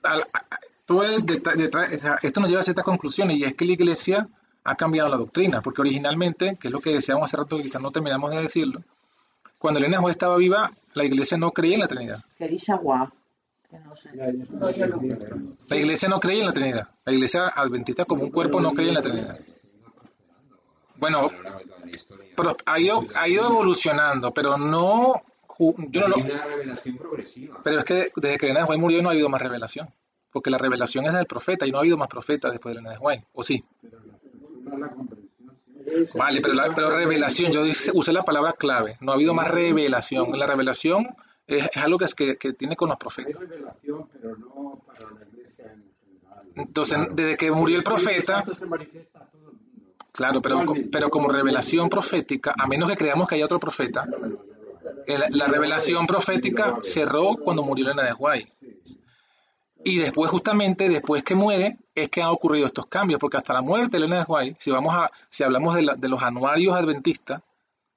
al- 0.02 0.22
a- 0.32 0.38
a- 0.38 0.58
todo 0.84 1.02
el 1.02 1.24
deta- 1.26 1.54
detrás- 1.54 1.92
o 1.92 1.96
sea, 1.98 2.18
esto 2.22 2.40
nos 2.40 2.48
lleva 2.50 2.60
a 2.60 2.64
ciertas 2.64 2.84
conclusiones 2.84 3.36
y 3.38 3.44
es 3.44 3.54
que 3.54 3.64
la 3.64 3.72
iglesia 3.72 4.28
ha 4.62 4.74
cambiado 4.76 5.08
la 5.08 5.16
doctrina, 5.16 5.60
porque 5.62 5.80
originalmente, 5.80 6.56
que 6.60 6.68
es 6.68 6.72
lo 6.72 6.80
que 6.80 6.90
decíamos 6.94 7.24
hace 7.24 7.36
rato, 7.36 7.58
quizás 7.58 7.80
no 7.82 7.90
terminamos 7.90 8.30
de 8.30 8.42
decirlo, 8.42 8.82
cuando 9.58 9.78
Elena 9.78 9.98
Juez 9.98 10.14
estaba 10.14 10.36
viva, 10.36 10.70
la 10.94 11.04
iglesia 11.04 11.36
no 11.38 11.50
creía 11.50 11.74
en 11.74 11.80
la 11.80 11.88
Trinidad. 11.88 12.24
La 15.68 15.76
iglesia 15.76 16.08
no 16.08 16.20
creía 16.20 16.40
en 16.40 16.46
la 16.46 16.52
Trinidad. 16.52 16.88
La 17.04 17.12
iglesia 17.12 17.48
adventista 17.48 18.04
como 18.04 18.22
un 18.24 18.30
cuerpo 18.30 18.60
no 18.60 18.72
creía 18.72 18.90
en 18.90 18.94
la 18.94 19.02
Trinidad. 19.02 19.38
Bueno, 20.96 21.30
la 21.42 21.60
pero 22.36 22.56
ha 22.64 22.80
ido, 22.80 23.04
ha 23.14 23.28
ido 23.28 23.46
evolucionando, 23.46 24.32
pero 24.32 24.56
no... 24.56 25.22
Yo 25.58 26.00
no 26.02 26.08
lo- 26.08 26.16
Hay 26.16 26.22
una 26.22 26.44
revelación 26.44 26.96
progresiva. 26.98 27.60
Pero 27.64 27.78
es 27.78 27.84
que 27.84 28.12
desde 28.16 28.38
que 28.38 28.46
Elena 28.46 28.60
de 28.60 28.66
White 28.66 28.80
murió 28.80 29.02
no 29.02 29.08
ha 29.08 29.12
habido 29.12 29.28
más 29.28 29.40
revelación. 29.40 29.88
Porque 30.30 30.50
la 30.50 30.58
revelación 30.58 31.06
es 31.06 31.14
del 31.14 31.26
profeta 31.26 31.66
y 31.66 31.70
no 31.70 31.78
ha 31.78 31.80
habido 31.80 31.96
más 31.96 32.08
profetas 32.08 32.50
después 32.52 32.74
de 32.74 32.80
Elena 32.80 32.92
de 32.94 32.98
White. 32.98 33.26
¿O 33.32 33.42
sí? 33.42 33.64
la. 34.78 34.90
Vale, 36.14 36.40
pero, 36.40 36.52
la, 36.54 36.74
pero 36.74 36.90
revelación, 36.90 37.52
yo 37.52 37.62
dice- 37.62 37.90
usé 37.94 38.12
la 38.12 38.24
palabra 38.24 38.52
clave. 38.54 38.98
No 39.00 39.12
ha 39.12 39.14
habido 39.14 39.32
más 39.34 39.48
revelación. 39.48 40.38
La 40.38 40.46
revelación 40.46 41.14
es, 41.46 41.64
es 41.64 41.76
algo 41.76 41.98
que, 41.98 42.04
es 42.06 42.14
que, 42.14 42.36
que 42.36 42.52
tiene 42.52 42.76
con 42.76 42.88
los 42.88 42.96
Hay 42.96 42.98
profetas. 43.00 43.40
revelación, 43.40 44.08
pero 44.12 44.36
no 44.36 44.82
para 44.86 45.10
la 45.10 45.26
iglesia 45.26 45.64
en 45.72 45.84
general. 46.00 46.46
Entonces, 46.54 46.98
desde 47.12 47.36
que 47.36 47.50
murió 47.50 47.76
el 47.78 47.84
profeta, 47.84 48.38
Santo 48.38 48.54
se 48.54 48.66
manifiesta 48.66 49.20
a 49.20 49.26
todo 49.26 49.50
el 49.50 49.56
mundo. 49.56 49.94
claro, 50.12 50.42
pero, 50.42 50.64
pero 50.90 51.10
como 51.10 51.28
revelación 51.28 51.88
profética, 51.88 52.54
a 52.58 52.66
menos 52.66 52.88
que 52.90 52.96
creamos 52.96 53.28
que 53.28 53.34
haya 53.36 53.44
otro 53.44 53.60
profeta, 53.60 54.06
la 55.30 55.46
revelación 55.46 56.06
profética 56.06 56.78
cerró 56.82 57.36
cuando 57.36 57.62
murió 57.62 57.86
Elena 57.86 58.02
de 58.04 58.12
White. 58.12 58.52
Y 59.84 59.98
después, 59.98 60.30
justamente, 60.30 60.88
después 60.88 61.22
que 61.22 61.36
muere, 61.36 61.78
es 61.94 62.08
que 62.08 62.20
han 62.20 62.28
ocurrido 62.30 62.66
estos 62.66 62.86
cambios, 62.86 63.20
porque 63.20 63.36
hasta 63.36 63.52
la 63.52 63.62
muerte 63.62 63.90
de 63.98 63.98
Elena 63.98 64.18
de 64.18 64.24
White, 64.26 64.56
si 64.58 64.70
vamos 64.72 64.92
a, 64.94 65.10
si 65.28 65.44
hablamos 65.44 65.76
de, 65.76 65.82
la- 65.82 65.94
de 65.94 66.08
los 66.08 66.20
anuarios 66.22 66.74
adventistas, 66.74 67.40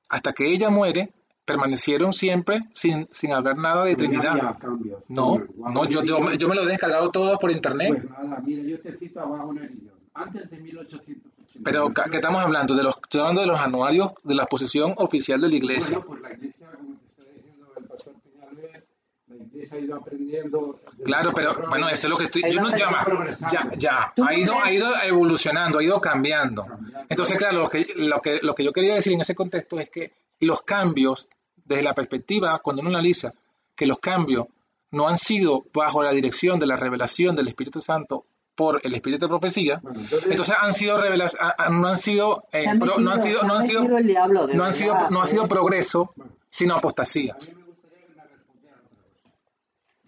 hasta 0.08 0.34
que 0.34 0.52
ella 0.52 0.70
muere, 0.70 1.12
permanecieron 1.50 2.14
siempre 2.14 2.62
sin, 2.74 3.08
sin 3.12 3.34
haber 3.34 3.58
nada 3.58 3.84
de 3.86 3.92
No 3.94 3.98
Trinidad. 3.98 4.32
había 4.32 4.54
cambios. 4.60 5.04
No, 5.10 5.42
no, 5.58 5.86
yo, 5.86 6.04
yo, 6.04 6.32
yo 6.34 6.48
me 6.48 6.54
lo 6.56 6.62
he 6.62 6.68
descargado 6.68 7.10
todo 7.10 7.38
por 7.40 7.50
internet. 7.52 7.90
Pues 7.90 8.04
nada, 8.10 8.40
mira, 8.46 8.64
yo 8.64 8.80
te 8.80 8.92
cito 8.94 9.20
abajo 9.20 9.52
en 9.54 9.58
el 9.64 9.70
guion. 9.70 9.94
Antes 10.14 10.50
de 10.50 10.60
1880. 10.60 11.30
Pero, 11.64 11.92
¿qué 11.92 12.18
estamos 12.18 12.42
hablando? 12.44 12.76
De 12.76 12.84
los, 12.84 12.96
estoy 13.02 13.22
hablando 13.22 13.42
de 13.42 13.48
los 13.48 13.60
anuarios 13.60 14.12
de 14.24 14.36
la 14.36 14.46
posición 14.46 14.94
oficial 14.98 15.42
de 15.42 15.50
la 15.50 15.56
iglesia. 15.56 15.98
Bueno, 15.98 16.06
pues 16.08 16.22
la 16.22 16.34
iglesia, 16.38 16.68
como 16.78 16.96
te 17.00 17.06
está 17.10 17.24
diciendo 17.34 17.74
el 17.76 17.86
pastor 17.86 18.14
Peñalver, 18.24 18.86
la 19.28 19.36
iglesia 19.36 19.78
ha 19.78 19.80
ido 19.80 19.96
aprendiendo. 19.96 20.80
Claro, 21.04 21.32
pero 21.34 21.56
bueno, 21.68 21.90
eso 21.90 22.08
es 22.08 22.12
lo 22.12 22.18
que 22.18 22.26
estoy. 22.26 22.44
Yo 22.52 22.62
no, 22.62 22.70
ya, 22.78 23.06
ya, 23.52 23.72
ya. 23.76 24.14
¿Tú 24.16 24.24
Ha 24.24 24.36
ido, 24.36 24.54
ha 24.64 24.72
ido 24.72 24.90
evolucionando, 25.04 25.80
ha 25.80 25.84
ido 25.84 26.00
cambiando. 26.00 26.66
Entonces, 27.10 27.38
claro, 27.38 27.58
lo 27.64 27.70
que, 27.70 27.88
lo, 27.96 28.22
que, 28.22 28.40
lo 28.44 28.54
que 28.54 28.64
yo 28.64 28.72
quería 28.72 28.94
decir 28.94 29.14
en 29.14 29.22
ese 29.22 29.34
contexto 29.34 29.80
es 29.80 29.90
que 29.90 30.14
los 30.42 30.62
cambios, 30.62 31.28
desde 31.70 31.84
la 31.84 31.94
perspectiva, 31.96 32.60
cuando 32.60 32.82
uno 32.82 32.90
analiza 32.90 33.34
que 33.76 33.86
los 33.86 34.00
cambios 34.00 34.48
no 34.92 35.08
han 35.08 35.18
sido 35.18 35.64
bajo 35.74 36.04
la 36.04 36.12
dirección 36.12 36.60
de 36.60 36.66
la 36.66 36.76
revelación 36.76 37.36
del 37.36 37.48
Espíritu 37.48 37.80
Santo 37.82 38.26
por 38.56 38.82
el 38.84 38.94
Espíritu 38.94 39.26
de 39.26 39.30
profecía, 39.30 39.80
Bueno, 39.82 40.02
entonces, 40.02 40.32
entonces 40.32 40.56
han 40.60 40.74
sido 40.74 40.98
a- 40.98 41.70
no 41.70 41.88
han 41.88 41.96
sido, 41.98 42.44
eh, 42.52 42.66
pro- 42.78 42.98
no 43.00 43.12
han 43.12 43.18
metido- 43.18 43.40
sido, 43.40 43.44
no 43.48 43.54
ha 43.54 43.58
han 43.60 43.64
sido, 43.64 43.80
metido 43.82 43.98
el 44.00 44.08
diablo, 44.08 44.48
de 44.48 44.56
no 44.56 44.64
han 44.66 44.74
sido, 44.74 45.10
no 45.12 45.22
ha 45.22 45.28
sido 45.28 45.46
¿eh? 45.46 45.48
progreso, 45.48 46.14
sino 46.50 46.76
apostasía. 46.76 47.36
a 47.40 47.46
mí 47.46 47.54
me 47.56 47.64
gustaría 47.64 48.00
que 48.08 48.14
me 48.16 48.22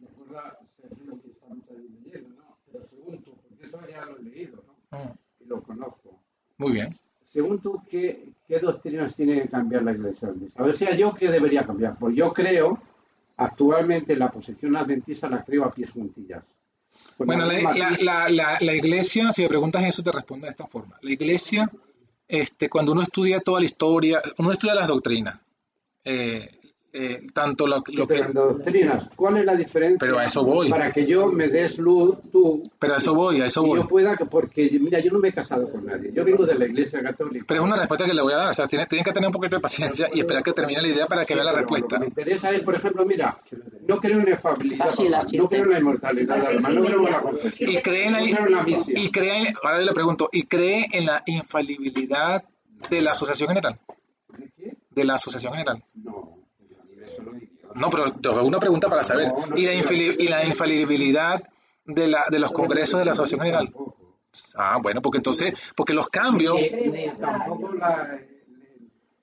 otra 0.08 0.58
cosa. 0.58 0.66
Me 1.76 2.02
leyendo, 2.04 2.36
¿no? 2.36 2.58
Pero 2.66 2.84
porque 3.48 3.66
eso 3.66 3.80
ya 3.90 4.06
lo 4.06 4.18
he 4.18 4.24
leído, 4.24 4.64
¿no? 4.92 4.98
Mm, 4.98 5.12
Y 5.40 5.46
lo 5.46 5.62
conozco. 5.62 6.20
Muy 6.58 6.72
bien. 6.74 7.00
Según 7.32 7.60
tú, 7.62 7.82
¿qué, 7.90 8.34
qué 8.48 8.60
doctrinas 8.60 9.16
tiene 9.16 9.42
que 9.42 9.48
cambiar 9.48 9.84
la 9.84 9.94
iglesia 9.94 10.28
adventista? 10.28 10.64
O 10.64 10.74
sea, 10.74 10.96
¿yo 10.96 11.14
qué 11.16 11.30
debería 11.30 11.66
cambiar? 11.66 11.98
Pues 11.98 12.14
yo 12.16 12.34
creo, 12.34 12.78
actualmente 13.38 14.16
la 14.16 14.30
posición 14.30 14.76
adventista 14.76 15.30
la 15.30 15.44
creo 15.44 15.64
a 15.64 15.72
pies 15.72 15.92
juntillas. 15.92 16.44
Con 17.18 17.28
Bueno, 17.28 17.46
la- 17.46 18.28
la- 18.30 18.58
la 18.60 18.76
iglesia, 18.76 19.32
si 19.32 19.44
me 19.44 19.48
preguntas 19.48 19.84
eso, 19.86 20.04
te 20.04 20.12
respondo 20.12 20.46
de 20.46 20.52
esta 20.52 20.68
forma. 20.68 20.98
La 21.02 21.12
iglesia, 21.12 21.72
este, 22.28 22.70
cuando 22.70 22.92
uno 22.92 23.02
estudia 23.02 23.40
toda 23.40 23.60
la 23.62 23.66
historia, 23.66 24.22
uno 24.38 24.52
estudia 24.52 24.76
las 24.76 24.88
doctrinas, 24.90 25.40
eh, 26.04 26.60
eh, 26.94 27.26
tanto 27.34 27.68
lo, 27.68 27.82
Sí, 27.86 27.94
lo 27.96 28.08
pero 28.08 28.28
que... 28.28 28.34
doctrinas, 28.34 29.10
¿cuál 29.16 29.38
es 29.38 29.46
la 29.46 29.56
diferencia? 29.56 29.98
Pero 30.00 30.20
a 30.20 30.26
eso 30.26 30.44
voy. 30.44 30.70
Para 30.70 30.92
que 30.92 31.06
yo 31.06 31.32
me 31.32 31.48
des 31.48 31.78
luz, 31.78 32.18
tú, 32.32 32.62
Pero 32.80 32.96
a 32.96 32.98
eso 32.98 33.14
voy, 33.14 33.40
a 33.42 33.46
eso 33.46 33.64
y 33.64 33.68
voy. 33.70 33.80
yo 33.80 33.88
pueda, 33.88 34.16
porque 34.30 34.70
mira, 34.82 35.00
yo 35.00 35.12
no 35.12 35.20
me 35.20 35.30
he 35.30 35.34
casado 35.34 35.70
con 35.72 35.86
nadie. 35.86 36.12
Yo 36.14 36.26
vengo 36.26 36.46
de 36.46 36.56
la 36.56 36.66
iglesia 36.66 37.02
católica. 37.02 37.46
Pero 37.48 37.62
es 37.62 37.68
una 37.68 37.78
respuesta 37.78 38.06
que 38.06 38.14
le 38.14 38.22
voy 38.22 38.34
a 38.34 38.38
dar. 38.38 38.50
O 38.50 38.54
sea, 38.54 38.66
tienen, 38.68 38.88
tienen 38.88 39.06
que 39.06 39.12
tener 39.14 39.28
un 39.28 39.34
poquito 39.34 39.56
de 39.56 39.62
paciencia 39.62 40.10
y 40.14 40.20
esperar 40.20 40.44
que 40.44 40.54
termine 40.54 40.82
la 40.82 40.88
idea 40.88 41.08
para 41.08 41.26
que 41.26 41.34
vea 41.36 41.44
la 41.44 41.54
respuesta. 41.54 41.96
Lo 41.96 42.00
que 42.00 42.00
me 42.00 42.08
interesa 42.08 42.52
es, 42.52 42.62
por 42.62 42.76
ejemplo, 42.76 43.06
mira, 43.06 43.38
no 43.88 44.00
creo 44.00 44.20
en 44.20 44.26
la 44.26 44.32
la 44.32 45.22
no 45.34 45.50
creo 45.50 45.64
en 45.64 45.70
la 45.72 45.80
inmortalidad, 45.80 46.38
Así 46.38 46.56
alma, 46.56 46.70
sí, 46.70 46.76
no 46.76 46.84
creo 46.86 47.06
en 47.08 47.12
la 47.12 47.22
confesión. 47.22 47.70
Y 47.72 47.78
cree 47.82 48.06
en 48.08 48.14
la, 48.14 48.20
No 48.20 48.26
creo 48.26 48.46
en 48.48 48.52
la 48.54 48.64
misión. 48.64 48.98
y 48.98 49.12
cree, 49.12 49.54
ahora 49.64 49.80
le 49.80 49.92
pregunto, 49.94 50.30
¿y 50.32 50.44
cree 50.44 50.88
en 50.92 51.06
la 51.06 51.24
infalibilidad 51.26 52.44
de 52.90 53.02
la 53.02 53.12
asociación 53.12 53.50
general? 53.50 53.80
¿De 54.38 54.52
qué? 54.58 54.78
De 54.90 55.04
la 55.06 55.16
asociación 55.16 55.54
general. 55.54 55.84
No. 55.96 56.41
No, 57.76 57.90
pero 57.90 58.12
te 58.12 58.30
hago 58.30 58.44
una 58.44 58.60
pregunta 58.60 58.90
para 58.90 59.04
saber. 59.04 59.30
No, 59.30 59.46
no 59.48 59.58
¿Y 59.58 59.66
la, 59.66 59.74
y 59.74 60.28
la 60.28 60.46
infalibilidad 60.46 61.42
de, 61.86 62.08
la, 62.08 62.26
de 62.30 62.40
los 62.40 62.52
congresos 62.52 63.00
de 63.00 63.06
la 63.06 63.12
Asociación 63.14 63.42
General? 63.46 63.74
Ah, 64.56 64.78
bueno, 64.82 65.02
porque 65.02 65.18
entonces, 65.18 65.54
porque 65.76 65.94
los 65.94 66.08
cambios, 66.10 66.58
tampoco 67.20 67.74
la, 67.74 68.20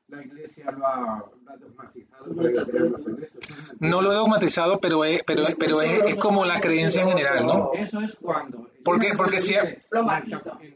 la 0.09 0.25
iglesia 0.25 0.71
lo 0.71 0.87
ha, 0.87 1.01
lo 1.45 1.51
ha 1.51 1.57
dogmatizado 1.57 2.35
para 2.37 2.51
que 2.51 2.71
creamos 2.71 3.07
en 3.07 3.23
eso. 3.23 3.39
Eso 3.41 3.55
es 3.55 3.81
no 3.81 4.03
lo 4.03 4.13
he 4.13 4.15
dogmatizado, 4.15 4.81
pero 4.81 5.05
es, 5.05 5.23
pero, 5.25 5.43
es- 5.47 5.55
pero 5.57 5.81
es, 5.83 6.03
es 6.05 6.15
como 6.17 6.45
la 6.45 6.61
creencia 6.61 7.03
en 7.03 7.09
general, 7.09 7.47
¿no? 7.47 7.71
Eso 7.75 8.01
es 8.01 8.17
cuando. 8.17 8.69
¿Por 8.85 8.99
qué? 8.99 9.11
Porque 9.17 9.41
si- 9.41 9.55
en, 9.55 9.61
el, 9.63 9.71
en 9.97 10.75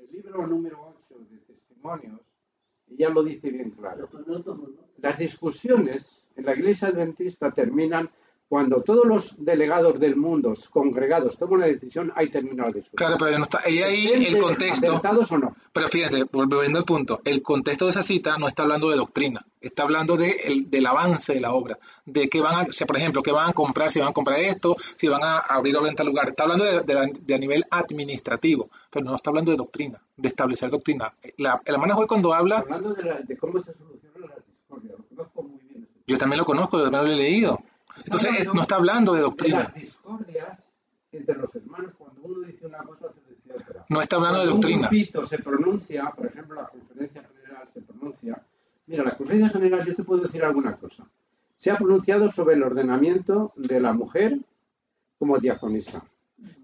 el 0.00 0.10
libro 0.12 0.46
número 0.46 0.94
8 0.98 1.14
de 1.30 1.38
Testimonios, 1.38 2.20
ella 2.90 3.08
lo 3.10 3.22
dice 3.22 3.50
bien 3.50 3.70
claro. 3.70 4.08
Las 4.98 5.18
discusiones 5.18 6.23
en 6.36 6.44
la 6.46 6.54
iglesia 6.54 6.88
adventista 6.88 7.50
terminan 7.52 8.10
cuando 8.46 8.82
todos 8.82 9.06
los 9.06 9.34
delegados 9.42 9.98
del 9.98 10.16
mundo 10.16 10.54
congregados 10.70 11.38
toman 11.38 11.54
una 11.60 11.66
decisión, 11.66 12.12
hay 12.14 12.28
terminado 12.28 12.68
la 12.68 12.74
discusión. 12.76 12.96
Claro, 12.96 13.16
pero 13.18 13.38
no 13.38 13.44
está, 13.44 13.68
y 13.68 13.82
ahí 13.82 14.06
el 14.06 14.38
contexto, 14.38 15.00
o 15.30 15.38
no? 15.38 15.56
pero 15.72 15.88
fíjense, 15.88 16.24
volviendo 16.30 16.78
al 16.78 16.84
punto, 16.84 17.20
el 17.24 17.42
contexto 17.42 17.86
de 17.86 17.92
esa 17.92 18.02
cita 18.02 18.36
no 18.38 18.46
está 18.46 18.62
hablando 18.62 18.90
de 18.90 18.96
doctrina, 18.96 19.44
está 19.62 19.82
hablando 19.84 20.16
de 20.16 20.30
el- 20.44 20.70
del 20.70 20.86
avance 20.86 21.32
de 21.32 21.40
la 21.40 21.52
obra, 21.54 21.78
de 22.04 22.28
que 22.28 22.40
van 22.40 22.66
a, 22.66 22.70
si, 22.70 22.84
por 22.84 22.96
ejemplo, 22.98 23.22
que 23.22 23.32
van 23.32 23.48
a 23.48 23.52
comprar, 23.54 23.90
si 23.90 23.98
van 23.98 24.10
a 24.10 24.12
comprar 24.12 24.38
esto, 24.38 24.76
si 24.94 25.08
van 25.08 25.24
a 25.24 25.38
abrir 25.38 25.76
obra 25.76 25.88
en 25.88 25.96
tal 25.96 26.06
lugar, 26.06 26.28
está 26.28 26.42
hablando 26.42 26.64
de, 26.64 26.80
de, 26.82 27.12
de 27.22 27.34
a 27.34 27.38
nivel 27.38 27.64
administrativo, 27.70 28.68
pero 28.90 29.04
no 29.06 29.16
está 29.16 29.30
hablando 29.30 29.50
de 29.52 29.56
doctrina, 29.56 30.00
de 30.16 30.28
establecer 30.28 30.70
doctrina. 30.70 31.12
La, 31.38 31.60
el 31.64 31.74
hermano 31.74 31.96
hoy 31.96 32.06
cuando 32.06 32.32
habla, 32.34 32.58
Hablando 32.58 32.92
de, 32.92 33.02
la- 33.04 33.20
de 33.20 33.36
cómo 33.38 33.58
se 33.58 33.72
solucionan 33.72 34.20
las 34.28 34.46
discordias, 34.46 34.96
yo 36.06 36.18
también 36.18 36.38
lo 36.38 36.44
conozco, 36.44 36.78
yo 36.78 36.90
también 36.90 37.06
lo 37.06 37.12
he 37.12 37.16
leído. 37.24 37.60
Entonces, 38.04 38.30
eh, 38.40 38.46
no 38.52 38.60
está 38.62 38.76
hablando 38.76 39.12
de 39.14 39.20
doctrina, 39.20 39.60
las 39.64 39.74
discordias 39.74 40.60
entre 41.12 41.36
los 41.38 41.54
hermanos 41.54 41.94
cuando 41.96 42.20
uno 42.22 42.40
dice 42.46 42.66
una 42.66 42.78
cosa 42.78 43.06
otro 43.06 43.22
dice 43.28 43.52
otra. 43.56 43.86
no 43.88 44.00
está 44.00 44.16
hablando 44.16 44.40
de 44.40 44.46
doctrina. 44.46 44.76
Un 44.78 44.82
grupito 44.96 45.26
se 45.26 45.38
pronuncia, 45.38 46.10
por 46.16 46.26
ejemplo, 46.26 46.56
la 46.56 46.66
conferencia 46.68 47.22
general 47.22 47.68
se 47.72 47.80
pronuncia. 47.82 48.42
Mira, 48.86 49.04
la 49.04 49.16
conferencia 49.16 49.50
general, 49.50 49.86
yo 49.86 49.94
te 49.94 50.02
puedo 50.02 50.22
decir 50.22 50.42
alguna 50.44 50.76
cosa. 50.76 51.06
Se 51.56 51.70
ha 51.70 51.76
pronunciado 51.78 52.30
sobre 52.32 52.54
el 52.56 52.62
ordenamiento 52.64 53.52
de 53.56 53.80
la 53.80 53.92
mujer 53.92 54.38
como 55.18 55.38
diaconisa. 55.38 56.02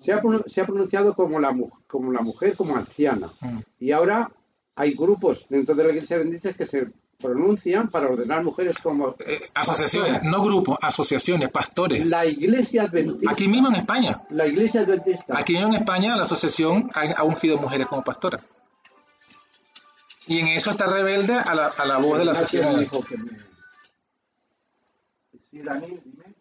Se 0.00 0.12
ha, 0.12 0.20
pronun- 0.20 0.46
se 0.46 0.60
ha 0.60 0.66
pronunciado 0.66 1.14
como 1.14 1.38
la, 1.38 1.56
como 1.86 2.12
la 2.12 2.20
mujer 2.20 2.56
como 2.56 2.76
anciana. 2.76 3.30
Mm. 3.40 3.58
Y 3.78 3.92
ahora 3.92 4.30
hay 4.74 4.94
grupos 4.94 5.46
dentro 5.48 5.74
de 5.76 5.84
la 5.84 5.90
Iglesia 5.90 6.18
Bendice 6.18 6.54
que 6.54 6.66
se 6.66 6.90
pronuncian 7.20 7.88
para 7.88 8.08
ordenar 8.08 8.42
mujeres 8.42 8.74
como 8.82 9.14
Eh, 9.20 9.48
asociaciones, 9.54 10.22
no 10.24 10.42
grupos, 10.42 10.78
asociaciones, 10.82 11.48
pastores. 11.50 12.04
la 12.06 12.26
Iglesia 12.26 12.82
Adventista. 12.84 13.30
Aquí 13.30 13.46
mismo 13.48 13.68
en 13.68 13.76
España. 13.76 14.20
La 14.30 14.46
Iglesia 14.46 14.80
Adventista. 14.80 15.38
Aquí 15.38 15.52
mismo 15.52 15.68
en 15.68 15.74
España 15.76 16.16
la 16.16 16.22
asociación 16.22 16.90
ha, 16.94 17.02
ha 17.12 17.22
ungido 17.24 17.58
mujeres 17.58 17.86
como 17.86 18.02
pastoras. 18.02 18.42
Y 20.26 20.38
en 20.38 20.48
eso 20.48 20.70
está 20.70 20.86
rebelde 20.86 21.34
a 21.34 21.54
la, 21.54 21.66
a 21.66 21.84
la 21.86 21.98
voz 21.98 22.18
de 22.18 22.24
la 22.24 22.34
sociedad. 22.34 22.72
me 22.72 22.80
dijo 22.80 23.02
que 23.02 23.16
me- 23.16 23.30
Sí, 25.50 25.62
Dani, 25.62 25.86
dime. 26.04 26.34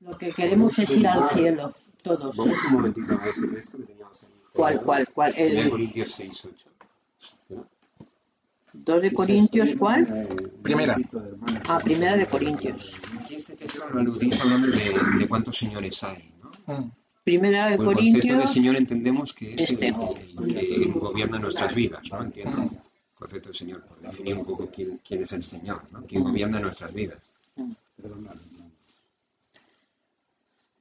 Lo 0.00 0.18
que 0.18 0.32
queremos 0.32 0.78
es 0.78 0.90
ir 0.90 1.08
al 1.08 1.26
cielo, 1.28 1.74
todos. 2.02 2.36
Vamos 2.36 2.58
un 2.66 2.72
momentito 2.74 3.18
a 3.18 3.26
ese 3.28 3.46
texto 3.48 3.78
que 3.78 3.84
teníamos 3.84 4.22
ahí. 4.22 4.28
¿Cuál, 4.52 4.80
cuál, 4.82 5.08
cuál? 5.14 5.34
El 5.38 5.70
Corintios 5.70 6.10
6, 6.12 6.44
8. 6.44 6.68
2 8.74 9.02
de 9.02 9.12
Corintios, 9.12 9.74
¿cuál? 9.78 10.06
Eh, 10.12 10.50
Primera. 10.62 10.96
Ah, 11.68 11.80
Primera 11.82 12.16
de 12.16 12.26
Corintios. 12.26 12.94
Aquí 13.20 13.36
este 13.36 13.54
texto 13.56 13.88
lo 13.88 14.00
aludís 14.00 14.38
hablando 14.40 14.68
de, 14.68 14.94
de 15.18 15.28
cuántos 15.28 15.56
señores 15.56 16.02
hay, 16.02 16.32
¿no? 16.42 16.50
Mm. 16.80 16.90
Primera 17.22 17.68
de 17.70 17.76
Por 17.76 17.86
el 17.86 17.94
concepto 17.94 18.18
de 18.18 18.20
Corintios, 18.22 18.52
Señor 18.52 18.76
entendemos 18.76 19.32
que 19.32 19.54
es 19.54 19.70
Este. 19.70 19.88
el, 19.88 19.94
el 20.58 20.68
que 20.68 20.90
gobierna 20.98 21.38
nuestras 21.38 21.74
vidas, 21.74 22.02
¿no? 22.10 22.22
Entiendo. 22.22 22.62
El 22.62 22.70
concepto 23.14 23.48
de 23.48 23.54
Señor, 23.54 23.82
por 23.84 23.98
definir 24.00 24.36
un 24.36 24.44
poco 24.44 24.68
quién, 24.70 25.00
quién 25.06 25.22
es 25.22 25.32
el 25.32 25.42
Señor, 25.42 25.82
¿no? 25.90 26.04
Quién 26.06 26.22
gobierna 26.24 26.60
nuestras 26.60 26.92
vidas. 26.92 27.18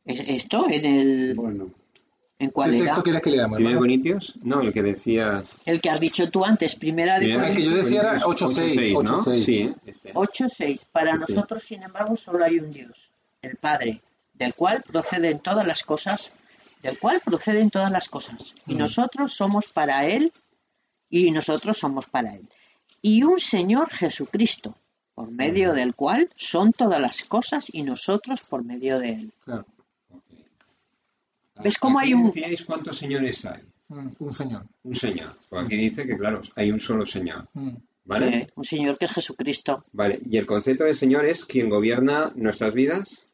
¿es 0.05 0.27
esto 0.27 0.67
en 0.69 0.85
el 0.85 1.35
Bueno, 1.35 1.71
en 2.43 2.49
cuál 2.51 2.71
¿Qué 2.71 2.77
era? 2.77 2.85
texto 2.85 3.03
quieres 3.03 3.21
que 3.21 3.31
leamos? 3.31 3.55
¿Primera 3.57 3.69
de 3.69 3.73
hermano? 3.75 3.79
Corintios? 3.81 4.33
No, 4.41 4.61
el 4.61 4.71
que 4.73 4.83
decías. 4.83 5.57
El 5.65 5.81
que 5.81 5.89
has 5.89 5.99
dicho 5.99 6.29
tú 6.29 6.43
antes, 6.45 6.75
Primera 6.75 7.15
de 7.19 7.25
Primera 7.25 7.47
El 7.49 7.55
que 7.55 7.61
yo 7.63 7.69
Corintios 7.71 7.85
decía 7.85 8.01
era 8.11 8.19
Corintios 8.21 8.57
8.6, 8.57 8.93
8.6, 8.93 9.03
¿no? 9.03 9.17
8.6. 9.17 9.39
Sí, 9.45 9.57
¿eh? 9.61 9.75
este. 9.85 10.13
8:6. 10.13 10.85
Para 10.91 11.17
Sí, 11.17 11.23
sí. 11.27 11.33
nosotros, 11.33 11.63
sin 11.63 11.83
embargo, 11.83 12.15
solo 12.15 12.43
hay 12.45 12.59
un 12.59 12.71
Dios, 12.71 13.09
el 13.41 13.55
Padre, 13.57 14.01
del 14.33 14.53
cual 14.53 14.81
proceden 14.83 15.39
todas 15.39 15.65
las 15.67 15.83
cosas, 15.83 16.31
del 16.81 16.97
cual 16.99 17.21
proceden 17.23 17.69
todas 17.69 17.91
las 17.91 18.09
cosas. 18.09 18.53
Y 18.67 18.75
Mm. 18.75 18.77
nosotros 18.79 19.33
somos 19.33 19.67
para 19.67 20.05
él 20.05 20.31
y 21.09 21.31
nosotros 21.31 21.77
somos 21.77 22.07
para 22.07 22.35
él. 22.35 22.47
Y 23.01 23.23
un 23.23 23.39
Señor 23.39 23.89
Jesucristo, 23.91 24.75
por 25.15 25.29
medio 25.29 25.71
Mm. 25.73 25.75
del 25.75 25.93
cual 25.95 26.29
son 26.35 26.73
todas 26.73 26.99
las 26.99 27.21
cosas 27.21 27.65
y 27.71 27.83
nosotros 27.83 28.41
por 28.41 28.63
medio 28.63 28.99
de 28.99 29.09
él. 29.11 29.31
Claro. 29.45 29.65
¿Ves 31.61 31.77
cómo 31.77 31.99
Aquí 31.99 32.09
hay 32.09 32.13
un- 32.15 32.25
decíais 32.27 32.63
cuántos 32.65 32.97
señores 32.97 33.45
hay? 33.45 33.61
Mm, 33.89 34.07
Un 34.19 34.33
señor. 34.33 34.65
Un 34.83 34.95
señor. 34.95 35.35
Pues 35.49 35.65
aquí 35.65 35.75
dice 35.77 36.05
que, 36.07 36.17
claro, 36.17 36.41
hay 36.55 36.71
un 36.71 36.79
solo 36.79 37.05
señor. 37.05 37.47
Mm. 37.53 37.69
¿Vale? 38.05 38.27
Eh, 38.37 38.47
un 38.55 38.65
Señor 38.65 38.97
que 38.97 39.05
es 39.05 39.11
Jesucristo. 39.11 39.85
Vale, 39.93 40.19
y 40.29 40.35
el 40.35 40.45
concepto 40.45 40.83
de 40.83 40.93
Señor 40.93 41.23
es 41.25 41.45
quien 41.45 41.69
gobierna 41.69 42.33
nuestras 42.35 42.73
vidas 42.73 43.29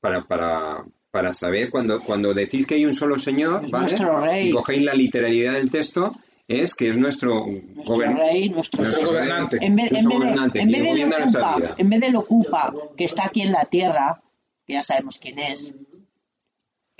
para, 0.00 0.26
para, 0.26 0.86
para 1.10 1.34
saber 1.34 1.68
cuando, 1.68 2.00
cuando 2.00 2.32
decís 2.32 2.64
que 2.66 2.76
hay 2.76 2.86
un 2.86 2.94
solo 2.94 3.18
Señor, 3.18 3.66
Es 3.66 3.70
¿vale? 3.70 3.88
nuestro 3.88 4.20
rey. 4.22 4.48
Y 4.48 4.52
cogéis 4.52 4.82
la 4.84 4.94
literalidad 4.94 5.52
del 5.52 5.70
texto, 5.70 6.12
es 6.48 6.74
que 6.74 6.88
es 6.88 6.96
nuestro, 6.96 7.46
Nuestro 7.46 7.98
rey, 8.16 8.48
nuestro, 8.48 8.84
gobernante. 9.06 9.58
en 9.60 9.76
vez, 9.76 9.92
en 9.92 10.08
de, 10.08 10.14
gobernante, 10.14 10.60
en 10.60 10.68
vez 10.68 10.72
quien 10.72 10.82
de 10.82 10.84
lo 10.88 10.90
gobierna 10.92 11.18
nuestra 11.18 11.42
ocupa, 11.50 11.56
vida. 11.66 11.74
en 11.76 11.90
vez 11.90 12.00
de 12.00 12.10
lo 12.10 12.18
ocupa, 12.20 12.74
que 12.96 13.04
está 13.04 13.26
aquí 13.26 13.42
en 13.42 13.52
la 13.52 13.64
tierra, 13.66 14.22
que 14.66 14.72
ya 14.72 14.82
sabemos 14.82 15.18
quién 15.20 15.38
es, 15.40 15.74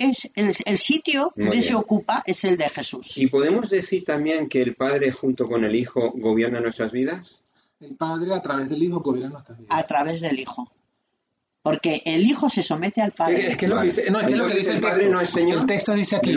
es 0.09 0.29
el, 0.35 0.55
el 0.65 0.77
sitio 0.77 1.31
Muy 1.35 1.47
bien. 1.51 1.59
ese 1.63 1.75
ocupa 1.75 2.23
es 2.25 2.43
el 2.43 2.57
de 2.57 2.69
Jesús. 2.69 3.17
¿Y 3.17 3.27
podemos 3.27 3.69
decir 3.69 4.03
también 4.03 4.47
que 4.49 4.61
el 4.61 4.75
Padre 4.75 5.11
junto 5.11 5.45
con 5.45 5.63
el 5.63 5.75
Hijo 5.75 6.11
gobierna 6.15 6.59
nuestras 6.59 6.91
vidas? 6.91 7.41
El 7.79 7.95
Padre 7.95 8.33
a 8.33 8.41
través 8.41 8.69
del 8.69 8.83
Hijo 8.83 8.99
gobierna 9.01 9.31
nuestras 9.31 9.57
vidas. 9.59 9.77
a 9.77 9.87
través 9.87 10.21
del 10.21 10.39
Hijo. 10.39 10.71
Porque 11.63 12.01
el 12.05 12.25
Hijo 12.25 12.49
se 12.49 12.63
somete 12.63 13.01
al 13.01 13.11
Padre. 13.11 13.35
Es 13.35 13.45
que- 13.45 13.51
es 13.51 13.57
que 13.57 13.65
es 13.65 13.69
lo 13.69 13.75
que 13.75 13.79
Vale. 13.79 13.89
dice, 13.91 14.11
no, 14.11 14.19
es 14.19 14.25
que 14.25 14.31
es 14.33 14.37
lo 14.39 14.47
que 14.47 14.53
dice 14.55 14.69
el 14.71 14.75
¿el 14.77 14.81
Padre 14.81 14.95
texto. 14.99 15.13
no 15.13 15.21
es 15.21 15.29
Señor 15.29 15.59
El 15.59 15.65
texto 15.67 15.93
dice 15.93 16.15
aquí. 16.15 16.31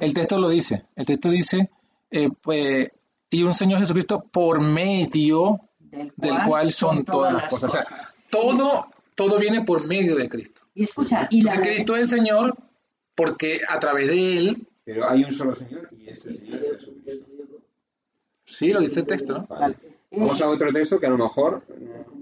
El 0.00 0.14
texto 0.14 0.38
lo 0.38 0.48
dice. 0.48 0.84
El 0.94 1.06
texto 1.06 1.28
dice, 1.30 1.70
eh, 2.10 2.28
pues, 2.40 2.88
y 3.30 3.42
un 3.42 3.54
Señor 3.54 3.80
Jesucristo 3.80 4.24
por 4.30 4.60
medio 4.60 5.60
del 5.80 6.12
cual 6.46 6.72
son 6.72 7.04
todas 7.04 7.32
las 7.32 7.48
cosas. 7.48 7.70
O 7.70 7.76
sea, 7.76 7.84
todo, 8.30 8.86
todo 9.16 9.38
viene 9.40 9.62
por 9.64 9.86
medio 9.88 10.14
de 10.14 10.28
Cristo. 10.28 10.62
Y 10.74 10.84
escucha, 10.84 11.26
y 11.30 11.42
la, 11.42 11.52
Entonces, 11.52 11.74
Cristo 11.74 11.96
es 11.96 12.00
el 12.12 12.18
Señor 12.18 12.56
porque 13.24 13.60
a 13.68 13.78
través 13.78 14.06
de 14.08 14.36
Él, 14.38 14.66
Pero 14.84 15.08
hay 15.08 15.22
un 15.24 15.32
solo 15.32 15.54
Señor 15.54 15.88
y 15.98 16.08
es 16.08 16.24
el 16.26 16.34
Señor 16.34 16.60
de 16.60 16.68
Jesucristo. 16.74 17.26
sí, 18.44 18.72
lo 18.72 18.80
dice 18.80 19.00
el 19.00 19.06
texto, 19.06 19.34
¿no? 19.38 19.46
Vale. 19.46 19.76
Vamos 20.12 20.40
a 20.40 20.48
otro 20.48 20.72
texto 20.72 20.98
que 20.98 21.06
a 21.06 21.10
lo 21.10 21.18
mejor 21.18 21.62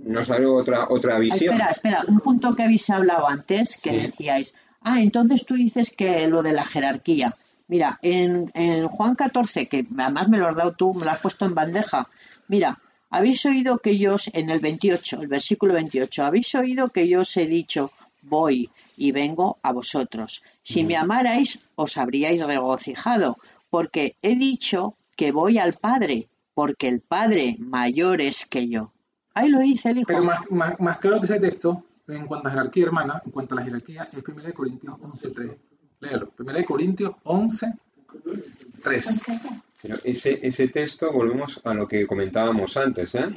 nos 0.04 0.28
abre 0.30 0.44
otra, 0.46 0.86
otra 0.90 1.16
Ah, 1.16 1.18
visión. 1.18 1.54
espera, 1.54 1.70
espera, 1.70 2.02
un 2.08 2.20
punto 2.20 2.54
que 2.54 2.62
habéis 2.64 2.88
hablado 2.90 3.26
antes, 3.28 3.76
que 3.82 3.90
Sí. 3.90 3.96
decíais, 3.96 4.54
ah, 4.82 5.00
entonces 5.00 5.46
tú 5.46 5.54
dices 5.54 5.90
que 5.96 6.26
lo 6.28 6.42
de 6.42 6.52
la 6.52 6.64
jerarquía. 6.66 7.34
Mira, 7.68 7.98
en, 8.02 8.50
en 8.54 8.88
Juan 8.88 9.14
14, 9.14 9.66
que 9.68 9.86
además 9.98 10.28
me 10.28 10.38
lo 10.38 10.48
has 10.48 10.56
dado 10.56 10.72
tú, 10.72 10.92
me 10.94 11.04
lo 11.04 11.10
has 11.10 11.20
puesto 11.20 11.46
en 11.46 11.54
bandeja. 11.54 12.08
Mira, 12.48 12.78
habéis 13.10 13.44
oído 13.46 13.78
que 13.78 13.96
yo, 13.98 14.16
en 14.32 14.50
el 14.50 14.60
28, 14.60 15.22
el 15.22 15.28
versículo 15.28 15.74
28, 15.74 16.24
habéis 16.24 16.54
oído 16.54 16.88
que 16.90 17.08
yo 17.08 17.20
os 17.20 17.36
he 17.38 17.46
dicho, 17.46 17.90
voy 18.28 18.68
y 18.96 19.12
vengo 19.12 19.58
a 19.62 19.72
vosotros. 19.72 20.42
Si 20.62 20.84
me 20.84 20.96
amarais, 20.96 21.58
os 21.76 21.96
habríais 21.96 22.44
regocijado, 22.44 23.38
porque 23.70 24.16
he 24.22 24.36
dicho 24.36 24.94
que 25.16 25.30
voy 25.32 25.58
al 25.58 25.72
Padre, 25.74 26.28
porque 26.54 26.88
el 26.88 27.00
Padre 27.00 27.56
mayor 27.58 28.20
es 28.20 28.44
que 28.46 28.68
yo. 28.68 28.92
Ahí 29.34 29.48
lo 29.48 29.60
dice 29.60 29.90
el 29.90 29.98
Hijo. 29.98 30.06
Pero 30.08 30.22
más, 30.24 30.50
más, 30.50 30.78
más 30.80 30.98
claro 30.98 31.18
que 31.20 31.26
ese 31.26 31.38
texto, 31.40 31.84
en 32.08 32.26
cuanto 32.26 32.48
a 32.48 32.52
jerarquía, 32.52 32.84
hermana, 32.86 33.20
en 33.24 33.30
cuanto 33.30 33.54
a 33.54 33.58
la 33.60 33.64
jerarquía, 33.64 34.08
es 34.12 34.18
1 34.26 34.52
Corintios 34.54 34.94
11.3. 34.94 35.56
Léalo. 36.00 36.32
1 36.38 36.64
Corintios 36.64 37.12
11.3. 37.24 39.62
Pero 39.82 39.96
ese, 40.04 40.38
ese 40.42 40.68
texto, 40.68 41.12
volvemos 41.12 41.60
a 41.64 41.74
lo 41.74 41.86
que 41.86 42.06
comentábamos 42.06 42.76
antes, 42.76 43.14
¿eh? 43.14 43.28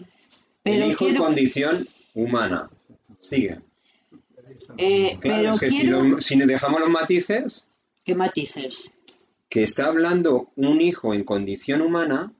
Pero 0.63 0.85
el 0.85 0.91
hijo 0.91 0.99
quiero- 1.05 1.15
en 1.17 1.23
condición 1.23 1.87
humana. 2.15 2.69
Sigue. 3.19 3.59
Eh, 4.77 5.17
Claro, 5.19 5.41
pero 5.43 5.57
que 5.57 5.69
si, 5.71 5.79
quiero 5.81 6.03
lo- 6.03 6.21
si 6.21 6.35
dejamos 6.37 6.79
los 6.79 6.89
matices, 6.89 7.67
¿Qué 8.03 8.15
matices? 8.15 8.89
que 9.49 9.63
está 9.63 9.85
hablando 9.87 10.51
un 10.55 10.79
hijo 10.81 11.13
en 11.13 11.23
condición 11.23 11.81
humana, 11.81 12.33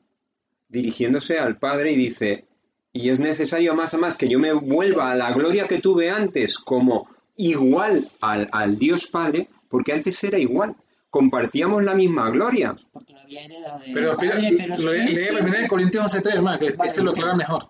dirigiéndose 0.69 1.39
al 1.39 1.57
padre 1.57 1.91
y 1.91 1.95
dice, 1.95 2.45
y 2.93 3.09
es 3.09 3.19
necesario 3.19 3.73
más 3.75 3.93
a 3.93 3.97
más 3.97 4.17
que 4.17 4.27
yo 4.29 4.39
me 4.39 4.53
vuelva 4.53 5.11
a 5.11 5.15
la 5.15 5.31
gloria 5.33 5.67
que 5.67 5.79
tuve 5.79 6.09
antes 6.09 6.57
como 6.57 7.07
igual 7.35 8.07
al, 8.21 8.49
al 8.51 8.77
Dios 8.77 9.07
Padre, 9.07 9.49
porque 9.69 9.93
antes 9.93 10.23
era 10.23 10.37
igual, 10.37 10.75
compartíamos 11.09 11.83
la 11.83 11.95
misma 11.95 12.29
gloria. 12.29 12.75
Porque 12.93 13.13
lo 13.13 13.19
había 13.21 13.43
heredado 13.45 13.79
de 13.79 13.93
Pero, 13.93 14.17
pero, 14.17 14.31
padre, 14.33 14.55
pero, 14.57 14.77
lo- 14.77 14.93
sí, 14.93 14.99
lee 15.13 15.15
sí. 15.15 15.35
1 15.41 15.67
Corintios 15.67 16.13
11.3, 16.13 16.33
hermana, 16.35 16.59
que 16.59 16.71
Vale, 16.71 16.91
ese 16.91 17.03
lo 17.03 17.11
aclara 17.11 17.35
mejor. 17.35 17.69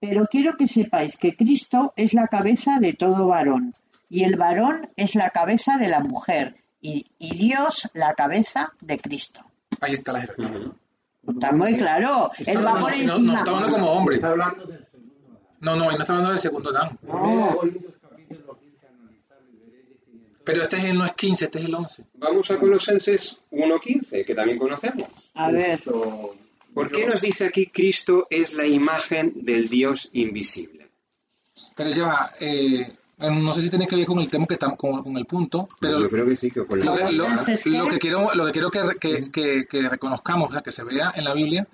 Pero 0.00 0.26
quiero 0.30 0.56
que 0.56 0.66
sepáis 0.66 1.16
que 1.16 1.34
Cristo 1.36 1.92
es 1.96 2.14
la 2.14 2.28
cabeza 2.28 2.78
de 2.80 2.92
todo 2.92 3.26
varón 3.26 3.74
y 4.08 4.24
el 4.24 4.36
varón 4.36 4.90
es 4.96 5.14
la 5.14 5.30
cabeza 5.30 5.76
de 5.76 5.88
la 5.88 6.00
mujer 6.00 6.56
y, 6.80 7.06
y 7.18 7.36
Dios 7.36 7.88
la 7.94 8.14
cabeza 8.14 8.72
de 8.80 8.98
Cristo. 8.98 9.40
Ahí 9.80 9.94
está 9.94 10.12
la 10.12 10.20
jerarquía. 10.20 10.72
Está 11.28 11.52
muy 11.52 11.76
claro. 11.76 12.30
Él 12.38 12.58
va 12.64 12.74
No, 12.74 12.80
por 12.80 12.96
no, 12.96 13.04
no, 13.06 13.14
encima. 13.16 13.32
no, 13.32 13.38
está 13.40 13.50
hablando 13.50 13.68
como 13.76 13.92
hombre. 13.92 14.14
Está 14.16 14.28
hablando 14.30 14.66
del 14.66 14.86
segundo 14.90 15.26
Adán. 15.28 15.56
No, 15.60 15.76
no, 15.76 15.84
no 15.84 15.90
está 15.98 16.12
hablando 16.12 16.30
del 16.30 16.38
segundo 16.40 16.72
Dan. 16.72 16.98
No. 17.02 17.56
Corintios 17.56 17.92
capítulo 18.00 18.58
15, 18.58 18.86
analizarlo 18.86 19.50
y 19.52 19.56
veréis 19.70 19.98
que 20.04 20.10
entonces- 20.12 20.42
Pero 20.44 20.62
este 20.62 20.76
es 20.76 20.84
el, 20.84 20.96
no 20.98 21.04
es 21.04 21.12
15, 21.12 21.44
este 21.46 21.58
es 21.58 21.64
el 21.66 21.74
11. 21.74 22.04
Vamos 22.14 22.50
a 22.50 22.58
Colosenses 22.58 23.38
1.15, 23.50 24.24
que 24.24 24.34
también 24.34 24.58
conocemos. 24.58 25.08
A 25.34 25.50
ver, 25.50 25.70
Esto- 25.80 26.34
¿Por 26.78 26.92
qué 26.92 27.06
nos 27.06 27.20
dice 27.20 27.46
aquí 27.46 27.66
Cristo 27.66 28.26
es 28.30 28.52
la 28.52 28.64
imagen 28.66 29.32
del 29.36 29.68
Dios 29.68 30.10
invisible? 30.12 30.88
Pero 31.76 31.90
ya 31.90 32.04
va, 32.04 32.32
eh, 32.40 32.92
no 33.18 33.52
sé 33.52 33.62
si 33.62 33.70
tiene 33.70 33.86
que 33.86 33.96
ver 33.96 34.06
con 34.06 34.18
el 34.20 34.30
tema 34.30 34.46
que 34.46 34.54
estamos 34.54 34.78
con, 34.78 35.02
con 35.02 35.16
el 35.16 35.26
punto, 35.26 35.66
pero 35.80 36.00
Yo 36.00 36.08
creo 36.08 36.26
que 36.26 36.36
sí, 36.36 36.50
que 36.50 36.64
con 36.64 36.78
lo, 36.78 36.96
la... 36.96 37.10
lo- 37.10 37.26
¿qué? 37.64 37.70
lo 37.70 37.88
que 37.88 37.98
quiero, 37.98 38.32
lo 38.34 38.46
que 38.46 38.52
quiero 38.52 38.70
que, 38.70 38.80
que- 39.00 39.30
que- 39.30 39.66
que 39.66 39.88
reconozcamos, 39.88 40.50
o 40.50 40.52
sea, 40.52 40.62
que 40.62 40.70
se 40.72 40.84
vea 40.84 41.12
en 41.16 41.24
la 41.24 41.34
Biblia, 41.34 41.66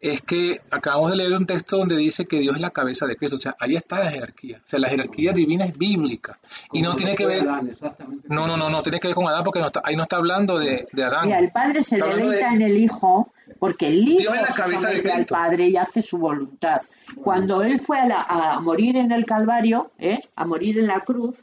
es 0.00 0.22
que 0.22 0.60
acabamos 0.70 1.10
de 1.10 1.16
leer 1.16 1.32
un 1.34 1.44
texto 1.46 1.76
donde 1.78 1.96
dice 1.96 2.26
que 2.26 2.38
Dios 2.38 2.54
es 2.56 2.60
la 2.60 2.70
cabeza 2.70 3.06
de 3.06 3.16
Cristo. 3.16 3.36
O 3.36 3.38
sea, 3.38 3.56
ahí 3.58 3.74
está 3.76 3.98
la 3.98 4.10
jerarquía. 4.10 4.58
O 4.64 4.68
sea, 4.68 4.78
la 4.78 4.88
jerarquía 4.88 5.32
divina 5.32 5.64
es 5.64 5.76
bíblica. 5.76 6.38
Y 6.72 6.82
no 6.82 6.94
tiene 6.94 7.14
que 7.16 7.26
ver... 7.26 7.42
Adán, 7.42 7.68
exactamente 7.68 8.28
No, 8.28 8.46
no, 8.46 8.56
no, 8.56 8.70
no 8.70 8.80
tiene 8.82 9.00
que 9.00 9.08
ver 9.08 9.14
con 9.16 9.26
Adán 9.26 9.42
porque 9.42 9.58
no 9.60 9.66
está- 9.66 9.82
ahí 9.84 9.96
no 9.96 10.04
está 10.04 10.16
hablando 10.16 10.58
de, 10.58 10.86
de 10.92 11.04
Adán. 11.04 11.26
Mira, 11.26 11.38
el 11.40 11.50
Padre 11.50 11.82
se 11.82 11.96
deleita 11.96 12.50
de- 12.50 12.54
en 12.56 12.62
el 12.62 12.76
Hijo 12.78 13.32
porque 13.58 13.88
el 13.88 14.06
Hijo 14.08 14.20
Dios 14.20 14.34
es 14.36 14.40
la 14.42 14.46
se 14.52 14.62
cabeza 14.62 14.86
de 14.88 14.92
somete 14.96 15.10
al 15.10 15.16
Cristo. 15.16 15.34
Padre 15.34 15.68
y 15.68 15.76
hace 15.76 16.02
su 16.02 16.18
voluntad. 16.18 16.80
Cuando 17.24 17.62
Él 17.62 17.80
fue 17.80 17.98
a, 17.98 18.06
la- 18.06 18.22
a 18.22 18.60
morir 18.60 18.96
en 18.96 19.10
el 19.10 19.24
Calvario, 19.26 19.90
¿eh? 19.98 20.20
a 20.36 20.44
morir 20.44 20.78
en 20.78 20.86
la 20.86 21.00
cruz, 21.00 21.36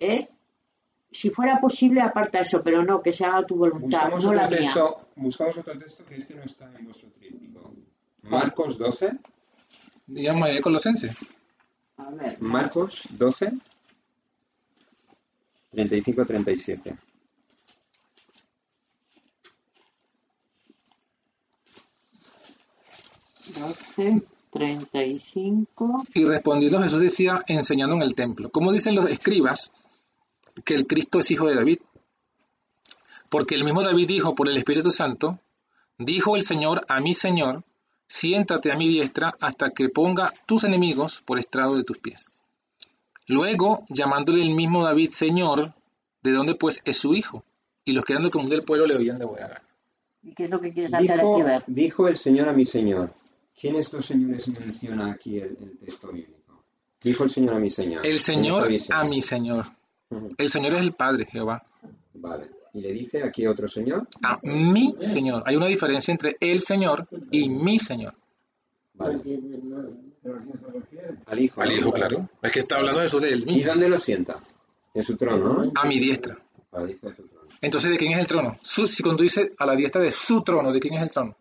¿eh? 0.00 0.28
Si 1.16 1.30
fuera 1.30 1.58
posible, 1.60 2.00
aparta 2.02 2.40
eso, 2.40 2.62
pero 2.62 2.82
no, 2.82 3.00
que 3.02 3.10
se 3.10 3.24
haga 3.24 3.46
tu 3.46 3.56
voluntad, 3.56 4.10
Buscamos 4.10 4.24
no 4.24 4.34
la 4.34 4.46
otro, 4.46 4.58
mía. 4.58 4.68
texto, 4.68 5.08
buscamos 5.16 5.56
otro 5.58 5.78
texto 5.78 6.04
que 6.04 6.16
este 6.16 6.34
no 6.34 6.42
está 6.42 6.70
en 6.78 6.84
vuestro 6.84 7.08
tríptico. 7.10 7.72
Marcos 8.24 8.76
12. 8.76 9.12
Digamos, 10.06 10.48
ahí 10.48 10.60
Colosenses. 10.60 11.16
A 11.96 12.10
ver, 12.10 12.36
Marcos 12.40 13.04
12. 13.12 13.52
35-37. 15.72 16.98
12, 23.58 24.22
35. 24.50 26.04
Y 26.14 26.24
respondiendo 26.24 26.82
Jesús 26.82 27.00
decía, 27.00 27.42
enseñando 27.46 27.96
en 27.96 28.02
el 28.02 28.14
templo. 28.14 28.50
Como 28.50 28.72
dicen 28.72 28.94
los 28.94 29.08
escribas, 29.08 29.72
que 30.64 30.74
el 30.74 30.86
Cristo 30.86 31.18
es 31.20 31.30
hijo 31.30 31.46
de 31.46 31.54
David. 31.54 31.78
Porque 33.28 33.54
el 33.54 33.64
mismo 33.64 33.82
David 33.82 34.08
dijo 34.08 34.34
por 34.34 34.48
el 34.48 34.56
Espíritu 34.56 34.90
Santo, 34.90 35.38
dijo 35.98 36.36
el 36.36 36.42
Señor 36.42 36.84
a 36.88 37.00
mi 37.00 37.14
Señor, 37.14 37.64
siéntate 38.06 38.70
a 38.70 38.76
mi 38.76 38.88
diestra 38.88 39.34
hasta 39.40 39.70
que 39.70 39.88
ponga 39.88 40.32
tus 40.46 40.64
enemigos 40.64 41.22
por 41.24 41.38
estrado 41.38 41.74
de 41.76 41.84
tus 41.84 41.98
pies. 41.98 42.30
Luego, 43.26 43.84
llamándole 43.88 44.42
el 44.42 44.54
mismo 44.54 44.84
David 44.84 45.10
Señor, 45.10 45.74
de 46.22 46.32
donde 46.32 46.54
pues 46.54 46.80
es 46.84 46.96
su 46.96 47.14
hijo. 47.14 47.44
Y 47.84 47.92
los 47.92 48.04
que 48.04 48.12
eran 48.12 48.22
del 48.22 48.32
común 48.32 48.50
del 48.50 48.62
pueblo 48.62 48.86
le 48.86 48.96
oían 48.96 49.18
de 49.18 49.24
buena 49.24 49.48
gana. 49.48 49.62
¿Y 50.22 50.32
qué 50.32 50.44
es 50.44 50.50
lo 50.50 50.60
que 50.60 50.72
quieres 50.72 50.92
hacer 50.92 51.16
Dijo, 51.16 51.34
aquí? 51.34 51.42
Ver. 51.42 51.64
dijo 51.66 52.08
el 52.08 52.16
Señor 52.16 52.48
a 52.48 52.52
mi 52.52 52.66
Señor. 52.66 53.12
¿Quiénes 53.58 53.90
dos 53.90 54.04
señores 54.06 54.48
menciona 54.48 55.12
aquí 55.12 55.38
el, 55.38 55.56
el 55.60 55.78
texto 55.78 56.08
bíblico? 56.08 56.64
Dijo 57.00 57.24
el 57.24 57.30
Señor 57.30 57.54
a 57.54 57.58
mi 57.58 57.70
Señor. 57.70 57.98
El 57.98 58.02
¿Quién 58.02 58.18
Señor 58.18 58.68
a 58.90 59.04
mi 59.04 59.22
Señor. 59.22 59.66
El 60.38 60.48
Señor 60.48 60.74
es 60.74 60.80
el 60.80 60.92
Padre, 60.92 61.26
Jehová. 61.30 61.64
Vale. 62.14 62.50
Y 62.74 62.80
le 62.80 62.92
dice 62.92 63.22
aquí 63.22 63.46
otro 63.46 63.68
Señor. 63.68 64.06
A 64.22 64.38
mi 64.42 64.94
Señor. 65.00 65.42
Hay 65.46 65.56
una 65.56 65.66
diferencia 65.66 66.12
entre 66.12 66.36
el 66.40 66.60
Señor 66.60 67.08
y 67.30 67.48
mi 67.48 67.78
Señor. 67.78 68.14
Vale. 68.94 69.18
¿Pero 70.22 70.36
a 70.38 70.42
quién 70.42 70.56
se 70.58 70.66
refiere? 70.70 71.16
Al 71.26 71.38
Hijo. 71.38 71.60
Al. 71.60 71.72
Hijo, 71.72 71.92
claro. 71.92 72.28
Es 72.42 72.52
que 72.52 72.60
está 72.60 72.76
hablando 72.76 73.00
de 73.00 73.06
eso 73.06 73.20
del 73.20 73.42
¿Y 73.42 73.54
mismo. 73.54 73.70
dónde 73.70 73.88
lo 73.88 73.98
sienta? 73.98 74.40
En 74.94 75.02
su 75.02 75.16
trono, 75.16 75.64
¿no? 75.64 75.72
A 75.74 75.86
mi 75.86 75.98
diestra. 75.98 76.38
A 76.72 76.80
la 76.80 76.86
diestra 76.86 77.10
de 77.10 77.16
su 77.16 77.26
trono. 77.28 77.48
Entonces, 77.60 77.90
¿de 77.90 77.96
quién 77.96 78.12
es 78.12 78.18
el 78.18 78.26
trono? 78.26 78.58
Su, 78.62 78.86
si 78.86 79.02
conduce 79.02 79.52
a 79.58 79.66
la 79.66 79.74
diestra 79.76 80.00
de 80.02 80.10
su 80.10 80.42
trono, 80.42 80.72
¿de 80.72 80.80
quién 80.80 80.94
es 80.94 81.02
el 81.02 81.10
trono? 81.10 81.36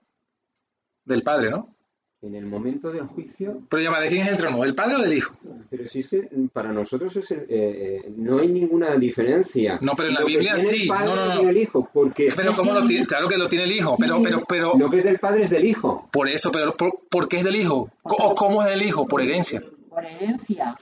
Del 1.04 1.24
Padre, 1.24 1.50
¿no? 1.50 1.75
En 2.22 2.34
el 2.34 2.46
momento 2.48 2.92
del 2.92 3.04
juicio, 3.06 3.62
Pero 3.70 3.84
llama, 3.84 4.00
¿de 4.00 4.08
quién 4.08 4.24
es 4.26 4.32
el 4.32 4.38
trono? 4.38 4.62
¿Del 4.64 4.74
Padre 4.74 4.96
o 4.96 5.00
del 5.00 5.14
Hijo? 5.14 5.36
pero 5.70 5.86
si 5.86 6.00
es 6.00 6.08
que 6.08 6.28
para 6.52 6.72
nosotros 6.72 7.16
es 7.18 7.30
el- 7.32 7.42
eh, 7.42 7.46
eh, 7.50 8.14
no 8.16 8.40
hay 8.40 8.48
ninguna 8.48 8.96
diferencia. 8.96 9.78
No, 9.82 9.92
pero 9.96 10.10
en 10.10 10.16
la 10.16 10.22
Lo 10.22 10.26
que 10.26 10.32
Biblia 10.34 10.56
tiene 10.56 10.70
sí. 10.70 10.82
El 10.84 10.88
padre 10.88 11.06
No, 11.10 11.16
no, 11.16 11.26
no. 11.28 11.34
tiene 11.36 11.50
el 11.52 11.58
hijo, 11.58 11.90
porque 11.94 12.28
Pero 12.36 12.54
¿cómo 12.54 12.74
lo 12.74 12.86
tiene? 12.88 13.06
Claro 13.06 13.28
que 13.28 13.38
lo 13.38 13.48
tiene 13.48 13.66
el 13.66 13.72
Hijo, 13.74 13.96
pero, 14.00 14.24
pero, 14.24 14.44
pero, 14.48 14.74
lo 14.76 14.90
que 14.90 14.98
es 14.98 15.04
del 15.04 15.20
padre 15.20 15.44
es 15.44 15.52
del 15.52 15.66
hijo. 15.66 16.10
por 16.12 16.28
eso, 16.28 16.52
pero 16.52 16.76
¿por, 16.76 17.00
por 17.10 17.28
qué 17.28 17.38
es 17.38 17.44
del 17.44 17.58
Hijo? 17.58 17.92
¿O 18.02 18.34
cómo 18.34 18.64
es 18.64 18.70
del 18.70 18.82
Hijo? 18.82 19.06
Por 19.06 19.22
herencia. 19.22 19.62
Por 19.90 20.04
herencia. 20.04 20.76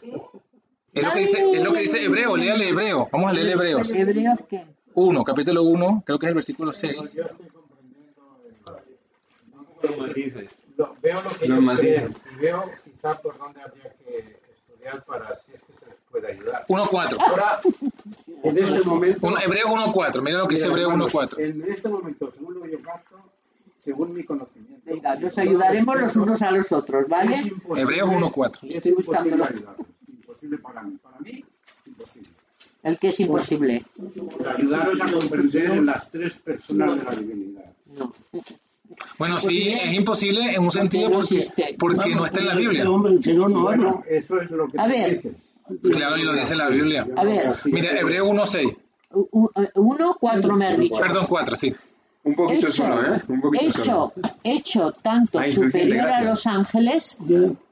Es 0.94 1.04
lo 1.04 1.12
que 1.12 1.20
dice, 1.20 1.38
es 1.56 1.64
lo 1.64 1.74
que 1.74 1.80
dice 1.82 2.06
Hebreo, 2.06 2.38
léale 2.38 2.70
Hebreo. 2.70 3.10
Vamos 3.12 3.32
a 3.32 3.34
leer 3.34 3.50
Hebreos. 3.50 3.90
Hebreos 3.92 4.40
que 4.48 4.64
1, 4.94 5.24
capítulo 5.26 5.64
1, 5.64 6.04
creo 6.06 6.20
que 6.20 6.28
es 6.28 6.30
el 6.30 6.36
versículo 6.36 6.72
6. 6.72 6.94
Yo 7.14 7.24
estoy 7.24 7.48
comprendiendo 7.48 8.40
el- 8.48 8.54
Los 9.84 9.98
matices. 10.00 10.64
lo- 10.78 10.94
veo 11.02 11.22
lo 11.22 11.30
que 11.32 11.48
Los 11.48 11.58
ellos 11.60 11.64
matices. 11.64 11.96
creen 11.96 12.14
y 12.36 12.42
veo 12.42 12.72
quizá 12.84 13.22
por 13.22 13.38
dónde 13.38 13.62
habría 13.62 13.94
que 13.94 14.40
estudiar 14.56 15.04
para 15.06 15.36
si 15.40 15.54
es 15.54 15.62
que 15.64 15.74
se 15.74 15.86
les 15.88 15.96
puede 16.10 16.32
ayudar. 16.32 16.66
1.4. 16.68 17.18
Ahora, 17.20 17.60
en 18.44 18.58
este 18.58 18.82
momento... 18.84 19.28
Uno- 19.28 19.38
Hebreos 19.40 19.70
1.4. 19.70 20.22
Mira 20.22 20.38
lo 20.40 20.48
que 20.48 20.56
dice 20.56 20.68
hermanos, 20.68 21.14
1.4. 21.14 21.40
En 21.40 21.64
este 21.70 21.90
momento, 21.90 22.32
según 22.32 22.54
lo 22.56 22.62
que 22.62 22.72
yo 22.72 22.82
capto, 22.82 23.18
según 23.78 24.14
mi 24.14 24.24
conocimiento... 24.24 24.82
venga, 24.86 25.16
nos 25.16 25.38
ayudaremos 25.38 26.02
los 26.02 26.16
unos 26.16 26.42
a 26.42 26.52
los 26.52 26.72
otros, 26.72 27.08
¿vale? 27.10 27.36
Hebreos 27.76 28.10
1:4. 28.10 28.60
Es 28.70 28.86
Estoy 28.86 29.16
ayudarlos. 29.16 29.76
Imposible 30.08 30.58
para 30.60 30.84
mí. 30.84 30.98
Para 31.04 31.20
mí, 31.20 31.44
imposible. 31.86 32.30
El 32.84 32.98
que 32.98 33.08
es 33.10 33.20
imposible. 33.20 33.86
Ayudaros 34.58 35.02
a 35.02 35.12
comprender 35.12 35.66
en 35.72 35.86
las 35.86 36.10
tres 36.12 36.34
personas 36.36 36.98
de 37.00 37.04
la 37.06 37.16
divinidad. 37.16 37.74
No. 37.88 38.14
Bueno, 39.18 39.40
sí, 39.40 39.70
es 39.70 39.94
imposible 39.94 40.54
en 40.54 40.62
un 40.64 40.72
sentido 40.72 41.10
no 41.10 41.20
porque, 41.20 41.36
existe. 41.38 41.76
porque 41.80 42.16
no 42.16 42.26
está 42.26 42.40
en 42.40 42.48
la 42.48 42.56
Biblia. 42.56 42.90
Hombre, 42.90 43.14
no 43.34 43.46
habla. 43.46 43.60
Bueno, 43.60 44.04
eso 44.10 44.42
es 44.42 44.52
lo 44.52 44.68
que 44.68 44.80
A 44.80 44.88
ver. 44.88 45.10
dices. 45.10 45.34
Claro, 45.92 46.18
y 46.18 46.24
lo 46.24 46.34
dice 46.34 46.56
la 46.56 46.68
Biblia. 46.68 47.08
A 47.16 47.24
no 47.24 47.30
ver. 47.30 47.56
Mira, 47.66 48.00
Hebreos 48.00 48.28
1.6. 48.28 48.76
U- 49.12 49.28
u- 49.32 49.50
Uno, 49.76 50.18
cuatro 50.20 50.56
me 50.56 50.68
has 50.68 50.78
dicho. 50.78 51.00
Perdón, 51.00 51.26
4, 51.30 51.56
sí. 51.56 51.74
Un 52.26 52.36
poquito 52.36 52.68
Hecho, 52.68 52.72
solo, 52.84 53.02
¿eh? 53.16 53.22
Un 53.28 53.42
poquito 53.42 53.66
hecho, 53.66 53.84
solo. 53.84 54.14
hecho 54.44 54.92
tanto 55.02 55.40
Ah, 55.40 55.48
insuficiente, 55.48 55.96
superior 55.96 56.08
a 56.08 56.22
los 56.24 56.48
ángeles 56.48 57.18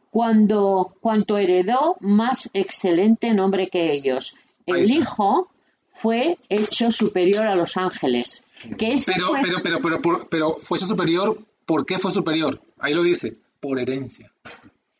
cuando 0.09 0.93
cuanto 0.99 1.37
heredó 1.37 1.95
más 2.01 2.49
excelente 2.53 3.33
nombre 3.33 3.69
que 3.69 3.91
ellos. 3.93 4.35
El. 4.65 4.89
Hijo 4.89 5.49
fue 5.93 6.37
hecho 6.49 6.91
superior 6.91 7.47
a 7.47 7.55
los 7.55 7.77
ángeles. 7.77 8.43
Que 8.77 8.97
Pero, 9.05 9.27
fue- 9.29 9.39
pero, 9.41 9.57
pero, 9.63 9.79
pero, 9.81 10.01
pero, 10.01 10.27
pero 10.29 10.55
fue 10.59 10.79
superior. 10.79 11.37
¿Por 11.65 11.85
qué 11.85 11.99
fue 11.99 12.11
superior? 12.11 12.61
Ahí 12.79 12.93
lo 12.93 13.03
dice. 13.03 13.37
Por 13.59 13.79
herencia. 13.79 14.31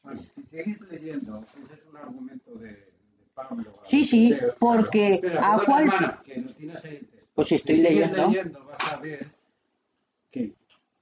Bueno, 0.04 0.18
si 0.18 0.42
seguís 0.44 0.80
leyendo, 0.90 1.44
ese 1.64 1.74
es 1.74 1.86
un 1.90 1.98
argumento 1.98 2.52
de, 2.56 2.68
de 2.70 2.88
Pablo. 3.34 3.74
Sí, 3.86 4.04
sí, 4.06 4.34
porque 4.60 5.16
Espera, 5.16 5.54
¿a 5.56 5.66
cuál- 5.66 5.84
hermana, 5.84 6.22
que 6.24 6.38
lo 6.42 6.54
tienes 6.54 6.84
ahí 6.86 6.96
el 6.96 7.08
texto. 7.08 7.30
Pues 7.36 7.52
estoy 7.52 7.76
Si 7.78 7.82
sigues 7.82 7.94
leyendo. 8.12 8.28
leyendo, 8.28 8.66
vas 8.66 8.94
a 8.94 8.98
ver 9.00 9.28
que, 10.32 10.54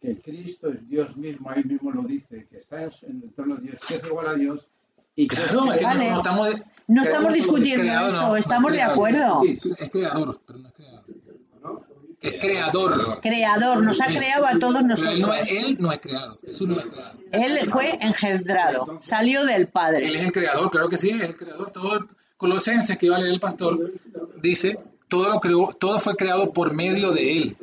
que 0.02 0.18
Cristo 0.22 0.69
es 0.69 0.88
Dios 0.88 1.18
mismo, 1.18 1.49
ahí 1.49 1.64
mismo 1.64 1.91
lo 1.91 2.03
dice, 2.03 2.48
que 2.49 2.57
está 2.57 2.84
en 2.84 3.22
el 3.23 3.34
trono 3.34 3.56
de 3.57 3.61
Dios, 3.64 3.77
que 3.88 3.95
es 3.95 4.03
igual 4.06 4.27
a 4.27 4.34
Dios. 4.36 4.68
Y 5.15 5.27
que 5.27 5.36
Claro, 5.36 5.72
es 5.72 5.77
que 5.77 5.81
no, 5.81 5.88
Vale. 5.88 6.10
no 6.11 6.15
estamos. 6.18 6.49
no 6.88 7.03
estamos 7.03 7.34
discutiendo 7.34 7.81
creador, 7.84 8.10
eso, 8.10 8.22
no, 8.22 8.27
no 8.30 8.36
es 8.38 8.40
estamos 8.45 8.72
de 8.72 8.81
acuerdo. 8.81 9.41
Es 9.44 9.90
creador, 9.90 10.40
pero 10.45 10.60
no 10.60 10.68
es 10.69 10.73
creador. 10.73 11.06
Es 12.21 12.33
creador. 12.35 13.19
Creador, 13.21 13.81
nos 13.83 14.01
ha 14.01 14.05
creado 14.07 14.45
a 14.45 14.59
todos 14.59 14.81
él 14.81 14.87
no 14.87 14.87
nosotros. 14.89 15.37
es, 15.39 15.51
él 15.51 15.77
no 15.79 15.91
es 15.91 15.99
creado. 15.99 16.39
Jesús 16.45 16.67
no 16.67 16.79
es 16.79 16.85
creado. 16.85 17.19
Él 17.31 17.59
fue 17.71 17.97
engendrado, 18.01 18.99
salió 19.01 19.45
del 19.45 19.61
Él 19.61 19.67
Padre. 19.67 20.07
es 20.13 20.21
el 20.23 20.31
creador, 20.31 20.69
claro 20.69 20.89
que 20.89 20.97
sí, 20.97 21.11
es 21.11 21.21
el 21.23 21.35
creador. 21.37 21.71
Todo 21.71 22.07
Colosenses 22.37 22.97
que 22.97 23.05
iba 23.07 23.17
a 23.17 23.19
leer 23.19 23.33
el 23.33 23.39
pastor 23.39 23.93
dice, 24.41 24.79
todo 25.07 25.29
lo 25.29 25.39
creó, 25.39 25.69
todo 25.77 25.99
fue 25.99 26.15
creado 26.15 26.51
por 26.51 26.73
medio 26.73 27.11
de 27.11 27.37
él. 27.37 27.57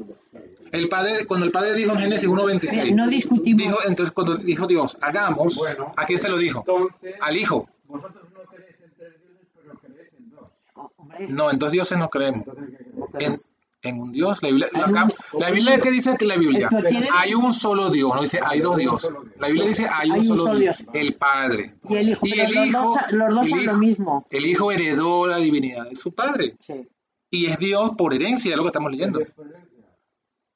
El 0.73 0.89
padre, 0.89 1.27
cuando 1.27 1.47
el 1.47 1.53
padre 1.53 1.75
dijo 1.75 1.93
en 1.93 1.99
Génesis 1.99 2.29
1.26, 2.29 2.95
No 2.95 3.09
discutimos. 3.09 3.63
dijo, 3.63 3.79
entonces 3.87 4.13
cuando 4.13 4.37
dijo 4.37 4.67
Dios, 4.67 4.99
hagamos, 5.01 5.55
Bueno, 5.57 5.93
¿a 5.97 6.05
quién 6.05 6.19
se 6.19 6.29
lo 6.29 6.37
dijo? 6.39 6.61
Entonces, 6.61 7.15
Al 7.21 7.37
hijo. 7.37 7.69
vosotros 7.87 8.25
no 8.35 8.41
creéis 8.51 8.77
en 8.83 8.91
tres 8.99 9.13
dioses, 9.23 9.47
pero 9.55 9.79
creéis 9.79 10.11
en 10.19 10.31
dos. 10.31 10.51
Hombre, 10.97 11.27
No, 11.29 11.51
en 11.51 11.59
dos 11.59 11.71
dioses 11.73 11.97
no 11.97 12.11
creemos. 12.11 12.45
Entonces. 12.49 12.77
En, 13.21 13.43
en 13.89 14.01
un 14.01 14.13
Dios, 14.13 14.39
la 14.43 14.49
Biblia, 14.49 14.69
la, 14.73 14.79
Hay 14.85 14.91
un- 14.93 14.99
acá- 14.99 15.15
la 15.39 15.51
Biblia 15.51 15.81
que 15.81 15.91
dice 15.91 16.17
que 16.19 16.25
la 16.27 16.37
Biblia, 16.37 16.69
hay 17.15 17.35
un 17.35 17.53
solo 17.53 17.91
Dios, 17.91 18.13
no 18.15 18.21
dice 18.23 18.41
hay 18.45 18.61
dos 18.61 18.77
dioses. 18.77 19.11
La 19.39 19.49
Biblia 19.49 19.67
dice 19.67 19.87
hay 19.91 20.11
un 20.11 20.23
solo 20.25 20.55
Dios, 20.57 20.85
el 20.93 21.15
Padre. 21.15 21.75
Y 21.89 21.95
el 21.97 22.09
hijo, 22.11 22.27
Y 22.27 22.31
pero 22.31 22.43
el 22.49 22.55
los 22.55 22.67
hijo, 22.67 22.83
dos, 22.83 23.13
los 23.13 23.29
dos 23.35 23.43
el 23.45 23.51
son 23.51 23.67
lo 23.67 23.75
mismo. 23.77 24.27
El 24.31 24.47
hijo 24.47 24.73
heredó 24.73 25.27
la 25.27 25.39
divinidad 25.39 25.89
de 25.89 25.97
su 25.97 26.13
padre. 26.13 26.57
Sí. 26.61 26.87
Y 27.31 27.47
es 27.47 27.59
Dios 27.59 27.91
por 27.99 28.15
herencia, 28.15 28.51
es 28.53 28.57
lo 28.57 28.63
que 28.63 28.69
estamos 28.69 28.91
leyendo. 28.93 29.21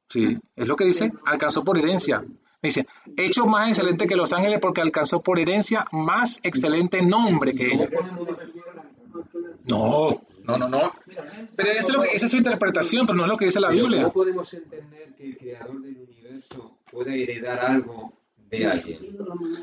Sí, 0.09 0.39
es 0.57 0.69
lo 0.69 0.77
que 0.77 0.85
dice, 0.85 1.13
alcanzó 1.25 1.63
por 1.65 1.79
herencia. 1.79 2.25
Dice, 2.63 2.87
hecho 3.17 3.47
más 3.47 3.69
excelente 3.69 4.07
que 4.07 4.17
los 4.17 4.33
ángeles 4.33 4.59
porque 4.61 4.81
alcanzó 4.83 5.23
por 5.23 5.39
herencia 5.39 5.87
más 5.93 6.41
excelente 6.43 7.01
nombre 7.01 7.55
que 7.55 7.73
ellos. 7.75 7.89
No, 9.67 10.21
no, 10.59 10.69
no, 10.69 10.69
no. 10.69 10.93
Pero 11.57 11.71
eso 11.71 11.89
es 11.89 11.95
lo 11.95 12.03
que- 12.03 12.15
esa 12.17 12.27
es 12.27 12.31
su 12.33 12.37
interpretación, 12.39 13.07
pero 13.07 13.17
no 13.17 13.25
es 13.25 13.29
lo 13.31 13.37
que 13.37 13.47
dice 13.47 13.61
la 13.61 13.71
Biblia. 13.71 14.03
¿Cómo 14.03 14.13
podemos 14.13 14.53
entender 14.55 15.15
que 15.17 15.25
el 15.27 15.37
creador 15.37 15.81
del 15.83 15.97
universo 15.99 16.79
pueda 16.91 17.15
heredar 17.15 17.59
algo 17.61 18.13
de 18.51 18.67
alguien. 18.67 18.99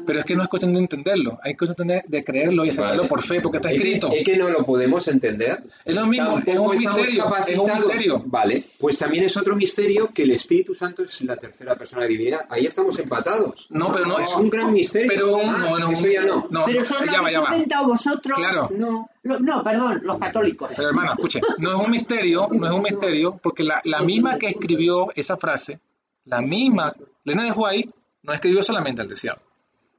Pero 0.05 0.19
es 0.19 0.26
que 0.26 0.35
no 0.35 0.43
es 0.43 0.49
cuestión 0.49 0.73
de 0.73 0.80
entenderlo, 0.80 1.39
hay 1.43 1.55
cuestión 1.55 1.88
de, 1.88 2.03
de 2.07 2.23
creerlo 2.23 2.65
y 2.65 2.69
aceptarlo 2.69 2.97
Vale. 3.03 3.09
por 3.09 3.23
fe, 3.23 3.41
porque 3.41 3.57
está 3.57 3.69
Es 3.69 3.73
que- 3.81 3.88
escrito. 3.88 4.11
Es 4.14 4.23
que 4.23 4.38
no 4.38 4.49
lo 4.49 4.64
podemos 4.65 5.07
entender. 5.07 5.64
Es 5.84 5.95
lo 5.95 6.05
mismo, 6.05 6.39
es 6.45 6.57
un 6.57 6.72
misterio, 6.77 7.26
es 7.47 7.57
un 7.57 7.65
misterio. 7.73 8.23
Vale, 8.26 8.64
pues 8.80 8.97
también 8.97 9.26
es 9.26 9.35
otro 9.38 9.55
misterio 9.55 10.09
que 10.14 10.23
el 10.23 10.31
Espíritu 10.31 10.73
Santo 10.73 11.03
es 11.03 11.22
la 11.23 11.35
tercera 11.38 11.76
persona 11.76 12.03
de 12.03 12.07
divinidad. 12.09 12.41
Ahí 12.49 12.65
estamos 12.65 12.97
empatados. 12.99 13.68
No, 13.69 13.91
pero 13.91 14.05
no 14.05 14.19
es 14.19 14.34
un 14.35 14.49
gran 14.49 14.72
misterio. 14.72 15.09
Pero 15.09 15.35
un- 15.38 15.49
Ah, 15.55 15.57
no, 15.59 15.80
no, 15.80 15.91
eso 15.91 16.03
un- 16.05 16.09
ya 16.11 16.23
no. 16.23 16.47
no, 16.49 16.65
Pero 16.65 16.81
eso 16.81 16.95
lo 16.99 17.05
ya 17.05 17.11
va, 17.14 17.18
habéis 17.19 17.34
ya 17.34 17.39
va. 17.41 17.49
inventado 17.53 17.88
vosotros. 17.88 18.38
Claro. 18.38 18.69
No, 18.76 19.09
lo- 19.23 19.39
no, 19.39 19.64
perdón, 19.64 20.01
los 20.03 20.18
católicos. 20.18 20.73
Pero 20.76 20.89
hermana, 20.89 21.11
escuche, 21.14 21.41
no 21.57 21.81
es 21.81 21.85
un 21.88 21.91
misterio, 21.91 22.47
no 22.51 22.65
es 22.68 22.72
un 22.73 22.81
misterio, 22.84 23.39
porque 23.43 23.64
la, 23.64 23.81
la 23.84 24.01
misma 24.01 24.38
que 24.38 24.47
escribió 24.47 25.09
esa 25.15 25.35
frase, 25.38 25.80
la 26.26 26.41
misma, 26.41 26.93
Elena 27.26 27.43
de 27.45 27.51
White, 27.51 27.89
no 28.28 28.34
escribió 28.34 28.62
solamente 28.62 29.02
el 29.02 29.08
deseado. 29.08 29.41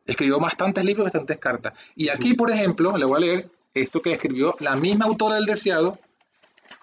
Escribió 0.07 0.39
bastantes 0.39 0.85
libros, 0.85 1.05
bastantes 1.07 1.39
cartas. 1.39 1.73
Y 1.97 2.09
aquí, 2.11 2.35
por 2.35 2.51
ejemplo, 2.51 2.97
le 2.97 3.05
voy 3.05 3.17
a 3.17 3.21
leer 3.27 3.51
esto 3.75 4.01
que 4.01 4.13
escribió 4.13 4.55
la 4.61 4.77
misma 4.77 5.07
autora 5.07 5.37
del 5.37 5.47
deseado 5.47 5.99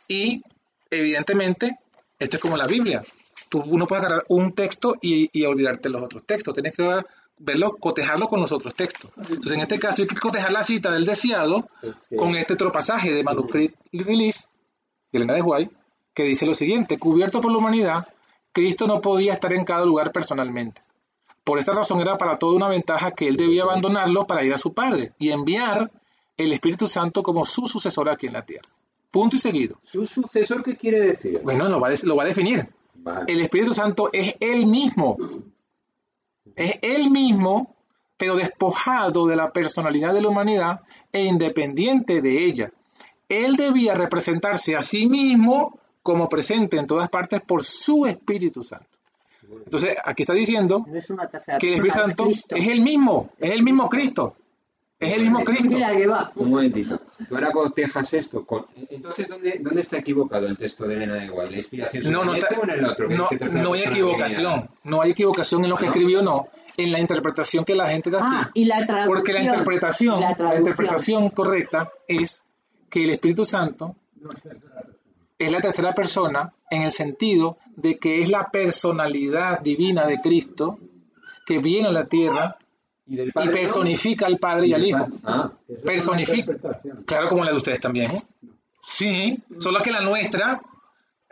y, 0.08 0.44
evidentemente, 0.90 1.80
esto 2.20 2.38
es 2.38 2.42
como 2.42 2.58
la 2.58 2.68
Biblia. 2.68 3.02
Tú 3.50 3.64
no 3.78 3.88
puedes 3.88 4.04
agarrar 4.06 4.26
un 4.30 4.54
texto 4.54 4.96
y, 5.02 5.30
y 5.38 5.46
olvidarte 5.46 5.90
los 5.90 6.02
otros 6.04 6.24
textos. 6.26 6.54
Tienes 6.54 6.76
que 6.76 6.84
ver- 6.84 7.06
verlo, 7.38 7.76
cotejarlo 7.78 8.28
con 8.28 8.40
los 8.40 8.52
otros 8.52 8.74
textos. 8.76 9.12
Entonces, 9.18 9.52
en 9.54 9.60
este 9.62 9.80
caso, 9.80 10.02
hay 10.02 10.08
que 10.08 10.16
cotejar 10.16 10.52
la 10.52 10.64
cita 10.64 10.92
del 10.92 11.06
deseado 11.06 11.68
Es 11.82 12.08
que- 12.08 12.16
con 12.16 12.36
este 12.36 12.54
otro 12.54 12.72
pasaje 12.72 13.12
de 13.12 13.24
Manuscript 13.24 13.76
Release 13.92 14.48
de 15.12 15.18
Elena 15.20 15.34
de 15.34 15.42
White, 15.42 15.76
que 16.14 16.24
dice 16.24 16.46
lo 16.46 16.54
siguiente, 16.56 16.98
cubierto 16.98 17.42
por 17.42 17.52
la 17.52 17.58
humanidad, 17.58 18.08
Cristo 18.54 18.88
no 18.88 19.02
podía 19.02 19.34
estar 19.34 19.52
en 19.52 19.66
cada 19.66 19.84
lugar 19.86 20.12
personalmente. 20.12 20.82
Por 21.46 21.60
esta 21.60 21.74
razón 21.74 22.02
era 22.02 22.18
para 22.18 22.38
toda 22.40 22.56
una 22.56 22.68
ventaja 22.68 23.12
que 23.12 23.28
él 23.30 23.38
debía 23.38 23.64
abandonarlo 23.64 24.28
para 24.28 24.44
ir 24.44 24.54
a 24.54 24.58
su 24.58 24.74
Padre 24.74 25.14
y 25.20 25.30
enviar 25.32 25.92
el 26.38 26.52
Espíritu 26.52 26.88
Santo 26.88 27.24
como 27.24 27.46
su 27.46 27.68
sucesor 27.68 28.10
aquí 28.10 28.28
en 28.28 28.34
la 28.34 28.46
tierra. 28.46 28.68
Punto 29.12 29.38
y 29.38 29.40
seguido. 29.40 29.78
¿Su 29.84 30.06
sucesor 30.06 30.62
qué 30.64 30.76
quiere 30.76 31.00
decir? 31.00 31.40
Bueno, 31.44 31.70
lo 31.70 31.80
va 31.80 31.88
a, 31.88 31.92
de- 31.92 32.00
lo 32.04 32.18
va 32.18 32.24
a 32.24 32.26
definir. 32.26 32.68
Vale. 32.96 33.32
El 33.32 33.40
Espíritu 33.40 33.74
Santo 33.74 34.10
es 34.12 34.36
él 34.42 34.66
mismo. 34.66 35.16
Es 36.56 36.76
él 36.82 37.10
mismo, 37.10 37.76
pero 38.18 38.36
despojado 38.36 39.28
de 39.28 39.36
la 39.36 39.52
personalidad 39.52 40.14
de 40.14 40.22
la 40.22 40.30
humanidad 40.30 40.82
e 41.12 41.24
independiente 41.24 42.22
de 42.22 42.44
ella. 42.46 42.72
Él 43.30 43.56
debía 43.56 43.94
representarse 43.96 44.76
a 44.76 44.82
sí 44.84 45.08
mismo 45.08 45.80
como 46.04 46.28
presente 46.30 46.78
en 46.78 46.88
todas 46.88 47.10
partes 47.10 47.42
por 47.42 47.64
su 47.64 48.06
Espíritu 48.06 48.64
Santo. 48.64 48.95
Entonces, 49.66 49.96
aquí 50.04 50.24
está 50.24 50.34
diciendo 50.34 50.86
No 50.88 50.96
es 50.98 51.10
una 51.10 51.28
tercera 51.28 51.58
que 51.58 51.70
el 51.70 51.76
Espíritu 51.76 52.00
Santo 52.00 52.28
es 52.30 52.46
es 52.50 52.68
el 52.68 52.82
mismo, 52.82 53.30
es 53.40 53.52
el 53.52 53.64
mismo 53.64 53.90
Cristo. 53.90 54.36
Es 54.98 55.12
el 55.14 55.24
mismo 55.24 55.44
Cristo. 55.44 55.66
Mira 55.68 55.92
que 55.96 56.08
va. 56.08 56.32
Un 56.36 56.50
momentito. 56.52 57.02
Tú 57.28 57.36
ahora 57.36 57.52
cotejas 57.52 58.14
esto 58.14 58.46
con... 58.46 58.66
Entonces, 58.90 59.28
¿dónde, 59.28 59.58
¿dónde 59.62 59.82
está 59.82 59.98
equivocado 59.98 60.48
el 60.48 60.58
texto 60.58 60.88
de 60.88 60.94
Elena 60.96 61.16
de 61.16 61.26
Igual? 61.26 61.50
¿La 61.52 61.58
inspiración 61.58 62.04
No, 62.12 62.24
no, 62.24 62.32
en 62.34 62.38
está- 62.40 62.56
este 62.56 62.60
o 62.62 62.64
en 62.64 62.80
el 62.80 62.86
otro? 62.86 63.08
que 63.10 63.16
no, 63.16 63.28
no 63.62 63.74
hay 63.74 63.82
equivocación. 63.84 64.70
No 64.86 65.02
hay 65.02 65.12
equivocación 65.12 65.64
en 65.66 65.70
lo 65.70 65.76
que 65.78 65.84
¿Ah, 65.84 65.88
no? 65.90 65.94
escribió, 65.94 66.22
no. 66.22 66.48
En 66.78 66.92
la 66.94 67.00
interpretación 67.00 67.66
que 67.66 67.76
la 67.76 67.88
gente 67.90 68.10
da. 68.10 68.20
Ah, 68.24 68.52
sí. 68.54 68.62
y 68.62 68.66
la 68.66 68.86
traducción. 68.86 69.08
Porque 69.16 69.34
la 69.34 69.42
interpretación, 69.44 70.20
La 70.22 70.36
la, 70.38 70.58
interpretación 70.58 71.30
correcta 71.30 71.92
es 72.08 72.42
que 72.90 73.04
el 73.04 73.10
Espíritu 73.12 73.44
Santo 73.44 73.96
es 75.38 75.52
la 75.52 75.60
tercera 75.60 75.94
persona 75.94 76.54
en 76.70 76.84
el 76.84 76.92
sentido 76.92 77.58
de 77.76 77.98
que 77.98 78.22
es 78.22 78.30
la 78.30 78.50
personalidad 78.52 79.62
divina 79.62 80.06
de 80.06 80.20
Cristo 80.22 80.80
que 81.46 81.60
viene 81.60 81.90
a 81.90 81.92
la 81.92 82.06
tierra 82.06 82.58
¿Y 83.06 83.16
del 83.16 83.32
Padre, 83.32 83.52
personifica 83.52 84.26
al 84.26 84.40
Padre 84.40 84.68
y 84.68 84.74
al 84.74 84.86
Hijo. 84.86 85.08
Ah, 85.24 85.52
Personifica. 85.86 86.54
Claro, 87.06 87.30
como 87.30 87.44
la 87.44 87.52
de 87.52 87.58
ustedes 87.58 87.80
también. 87.80 88.12
¿eh? 88.12 88.24
Sí, 88.82 89.44
solo 89.60 89.80
que 89.82 89.92
la 89.92 90.02
nuestra 90.02 90.60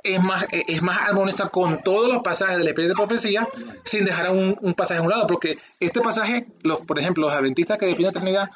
es 0.03 0.21
más, 0.21 0.45
es 0.51 0.81
más 0.81 1.07
armoniosa 1.07 1.49
con 1.49 1.81
todos 1.81 2.11
los 2.11 2.21
pasajes 2.21 2.57
del 2.57 2.67
Espíritu 2.67 2.89
de 2.89 2.95
Profecía, 2.95 3.47
sin 3.85 4.05
dejar 4.05 4.31
un, 4.31 4.57
un 4.61 4.73
pasaje 4.73 4.99
a 4.99 5.03
un 5.03 5.09
lado, 5.09 5.25
porque 5.25 5.57
este 5.79 6.01
pasaje, 6.01 6.47
los, 6.61 6.79
por 6.79 6.99
ejemplo, 6.99 7.25
los 7.25 7.33
adventistas 7.33 7.77
que 7.77 7.85
definen 7.85 8.13
la 8.13 8.19
Trinidad, 8.19 8.49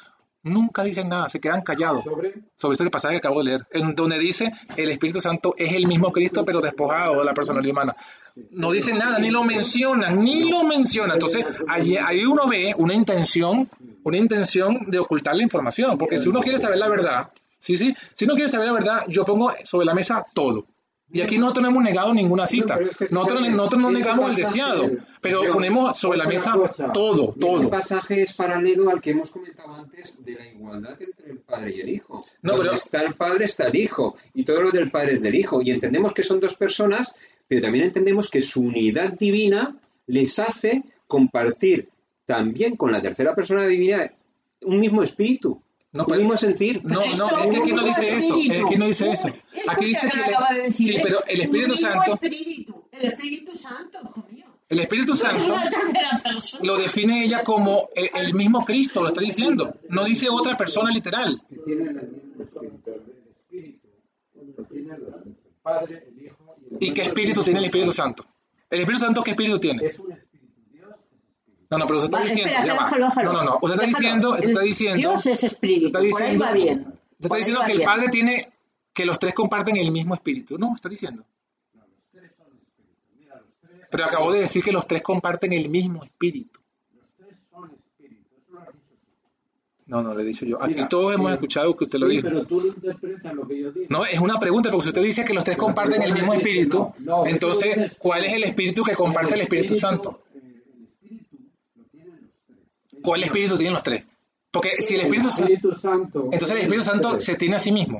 nunca 0.48 0.82
dicen 0.82 1.08
nada, 1.08 1.28
se 1.28 1.40
quedan 1.40 1.62
callados 1.62 2.04
Sobre 2.04 2.34
sobre 2.54 2.74
este 2.74 2.90
pasaje 2.90 3.14
que 3.14 3.18
acabo 3.18 3.38
de 3.38 3.44
leer, 3.44 3.66
en 3.70 3.94
donde 3.94 4.18
dice 4.18 4.52
el 4.76 4.90
Espíritu 4.90 5.20
Santo 5.20 5.54
es 5.56 5.72
el 5.72 5.86
mismo 5.86 6.12
Cristo, 6.12 6.44
pero 6.44 6.60
despojado 6.60 7.18
de 7.18 7.24
la 7.24 7.34
personalidad 7.34 7.72
humana. 7.72 7.96
No 8.50 8.70
dicen 8.70 8.98
nada, 8.98 9.18
ni 9.18 9.30
lo 9.30 9.44
mencionan, 9.44 10.22
ni 10.22 10.48
lo 10.48 10.62
mencionan. 10.64 11.14
Entonces, 11.14 11.44
ahí, 11.66 11.96
ahí 11.96 12.24
uno 12.24 12.48
ve 12.48 12.74
una 12.78 12.94
intención, 12.94 13.68
una 14.04 14.16
intención 14.16 14.86
de 14.86 14.98
ocultar 14.98 15.34
la 15.34 15.42
información, 15.42 15.98
porque 15.98 16.18
si 16.18 16.28
uno 16.28 16.40
quiere 16.40 16.58
saber 16.58 16.78
la 16.78 16.88
verdad, 16.88 17.30
sí, 17.58 17.76
sí, 17.76 17.94
si 18.14 18.24
uno 18.24 18.34
quiere 18.34 18.48
saber 18.48 18.66
la 18.66 18.72
verdad, 18.72 19.04
yo 19.08 19.24
pongo 19.24 19.52
sobre 19.64 19.86
la 19.86 19.94
mesa 19.94 20.24
todo. 20.34 20.64
Y 21.10 21.22
aquí 21.22 21.38
nosotros 21.38 21.62
no 21.62 21.70
hemos 21.70 21.82
negado 21.84 22.12
ninguna 22.12 22.46
cita. 22.46 22.78
es 22.80 22.94
que 22.96 23.06
Nosotros, 23.10 23.40
no 23.78 23.90
negamos 23.90 24.30
el 24.38 24.44
deseado, 24.44 24.90
pero 25.22 25.40
ponemos 25.50 25.98
sobre 25.98 26.18
la 26.18 26.26
mesa 26.26 26.52
cosa. 26.52 26.92
todo, 26.92 27.34
Y 27.34 27.44
Este 27.44 27.60
todo. 27.60 27.70
pasaje 27.70 28.22
es 28.22 28.32
paralelo 28.34 28.90
al 28.90 29.00
que 29.00 29.10
hemos 29.12 29.30
comentado 29.30 29.74
antes 29.74 30.22
de 30.22 30.34
la 30.34 30.46
igualdad 30.46 31.00
entre 31.00 31.30
el 31.30 31.38
Padre 31.38 31.74
y 31.76 31.80
el 31.80 31.88
Hijo. 31.88 32.26
No, 32.42 32.52
Donde 32.52 32.64
pero- 32.66 32.76
está 32.76 33.02
el 33.02 33.14
Padre 33.14 33.46
está 33.46 33.68
el 33.68 33.76
Hijo 33.76 34.16
y 34.34 34.44
todo 34.44 34.60
lo 34.60 34.70
del 34.70 34.90
Padre 34.90 35.14
es 35.14 35.22
del 35.22 35.34
Hijo. 35.34 35.62
Y 35.62 35.70
entendemos 35.70 36.12
que 36.12 36.22
son 36.22 36.40
dos 36.40 36.54
personas, 36.56 37.14
pero 37.46 37.62
también 37.62 37.84
entendemos 37.86 38.28
que 38.28 38.42
su 38.42 38.60
unidad 38.60 39.12
divina 39.18 39.76
les 40.06 40.38
hace 40.38 40.82
compartir 41.06 41.88
también 42.26 42.76
con 42.76 42.92
la 42.92 43.00
tercera 43.00 43.34
persona 43.34 43.62
de 43.62 43.68
divinidad 43.68 44.12
un 44.62 44.78
mismo 44.80 45.02
espíritu, 45.02 45.62
No, 45.92 46.06
pero- 46.06 46.20
mismo 46.20 46.36
sentir. 46.36 46.82
No, 46.84 47.00
no, 47.16 47.38
es 47.38 47.46
que 47.46 47.56
aquí 47.56 47.72
no 47.72 47.82
dice 47.84 48.16
eso. 48.16 48.36
que 48.68 48.76
no 48.78 48.86
dice 48.86 49.10
eso. 49.10 49.28
Aquí 49.68 49.80
que 49.80 49.86
dice 49.86 50.08
que. 50.08 50.20
acaba 50.20 50.52
de 50.54 50.62
decir, 50.64 50.94
Sí, 50.94 51.00
pero 51.02 51.24
el 51.26 51.40
Espíritu 51.40 51.76
Santo, 51.76 52.14
Espíritu, 52.14 52.84
el 52.92 53.04
Espíritu 53.06 53.56
Santo, 53.56 53.98
el 54.68 54.80
Espíritu 54.80 55.12
Es 55.14 55.20
Santo 55.20 55.54
lo 56.60 56.76
define 56.76 57.24
ella 57.24 57.42
como 57.42 57.88
el, 57.94 58.10
el 58.14 58.34
mismo 58.34 58.64
Cristo, 58.66 59.00
lo 59.00 59.08
está 59.08 59.22
diciendo. 59.22 59.74
No 59.88 60.04
dice 60.04 60.28
otra 60.28 60.56
persona 60.58 60.90
literal. 60.90 61.42
que 61.48 61.72
el 61.72 61.80
mismo. 61.80 62.00
El 63.50 64.50
espíritu 64.50 65.06
el 65.24 65.36
Padre, 65.62 66.04
el 66.08 66.22
Hijo 66.24 66.56
y 66.60 66.74
el 66.74 66.82
¿Y 66.82 66.92
qué 66.92 67.02
Espíritu 67.02 67.08
espíritu 67.08 67.44
tiene 67.44 67.58
el 67.60 67.64
Espíritu 67.66 67.92
Santo? 67.92 68.24
¿El 68.70 68.80
Espíritu 68.80 69.04
Santo 69.04 69.22
qué 69.22 69.30
espíritu 69.30 69.58
tiene? 69.58 69.84
Es 69.84 69.98
un 69.98 70.12
espíritu. 70.12 70.27
No, 71.70 71.76
no, 71.78 71.86
pero 71.86 71.98
usted 71.98 72.08
está 72.08 72.22
diciendo. 72.24 72.46
espera, 72.54 72.64
ya 72.66 72.74
va. 72.74 72.84
déjalo. 72.90 73.32
No, 73.32 73.32
no, 73.32 73.44
no. 73.44 73.58
Usted 73.60 73.74
está 73.74 73.86
Déjalo. 73.86 73.98
diciendo, 73.98 74.36
está 74.36 74.60
diciendo. 74.60 74.96
Dios 74.96 75.26
es 75.26 75.44
espíritu, 75.44 75.86
Está 75.86 75.98
por 75.98 76.06
ahí 76.06 76.08
diciendo, 76.12 76.44
va 76.44 76.52
bien. 76.52 76.78
Usted 76.78 76.88
Por 76.88 77.24
está 77.24 77.36
diciendo 77.36 77.60
que 77.66 77.72
el. 77.72 77.82
Padre 77.82 78.08
tiene 78.08 78.52
que 78.94 79.04
los 79.06 79.18
tres 79.18 79.34
comparten 79.34 79.76
el 79.76 79.92
mismo 79.92 80.14
espíritu. 80.14 80.56
No, 80.58 80.74
está 80.74 80.88
diciendo. 80.88 81.24
No, 81.74 81.82
los 81.86 82.06
tres 82.10 82.32
son 82.38 82.46
espíritus. 82.56 82.96
Mira, 83.18 83.34
los 83.36 83.54
tres, 83.60 83.86
Pero 83.90 84.04
acabo 84.04 84.32
de 84.32 84.40
decir 84.40 84.62
que 84.64 84.72
los 84.72 84.86
tres 84.86 85.02
comparten 85.02 85.52
el 85.52 85.68
mismo 85.68 86.02
espíritu. 86.04 86.58
los 86.96 87.06
tres 87.16 87.36
son 87.50 87.70
espíritus. 87.70 88.26
Eso 88.38 88.52
lo 88.54 88.60
has 88.60 88.66
dicho 88.72 88.96
tú. 89.02 89.16
No, 89.86 90.02
no, 90.02 90.14
le 90.14 90.22
he 90.22 90.26
dicho 90.26 90.46
yo. 90.46 90.62
Aquí 90.62 90.74
Mira, 90.74 90.88
todos 90.88 91.14
hemos 91.14 91.30
eh, 91.30 91.34
escuchado 91.34 91.76
que 91.76 91.84
usted 91.84 91.98
lo 91.98 92.08
dijo. 92.08 92.22
pero 92.28 92.46
tú 92.46 92.60
lo 92.62 92.68
interpretas 92.68 93.34
lo 93.34 93.46
que 93.46 93.60
yo 93.60 93.72
digo. 93.72 93.86
No, 93.90 94.06
es 94.06 94.18
una 94.18 94.38
pregunta, 94.38 94.70
porque 94.70 94.84
si 94.84 94.88
usted 94.88 95.02
dice 95.02 95.24
que 95.24 95.34
los 95.34 95.44
tres 95.44 95.56
Pero 95.58 95.66
comparten 95.66 96.00
el 96.02 96.14
mismo 96.14 96.32
espíritu, 96.32 96.92
no. 97.00 97.18
No, 97.18 97.26
eso 97.26 97.34
entonces, 97.34 97.92
lo. 97.92 97.98
¿cuál 97.98 98.24
es 98.24 98.32
el 98.32 98.44
espíritu 98.44 98.82
que 98.84 98.94
comparte 98.94 99.34
el 99.34 99.42
Espíritu 99.42 99.74
Santo 99.74 100.22
espíritu 100.34 101.38
lo 101.76 101.84
tienen 101.84 102.20
los 102.22 102.66
tres. 102.98 103.04
¿Cuál 103.04 103.22
espíritu 103.24 103.56
tienen 103.56 103.74
los 103.74 103.82
tres? 103.82 104.04
Porque 104.50 104.70
si 104.82 104.94
el 104.94 105.02
Espíritu 105.02 105.28
Santo... 105.30 105.52
Espíritu 105.52 105.74
Santo. 105.74 106.24
Entonces 106.32 106.50
el 106.50 106.58
Espíritu 106.58 106.84
Santo 106.84 107.20
se 107.20 107.34
tiene 107.36 107.56
a 107.56 107.58
sí 107.58 107.70
mismo. 107.72 107.98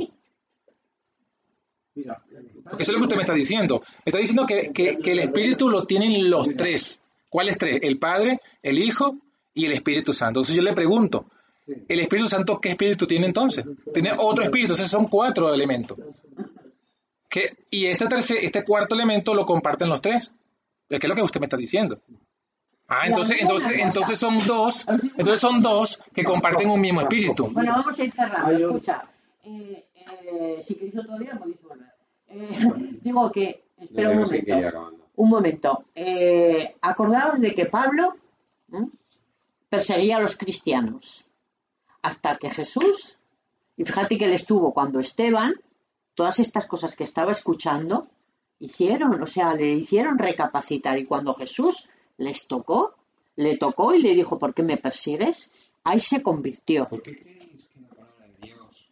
Mira, 1.94 2.22
Porque 2.64 2.82
eso 2.84 2.92
es 2.92 2.96
lo 2.96 3.00
que 3.00 3.04
usted 3.04 3.16
me 3.16 3.22
está 3.22 3.34
diciendo. 3.34 3.80
Me 4.04 4.10
está 4.10 4.18
diciendo 4.18 4.46
que, 4.46 4.70
que- 4.72 4.98
que 4.98 5.12
el 5.12 5.18
Espíritu 5.18 5.68
lo 5.68 5.84
tienen 5.84 6.30
los 6.30 6.48
tres. 6.56 7.02
¿Cuáles 7.28 7.58
tres? 7.58 7.80
El 7.82 7.98
Padre, 7.98 8.40
el 8.62 8.78
Hijo 8.78 9.16
y 9.52 9.66
el 9.66 9.72
Espíritu 9.72 10.12
Santo. 10.12 10.40
Entonces 10.40 10.56
yo 10.56 10.62
le 10.62 10.72
pregunto. 10.72 11.26
¿el 11.86 12.00
Espíritu 12.00 12.28
Santo 12.30 12.58
qué 12.62 12.70
espíritu 12.70 13.06
tiene 13.06 13.26
entonces? 13.26 13.62
Tiene 13.92 14.12
otro 14.16 14.42
espíritu, 14.42 14.72
entonces 14.72 14.90
son 14.90 15.06
cuatro 15.06 15.52
elementos. 15.52 15.98
Que, 17.28 17.52
y 17.70 17.84
este, 17.86 18.06
tercer, 18.06 18.38
este 18.40 18.64
cuarto 18.64 18.94
elemento 18.94 19.34
lo 19.34 19.44
comparten 19.44 19.90
los 19.90 20.00
tres. 20.00 20.32
Es 20.88 20.98
que 20.98 21.06
es 21.06 21.08
lo 21.10 21.14
que 21.14 21.20
usted 21.22 21.40
me 21.40 21.44
está 21.46 21.58
diciendo. 21.58 22.00
Ah, 22.88 23.06
entonces, 23.06 23.42
entonces, 23.42 23.82
entonces 23.82 24.18
son 24.18 24.38
dos, 24.46 24.86
entonces 24.88 25.40
son 25.40 25.60
dos 25.60 26.02
que 26.14 26.24
comparten 26.24 26.70
un 26.70 26.80
mismo 26.80 27.02
espíritu. 27.02 27.48
Bueno, 27.52 27.72
vamos 27.72 27.98
a 27.98 28.02
ir 28.02 28.10
cerrando. 28.10 28.50
Escucha, 28.50 29.02
eh, 29.44 29.88
eh, 30.24 30.60
si 30.62 30.74
queréis 30.74 30.96
otro 30.96 31.18
día 31.18 31.38
podéis 31.38 31.62
volver. 31.62 31.92
Eh, 32.28 32.48
digo 33.02 33.30
que, 33.30 33.64
espera 33.78 34.10
un 34.10 34.18
momento. 34.20 34.92
Un 35.16 35.28
momento. 35.28 35.84
Eh, 35.94 36.76
acordaos 36.80 37.40
de 37.40 37.54
que 37.54 37.66
Pablo 37.66 38.16
¿eh? 38.72 38.86
perseguía 39.68 40.16
a 40.16 40.20
los 40.20 40.36
cristianos 40.36 41.26
hasta 42.00 42.38
que 42.38 42.48
Jesús, 42.48 43.18
y 43.76 43.84
fíjate 43.84 44.16
que 44.16 44.26
él 44.26 44.32
estuvo 44.32 44.72
cuando 44.72 45.00
Esteban, 45.00 45.54
todas 46.14 46.38
estas 46.38 46.66
cosas 46.66 46.96
que 46.96 47.04
estaba 47.04 47.32
escuchando, 47.32 48.08
hicieron, 48.60 49.22
o 49.22 49.26
sea, 49.26 49.54
le 49.54 49.72
hicieron 49.72 50.18
recapacitar. 50.18 50.98
Y 50.98 51.04
cuando 51.04 51.34
Jesús 51.34 51.88
les 52.18 52.46
tocó, 52.46 52.94
le 53.36 53.56
tocó 53.56 53.94
y 53.94 54.02
le 54.02 54.14
dijo, 54.14 54.38
¿por 54.38 54.52
qué 54.52 54.62
me 54.62 54.76
persigues? 54.76 55.50
Ahí 55.84 56.00
se 56.00 56.22
convirtió. 56.22 56.88
¿Por 56.88 57.02
qué 57.02 57.18
creéis 57.18 57.70
que 57.72 57.80
la 57.80 57.88
palabra 57.88 58.26
de 58.26 58.46
Dios? 58.46 58.88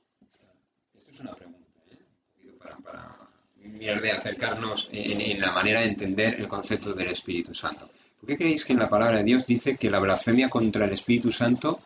Esto 0.95 1.11
es 1.13 1.21
una 1.21 1.35
pregunta, 1.35 1.59
¿eh? 1.91 2.53
Para, 2.59 2.77
para 2.79 3.17
mirar 3.59 4.01
de 4.01 4.13
acercarnos 4.13 4.89
en, 4.93 5.21
en 5.21 5.41
la 5.41 5.53
manera 5.53 5.81
de 5.81 5.87
entender 5.87 6.41
el 6.41 6.49
concepto 6.49 6.95
del 6.95 7.09
Espíritu 7.09 7.53
Santo. 7.53 7.91
¿Por 8.21 8.29
qué 8.29 8.39
creéis 8.39 8.65
que 8.65 8.73
en 8.73 8.79
la 8.79 8.89
palabra 8.89 9.19
de 9.19 9.25
Dios 9.25 9.47
dice 9.47 9.77
que 9.77 9.91
la 9.91 9.99
blasfemia 9.99 10.49
contra 10.49 10.87
el 10.87 10.93
Espíritu 10.93 11.33
Santo 11.33 11.81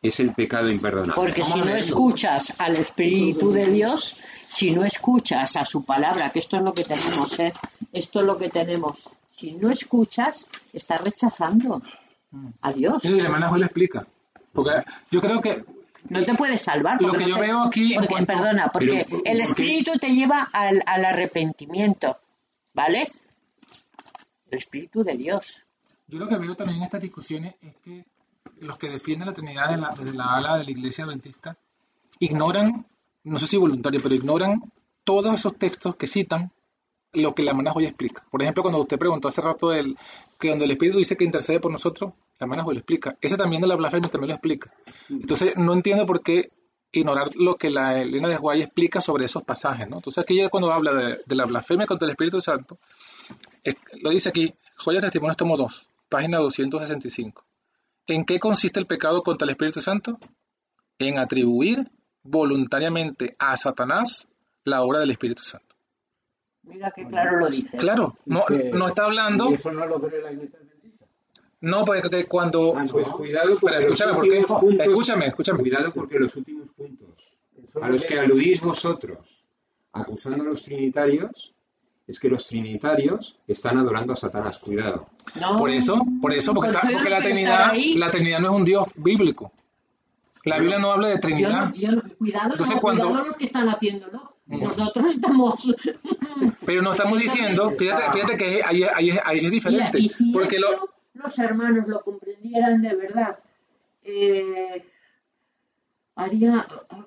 es 0.00 0.18
el 0.18 0.34
pecado 0.34 0.68
imperdonable? 0.70 1.14
Porque 1.14 1.44
si 1.44 1.60
no 1.60 1.76
escuchas 1.76 2.54
al 2.58 2.76
Espíritu 2.76 3.52
de 3.52 3.66
Dios, 3.66 4.02
si 4.02 4.72
no 4.72 4.84
escuchas 4.84 5.56
a 5.56 5.64
su 5.64 5.84
palabra, 5.84 6.30
que 6.30 6.40
esto 6.40 6.56
es 6.56 6.62
lo 6.62 6.72
que 6.72 6.84
tenemos, 6.84 7.38
¿eh? 7.38 7.52
Esto 7.92 8.20
es 8.20 8.26
lo 8.26 8.38
que 8.38 8.48
tenemos. 8.48 9.08
Si 9.36 9.52
no 9.52 9.70
escuchas, 9.70 10.46
estás 10.72 11.00
rechazando 11.00 11.82
a 12.60 12.72
Dios. 12.72 13.02
Sí, 13.02 13.10
la 13.10 13.24
hermana 13.24 13.48
Joel 13.48 13.64
explica. 13.64 14.06
Porque 14.52 14.84
yo 15.10 15.20
creo 15.20 15.40
que 15.40 15.64
No 16.08 16.24
te 16.24 16.34
puedes 16.34 16.60
salvar. 16.62 17.00
Lo 17.00 17.12
que 17.12 17.26
yo 17.26 17.36
te- 17.36 17.40
veo 17.42 17.62
aquí 17.62 17.92
en 17.94 18.00
porque- 18.00 18.08
cuanto- 18.14 18.32
Perdona, 18.32 18.68
porque 18.72 19.06
Pero, 19.08 19.22
el. 19.24 19.40
Espíritu 19.40 19.92
te 19.98 20.14
lleva 20.14 20.42
al, 20.52 20.82
al 20.86 21.04
arrepentimiento, 21.04 22.18
¿vale? 22.74 23.10
El 24.50 24.58
Espíritu 24.58 25.04
de 25.04 25.16
Dios. 25.16 25.64
Yo 26.08 26.18
lo 26.18 26.28
que 26.28 26.36
veo 26.36 26.54
también 26.54 26.78
en 26.78 26.84
estas 26.84 27.00
discusiones 27.00 27.54
es 27.62 27.74
que 27.76 28.04
los 28.60 28.76
que 28.78 28.88
defienden 28.90 29.28
la 29.28 29.34
Trinidad 29.34 29.78
la- 29.78 29.94
desde 29.96 30.12
la 30.16 30.34
ala 30.36 30.58
de 30.58 30.64
la 30.64 30.70
Iglesia 30.70 31.04
Adventista 31.04 31.56
ignoran, 32.18 32.84
no 33.24 33.38
sé 33.38 33.46
si 33.46 33.56
voluntario, 33.56 34.00
pero 34.02 34.14
ignoran 34.14 34.62
todos 35.04 35.34
esos 35.34 35.56
textos 35.56 35.96
que 35.96 36.06
citan 36.06 36.50
lo 37.14 37.34
que 37.34 37.42
la 37.42 37.50
hermana 37.50 37.70
Joya 37.72 37.88
explica. 37.88 38.24
Por 38.30 38.42
ejemplo, 38.42 38.62
cuando 38.62 38.80
usted 38.80 38.98
preguntó 38.98 39.28
hace 39.28 39.40
rato 39.42 39.68
del, 39.70 39.96
que 40.38 40.48
donde 40.50 40.64
el 40.64 40.70
Espíritu 40.70 40.98
dice 40.98 41.16
que 41.16 41.24
intercede 41.24 41.60
por 41.60 41.70
nosotros, 41.70 42.12
la 42.38 42.44
hermana 42.44 42.62
Joya 42.62 42.74
lo 42.74 42.78
explica. 42.80 43.16
Ese 43.20 43.36
también 43.36 43.60
de 43.60 43.68
la 43.68 43.76
blasfemia 43.76 44.08
también 44.08 44.28
lo 44.28 44.34
explica. 44.34 44.72
Entonces, 45.08 45.54
no 45.56 45.74
entiendo 45.74 46.06
por 46.06 46.22
qué 46.22 46.50
ignorar 46.90 47.30
lo 47.36 47.56
que 47.56 47.70
la 47.70 48.00
Elena 48.00 48.28
de 48.28 48.36
Guay 48.36 48.62
explica 48.62 49.00
sobre 49.00 49.24
esos 49.24 49.42
pasajes, 49.44 49.88
¿no? 49.88 49.96
Entonces, 49.96 50.22
aquí 50.22 50.38
ella 50.40 50.48
cuando 50.50 50.72
habla 50.72 50.92
de, 50.94 51.18
de 51.24 51.34
la 51.34 51.44
blasfemia 51.46 51.86
contra 51.86 52.06
el 52.06 52.10
Espíritu 52.12 52.40
Santo, 52.40 52.78
es- 53.64 53.76
lo 54.00 54.10
dice 54.10 54.28
aquí, 54.30 54.54
Joyas 54.76 55.02
Testimonios 55.02 55.36
tomo 55.36 55.56
2, 55.56 55.88
página 56.08 56.38
265. 56.38 57.44
¿En 58.06 58.24
qué 58.24 58.38
consiste 58.40 58.80
el 58.80 58.86
pecado 58.86 59.22
contra 59.22 59.44
el 59.46 59.50
Espíritu 59.50 59.80
Santo? 59.80 60.18
En 60.98 61.18
atribuir 61.18 61.90
voluntariamente 62.22 63.36
a 63.38 63.56
Satanás 63.56 64.28
la 64.64 64.82
obra 64.82 65.00
del 65.00 65.10
Espíritu 65.10 65.42
Santo. 65.44 65.71
Mira 66.64 66.92
qué 66.94 67.06
claro 67.06 67.38
lo 67.40 67.46
dice. 67.48 67.76
Claro, 67.76 68.16
no, 68.26 68.44
Que- 68.46 68.70
no 68.72 68.86
está 68.88 69.04
hablando, 69.04 69.50
Y 69.50 69.54
eso 69.54 69.72
no 69.72 69.86
lo 69.86 70.00
cree 70.00 70.22
la 70.22 70.32
iglesia 70.32 70.58
adventista. 70.58 71.06
no, 71.60 71.84
porque 71.84 72.08
que 72.08 72.24
cuando... 72.26 72.74
Ah, 72.76 72.84
no. 72.84 72.90
Pues 72.92 73.08
cuidado 73.08 73.56
porque 73.60 73.76
Pero 73.78 73.92
escúchame, 73.92 74.10
los 74.12 74.16
¿por 74.18 74.24
qué? 74.28 74.38
últimos 74.38 74.60
puntos... 74.60 74.86
Escúchame, 74.86 75.26
escúchame. 75.26 75.58
Cuidado 75.60 75.92
porque 75.92 76.18
los 76.18 76.36
últimos 76.36 76.68
puntos 76.76 77.36
a 77.80 77.88
los 77.88 78.04
que 78.04 78.18
aludís 78.18 78.60
vosotros 78.60 79.44
acusando 79.92 80.42
a 80.44 80.46
los 80.46 80.62
trinitarios 80.62 81.54
es 82.06 82.18
que 82.18 82.28
los 82.28 82.46
trinitarios 82.48 83.38
están 83.46 83.78
adorando 83.78 84.12
a 84.12 84.16
Satanás. 84.16 84.58
Cuidado. 84.58 85.08
No, 85.40 85.56
Por 85.56 85.70
eso, 85.70 86.02
por 86.20 86.32
eso, 86.32 86.52
porque, 86.54 86.70
Pues 86.72 86.84
está- 86.84 86.94
porque 86.96 87.10
la 87.10 87.18
Trinidad, 87.20 87.72
la 87.96 88.10
Trinidad 88.10 88.40
no 88.40 88.50
es 88.50 88.56
un 88.56 88.64
Dios 88.64 88.86
bíblico. 88.96 89.52
La 90.44 90.58
Biblia 90.58 90.78
no 90.78 90.92
habla 90.92 91.08
de 91.08 91.14
Yo 91.14 91.20
Trinidad. 91.20 91.68
no- 91.70 91.74
yo 91.74 91.92
no- 91.92 92.02
cuidado, 92.18 92.50
Entonces, 92.52 92.76
cuando- 92.80 93.06
cuidado 93.08 93.26
los 93.26 93.36
que 93.36 93.44
están 93.44 93.68
haciéndolo. 93.68 94.34
Mm. 94.46 94.64
Nosotros 94.64 95.06
estamos. 95.06 95.54
Pero 96.66 96.82
no 96.82 96.92
estamos 96.92 97.18
diciendo, 97.20 97.70
fíjate, 97.78 98.02
fíjate 98.12 98.36
que 98.36 98.62
ahí, 98.64 98.82
ahí- 98.82 99.18
ahí 99.24 99.38
es 99.44 99.50
diferente. 99.50 99.84
Mira, 99.94 99.98
y 99.98 100.08
si 100.08 100.32
porque 100.32 100.58
lo, 100.58 100.70
esto 100.72 100.90
los 101.14 101.38
hermanos 101.38 101.86
lo 101.86 102.00
comprendieran 102.00 102.82
de 102.82 102.94
verdad, 102.96 103.38
eh, 104.04 104.84
haría 106.14 106.66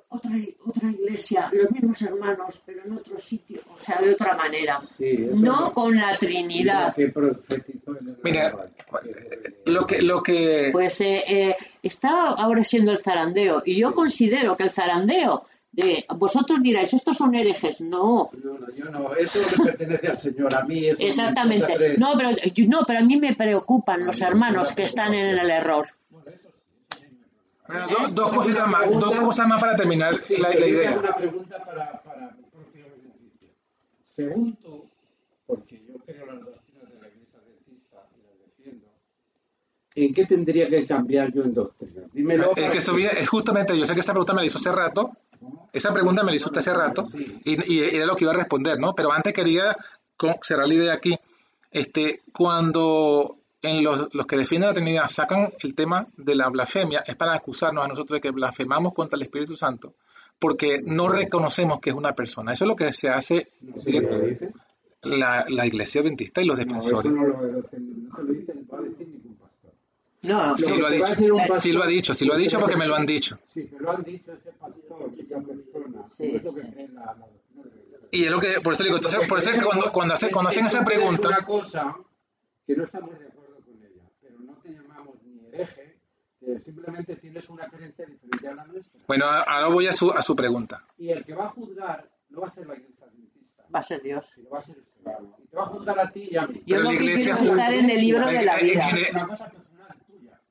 otra, 0.09 0.31
otra 0.65 0.89
iglesia, 0.89 1.49
los 1.53 1.69
mismos 1.71 2.01
hermanos, 2.01 2.59
pero 2.65 2.83
en 2.85 2.93
otro 2.93 3.17
sitio, 3.19 3.61
o 3.73 3.77
sea, 3.77 3.97
de 4.01 4.11
otra 4.11 4.35
manera. 4.35 4.79
Sí, 4.81 5.27
No 5.33 5.71
con 5.73 5.95
la 5.95 6.15
Trinidad. 6.17 6.93
que 6.95 7.13
Mira, 8.23 8.55
lo 9.65 9.85
que, 9.85 10.01
lo 10.01 10.23
que, 10.23 10.69
Pues 10.71 10.99
eh, 11.01 11.23
eh, 11.27 11.55
está 11.83 12.27
ahora 12.29 12.63
siendo 12.63 12.91
el 12.91 12.99
zarandeo, 12.99 13.61
y 13.65 13.75
yo 13.75 13.93
considero 13.93 14.55
que 14.57 14.63
el 14.63 14.71
zarandeo 14.71 15.45
de 15.71 16.05
vosotros 16.15 16.59
diráis, 16.63 16.93
estos 16.93 17.17
son 17.17 17.35
herejes. 17.35 17.81
No, 17.81 18.29
No, 18.43 18.57
no, 18.57 18.73
yo 18.73 18.85
no, 18.85 19.13
eso 19.13 19.39
le 19.57 19.63
pertenece 19.71 20.07
al 20.07 20.19
Señor, 20.19 20.55
a 20.55 20.63
mí 20.63 20.85
eso 20.85 21.03
exactamente. 21.03 21.97
No, 21.97 22.13
pero, 22.15 22.29
yo- 22.31 22.65
no, 22.67 22.83
pero 22.87 22.99
a 22.99 23.03
mí 23.03 23.17
me 23.17 23.35
preocupan 23.35 24.05
los 24.05 24.21
hermanos 24.21 24.71
que 24.71 24.83
están 24.83 25.13
en 25.13 25.37
el 25.37 25.49
error. 25.49 25.87
Bueno, 26.09 26.29
eso 26.29 26.49
sí, 26.49 26.63
eso 26.89 26.99
sí 27.01 27.05
me 27.11 27.27
preocupa. 27.27 27.54
Bueno, 27.67 27.87
do- 27.87 28.07
dos 28.09 28.31
cositas 28.31 28.67
más, 28.69 28.99
dos 28.99 29.15
cosas 29.15 29.47
más 29.47 29.61
para 29.61 29.75
terminar 29.75 30.19
Sí, 30.23 30.37
la, 30.37 30.49
la 30.49 30.67
idea. 30.67 30.97
una 30.97 31.15
pregunta 31.15 31.63
para, 31.63 32.01
para 32.03 32.31
mi 32.31 32.43
propio 32.43 32.85
beneficio. 32.95 33.49
Según 34.03 34.55
tú, 34.57 34.85
porque 35.47 35.79
yo 35.87 35.95
creo 36.05 36.25
las 36.27 36.39
doctrinas 36.41 36.89
de 36.91 36.99
la 37.01 37.07
Iglesia 37.07 37.39
Adventista 37.39 37.97
y 38.17 38.21
las 38.23 38.39
defiendo, 38.57 38.87
¿en 39.95 40.13
qué 40.13 40.25
tendría 40.25 40.69
que 40.69 40.85
cambiar 40.85 41.31
yo 41.33 41.43
en 41.43 41.53
doctrina? 41.53 42.01
Dímelo. 42.13 42.51
Es 42.55 42.85
que 42.85 42.91
viene- 42.93 43.19
es 43.19 43.27
justamente, 43.29 43.77
yo 43.77 43.85
sé 43.85 43.93
que 43.93 43.99
esta 43.99 44.13
pregunta 44.13 44.33
me 44.33 44.41
la 44.41 44.45
hizo 44.47 44.57
hace 44.57 44.71
rato, 44.71 45.11
esa 45.73 45.93
pregunta 45.93 46.23
me 46.23 46.31
la 46.31 46.35
hizo 46.37 46.47
usted 46.47 46.59
hace 46.59 46.73
rato, 46.73 47.05
y, 47.43 47.73
y 47.73 47.79
era 47.95 48.05
lo 48.05 48.15
que 48.15 48.23
iba 48.25 48.33
a 48.33 48.37
responder, 48.37 48.79
¿no? 48.79 48.93
Pero 48.95 49.11
antes 49.11 49.33
quería 49.33 49.75
cerrar 50.41 50.67
la 50.67 50.73
idea 50.73 50.93
aquí. 50.93 51.15
Este, 51.71 52.21
cuando 52.31 53.35
en 53.67 53.83
los, 53.83 54.13
los 54.13 54.25
que 54.25 54.37
defienden 54.37 54.69
la 54.69 54.73
Trinidad 54.73 55.07
sacan 55.09 55.51
el 55.59 55.75
tema 55.75 56.07
de 56.17 56.35
la 56.35 56.49
blasfemia, 56.49 57.03
es 57.05 57.15
para 57.15 57.33
acusarnos 57.33 57.83
a 57.83 57.87
nosotros 57.87 58.17
de 58.17 58.21
que 58.21 58.31
blasfemamos 58.31 58.93
contra 58.93 59.17
el 59.17 59.23
Espíritu 59.23 59.55
Santo, 59.55 59.93
porque 60.39 60.81
no 60.83 61.07
reconocemos 61.09 61.79
que 61.79 61.89
es 61.91 61.95
una 61.95 62.13
persona. 62.13 62.51
Eso 62.53 62.65
es 62.65 62.69
lo 62.69 62.75
que 62.75 62.91
se 62.93 63.09
hace 63.09 63.49
No 63.61 63.75
lo 64.01 64.19
dice. 64.19 64.51
la, 65.03 65.45
la 65.49 65.65
iglesia 65.65 66.01
adventista 66.01 66.41
y 66.41 66.45
los 66.45 66.57
No, 66.57 66.63
eso 66.63 67.01
defensores. 67.01 67.11
no 67.13 67.23
lo, 67.25 67.41
lo- 67.51 67.61
no 67.71 68.17
lo 68.23 68.33
dice, 68.33 68.53
no 68.55 68.77
a 68.77 68.81
decir 68.81 69.07
ningún 69.07 69.35
pastor. 69.35 69.71
No, 70.23 70.47
no, 70.47 70.57
Sí, 70.57 70.77
lo 70.77 70.87
ha 70.87 70.89
dicho. 70.91 71.05
un 71.07 71.15
Sí, 71.41 71.47
pastor- 71.47 71.73
lo 71.73 71.83
ha 71.83 71.87
dicho, 71.87 72.13
sí 72.13 72.25
lo 72.25 72.33
ha 72.33 72.37
dicho 72.37 72.59
porque 72.59 72.75
me 72.77 72.87
lo 72.87 72.95
han 72.95 73.05
dicho. 73.05 73.37
Sí, 73.47 73.65
te 73.65 73.79
lo 73.79 73.91
han 73.91 74.03
dicho 74.03 74.31
ese 74.33 74.51
pastor, 74.53 75.11
esa 75.19 75.39
persona. 75.39 76.05
Sí, 76.09 76.31
no 76.31 76.37
es 76.37 76.43
lo 76.43 76.53
que 76.53 76.61
cree 76.61 76.87
la, 76.89 77.05
la. 77.05 77.25
Y 78.11 78.25
es 78.25 78.31
lo 78.31 78.39
que, 78.39 78.61
por 78.61 78.73
eso 78.73 78.83
digo, 78.83 78.95
entonces, 78.97 79.19
Lo 79.21 79.27
por 79.27 79.39
eso 79.39 79.49
es 79.49 79.57
que 79.59 79.65
cuando, 79.65 79.91
cuando, 79.91 80.13
hace- 80.13 80.29
hacen 80.33 80.65
esa 80.67 80.83
pregunta, 80.83 81.27
una 81.27 81.45
cosa 81.45 81.95
que 82.65 82.75
no 82.75 82.83
estamos 82.83 83.19
de 83.19 83.27
acuerdo 83.27 83.55
con 83.65 83.75
ella, 83.83 84.03
pero 84.21 84.39
no 84.39 84.53
te 84.55 84.69
que 86.39 86.59
simplemente 86.59 87.15
tienes 87.15 87.49
una 87.49 87.67
creencia 87.67 88.05
diferente 88.05 88.47
a 88.47 88.53
la 88.55 88.65
nuestra. 88.65 89.01
bueno, 89.07 89.25
ahora 89.25 89.67
voy 89.69 89.87
a 89.87 89.93
su, 89.93 90.11
a 90.11 90.21
su 90.21 90.35
pregunta. 90.35 90.85
Y 90.97 91.09
el 91.09 91.23
que 91.23 91.33
va 91.33 91.45
a 91.45 91.49
juzgar 91.49 92.09
no 92.29 92.41
va 92.41 92.47
a 92.47 92.51
ser 92.51 92.67
la 92.67 92.75
iglesia 92.75 93.05
adventista, 93.05 93.63
va 93.73 93.79
a 93.79 93.83
ser 93.83 94.01
Dios. 94.01 94.25
sino 94.25 94.49
va 94.49 94.59
a 94.59 94.61
ser 94.61 94.77
el 94.77 94.85
Señor. 94.85 95.35
Y 95.43 95.47
te 95.47 95.55
va 95.57 95.63
a 95.63 95.67
juzgar 95.67 95.99
a 95.99 96.11
ti 96.11 96.27
y 96.31 96.37
a 96.37 96.45
mí. 96.47 96.61
Yo 96.65 96.81
que 96.83 96.93
iglesia- 96.95 97.35
quiero 97.35 97.53
es 97.53 97.57
estar 97.59 97.73
en 97.73 97.89
el 97.89 98.01
libro 98.01 98.27
de 98.27 98.41
la 98.45 98.57
vida. 98.57 98.89
Es 98.89 99.11
una 99.11 99.27
cosa 99.27 99.49
personal 99.49 99.97
tuya. 100.05 100.41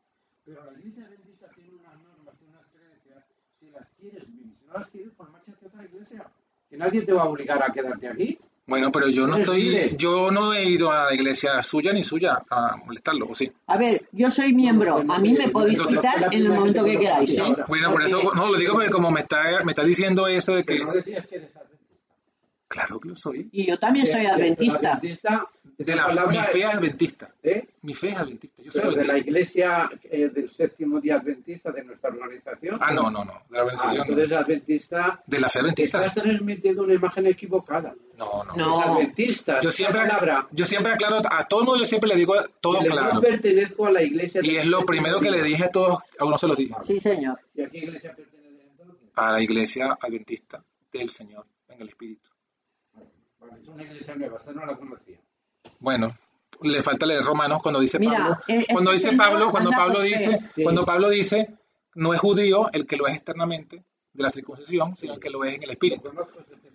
Pero 0.45 0.65
la 0.65 0.79
iglesia 0.79 1.05
adventista 1.05 1.49
tiene 1.55 1.71
unas 1.75 1.99
normas, 2.03 2.37
tiene 2.39 2.55
unas 2.55 2.67
creencias. 2.69 3.25
Si 3.61 3.71
las 3.71 3.91
quieres, 3.93 4.33
bien. 4.33 4.57
Si 4.59 4.65
no 4.67 4.73
las 4.73 4.91
quieres, 4.91 5.13
pues 5.17 5.31
márchate 5.31 5.65
a 5.65 5.69
otra 5.69 5.85
iglesia. 5.85 6.31
Que 6.69 6.77
nadie 6.77 7.03
te 7.03 7.13
va 7.13 7.23
a 7.23 7.29
obligar 7.29 7.63
a 7.63 7.73
quedarte 7.73 8.09
aquí. 8.09 8.39
Bueno, 8.67 8.91
pero 8.91 9.09
yo 9.09 9.27
no 9.27 9.37
estoy, 9.37 9.95
yo 9.99 10.31
no 10.31 10.55
he 10.55 10.65
ido 10.65 10.91
a 10.91 11.07
la 11.07 11.15
iglesia 11.15 11.63
suya 11.63 11.93
ni 11.93 12.03
suya 12.03 12.43
a 12.49 12.77
molestarlo, 12.77 13.29
¿o 13.29 13.35
sí? 13.35 13.53
A 13.67 13.77
ver, 13.77 14.09
yo 14.13 14.31
soy 14.31 14.55
miembro. 14.55 15.05
A 15.07 15.19
mí 15.19 15.35
me 15.35 15.49
podéis 15.49 15.79
Entonces, 15.79 15.99
quitar 15.99 16.33
en 16.33 16.41
el 16.41 16.49
momento 16.49 16.83
que 16.83 16.99
queráis. 16.99 17.37
¿eh? 17.37 17.57
Bueno, 17.69 17.91
por 17.91 18.03
eso, 18.03 18.33
no, 18.35 18.51
lo 18.51 18.57
digo 18.57 18.73
porque 18.73 18.89
como 18.89 19.11
me 19.11 19.21
está, 19.21 19.63
me 19.65 19.73
está 19.73 19.85
diciendo 19.85 20.27
eso 20.27 20.55
de 20.55 20.65
que, 20.65 20.77
Pero 20.77 20.87
no 20.87 20.93
decías 20.93 21.27
que 21.27 21.37
eres 21.37 21.55
adventista. 21.57 21.64
Claro 22.75 22.99
que 22.99 23.09
lo 23.09 23.17
soy, 23.17 23.49
Y 23.53 23.67
yo 23.67 23.79
también 23.79 24.07
soy 24.07 24.27
adventista. 24.27 24.81
de 24.81 24.89
adventista, 24.89 25.49
esa 25.79 25.97
la, 25.97 26.07
palabra 26.07 26.33
mi 26.33 26.39
fe 26.47 26.59
es 26.61 26.65
adventista, 26.67 27.35
¿eh? 27.43 27.69
mi 27.83 27.95
fe 27.95 28.09
es 28.09 28.17
adventista, 28.19 28.63
yo 28.63 28.71
soy 28.71 28.81
Pero 28.83 28.95
de 28.97 29.05
la 29.05 29.13
adventista. 29.15 29.31
iglesia 29.31 29.91
eh, 30.11 30.29
del 30.29 30.51
séptimo 30.51 31.01
día 31.01 31.17
adventista 31.17 31.71
de 31.73 31.85
nuestra 31.85 32.11
organización. 32.11 32.79
Ah, 32.81 32.93
no, 32.93 33.11
no, 33.11 33.25
no, 33.25 33.33
de 33.49 33.57
la 33.57 33.61
Ah, 33.61 33.65
organización, 33.65 33.97
no. 33.97 34.03
entonces 34.13 34.33
adventista 34.37 35.23
de 35.27 35.41
la 35.41 35.49
fe 35.49 35.59
adventista, 35.61 36.05
estás 36.07 36.23
transmitiendo 36.23 36.83
una 36.83 36.95
imagen 36.95 37.27
equivocada. 37.27 37.95
no, 38.19 38.45
no. 38.45 38.55
No. 38.57 38.69
Los 38.71 38.87
adventistas, 38.87 39.63
Yo 39.65 39.71
siempre, 39.73 40.01
palabra, 40.01 40.49
yo 40.53 40.67
siempre 40.67 40.93
aclaro, 40.93 41.23
a 41.31 41.47
todo 41.49 41.61
el 41.61 41.67
mundo 41.67 41.81
yo 41.81 41.87
siempre 41.87 42.09
le 42.09 42.17
digo 42.17 42.35
todo 42.61 42.81
que 42.81 42.87
claro, 42.87 43.15
Yo 43.15 43.21
pertenezco 43.21 43.87
a 43.87 43.93
la 43.93 44.03
iglesia 44.03 44.41
y 44.45 44.57
es 44.57 44.67
lo 44.67 44.85
primero 44.85 45.21
que 45.21 45.31
le 45.31 45.43
dije 45.43 45.65
a 45.65 45.69
todos, 45.71 45.99
a 46.19 46.25
uno 46.25 46.39
se 46.39 46.47
lo 46.49 46.55
dije, 46.57 46.75
Sí, 46.85 46.99
señor. 47.01 47.39
¿Y 47.55 47.63
a 47.63 47.69
qué 47.71 47.79
iglesia 47.79 48.15
pertenece 48.15 48.63
entonces? 48.71 49.09
a 49.15 49.33
la 49.33 49.41
iglesia 49.43 49.97
adventista 50.01 50.63
del 50.93 51.11
Señor 51.11 51.47
en 51.69 51.81
el 51.83 51.89
Espíritu. 51.89 52.31
Es 53.61 53.69
una 53.69 53.83
iglesia 53.83 54.15
nueva, 54.17 54.37
esta 54.37 54.53
no 54.53 54.65
la 54.67 54.77
conocía. 54.77 55.19
Bueno, 55.81 56.15
le 56.63 56.83
falta 56.83 57.07
leer 57.07 57.23
Romanos 57.23 57.63
cuando 57.63 57.81
dice 57.81 57.99
Mira, 57.99 58.17
Pablo, 58.19 58.39
eh, 58.49 58.67
cuando 58.71 58.91
este 58.93 59.09
dice 59.09 59.11
señor 59.11 59.27
Pablo, 59.31 59.51
cuando 59.51 59.71
Pablo 59.71 60.01
dice, 60.03 60.39
Sí. 60.55 60.63
cuando 60.63 60.85
Pablo 60.85 61.11
dice, 61.11 61.59
no 61.95 62.15
es 62.15 62.21
judío 62.21 62.71
el 62.73 62.87
que 62.87 62.97
lo 62.97 63.07
es 63.07 63.15
externamente 63.15 63.85
de 64.13 64.23
la 64.23 64.31
circuncisión, 64.31 64.95
sino 64.97 65.15
el 65.15 65.21
que 65.21 65.31
lo 65.31 65.45
es 65.45 65.55
en 65.55 65.63
el 65.65 65.71
espíritu. 65.71 66.11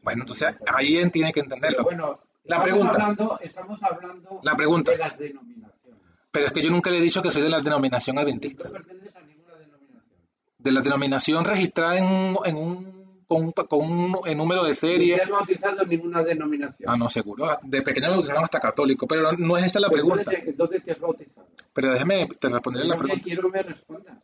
Bueno, 0.01 0.23
entonces 0.23 0.55
ahí 0.75 0.97
él 0.97 1.11
tiene 1.11 1.31
que 1.31 1.41
Pero 1.43 1.55
entenderlo. 1.55 1.83
bueno, 1.83 2.19
La 2.43 2.61
pregunta. 2.61 2.93
Hablando, 2.93 3.39
estamos 3.41 3.81
hablando 3.83 4.39
La 4.43 4.55
pregunta. 4.55 4.91
de 4.91 4.97
las 4.97 5.17
denominaciones. 5.17 5.99
Pero 6.31 6.45
es 6.47 6.51
que 6.53 6.61
yo 6.61 6.69
nunca 6.69 6.89
le 6.89 6.97
he 6.97 7.01
dicho 7.01 7.21
que 7.21 7.31
soy 7.31 7.41
de 7.43 7.49
la 7.49 7.59
denominación 7.61 8.17
adventista. 8.19 8.65
No 8.65 8.73
perteneces 8.73 9.15
a 9.15 9.21
ninguna 9.21 9.55
denominación. 9.55 10.21
De 10.57 10.71
la 10.71 10.81
denominación 10.81 11.45
registrada 11.45 11.97
en 11.97 12.37
en 12.45 12.55
un, 12.55 12.98
con 13.29 13.45
un, 13.45 13.51
con 13.51 13.79
un 13.81 14.17
en 14.25 14.37
número 14.37 14.63
de 14.63 14.73
serie. 14.73 15.15
te 15.15 15.21
has 15.21 15.29
bautizado 15.29 15.83
en 15.83 15.89
ninguna 15.89 16.23
denominación. 16.23 16.91
Ah, 16.91 16.97
no, 16.97 17.07
seguro. 17.07 17.47
De 17.61 17.81
pequeño 17.83 18.07
me 18.07 18.13
bautizaron 18.13 18.43
hasta 18.43 18.59
católico, 18.59 19.07
pero 19.07 19.21
no, 19.21 19.37
no 19.37 19.55
es 19.57 19.65
esa 19.65 19.79
la 19.79 19.87
Pues 19.87 20.01
pregunta. 20.01 20.23
entonces, 20.33 20.57
¿Dónde 20.57 20.79
te 20.79 20.91
has 20.91 20.99
bautizado? 20.99 21.47
Pero 21.71 21.91
déjeme 21.93 22.27
te 22.39 22.49
responderé 22.49 22.87
la 22.87 22.95
Yo 22.95 22.99
pregunta. 22.99 23.23
quiero 23.23 23.41
que 23.43 23.49
me 23.57 23.63
respondas. 23.63 24.17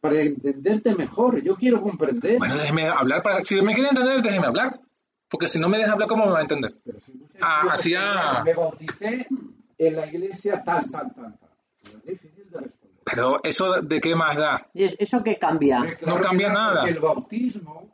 Para 0.00 0.20
entenderte 0.20 0.94
mejor. 0.96 1.40
Yo 1.42 1.54
quiero 1.54 1.80
comprender. 1.80 2.38
Bueno, 2.38 2.56
déjeme 2.56 2.88
hablar. 2.88 3.22
Para, 3.22 3.42
si 3.44 3.54
me 3.62 3.72
quiere 3.72 3.88
entender, 3.90 4.20
déjeme 4.20 4.46
hablar. 4.48 4.80
Porque 5.28 5.46
si 5.48 5.58
no 5.60 5.68
me 5.68 5.78
deja 5.78 5.92
hablar, 5.92 6.08
¿cómo 6.08 6.26
me 6.26 6.32
va 6.32 6.38
a 6.40 6.42
entender? 6.42 6.74
Pero 6.84 6.98
si 7.00 7.14
no 7.14 7.26
sé, 7.28 7.38
Ah, 7.40 7.68
hacía- 7.70 8.42
Me 8.44 8.52
bauticé 8.52 9.26
en 9.78 9.96
la 9.96 10.06
iglesia 10.06 10.62
tal, 10.62 10.90
tal, 10.90 11.14
tal, 11.14 11.38
tal. 11.38 11.50
Pero 11.82 11.98
es 11.98 12.04
difícil 12.20 12.50
de 12.50 12.58
responder. 12.60 13.00
Pero 13.04 13.36
eso 13.44 13.80
de 13.80 14.00
qué 14.00 14.14
más 14.14 14.36
da. 14.36 14.68
¿Y 14.74 14.84
es- 14.84 14.96
¿Eso 14.98 15.22
qué 15.22 15.38
cambia? 15.38 15.78
Porque 15.78 16.04
no 16.06 16.18
cambia 16.20 16.48
que 16.48 16.52
nada. 16.54 16.88
El 16.88 16.98
bautismo 17.00 17.93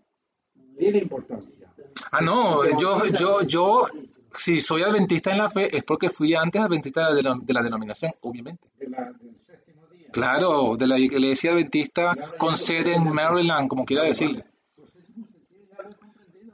tiene 0.81 0.99
importancia. 0.99 1.67
Ah, 2.11 2.21
no, 2.21 2.65
yo, 2.79 3.05
yo, 3.07 3.43
yo, 3.43 3.87
si 4.35 4.61
soy 4.61 4.83
adventista 4.83 5.31
en 5.31 5.39
la 5.39 5.49
fe, 5.51 5.77
es 5.77 5.85
porque 5.85 6.09
fui 6.11 6.35
antes 6.35 6.61
adventista 6.61 7.13
de 7.15 7.23
la, 7.23 7.37
de 7.41 7.53
la 7.53 7.63
denominación, 7.63 8.13
obviamente. 8.23 8.67
De 8.79 8.89
la- 8.89 9.13
del 9.13 9.37
séptimo 9.47 9.87
día. 9.89 10.07
Claro, 10.13 10.77
de 10.77 10.87
la 10.87 10.99
iglesia 10.99 11.53
adventista 11.53 12.15
con 12.39 12.57
sede 12.57 12.95
en 12.95 13.13
Maryland, 13.13 13.69
como 13.69 13.85
quiera 13.85 14.05
decirle. 14.05 14.45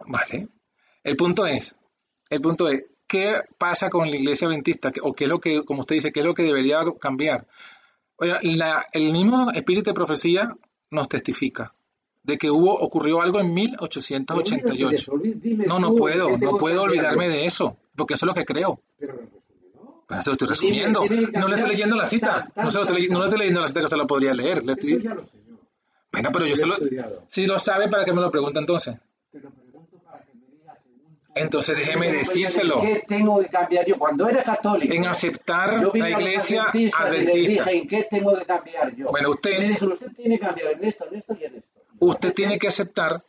Vale. 0.07 0.49
El 1.03 1.17
punto 1.17 1.47
es, 1.47 1.77
el 2.31 2.41
punto 2.41 2.69
es, 2.69 2.85
¿qué 3.07 3.41
pasa 3.59 3.89
con 3.91 4.11
la 4.11 4.17
iglesia 4.17 4.49
adventista? 4.49 4.91
¿Qué- 4.93 5.01
O 5.03 5.13
qué 5.13 5.25
es 5.25 5.31
lo 5.31 5.41
que, 5.41 5.65
como 5.65 5.81
usted 5.81 5.97
dice, 5.97 6.13
qué 6.13 6.21
es 6.21 6.27
lo 6.27 6.35
que 6.35 6.43
debería 6.43 6.81
cambiar? 7.01 7.47
Oiga, 8.17 8.41
la- 8.43 8.85
el 8.93 9.13
mismo 9.13 9.51
espíritu 9.53 9.91
de 9.91 9.95
profecía 9.95 10.57
nos 10.91 11.09
testifica 11.09 11.75
de 12.27 12.39
que 12.39 12.51
hubo, 12.51 12.75
ocurrió 12.75 13.21
algo 13.23 13.39
en 13.41 13.47
Olvídate 13.47 13.77
de 13.77 13.89
1888. 13.89 14.91
eso, 14.91 15.13
olví- 15.13 15.35
dime 15.41 15.67
No, 15.67 15.79
no 15.79 15.89
tú, 15.91 15.97
puedo, 15.97 16.27
¿qué 16.27 16.39
no 16.39 16.57
puedo 16.59 16.83
olvidarme 16.83 17.29
de 17.29 17.47
eso, 17.47 17.77
porque 17.95 18.15
eso 18.15 18.27
es 18.27 18.29
lo 18.29 18.35
que 18.35 18.45
creo. 18.45 18.81
Pero. 18.99 19.19
Pero 20.09 20.23
se 20.23 20.31
lo 20.31 20.33
estoy 20.35 20.49
resumiendo. 20.49 21.05
No 21.33 21.49
le 21.49 21.55
estoy 21.57 21.71
leyendo 21.71 21.97
la 21.97 22.07
cita. 22.07 22.49
No, 22.57 22.71
se 22.71 22.79
lo 22.79 22.85
estoy, 22.85 23.09
no 23.09 23.19
le 23.19 23.25
estoy 23.25 23.39
leyendo 23.41 23.61
la 23.61 23.69
cita 23.69 23.81
que 23.81 23.89
se 23.89 23.97
la 23.97 24.05
podría 24.07 24.35
leer. 24.35 24.63
Le 24.65 24.73
estoy- 24.75 25.03
ya 25.03 25.15
lo 25.15 25.25
sé 25.25 25.31
yo. 25.49 25.55
Bueno, 26.13 26.31
pero 26.33 26.47
yo 26.47 26.55
Lo. 26.67 26.77
Si 27.29 27.47
lo 27.47 27.59
sabe, 27.59 27.89
¿para 27.89 28.05
qué 28.05 28.13
me 28.13 28.21
lo 28.21 28.31
pregunta 28.31 28.61
entonces? 28.61 28.95
Te 29.33 29.41
lo 29.41 29.51
pregunto 29.51 29.99
para 30.05 30.25
que 30.25 30.33
me 30.35 30.47
digas 30.49 30.79
según 30.83 31.17
tú. 31.17 31.33
Entonces 31.35 31.77
déjeme 31.77 32.13
decírselo. 32.13 32.81
¿Qué 32.81 33.05
tengo 33.07 33.41
que 33.41 33.49
cambiar 33.49 33.85
yo? 33.87 33.99
Cuando 33.99 34.29
era 34.29 34.43
católico. 34.45 34.95
En 34.95 35.07
aceptar 35.07 35.81
yo 35.83 35.93
la 35.95 36.11
iglesia 36.11 36.67
y 36.73 36.89
adventista. 36.97 37.65
dije, 37.65 37.77
¿en 37.79 37.89
qué 37.89 38.07
tengo 38.09 38.37
que 38.39 38.45
cambiar 38.45 38.95
yo? 38.97 39.07
Bueno, 39.11 39.31
usted- 39.31 39.59
me 39.81 39.87
usted 39.93 40.13
tiene 40.13 40.39
que 40.39 40.47
cambiar 40.47 40.73
en 40.73 40.85
esto, 40.85 41.05
en 41.11 41.19
esto 41.19 41.37
y 41.41 41.45
en 41.45 41.55
esto. 41.57 41.81
Usted 42.01 42.35
tiene 42.35 42.59
que 42.59 42.69
aceptar 42.69 43.25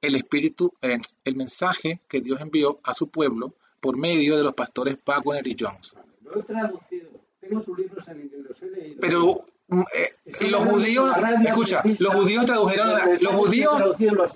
el 0.00 0.14
espíritu, 0.16 0.72
eh, 0.82 0.98
el 1.24 1.36
mensaje 1.36 2.00
que 2.08 2.20
Dios 2.20 2.40
envió 2.40 2.80
a 2.82 2.94
su 2.94 3.08
pueblo 3.08 3.54
por 3.80 3.96
medio 3.96 4.36
de 4.36 4.42
los 4.42 4.54
pastores 4.54 4.96
Wagner 5.04 5.46
y 5.46 5.56
Jones. 5.58 5.94
Lo 6.24 6.40
he 6.40 6.42
traducido. 6.42 7.10
Tengo 7.40 7.60
sus 7.60 7.76
libros 7.76 8.06
en 8.08 8.20
inglés, 8.20 8.40
los 8.48 8.62
he 8.62 8.70
leído. 8.70 9.00
Pero 9.00 9.44
mm, 9.66 9.80
eh, 9.96 10.10
los 10.48 10.64
judíos, 10.64 11.16
escucha, 11.44 11.82
los 11.98 12.14
judíos 12.14 12.46
tradujeron, 12.46 12.90
los 13.20 13.34
judíos, 13.34 13.82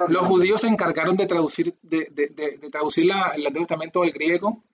los 0.08 0.26
judíos 0.26 0.60
se 0.60 0.66
encargaron 0.66 1.16
de 1.16 1.26
traducir, 1.26 1.74
de, 1.82 2.08
de- 2.10 2.28
de- 2.28 2.58
de 2.58 2.70
traducir 2.70 3.06
la, 3.06 3.30
el 3.36 3.46
Antiguo 3.46 3.66
Testamento 3.66 4.02
al 4.02 4.10
griego 4.10 4.64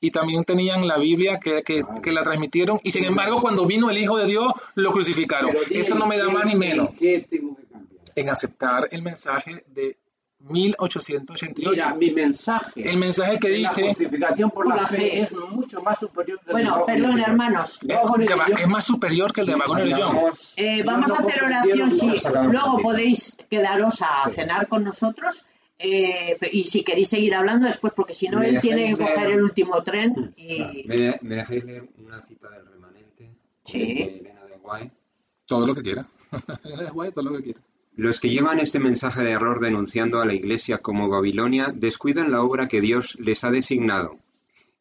y 0.00 0.10
también 0.10 0.42
tenían 0.44 0.86
la 0.88 0.98
Biblia 0.98 1.38
que, 1.38 1.62
que- 1.62 1.84
que 2.02 2.10
la 2.12 2.24
transmitieron 2.24 2.80
y 2.82 2.90
sin 2.90 3.04
embargo 3.04 3.40
cuando 3.40 3.66
vino 3.66 3.88
el 3.88 3.98
Hijo 3.98 4.18
de 4.18 4.26
Dios 4.26 4.52
lo 4.74 4.90
crucificaron. 4.90 5.54
Eso 5.70 5.94
no 5.94 6.06
me 6.06 6.18
da 6.18 6.26
¿qué- 6.26 6.32
más 6.32 6.44
ni 6.46 6.56
menos. 6.56 6.88
¿en 6.88 6.94
¿Qué 6.96 7.26
tengo 7.30 7.56
que? 7.56 7.65
En 8.16 8.28
aceptar 8.30 8.88
el 8.90 9.02
mensaje 9.02 9.64
de 9.68 9.96
1888. 10.40 11.70
Mira, 11.70 11.94
mi 11.94 12.10
mensaje. 12.10 12.88
El 12.90 12.96
mensaje 12.98 13.38
que 13.38 13.48
de 13.48 13.58
la 13.60 13.68
dice, 13.70 13.88
justificación 13.88 14.50
por, 14.50 14.64
Por 14.64 14.74
la 14.76 14.82
la 14.82 14.88
fe, 14.88 14.96
fe. 14.96 15.20
es 15.20 15.32
mucho 15.32 15.82
más 15.82 15.98
superior 15.98 16.38
que 16.40 16.46
el 16.46 16.52
Bueno, 16.52 16.78
de 16.78 16.84
perdón, 16.84 17.20
hermanos. 17.20 17.78
es, 17.82 18.68
más 18.68 18.84
superior 18.84 19.32
que 19.32 19.40
el 19.42 19.46
de 19.48 19.52
Jones. 19.54 19.92
Hablamos- 19.94 20.54
Eh, 20.56 20.82
vamos 20.84 21.08
no 21.08 21.14
a 21.14 21.18
hacer 21.18 21.44
oración, 21.44 21.90
sí. 21.90 22.20
vamos 22.24 22.52
Luego 22.52 22.78
podéis 22.82 23.34
quedaros 23.50 24.02
a 24.02 24.28
cenar 24.30 24.68
con 24.68 24.84
nosotros. 24.84 25.44
eh, 25.78 26.38
y 26.52 26.64
si 26.64 26.82
queréis 26.82 27.08
seguir 27.08 27.34
hablando 27.34 27.66
después, 27.66 27.92
porque 27.94 28.14
si 28.14 28.28
no, 28.28 28.42
él 28.42 28.58
tiene 28.60 28.88
que 28.96 28.96
coger 29.04 29.30
el 29.30 29.42
último 29.42 29.82
tren. 29.82 30.32
Y... 30.36 30.84
¿Me, 30.86 31.18
me 31.20 31.34
dejáis 31.36 31.64
leer 31.64 31.86
una 31.98 32.18
cita 32.22 32.48
del 32.50 32.66
remanente? 32.66 33.30
Sí. 33.64 33.78
De 33.94 34.02
Elena 34.20 34.40
de. 34.44 34.90
Todo 35.46 35.66
lo 35.66 35.74
que 35.74 35.82
quiera. 35.82 36.06
Es 36.64 36.90
guay, 36.92 37.12
todo 37.12 37.24
lo 37.30 37.36
que 37.36 37.42
quiera. 37.44 37.60
Los 37.96 38.20
que 38.20 38.28
llevan 38.28 38.60
este 38.60 38.78
mensaje 38.78 39.22
de 39.22 39.30
error 39.30 39.58
denunciando 39.58 40.20
a 40.20 40.26
la 40.26 40.34
Iglesia 40.34 40.78
como 40.78 41.08
Babilonia 41.08 41.72
descuidan 41.74 42.30
la 42.30 42.42
obra 42.42 42.68
que 42.68 42.82
Dios 42.82 43.16
les 43.18 43.42
ha 43.42 43.50
designado. 43.50 44.18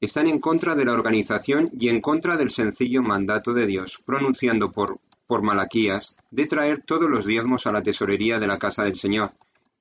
Están 0.01 0.27
en 0.27 0.41
contra 0.41 0.75
de 0.75 0.83
la 0.83 0.91
organización 0.91 1.69
y 1.71 1.87
en 1.87 2.01
contra 2.01 2.35
del 2.35 2.51
sencillo 2.51 3.01
mandato 3.01 3.53
de 3.53 3.67
Dios, 3.67 4.01
pronunciando 4.05 4.69
por, 4.69 4.99
por 5.25 5.43
Malaquías 5.43 6.13
de 6.29 6.45
traer 6.45 6.81
todos 6.81 7.09
los 7.09 7.25
diezmos 7.25 7.65
a 7.65 7.71
la 7.71 7.81
tesorería 7.81 8.37
de 8.37 8.47
la 8.47 8.59
casa 8.59 8.83
del 8.83 8.97
Señor, 8.97 9.31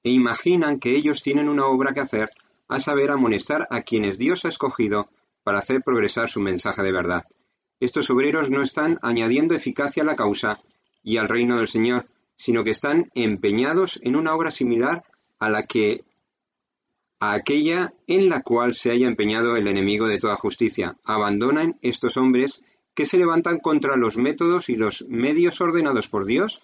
e 0.05 0.11
imaginan 0.11 0.78
que 0.78 0.94
ellos 0.94 1.20
tienen 1.20 1.48
una 1.48 1.66
obra 1.66 1.93
que 1.93 2.02
hacer, 2.02 2.31
a 2.69 2.78
saber, 2.78 3.11
amonestar 3.11 3.66
a 3.69 3.82
quienes 3.82 4.16
Dios 4.16 4.44
ha 4.44 4.48
escogido 4.48 5.09
para 5.43 5.59
hacer 5.59 5.82
progresar 5.82 6.31
su 6.31 6.40
mensaje 6.40 6.85
de 6.85 6.93
verdad. 6.93 7.24
Estos 7.81 8.09
obreros 8.11 8.48
no 8.48 8.62
están 8.62 9.01
añadiendo 9.02 9.56
eficacia 9.56 10.05
a 10.05 10.06
la 10.06 10.15
causa 10.15 10.61
y 11.02 11.16
al 11.16 11.28
reino 11.28 11.59
del 11.59 11.69
Señor, 11.69 12.06
sino 12.36 12.65
que 12.65 12.70
están 12.70 13.11
empeñados 13.15 14.01
en 14.02 14.16
una 14.16 14.35
obra 14.35 14.51
similar 14.51 15.05
a 15.39 15.51
la 15.51 15.66
que 15.66 16.05
a 17.20 17.32
aquella 17.32 17.94
en 18.06 18.28
la 18.28 18.43
cual 18.43 18.74
se 18.74 18.90
haya 18.90 19.06
empeñado 19.06 19.56
el 19.56 19.69
enemigo 19.69 20.09
de 20.09 20.19
toda 20.19 20.36
justicia. 20.36 20.97
Abandonan 21.05 21.78
estos 21.81 22.16
hombres 22.16 22.62
que 22.94 23.06
se 23.06 23.19
levantan 23.19 23.59
contra 23.59 23.97
los 23.97 24.16
métodos 24.16 24.69
y 24.69 24.77
los 24.77 25.05
medios 25.09 25.61
ordenados 25.61 26.09
por 26.09 26.27
Dios 26.27 26.62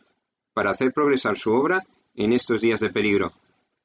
para 0.53 0.71
hacer 0.71 0.93
progresar 0.93 1.37
su 1.37 1.53
obra 1.53 1.85
en 2.15 2.33
estos 2.33 2.61
días 2.61 2.81
de 2.81 2.91
peligro. 2.91 3.33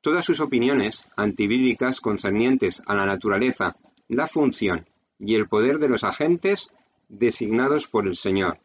Todas 0.01 0.25
sus 0.25 0.39
opiniones 0.39 1.03
antibíblicas 1.15 2.01
concernientes 2.01 2.81
a 2.85 2.95
la 2.95 3.05
naturaleza, 3.05 3.75
la 4.07 4.27
función 4.27 4.87
y 5.17 5.35
el 5.35 5.47
poder 5.47 5.79
de 5.79 5.89
los 5.89 6.03
agentes 6.03 6.69
designados 7.07 7.87
por 7.87 8.07
el 8.07 8.15
Señor. 8.15 8.59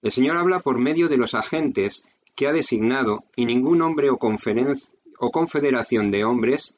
El 0.00 0.12
Señor 0.12 0.36
habla 0.36 0.60
por 0.60 0.78
medio 0.78 1.08
de 1.08 1.16
los 1.16 1.34
agentes 1.34 2.04
que 2.34 2.46
ha 2.48 2.52
designado 2.52 3.24
y 3.36 3.46
ningún 3.46 3.82
hombre 3.82 4.10
o, 4.10 4.18
o 4.18 5.30
confederación 5.30 6.10
de 6.10 6.24
hombres 6.24 6.74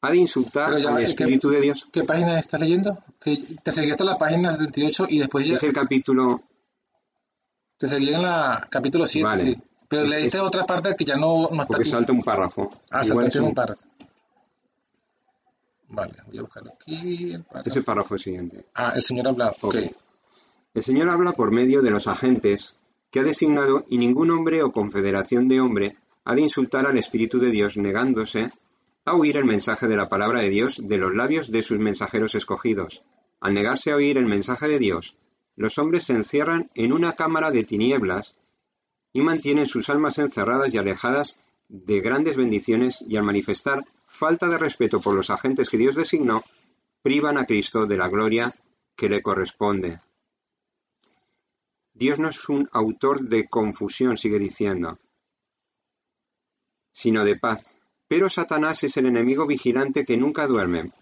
ha 0.00 0.10
de 0.10 0.16
insultar 0.16 0.78
ya, 0.78 0.90
al 0.90 0.96
¿qué- 0.98 1.02
Espíritu 1.04 1.50
de 1.50 1.60
Dios. 1.60 1.88
¿Qué 1.92 2.04
página 2.04 2.38
estás 2.38 2.60
leyendo? 2.60 2.98
Que 3.20 3.36
te 3.62 3.72
seguí 3.72 3.90
hasta 3.90 4.04
la 4.04 4.16
página 4.18 4.50
78 4.52 5.06
y 5.08 5.18
después 5.18 5.46
ya 5.46 5.54
Es 5.56 5.62
el 5.64 5.72
capítulo 5.72 6.42
te 7.76 7.86
seguí 7.88 8.12
en 8.12 8.22
la 8.22 8.66
capítulo 8.70 9.06
7, 9.06 9.24
Vale. 9.24 9.42
sí. 9.42 9.56
Pero 9.88 10.02
Es- 10.02 10.08
leíste 10.10 10.36
es- 10.38 10.42
otra 10.42 10.66
parte 10.66 10.94
que 10.96 11.04
ya 11.04 11.16
no, 11.16 11.48
no 11.50 11.62
está 11.62 11.66
porque 11.66 11.82
aquí. 11.82 11.90
salta 11.90 12.12
un 12.12 12.22
párrafo. 12.22 12.68
Ah, 12.90 13.00
es 13.00 13.10
un 13.10 13.54
párrafo. 13.54 13.82
Vale, 15.90 16.14
voy 16.26 16.38
a 16.38 16.42
buscarlo 16.42 16.72
aquí. 16.74 17.32
el 17.32 17.44
párrafo. 17.44 17.68
Es 17.70 17.76
el 17.76 17.84
párrafo 17.84 18.18
siguiente. 18.18 18.66
Ah, 18.74 18.92
el 18.94 19.02
señor 19.02 19.28
habla. 19.28 19.48
Ok. 19.62 19.74
Ok. 19.74 19.76
El 20.74 20.82
Señor 20.82 21.08
habla 21.08 21.32
por 21.32 21.50
medio 21.50 21.80
de 21.82 21.90
los 21.90 22.06
agentes 22.06 22.78
que 23.10 23.20
ha 23.20 23.22
designado 23.22 23.84
y 23.88 23.98
ningún 23.98 24.30
hombre 24.30 24.62
o 24.62 24.72
confederación 24.72 25.48
de 25.48 25.60
hombre 25.60 25.96
ha 26.24 26.34
de 26.34 26.42
insultar 26.42 26.86
al 26.86 26.98
Espíritu 26.98 27.38
de 27.38 27.50
Dios 27.50 27.76
negándose 27.76 28.50
a 29.04 29.14
oír 29.14 29.36
el 29.38 29.46
mensaje 29.46 29.88
de 29.88 29.96
la 29.96 30.08
palabra 30.08 30.42
de 30.42 30.50
Dios 30.50 30.80
de 30.86 30.98
los 30.98 31.14
labios 31.14 31.50
de 31.50 31.62
sus 31.62 31.78
mensajeros 31.78 32.34
escogidos. 32.34 33.02
Al 33.40 33.54
negarse 33.54 33.92
a 33.92 33.96
oír 33.96 34.18
el 34.18 34.26
mensaje 34.26 34.68
de 34.68 34.78
Dios, 34.78 35.16
los 35.56 35.78
hombres 35.78 36.04
se 36.04 36.12
encierran 36.12 36.70
en 36.74 36.92
una 36.92 37.14
cámara 37.14 37.50
de 37.50 37.64
tinieblas 37.64 38.36
y 39.12 39.22
mantienen 39.22 39.66
sus 39.66 39.88
almas 39.88 40.18
encerradas 40.18 40.74
y 40.74 40.78
alejadas 40.78 41.40
de 41.68 42.00
grandes 42.00 42.36
bendiciones 42.36 43.04
y 43.06 43.16
al 43.16 43.24
manifestar 43.24 43.84
falta 44.06 44.48
de 44.48 44.58
respeto 44.58 45.00
por 45.00 45.14
los 45.14 45.30
agentes 45.30 45.68
que 45.68 45.78
Dios 45.78 45.96
designó, 45.96 46.42
privan 47.02 47.38
a 47.38 47.44
Cristo 47.44 47.86
de 47.86 47.96
la 47.96 48.08
gloria 48.08 48.54
que 48.96 49.08
le 49.08 49.22
corresponde. 49.22 50.00
Dios 51.98 52.20
no 52.20 52.28
es 52.28 52.48
un 52.48 52.68
autor 52.72 53.22
de 53.22 53.48
confusión, 53.48 54.16
sigue 54.16 54.38
diciendo, 54.38 54.98
sino 56.92 57.24
de 57.24 57.36
paz. 57.36 57.82
Pero 58.06 58.28
Satanás 58.28 58.84
es 58.84 58.96
el 58.96 59.06
enemigo 59.06 59.46
vigilante 59.46 60.04
que 60.04 60.16
nunca 60.16 60.46
duerme, 60.46 60.92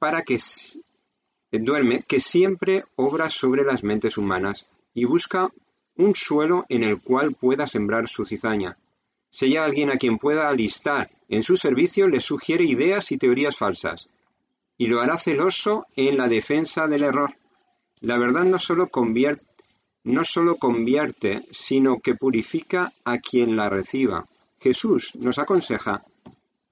para 0.00 0.22
que 0.22 0.38
duerme, 1.52 2.02
que 2.02 2.18
siempre 2.18 2.84
obra 2.96 3.30
sobre 3.30 3.62
las 3.62 3.84
mentes 3.84 4.18
humanas 4.18 4.68
y 4.92 5.04
busca 5.04 5.48
un 5.96 6.16
suelo 6.16 6.66
en 6.68 6.82
el 6.82 7.00
cual 7.00 7.34
pueda 7.34 7.68
sembrar 7.68 8.08
su 8.08 8.24
cizaña. 8.24 8.76
Si 9.30 9.46
hay 9.46 9.56
alguien 9.56 9.90
a 9.90 9.98
quien 9.98 10.18
pueda 10.18 10.48
alistar 10.48 11.12
en 11.28 11.44
su 11.44 11.56
servicio, 11.56 12.08
le 12.08 12.18
sugiere 12.18 12.64
ideas 12.64 13.12
y 13.12 13.18
teorías 13.18 13.56
falsas, 13.56 14.10
y 14.76 14.88
lo 14.88 15.00
hará 15.00 15.16
celoso 15.16 15.86
en 15.94 16.16
la 16.16 16.26
defensa 16.26 16.88
del 16.88 17.04
error. 17.04 17.36
La 18.00 18.18
verdad 18.18 18.44
no 18.44 18.58
solo 18.58 18.88
convierte, 18.88 19.51
no 20.04 20.24
solo 20.24 20.56
convierte, 20.56 21.46
sino 21.50 22.00
que 22.00 22.14
purifica 22.14 22.92
a 23.04 23.18
quien 23.18 23.56
la 23.56 23.68
reciba. 23.68 24.26
Jesús 24.58 25.14
nos 25.16 25.38
aconseja 25.38 26.04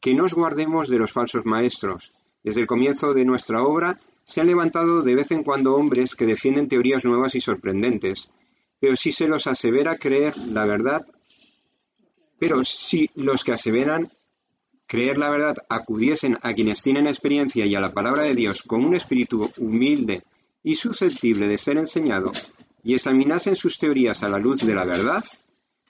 que 0.01 0.15
nos 0.15 0.35
guardemos 0.35 0.89
de 0.89 0.98
los 0.98 1.12
falsos 1.12 1.44
maestros. 1.44 2.12
Desde 2.43 2.62
el 2.62 2.66
comienzo 2.66 3.12
de 3.12 3.24
nuestra 3.24 3.62
obra 3.62 4.01
se 4.24 4.40
han 4.40 4.47
levantado 4.47 5.02
de 5.02 5.15
vez 5.15 5.31
en 5.31 5.44
cuando 5.44 5.74
hombres 5.74 6.15
que 6.15 6.27
defienden 6.27 6.69
teorías 6.69 7.05
nuevas 7.05 7.35
y 7.35 7.40
sorprendentes, 7.40 8.31
pero 8.78 8.97
si 8.97 9.12
se 9.12 9.28
los 9.28 9.47
asevera 9.47 9.97
creer 9.97 10.36
la 10.39 10.65
verdad, 10.65 11.07
pero 12.39 12.65
si 12.65 13.11
los 13.15 13.44
que 13.44 13.52
aseveran 13.52 14.11
creer 14.86 15.19
la 15.19 15.31
verdad 15.31 15.57
acudiesen 15.69 16.39
a 16.43 16.55
quienes 16.55 16.82
tienen 16.82 17.07
experiencia 17.07 17.66
y 17.66 17.74
a 17.74 17.81
la 17.81 17.93
palabra 17.93 18.24
de 18.24 18.35
Dios 18.35 18.62
con 18.62 18.85
un 18.85 18.94
espíritu 18.94 19.51
humilde 19.59 20.23
y 20.62 20.74
susceptible 20.74 21.47
de 21.47 21.59
ser 21.59 21.77
enseñado, 21.77 22.32
y 22.82 22.94
examinasen 22.94 23.57
sus 23.57 23.78
teorías 23.78 24.23
a 24.23 24.28
la 24.28 24.39
luz 24.39 24.65
de 24.65 24.74
la 24.74 24.85
verdad, 24.85 25.24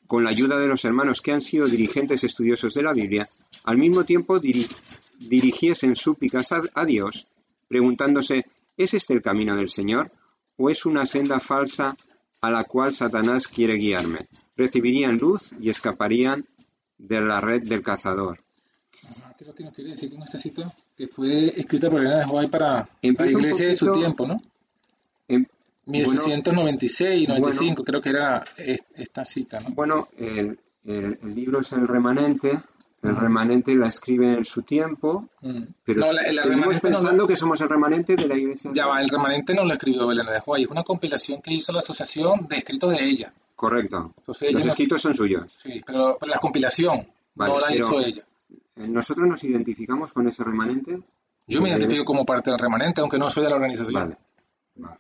con 0.07 0.25
la 0.25 0.31
ayuda 0.31 0.59
de 0.59 0.67
los 0.67 0.85
hermanos 0.85 1.21
que 1.21 1.33
han 1.33 1.41
sido 1.41 1.67
dirigentes 1.67 2.25
estudiosos 2.25 2.75
de 2.75 2.83
la 2.83 2.93
Biblia, 2.93 3.29
al 3.65 3.79
mismo 3.79 4.05
tiempo 4.05 4.41
diri- 4.41 4.69
dirigiesen 5.21 5.95
súplicas 5.95 6.51
a, 6.53 6.63
a 6.75 6.85
Dios, 6.85 7.27
preguntándose, 7.69 8.47
¿es 8.77 8.95
este 8.95 9.15
el 9.15 9.23
camino 9.23 9.57
del 9.57 9.69
Señor? 9.69 10.11
¿O 10.57 10.69
es 10.69 10.85
una 10.85 11.07
senda 11.07 11.39
falsa 11.39 11.97
a 12.41 12.51
la 12.51 12.65
cual 12.65 12.93
Satanás 12.93 13.47
quiere 13.47 13.75
guiarme? 13.77 14.27
Recibirían 14.57 15.17
luz 15.19 15.53
y 15.61 15.71
escaparían 15.71 16.45
de 16.99 17.21
la 17.21 17.41
red 17.41 17.63
del 17.63 17.83
cazador. 17.83 18.39
¿Qué 19.39 19.45
es 19.45 19.47
lo 19.47 19.55
que 19.55 19.65
nos 19.65 19.73
quiere 19.73 19.91
decir 19.91 20.11
con 20.11 20.23
esta 20.23 20.39
cita? 20.39 20.75
Que 20.97 21.07
fue 21.09 21.47
escrita 21.59 21.89
por 21.89 22.01
Elena 22.01 22.27
de 22.27 22.49
para 22.49 22.89
la 23.03 23.31
iglesia 23.31 23.69
de 23.69 23.75
su 23.75 23.91
tiempo, 23.93 24.27
¿no? 24.27 24.43
Em, 25.93 26.03
1696 26.03 27.23
y 27.23 27.27
95, 27.27 27.85
creo 27.85 28.01
que 28.01 28.11
era 28.11 28.45
es- 28.57 28.85
esta 28.95 29.25
cita, 29.25 29.61
¿no? 29.61 29.71
Bueno, 29.71 30.09
el, 30.19 30.59
el- 30.85 31.19
el 31.23 31.35
libro 31.35 31.61
es 31.61 31.73
el 31.73 31.87
remanente. 31.89 32.61
El 33.03 33.17
remanente 33.17 33.75
la 33.75 33.89
escribe 33.89 34.31
en 34.35 34.45
su 34.45 34.61
tiempo, 34.61 35.27
Mm. 35.41 35.63
pero 35.87 36.01
No, 36.01 36.13
la- 36.13 36.21
el 36.21 36.37
seguimos 36.37 36.45
remanente 36.59 36.91
no 36.91 36.97
pensando 36.99 37.27
que 37.27 37.35
somos 37.37 37.59
el 37.63 37.69
remanente 37.71 38.15
de 38.15 38.29
la 38.29 38.37
iglesia. 38.37 38.71
Ya 38.75 38.87
va, 38.87 39.01
el 39.01 39.09
remanente 39.09 39.55
no 39.55 39.65
lo 39.65 39.73
escribió 39.73 40.13
Elena 40.13 40.33
de 40.33 40.43
White, 40.45 40.65
es 40.67 40.71
una 40.71 40.83
compilación 40.83 41.41
que 41.41 41.55
hizo 41.55 41.73
la 41.73 41.79
asociación 41.79 42.47
de 42.47 42.57
escritos 42.59 42.91
de 42.95 43.03
ella. 43.03 43.33
Correcto. 43.57 44.13
Entonces, 44.19 44.53
Los 44.53 44.67
escritos 44.67 45.01
son 45.01 45.15
suyos. 45.15 45.51
Sí, 45.57 45.81
pero, 45.87 46.19
pero 46.21 46.31
la 46.33 46.39
compilación 46.41 47.09
Vale, 47.35 47.53
no 47.55 47.61
la 47.61 47.75
hizo 47.75 48.01
ella. 48.01 48.23
Eh, 48.77 48.87
Nosotros 48.87 49.27
nos 49.27 49.43
identificamos 49.45 50.13
con 50.13 50.29
ese 50.29 50.45
remanente. 50.45 50.99
Yo 51.47 51.63
me 51.63 51.71
identifico 51.71 52.05
como 52.05 52.27
parte 52.27 52.51
del 52.51 52.59
remanente, 52.59 53.01
aunque 53.01 53.17
no 53.19 53.31
soy 53.31 53.45
de 53.45 53.49
la 53.51 53.57
organización. 53.57 53.95
Vale. 53.95 54.17
Vale. 54.77 54.97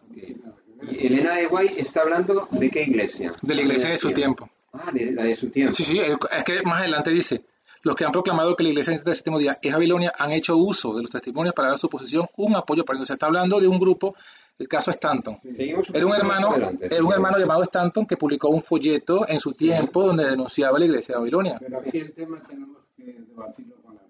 Y 0.82 1.06
Elena 1.06 1.34
de 1.36 1.46
Guay 1.46 1.68
está 1.78 2.02
hablando 2.02 2.48
de 2.50 2.70
qué 2.70 2.82
iglesia? 2.82 3.32
De 3.42 3.54
la 3.54 3.62
iglesia 3.62 3.90
de 3.90 3.98
su 3.98 4.12
tiempo. 4.12 4.48
Ah, 4.72 4.90
de 4.92 5.12
la 5.12 5.24
de 5.24 5.36
su 5.36 5.50
tiempo. 5.50 5.72
Sí, 5.72 5.84
sí, 5.84 5.98
es 5.98 6.44
que 6.44 6.62
más 6.62 6.80
adelante 6.80 7.10
dice, 7.10 7.44
los 7.82 7.96
que 7.96 8.04
han 8.04 8.12
proclamado 8.12 8.54
que 8.54 8.62
la 8.62 8.70
iglesia 8.70 8.98
del 8.98 9.16
séptimo 9.16 9.38
día 9.38 9.58
es 9.60 9.72
Babilonia 9.72 10.12
han 10.18 10.32
hecho 10.32 10.56
uso 10.56 10.94
de 10.94 11.02
los 11.02 11.10
testimonios 11.10 11.54
para 11.54 11.68
dar 11.68 11.74
a 11.76 11.78
su 11.78 11.88
posición 11.88 12.26
un 12.36 12.54
apoyo 12.54 12.84
para 12.84 13.02
Se 13.04 13.14
está 13.14 13.26
hablando 13.26 13.58
de 13.58 13.66
un 13.66 13.78
grupo, 13.78 14.14
el 14.58 14.68
caso 14.68 14.90
Stanton. 14.90 15.38
Seguimos 15.42 15.88
Era 15.92 16.06
un 16.06 16.14
hermano, 16.14 16.50
adelante, 16.50 16.86
era 16.86 17.02
un 17.02 17.12
hermano 17.12 17.38
llamado 17.38 17.62
Stanton 17.62 18.06
que 18.06 18.16
publicó 18.16 18.48
un 18.48 18.62
folleto 18.62 19.26
en 19.26 19.40
su 19.40 19.52
tiempo 19.52 20.06
donde 20.06 20.28
denunciaba 20.28 20.78
la 20.78 20.84
iglesia 20.84 21.14
de 21.14 21.18
Babilonia. 21.20 21.56
Pero 21.58 21.78
aquí 21.78 21.98
el 21.98 22.12
tema 22.12 22.42
tenemos 22.46 22.78
que 22.96 23.04
debatirlo 23.04 23.76
con 23.76 23.94
la 23.96 24.02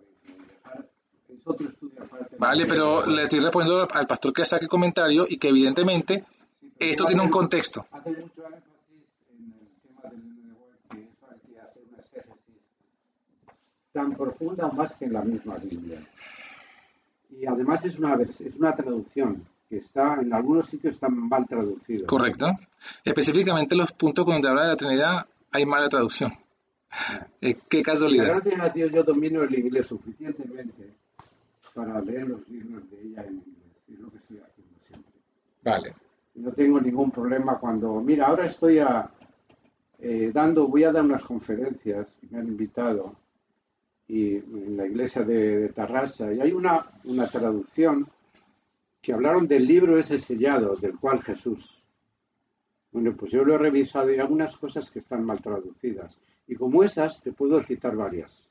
Es 1.28 1.46
otro 1.46 1.68
estudio 1.68 2.02
aparte. 2.02 2.36
Vale, 2.38 2.66
pero 2.66 3.06
le 3.06 3.22
estoy 3.22 3.40
respondiendo 3.40 3.86
al 3.90 4.06
pastor 4.06 4.32
que 4.32 4.44
saque 4.44 4.64
el 4.64 4.68
comentario 4.68 5.26
y 5.28 5.38
que 5.38 5.48
evidentemente 5.48 6.24
esto 6.80 7.04
tiene 7.04 7.22
un 7.22 7.30
contexto. 7.30 7.86
Hace 7.90 8.10
mucho 8.10 8.44
énfasis 8.46 9.04
en 9.30 9.54
el 9.60 9.68
tema 9.82 10.10
del 10.10 10.20
NDW, 10.20 10.88
que 10.90 11.02
eso 11.02 11.26
hay 11.30 11.38
que 11.40 11.60
hacer 11.60 11.82
una 11.88 11.98
exégesis 11.98 12.56
tan 13.92 14.16
profunda 14.16 14.68
más 14.70 14.94
que 14.94 15.04
en 15.04 15.12
la 15.12 15.22
misma 15.22 15.56
Biblia. 15.58 16.00
Y 17.30 17.46
además 17.46 17.84
es 17.84 17.98
una, 17.98 18.14
es 18.14 18.56
una 18.56 18.74
traducción 18.74 19.46
que 19.68 19.76
está 19.76 20.20
en 20.20 20.32
algunos 20.32 20.66
sitios 20.66 20.94
está 20.94 21.08
mal 21.08 21.46
traducido. 21.46 22.06
Correcto. 22.06 22.50
Específicamente 23.04 23.76
los 23.76 23.92
puntos 23.92 24.26
donde 24.26 24.48
habla 24.48 24.62
de 24.62 24.68
la 24.68 24.76
Trinidad 24.76 25.26
hay 25.52 25.64
mala 25.64 25.88
traducción. 25.88 26.32
Eh, 27.40 27.56
qué 27.68 27.82
casualidad. 27.82 28.42
gracias 28.42 28.60
a 28.60 28.68
Dios 28.70 28.90
yo 28.90 29.04
domino 29.04 29.42
el 29.44 29.56
inglés 29.56 29.86
suficientemente 29.86 30.92
para 31.72 32.00
leer 32.00 32.26
los 32.26 32.48
libros 32.48 32.90
de 32.90 33.00
ella 33.00 33.22
en 33.22 33.34
inglés. 33.34 33.54
Es 33.92 33.98
lo 34.00 34.10
que 34.10 34.16
estoy 34.16 34.38
haciendo 34.38 34.74
siempre. 34.80 35.12
Vale. 35.62 35.94
No 36.34 36.52
tengo 36.52 36.80
ningún 36.80 37.10
problema 37.10 37.58
cuando, 37.58 38.00
mira, 38.00 38.26
ahora 38.26 38.46
estoy 38.46 38.78
a, 38.78 39.10
eh, 39.98 40.30
dando, 40.32 40.68
voy 40.68 40.84
a 40.84 40.92
dar 40.92 41.04
unas 41.04 41.24
conferencias, 41.24 42.18
me 42.30 42.38
han 42.38 42.48
invitado, 42.48 43.16
y 44.08 44.36
en 44.36 44.76
la 44.76 44.86
iglesia 44.86 45.22
de, 45.22 45.58
de 45.58 45.68
Tarrasa, 45.68 46.32
y 46.32 46.40
hay 46.40 46.52
una, 46.52 46.90
una 47.04 47.28
traducción 47.28 48.08
que 49.00 49.12
hablaron 49.12 49.46
del 49.46 49.66
libro 49.66 49.98
ese 49.98 50.18
sellado, 50.18 50.76
del 50.76 50.98
cual 50.98 51.22
Jesús. 51.22 51.82
Bueno, 52.92 53.14
pues 53.16 53.30
yo 53.32 53.44
lo 53.44 53.54
he 53.54 53.58
revisado 53.58 54.10
y 54.10 54.14
hay 54.14 54.20
algunas 54.20 54.56
cosas 54.56 54.90
que 54.90 54.98
están 54.98 55.24
mal 55.24 55.40
traducidas. 55.40 56.18
Y 56.46 56.56
como 56.56 56.82
esas, 56.82 57.22
te 57.22 57.32
puedo 57.32 57.62
citar 57.62 57.94
varias. 57.94 58.50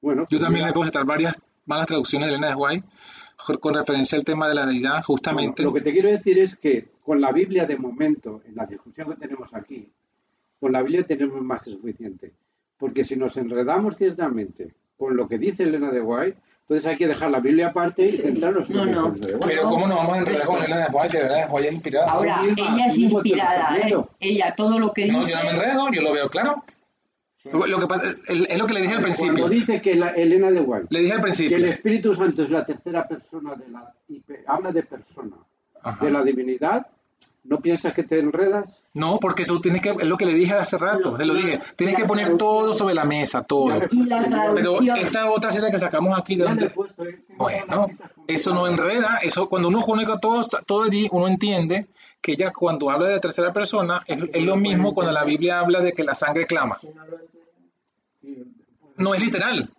Bueno, 0.00 0.22
Yo 0.22 0.28
pues 0.30 0.40
también 0.40 0.62
mira, 0.62 0.66
le 0.68 0.72
puedo 0.72 0.86
citar 0.86 1.04
varias 1.04 1.40
malas 1.70 1.86
traducciones 1.86 2.28
de 2.28 2.34
Elena 2.34 2.48
de 2.48 2.54
White 2.56 2.86
con 3.60 3.72
referencia 3.74 4.18
al 4.18 4.24
tema 4.24 4.48
de 4.48 4.54
la 4.54 4.66
deidad, 4.66 5.02
justamente. 5.02 5.62
Bueno, 5.62 5.70
lo 5.70 5.74
que 5.74 5.80
te 5.80 5.92
quiero 5.92 6.10
decir 6.10 6.38
es 6.38 6.56
que 6.56 6.88
con 7.02 7.20
la 7.20 7.32
Biblia 7.32 7.64
de 7.64 7.78
momento, 7.78 8.42
en 8.46 8.54
la 8.56 8.66
discusión 8.66 9.08
que 9.10 9.16
tenemos 9.16 9.48
aquí, 9.54 9.88
con 10.60 10.72
la 10.72 10.82
Biblia 10.82 11.04
tenemos 11.04 11.40
más 11.40 11.62
que 11.62 11.70
suficiente. 11.70 12.32
Porque 12.76 13.04
si 13.04 13.16
nos 13.16 13.36
enredamos 13.36 13.96
ciertamente 13.96 14.74
con 14.98 15.16
lo 15.16 15.26
que 15.28 15.38
dice 15.38 15.62
Elena 15.62 15.90
de 15.90 16.02
White, 16.02 16.36
entonces 16.62 16.86
hay 16.86 16.96
que 16.96 17.08
dejar 17.08 17.30
la 17.30 17.40
Biblia 17.40 17.68
aparte 17.68 18.06
y 18.06 18.12
centrarnos 18.16 18.68
en 18.68 18.76
No, 18.76 18.84
no. 18.84 19.10
de 19.12 19.34
White. 19.34 19.46
Pero 19.46 19.62
¿cómo 19.68 19.86
nos 19.88 19.96
vamos 19.98 20.16
a 20.16 20.18
enredar 20.18 20.46
con 20.46 20.62
Elena 20.62 20.86
de 20.86 20.96
White? 20.96 21.18
De 21.18 21.46
White 21.50 21.68
es 21.68 21.74
inspirada. 21.74 22.10
Ahora, 22.12 22.40
ella 22.44 22.86
es 22.86 22.98
inspirada, 22.98 23.78
¿eh? 23.78 23.94
Ella 24.20 24.54
todo 24.56 24.78
lo 24.78 24.92
que 24.92 25.06
No, 25.06 25.20
dice... 25.20 25.30
yo 25.32 25.36
no 25.38 25.44
me 25.44 25.50
enredo, 25.50 25.90
yo 25.92 26.02
lo 26.02 26.12
veo 26.12 26.28
claro. 26.28 26.62
Lo 27.52 27.78
que 27.80 27.86
pasa, 27.86 28.14
es 28.28 28.58
lo 28.58 28.66
que 28.66 28.74
le 28.74 28.82
dije 28.82 28.94
al 28.94 29.02
principio. 29.02 29.32
Cuando 29.32 29.48
dice 29.48 29.80
que 29.80 29.94
la, 29.94 30.08
Elena 30.10 30.50
de 30.50 30.60
White, 30.60 30.86
Le 30.90 31.00
dije 31.00 31.12
al 31.12 31.20
que 31.22 31.28
el 31.28 31.34
principio. 31.36 31.66
Espíritu 31.66 32.14
Santo 32.14 32.42
es 32.42 32.50
la 32.50 32.66
tercera 32.66 33.06
persona 33.08 33.54
de 33.54 33.68
la... 33.68 33.92
y 34.08 34.20
pe- 34.20 34.44
habla 34.46 34.72
de 34.72 34.82
persona, 34.82 35.36
Ajá. 35.82 36.04
de 36.04 36.10
la 36.10 36.22
divinidad, 36.22 36.86
¿no 37.44 37.58
piensas 37.60 37.94
que 37.94 38.02
te 38.02 38.18
enredas? 38.18 38.82
No, 38.92 39.18
porque 39.18 39.46
tú 39.46 39.58
tienes 39.60 39.80
que, 39.80 39.88
es 39.90 40.04
lo 40.06 40.18
que 40.18 40.26
le 40.26 40.34
dije 40.34 40.52
hace 40.52 40.76
rato, 40.76 41.14
te 41.14 41.24
lo 41.24 41.32
dije, 41.34 41.60
tienes 41.76 41.96
que 41.96 42.04
poner 42.04 42.36
todo 42.36 42.74
sobre 42.74 42.94
la 42.94 43.04
mesa, 43.06 43.42
todo. 43.42 43.72
Y 43.90 44.04
la 44.04 44.52
Pero 44.54 44.78
esta 44.82 45.30
otra 45.30 45.50
cita 45.50 45.70
que 45.70 45.78
sacamos 45.78 46.18
aquí, 46.18 46.36
¿de 46.36 46.68
puesto, 46.68 47.06
eh, 47.06 47.24
Bueno, 47.38 47.86
eso 48.26 48.52
no 48.52 48.66
enreda, 48.68 49.18
eso 49.22 49.48
cuando 49.48 49.68
uno 49.68 49.80
comunica 49.80 50.18
todo, 50.18 50.42
todo 50.66 50.82
allí, 50.82 51.08
uno 51.10 51.26
entiende 51.28 51.86
que 52.20 52.32
ella 52.32 52.52
cuando 52.52 52.90
habla 52.90 53.08
de 53.08 53.20
tercera 53.20 53.52
persona 53.52 54.02
es, 54.06 54.18
es 54.32 54.42
lo 54.44 54.56
mismo 54.56 54.92
cuando 54.94 55.12
la 55.12 55.24
Biblia 55.24 55.60
habla 55.60 55.80
de 55.80 55.92
que 55.92 56.04
la 56.04 56.14
sangre 56.14 56.46
clama. 56.46 56.78
No 58.96 59.14
es 59.14 59.20
literal. 59.22 59.70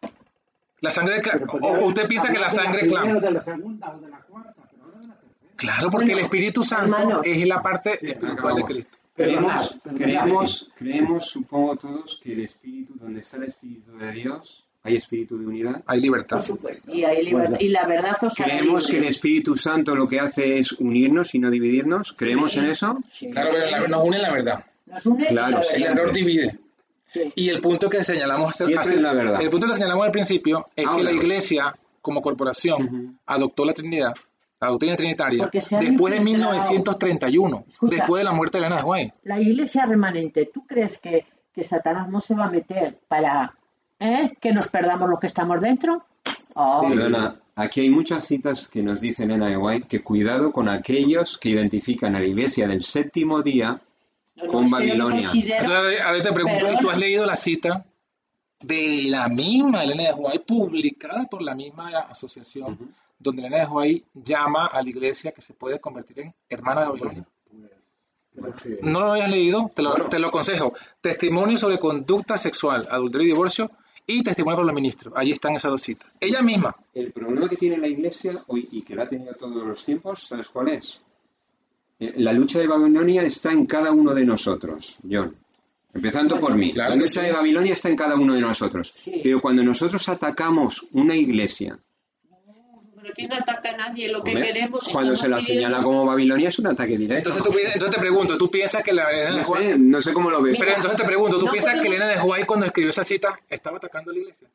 La 0.80 0.90
sangre 0.90 1.22
O 1.62 1.86
usted 1.86 2.08
piensa 2.08 2.32
que 2.32 2.40
la 2.40 2.50
sangre 2.50 2.88
clama. 2.88 3.20
de 3.20 3.32
la 3.32 3.40
segunda 3.42 3.92
o 3.96 4.00
de 4.00 4.10
la 4.10 4.20
cuarta, 4.22 4.64
pero 4.72 4.86
habla 4.86 5.00
de 5.02 5.08
la 5.10 5.16
tercera. 5.20 5.56
Claro, 5.56 5.90
porque 5.92 6.06
Bueno, 6.08 6.20
el 6.20 6.24
Espíritu 6.26 6.64
Santo 6.64 7.22
es 7.24 7.48
la 7.48 7.62
parte 7.62 7.98
Sí, 8.00 8.08
espiritual 8.10 8.56
de. 8.56 8.64
Cristo. 8.64 8.98
Creemos, 9.14 9.78
creemos, 9.96 10.72
creemos, 10.74 11.26
supongo 11.28 11.76
todos, 11.76 12.20
que 12.24 12.34
el 12.34 12.40
Espíritu, 12.40 12.94
donde 12.96 13.20
está 13.20 13.38
el 13.38 13.44
Espíritu 13.44 13.96
de 13.98 14.12
Dios, 14.14 14.66
hay 14.84 14.96
Espíritu 14.96 15.38
de 15.38 15.46
unidad. 15.48 15.84
Hay 15.86 16.00
libertad. 16.02 16.38
Por 16.38 16.46
supuesto. 16.46 16.92
Y, 16.92 17.04
hay 17.04 17.24
libertad- 17.24 17.60
y 17.60 17.68
la 17.70 17.86
verdad 17.86 18.16
os 18.24 18.34
Creemos 18.34 18.88
que 18.88 18.98
el. 18.98 19.04
Espíritu 19.06 19.56
Santo 19.58 19.96
lo 19.96 20.08
que 20.08 20.20
hace 20.20 20.58
es 20.60 20.72
unirnos 20.74 21.36
y 21.36 21.40
no 21.40 21.50
dividirnos. 21.52 22.14
¿Creemos 22.14 22.54
Sí. 22.54 22.60
en 22.60 22.66
eso? 22.66 22.98
Sí. 23.12 23.30
Claro, 23.32 23.50
pero 23.52 23.70
la- 23.82 23.88
nos 23.88 24.04
une 24.04 24.18
la 24.20 24.32
verdad. 24.32 24.66
Nos 24.88 25.06
une 25.06 25.26
Claro, 25.28 25.58
la 25.58 25.64
sí. 25.64 25.76
El 25.76 25.84
error 25.84 26.12
divide. 26.12 26.60
Sí. 27.06 27.32
Y 27.36 27.50
el 27.50 27.62
punto 27.62 27.90
que 27.90 28.04
señalamos 28.04 28.50
hace- 28.52 28.66
Siempre 28.68 28.88
hace- 28.90 28.96
es 28.96 29.02
la 29.02 29.14
verdad. 29.14 29.42
el 29.42 29.50
punto 29.50 29.68
que 29.68 29.74
señalamos 29.74 30.06
al 30.06 30.12
principio 30.12 30.66
es 30.76 30.88
que 30.88 31.04
la 31.04 31.12
iglesia 31.12 31.76
como 32.02 32.22
corporación 32.22 33.20
adoptó 33.28 33.64
la 33.66 33.74
Trinidad, 33.74 34.14
la 34.60 34.68
doctrina 34.70 34.96
trinitaria, 34.96 35.50
después 35.52 35.70
de 35.80 35.86
infiltrado. 35.88 36.24
1931, 36.24 37.66
Escucha. 37.68 37.98
después 37.98 38.20
de 38.22 38.24
la 38.24 38.32
muerte 38.32 38.58
de 38.58 38.66
Elena 38.66 38.78
de 38.82 38.84
White. 38.84 39.14
La 39.24 39.40
iglesia 39.40 39.86
remanente, 39.86 40.50
¿tú 40.52 40.66
crees 40.66 40.98
que, 41.00 41.26
que 41.54 41.64
Satanás 41.64 42.10
no 42.10 42.22
se 42.22 42.34
va 42.36 42.46
a 42.46 42.50
meter 42.52 42.98
para 43.08 43.54
¿eh? 44.02 44.34
que 44.42 44.52
nos 44.52 44.68
perdamos 44.68 45.10
los 45.10 45.20
que 45.20 45.28
estamos 45.28 45.62
dentro? 45.62 46.04
Oh, 46.56 46.82
Perdona, 46.90 47.40
aquí 47.56 47.80
hay 47.82 47.90
muchas 47.90 48.26
citas 48.26 48.68
que 48.68 48.84
nos 48.84 49.00
dice 49.00 49.24
Elena 49.24 49.48
de 49.48 49.56
White 49.56 49.88
que 49.88 50.04
cuidado 50.04 50.52
con 50.52 50.68
aquellos 50.68 51.38
que 51.38 51.50
identifican 51.50 52.16
a 52.16 52.20
la 52.20 52.26
iglesia 52.26 52.68
del 52.68 52.84
séptimo 52.84 53.42
día 53.42 53.80
no, 54.36 54.44
no, 54.46 54.52
con 54.52 54.70
Babilonia. 54.70 55.28
considero- 55.30 55.64
Entonces, 55.66 56.02
ahora 56.02 56.22
te 56.22 56.34
pregunto, 56.34 56.72
¿y 56.74 56.78
tú 56.80 56.90
has 56.90 56.98
leído 56.98 57.26
la 57.26 57.36
cita 57.38 57.86
de 58.60 59.06
la 59.10 59.28
misma 59.30 59.84
Elena 59.84 60.04
de 60.04 60.14
White, 60.14 60.44
publicada 60.46 61.26
por 61.26 61.42
la 61.42 61.56
misma 61.56 61.90
asociación, 62.10 62.74
Ujú. 62.74 62.90
donde 63.18 63.42
Elena 63.46 63.60
de 63.64 63.68
White 63.68 64.06
llama 64.14 64.68
a 64.68 64.82
la 64.84 64.90
iglesia 64.90 65.32
que 65.32 65.42
se 65.42 65.54
puede 65.54 65.80
convertir 65.80 66.20
en 66.20 66.34
hermana 66.50 66.82
de 66.82 66.88
Babilonia? 66.90 67.26
Sí. 68.62 68.78
¿No 68.82 69.02
lo 69.02 69.12
habías 69.14 69.30
leído? 69.30 69.70
Te 69.76 69.82
lo, 69.82 69.94
te 70.10 70.18
lo 70.20 70.28
aconsejo. 70.30 70.74
Testimonio 71.02 71.58
sobre 71.58 71.80
conducta 71.80 72.38
sexual, 72.38 72.88
adulterio 72.90 73.28
y 73.28 73.32
divorcio 73.32 73.72
y 74.20 74.24
testimonio 74.24 74.58
por 74.58 74.66
los 74.66 74.76
ministros. 74.76 75.14
Allí 75.16 75.32
están 75.32 75.56
esas 75.56 75.72
dos 75.72 75.82
citas. 75.82 76.10
Ella 76.20 76.42
misma. 76.42 76.76
El 76.94 77.12
problema 77.12 77.48
que 77.50 77.58
tiene 77.58 77.78
la 77.78 77.88
Iglesia 77.88 78.34
hoy 78.48 78.68
y 78.72 78.82
que 78.82 78.96
la 78.96 79.04
ha 79.04 79.08
tenido 79.08 79.34
todos 79.34 79.66
los 79.66 79.84
tiempos, 79.86 80.28
¿sabes 80.28 80.50
cuál 80.50 80.70
es? 80.70 81.02
Eh, 82.00 82.14
La 82.18 82.34
lucha 82.34 82.60
de 82.60 82.68
Babilonia 82.68 83.24
está 83.24 83.52
en 83.52 83.66
cada 83.66 83.92
uno 83.92 84.14
de 84.14 84.26
nosotros, 84.26 84.98
John. 85.10 85.36
Empezando 85.94 86.40
por 86.40 86.56
mí. 86.56 86.72
claro 86.72 86.92
la 86.92 87.02
lucha 87.02 87.22
sí. 87.22 87.28
de 87.28 87.34
Babilonia 87.34 87.74
está 87.74 87.90
en 87.90 87.96
cada 87.96 88.16
uno 88.16 88.34
de 88.34 88.42
nosotros. 88.42 88.94
Sí. 88.96 89.20
Pero 89.24 89.42
cuando 89.42 89.64
nosotros 89.64 90.08
atacamos 90.08 90.86
una 90.94 91.16
iglesia, 91.16 91.78
Pero 93.02 93.14
aquí 93.14 93.28
no 93.28 93.36
ataca 93.36 93.70
a 93.72 93.78
nadie, 93.78 94.10
lo 94.10 94.24
que 94.24 94.32
hombre, 94.32 94.48
queremos 94.48 94.88
cuando 94.90 95.14
estamos 95.14 95.20
se 95.20 95.28
la 95.30 95.38
pidiendo- 95.38 95.68
señala 95.68 95.84
como 95.84 96.06
Babilonia 96.06 96.50
es 96.50 96.60
un 96.60 96.68
ataque 96.68 96.98
directo. 96.98 97.30
Entonces, 97.30 97.44
tú, 97.44 97.60
entonces 97.74 97.92
te 97.96 98.00
pregunto, 98.00 98.38
¿tú 98.38 98.52
piensas 98.52 98.84
que 98.84 98.94
la 98.94 99.10
Elena 99.12 99.32
de 99.38 99.42
no, 99.42 99.48
White... 99.50 99.66
sé, 99.74 99.78
no 99.80 100.02
sé 100.02 100.14
cómo 100.14 100.30
lo 100.30 100.42
ves. 100.42 100.58
Pero 100.60 100.72
entonces 100.76 100.98
te 101.00 101.06
pregunto, 101.06 101.40
¿tú 101.40 101.46
No 101.48 101.52
piensas 101.52 101.74
que 101.74 101.86
podemos- 101.88 101.98
Elena 102.06 102.22
de 102.22 102.30
White 102.30 102.46
cuando 102.48 102.66
escribió 102.68 102.90
esa 102.92 103.04
cita 103.04 103.40
estaba 103.50 103.78
atacando 103.78 104.12
a 104.12 104.14
la 104.14 104.20
iglesia? 104.20 104.48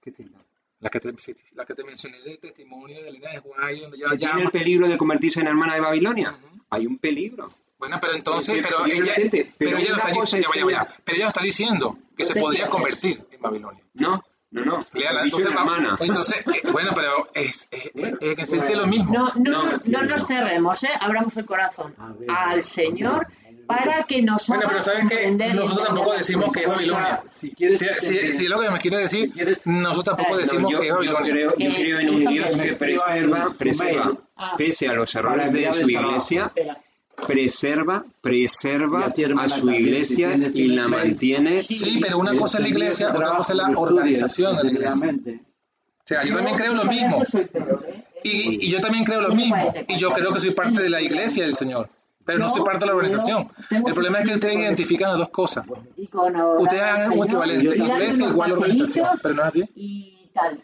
¿Qué 0.00 0.10
cita? 0.10 0.38
La 0.80 0.90
que 0.90 1.00
te, 1.00 1.14
la 1.54 1.64
que 1.64 1.74
te 1.74 1.84
mencioné 1.84 2.20
de 2.20 2.36
testimonio 2.36 3.02
de 3.02 3.08
Elena 3.08 3.30
de 3.30 3.38
White, 3.38 3.80
donde 3.82 3.98
ya 3.98 4.08
¿Que. 4.08 4.16
¿Tiene 4.18 4.42
el 4.42 4.50
peligro 4.50 4.88
de 4.88 4.98
convertirse 4.98 5.40
en 5.40 5.46
hermana 5.46 5.74
de 5.74 5.80
Babilonia? 5.80 6.34
Hay 6.70 6.86
un 6.86 6.98
peligro. 6.98 7.50
Bueno, 7.78 7.98
pero 8.00 8.14
entonces, 8.14 8.56
Sí, 8.56 8.60
pero 8.62 8.78
pero 8.84 8.94
ella, 8.94 9.14
pero 9.58 9.78
ella 9.78 9.94
está 9.96 10.10
es 10.10 10.30
ya, 10.30 10.38
ya, 10.40 10.50
que 10.52 10.70
ya, 10.70 10.96
pero 11.04 11.16
ella 11.16 11.24
lo 11.24 11.28
está 11.28 11.42
diciendo 11.42 11.98
que 12.16 12.24
se 12.24 12.34
podría 12.34 12.68
convertir 12.68 13.22
en 13.30 13.40
Babilonia. 13.40 13.82
No, 13.94 14.22
no, 14.54 14.64
no. 14.64 14.84
Léala, 14.94 15.22
entonces, 15.24 15.52
hermana. 15.54 15.96
entonces, 16.00 16.38
eh, 16.54 16.60
bueno, 16.72 16.90
pero 16.94 17.28
es, 17.34 17.68
es, 17.70 17.84
es- 17.94 18.12
es 18.20 18.34
que 18.34 18.42
es 18.42 18.50
decir 18.50 18.76
lo 18.76 18.86
mismo. 18.86 19.12
No, 19.12 19.32
no, 19.36 19.50
No, 19.52 19.62
no, 19.64 19.70
no 19.84 20.02
no. 20.02 20.08
nos 20.08 20.26
cerremos, 20.26 20.82
¿eh? 20.84 20.88
abramos 21.00 21.36
el 21.36 21.44
corazón 21.44 21.94
ver. 22.18 22.30
al 22.30 22.64
Señor 22.64 23.26
para 23.66 24.02
que 24.04 24.20
nos 24.20 24.46
Bueno, 24.48 24.64
haga 24.64 24.72
pero 24.72 24.82
¿sabes 24.82 25.04
y 25.04 25.54
Nosotros 25.54 25.86
tampoco 25.86 26.12
decimos 26.12 26.52
que 26.52 26.60
es 26.60 26.68
Babilonia. 26.68 27.22
Si 27.28 27.50
quieres 27.52 27.78
Si, 27.80 27.86
que 27.86 27.94
si, 28.00 28.32
si 28.32 28.44
es 28.44 28.50
lo 28.50 28.60
que 28.60 28.70
me 28.70 28.78
quiere 28.78 28.98
decir, 28.98 29.26
Si 29.26 29.30
quieres- 29.32 29.66
nosotros 29.66 30.16
tampoco 30.16 30.36
decimos 30.38 30.62
No, 30.64 30.70
yo, 30.70 30.80
que 30.80 30.84
es 30.86 30.88
yo 30.90 30.94
Babilonia. 30.96 31.32
creo, 31.32 31.50
yo 31.50 31.56
Que- 31.56 31.74
creo 31.74 31.98
en 32.00 32.10
un 32.10 32.22
que 32.24 32.28
Dios 32.28 32.52
que 32.56 32.72
preserva, 32.74 33.46
preserva, 33.58 34.12
Ah. 34.36 34.54
pese 34.58 34.88
a 34.88 34.92
los 34.92 35.12
Para 35.14 35.28
errores 35.28 35.52
de 35.52 35.72
su 35.72 35.88
iglesia, 35.90 36.42
Espera. 36.44 36.78
Preserva, 37.26 38.04
preserva 38.20 39.06
a 39.06 39.48
su 39.48 39.70
iglesia 39.70 40.32
si 40.32 40.60
y 40.60 40.68
la 40.68 40.88
mantiene. 40.88 41.62
Sí, 41.62 41.98
pero 42.00 42.18
una 42.18 42.36
cosa 42.36 42.58
es 42.58 42.64
la 42.64 42.68
iglesia, 42.68 43.10
otra 43.10 43.36
cosa 43.36 43.52
es 43.52 43.56
la 43.56 43.70
organización 43.78 44.56
de 44.56 44.64
la 44.64 44.70
iglesia. 44.70 45.16
O 45.16 46.06
sea, 46.06 46.24
yo 46.24 46.36
también 46.36 46.56
creo 46.56 46.74
lo 46.74 46.84
mismo. 46.84 47.22
¿eh? 47.22 48.04
Y, 48.22 48.66
y 48.66 48.70
yo 48.70 48.80
también 48.80 49.04
creo 49.04 49.20
lo 49.20 49.34
mismo. 49.34 49.72
Y 49.88 49.96
yo 49.96 50.12
creo 50.12 50.32
que 50.32 50.40
soy 50.40 50.50
parte 50.50 50.82
de 50.82 50.90
la 50.90 51.00
iglesia 51.00 51.44
del 51.44 51.54
Señor. 51.54 51.88
Pero 52.24 52.38
no 52.38 52.46
No, 52.46 52.50
soy 52.50 52.62
parte 52.62 52.80
de 52.80 52.86
la 52.86 52.94
organización. 52.94 53.50
El 53.70 53.92
problema 53.92 54.20
es 54.20 54.28
que 54.28 54.34
ustedes 54.34 54.56
identifican 54.56 55.10
las 55.10 55.18
dos 55.18 55.28
cosas. 55.28 55.66
Y 55.96 56.06
con 56.06 56.34
orar 56.34 56.60
Ustedes 56.60 56.82
hagan 56.82 57.18
un 57.18 57.24
equivalente. 57.26 57.76
Iglesia 57.76 58.28
igual 58.28 58.52
organización. 58.52 59.08
Pero 59.22 59.34
no 59.34 59.42
es 59.42 59.48
así. 59.48 59.64
Y 59.74 60.30
tal. 60.32 60.62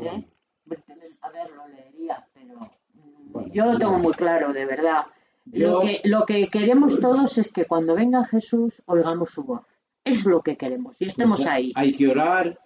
¿eh? 0.00 0.24
A 1.20 1.30
ver, 1.30 1.50
lo 1.50 1.68
leería, 1.68 2.26
pero 2.34 2.58
mm, 2.94 3.52
yo 3.52 3.66
lo 3.66 3.78
tengo 3.78 3.98
muy 3.98 4.12
claro, 4.12 4.52
de 4.52 4.64
verdad. 4.64 5.06
Lo, 5.50 5.58
Yo- 5.58 5.80
que, 5.80 6.00
lo 6.04 6.24
que 6.26 6.46
queremos 6.48 7.00
todos 7.00 7.36
es 7.38 7.48
que 7.48 7.64
cuando 7.64 7.94
venga 7.94 8.24
Jesús 8.24 8.82
oigamos 8.86 9.30
su 9.30 9.42
voz. 9.44 9.62
Es 10.04 10.24
lo 10.24 10.40
que 10.42 10.56
queremos 10.56 10.96
y 11.00 11.06
estemos 11.06 11.44
ahí. 11.46 11.72
Hay 11.76 11.92
que 11.92 12.08
orar 12.08 12.58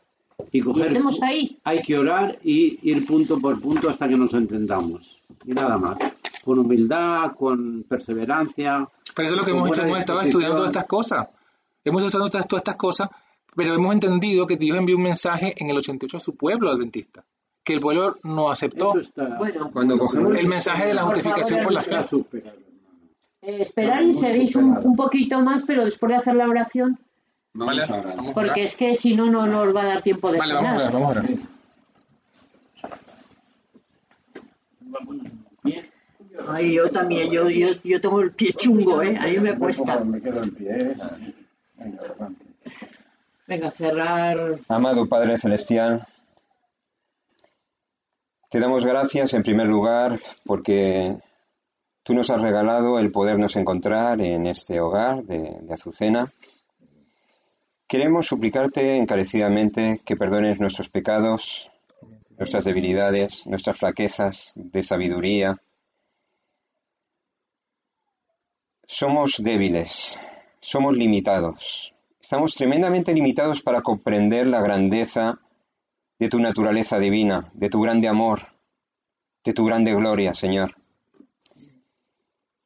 y 0.52 0.58
Y 0.58 0.60
coger. 0.62 0.86
estemos 0.88 1.20
ahí. 1.22 1.58
Hay 1.64 1.82
que 1.82 1.98
orar 1.98 2.38
y 2.42 2.78
ir 2.90 3.06
punto 3.06 3.38
por 3.40 3.60
punto 3.60 3.88
hasta 3.90 4.08
que 4.08 4.16
nos 4.16 4.32
entendamos. 4.34 5.20
Y 5.44 5.52
nada 5.52 5.76
más. 5.78 5.96
Con 6.44 6.58
humildad, 6.58 7.32
con 7.36 7.84
perseverancia. 7.88 8.88
Pero 9.14 9.26
eso 9.28 9.34
es 9.34 9.40
lo 9.40 9.44
que 9.44 9.50
hemos 9.52 9.68
hecho. 9.70 9.82
Hemos 9.84 9.98
estado 9.98 10.20
estudiando 10.22 10.56
todas 10.56 10.70
estas 10.70 10.84
cosas. 10.86 11.28
Hemos 11.84 12.02
estado 12.04 12.26
estudiando 12.26 12.30
todas, 12.30 12.46
todas 12.48 12.60
estas 12.60 12.76
cosas, 12.76 13.08
pero 13.54 13.74
hemos 13.74 13.92
entendido 13.94 14.46
que 14.46 14.56
Dios 14.56 14.76
envió 14.76 14.96
un 14.96 15.02
mensaje 15.02 15.54
en 15.56 15.70
el 15.70 15.76
88 15.78 16.16
a 16.16 16.20
su 16.20 16.34
pueblo 16.36 16.70
adventista. 16.70 17.24
Que 17.64 17.74
el 17.74 17.80
pueblo 17.80 18.16
no 18.22 18.50
aceptó. 18.50 18.90
Eso 18.90 19.00
está. 19.00 19.36
Bueno, 19.38 19.70
Cuando 19.72 19.98
cogemos 19.98 20.38
El 20.38 20.46
mensaje 20.46 20.86
de 20.86 20.94
la 20.94 21.02
Por 21.02 21.14
justificación 21.14 21.60
favor, 21.60 21.64
por 21.64 21.72
la 21.74 21.82
fe. 21.82 22.54
Eh, 23.46 23.62
esperar 23.62 24.02
y 24.02 24.12
seguís 24.12 24.56
un, 24.56 24.76
un 24.76 24.96
poquito 24.96 25.40
más, 25.40 25.62
pero 25.62 25.84
después 25.84 26.10
de 26.10 26.16
hacer 26.18 26.34
la 26.34 26.48
oración, 26.48 26.98
Vale, 27.52 27.84
porque 28.34 28.64
es 28.64 28.74
que 28.74 28.96
si 28.96 29.16
no, 29.16 29.26
no 29.30 29.46
nos 29.46 29.74
va 29.74 29.82
a 29.82 29.86
dar 29.86 30.02
tiempo 30.02 30.30
de 30.30 30.38
Vale, 30.38 30.52
vamos 30.54 30.72
a 30.82 30.90
cenar. 30.90 30.92
orar, 30.92 30.92
vamos 30.92 31.16
a. 31.16 31.56
Ay, 36.48 36.74
yo 36.74 36.90
también, 36.90 37.30
yo, 37.30 37.48
yo, 37.48 37.68
yo 37.82 38.00
tengo 38.00 38.20
el 38.20 38.32
pie 38.32 38.52
chungo, 38.52 39.02
¿eh? 39.02 39.16
A 39.18 39.26
mí 39.26 39.38
me 39.38 39.56
cuesta. 39.58 40.00
Me 40.00 40.20
quedo 40.20 40.42
en 40.42 40.54
pie. 40.54 40.96
Venga, 41.76 42.00
adelante. 42.02 42.44
Venga, 43.46 43.70
cerrar. 43.70 44.58
Amado 44.68 45.08
Padre 45.08 45.38
Celestial, 45.38 46.06
te 48.50 48.60
damos 48.60 48.84
gracias 48.84 49.34
en 49.34 49.42
primer 49.42 49.66
lugar 49.66 50.20
porque 50.44 51.16
tú 52.06 52.14
nos 52.14 52.30
has 52.30 52.40
regalado 52.40 53.00
el 53.00 53.10
podernos 53.10 53.56
encontrar 53.56 54.20
en 54.20 54.46
este 54.46 54.78
hogar 54.78 55.24
de, 55.24 55.58
Azucena. 55.74 56.32
Queremos 57.88 58.28
suplicarte 58.28 58.96
encarecidamente 58.96 60.00
que 60.04 60.14
perdones 60.14 60.60
nuestros 60.60 60.88
pecados, 60.88 61.68
nuestras 62.38 62.62
debilidades, 62.62 63.44
nuestras 63.48 63.78
flaquezas 63.78 64.52
de 64.54 64.84
sabiduría. 64.84 65.60
Somos 68.86 69.42
débiles, 69.42 70.16
somos 70.60 70.96
limitados. 70.96 71.92
Estamos 72.20 72.54
tremendamente 72.54 73.12
limitados 73.14 73.62
para 73.62 73.82
comprender 73.82 74.46
la 74.46 74.62
grandeza 74.62 75.40
de 76.20 76.28
tu 76.28 76.38
naturaleza 76.38 77.00
divina, 77.00 77.50
de 77.52 77.68
tu 77.68 77.80
grande 77.80 78.06
amor, 78.06 78.54
de 79.44 79.52
tu 79.52 79.64
grande 79.64 79.92
gloria, 79.92 80.32
Señor. 80.32 80.75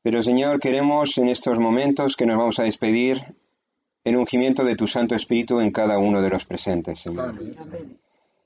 Pero, 0.02 0.22
Señor, 0.22 0.60
queremos 0.60 1.18
en 1.18 1.28
estos 1.28 1.59
momentos 1.59 2.16
que 2.16 2.24
nos 2.24 2.39
vamos 2.39 2.59
a 2.59 2.62
despedir 2.62 3.36
el 4.02 4.16
ungimiento 4.16 4.64
de 4.64 4.74
tu 4.74 4.86
Santo 4.86 5.14
Espíritu 5.14 5.60
en 5.60 5.72
cada 5.72 5.98
uno 5.98 6.22
de 6.22 6.31
los 6.31 6.47
presentes, 6.47 7.01
Señor. 7.01 7.39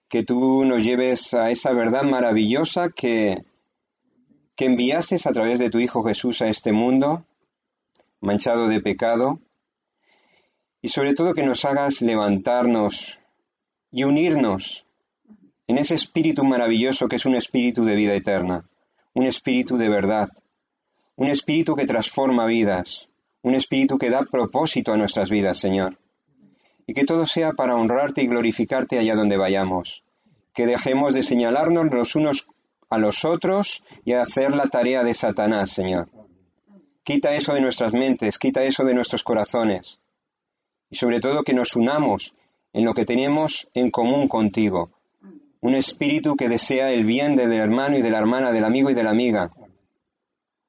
Que 0.08 0.24
tú 0.24 0.64
nos 0.64 0.82
lleves 0.82 1.32
a 1.32 1.50
esa 1.50 1.72
verdad 1.72 2.02
maravillosa 2.02 2.90
que, 2.90 3.44
que 4.56 4.64
enviases 4.64 5.26
a 5.26 5.32
través 5.32 5.60
de 5.60 5.70
tu 5.70 5.78
Hijo 5.78 6.02
Jesús 6.02 6.42
a 6.42 6.48
este 6.48 6.72
mundo, 6.72 7.24
manchado 8.20 8.66
de 8.66 8.80
pecado, 8.80 9.38
y 10.82 10.88
sobre 10.88 11.14
todo 11.14 11.34
que 11.34 11.44
nos 11.44 11.64
hagas 11.64 12.02
levantarnos 12.02 13.20
y 13.92 14.02
unirnos 14.02 14.86
en 15.68 15.78
ese 15.78 15.94
espíritu 15.94 16.44
maravilloso 16.44 17.08
que 17.08 17.16
es 17.16 17.26
un 17.26 17.36
espíritu 17.36 17.84
de 17.84 17.94
vida 17.94 18.14
eterna, 18.14 18.68
un 19.14 19.24
espíritu 19.24 19.76
de 19.76 19.88
verdad, 19.88 20.28
un 21.16 21.28
espíritu 21.28 21.74
que 21.76 21.86
transforma 21.86 22.46
vidas, 22.46 23.08
un 23.42 23.54
espíritu 23.54 23.98
que 23.98 24.10
da 24.10 24.24
propósito 24.24 24.92
a 24.92 24.96
nuestras 24.96 25.30
vidas, 25.30 25.58
Señor. 25.58 25.98
Y 26.86 26.94
que 26.94 27.04
todo 27.04 27.26
sea 27.26 27.52
para 27.52 27.76
honrarte 27.76 28.22
y 28.22 28.26
glorificarte 28.26 28.98
allá 28.98 29.14
donde 29.14 29.36
vayamos. 29.36 30.04
Que 30.52 30.66
dejemos 30.66 31.14
de 31.14 31.22
señalarnos 31.22 31.86
los 31.90 32.14
unos 32.14 32.46
a 32.90 32.98
los 32.98 33.24
otros 33.24 33.84
y 34.04 34.12
hacer 34.12 34.54
la 34.54 34.66
tarea 34.66 35.02
de 35.02 35.14
Satanás, 35.14 35.70
Señor. 35.70 36.08
Quita 37.02 37.34
eso 37.34 37.54
de 37.54 37.60
nuestras 37.60 37.92
mentes, 37.92 38.38
quita 38.38 38.62
eso 38.64 38.84
de 38.84 38.94
nuestros 38.94 39.22
corazones 39.22 39.98
y 40.94 40.96
sobre 40.96 41.18
todo 41.18 41.42
que 41.42 41.54
nos 41.54 41.74
unamos 41.74 42.34
en 42.72 42.84
lo 42.84 42.94
que 42.94 43.04
tenemos 43.04 43.68
en 43.74 43.90
común 43.90 44.28
contigo. 44.28 44.90
Un 45.60 45.74
espíritu 45.74 46.36
que 46.36 46.48
desea 46.48 46.92
el 46.92 47.04
bien 47.04 47.34
del 47.34 47.52
hermano 47.52 47.98
y 47.98 48.02
de 48.02 48.10
la 48.10 48.18
hermana, 48.18 48.52
del 48.52 48.64
amigo 48.64 48.90
y 48.90 48.94
de 48.94 49.02
la 49.02 49.10
amiga. 49.10 49.50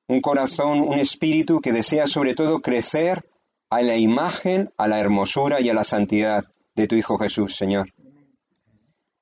Un 0.07 0.21
corazón, 0.21 0.81
un 0.81 0.99
espíritu 0.99 1.61
que 1.61 1.71
desea 1.71 2.07
sobre 2.07 2.35
todo 2.35 2.61
crecer 2.61 3.25
a 3.69 3.81
la 3.81 3.97
imagen, 3.97 4.71
a 4.77 4.87
la 4.87 4.99
hermosura 4.99 5.61
y 5.61 5.69
a 5.69 5.73
la 5.73 5.83
santidad 5.83 6.45
de 6.75 6.87
tu 6.87 6.95
Hijo 6.95 7.17
Jesús, 7.17 7.55
Señor. 7.55 7.93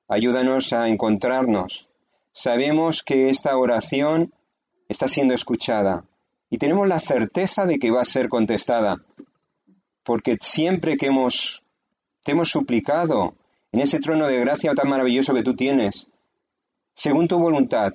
Ayúdanos 0.08 0.72
a 0.72 0.88
encontrarnos. 0.88 1.88
Sabemos 2.32 3.02
que 3.02 3.30
esta 3.30 3.56
oración 3.56 4.34
está 4.88 5.08
siendo 5.08 5.34
escuchada 5.34 6.04
y 6.50 6.58
tenemos 6.58 6.86
la 6.86 7.00
certeza 7.00 7.64
de 7.64 7.78
que 7.78 7.90
va 7.90 8.02
a 8.02 8.06
ser 8.06 8.28
contestada 8.28 8.98
porque 10.04 10.36
siempre 10.40 10.96
que 10.96 11.06
hemos, 11.06 11.62
te 12.22 12.32
hemos 12.32 12.50
suplicado 12.50 13.34
en 13.72 13.80
ese 13.80 13.98
trono 13.98 14.26
de 14.26 14.38
gracia 14.38 14.74
tan 14.74 14.88
maravilloso 14.88 15.34
que 15.34 15.42
tú 15.42 15.56
tienes, 15.56 16.06
según 16.94 17.26
tu 17.26 17.38
voluntad, 17.38 17.94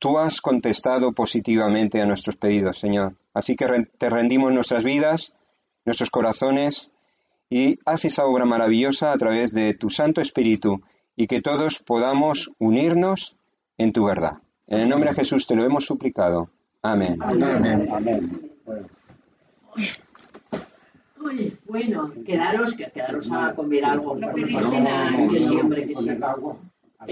tú 0.00 0.18
has 0.18 0.40
contestado 0.40 1.12
positivamente 1.12 2.00
a 2.02 2.06
nuestros 2.06 2.34
pedidos, 2.36 2.78
Señor. 2.78 3.14
Así 3.32 3.54
que 3.54 3.66
te 3.96 4.10
rendimos 4.10 4.52
nuestras 4.52 4.82
vidas, 4.82 5.32
nuestros 5.84 6.10
corazones, 6.10 6.90
y 7.48 7.78
haz 7.84 8.04
esa 8.04 8.24
obra 8.24 8.44
maravillosa 8.44 9.12
a 9.12 9.16
través 9.18 9.52
de 9.52 9.74
tu 9.74 9.90
Santo 9.90 10.20
Espíritu, 10.20 10.82
y 11.16 11.26
que 11.28 11.40
todos 11.40 11.78
podamos 11.78 12.50
unirnos 12.58 13.36
en 13.78 13.92
tu 13.92 14.04
verdad. 14.06 14.38
En 14.68 14.80
el 14.80 14.88
nombre 14.88 15.10
de 15.10 15.16
Jesús 15.16 15.46
te 15.46 15.54
lo 15.54 15.64
hemos 15.64 15.84
suplicado. 15.84 16.50
Amén. 16.82 17.16
Amén. 17.28 17.88
Amén. 17.92 18.50
Bueno. 18.64 18.86
Uy, 21.22 21.54
bueno, 21.66 22.10
quedaros, 22.24 22.72
que- 22.74 22.90
quedaros 22.90 23.30
a 23.30 23.52
comer 23.54 23.84
algo. 23.84 24.16
Que 24.16 25.40
sí, 25.40 25.56
hombre, 25.56 25.86
que 25.86 25.94
agua. 26.24 26.56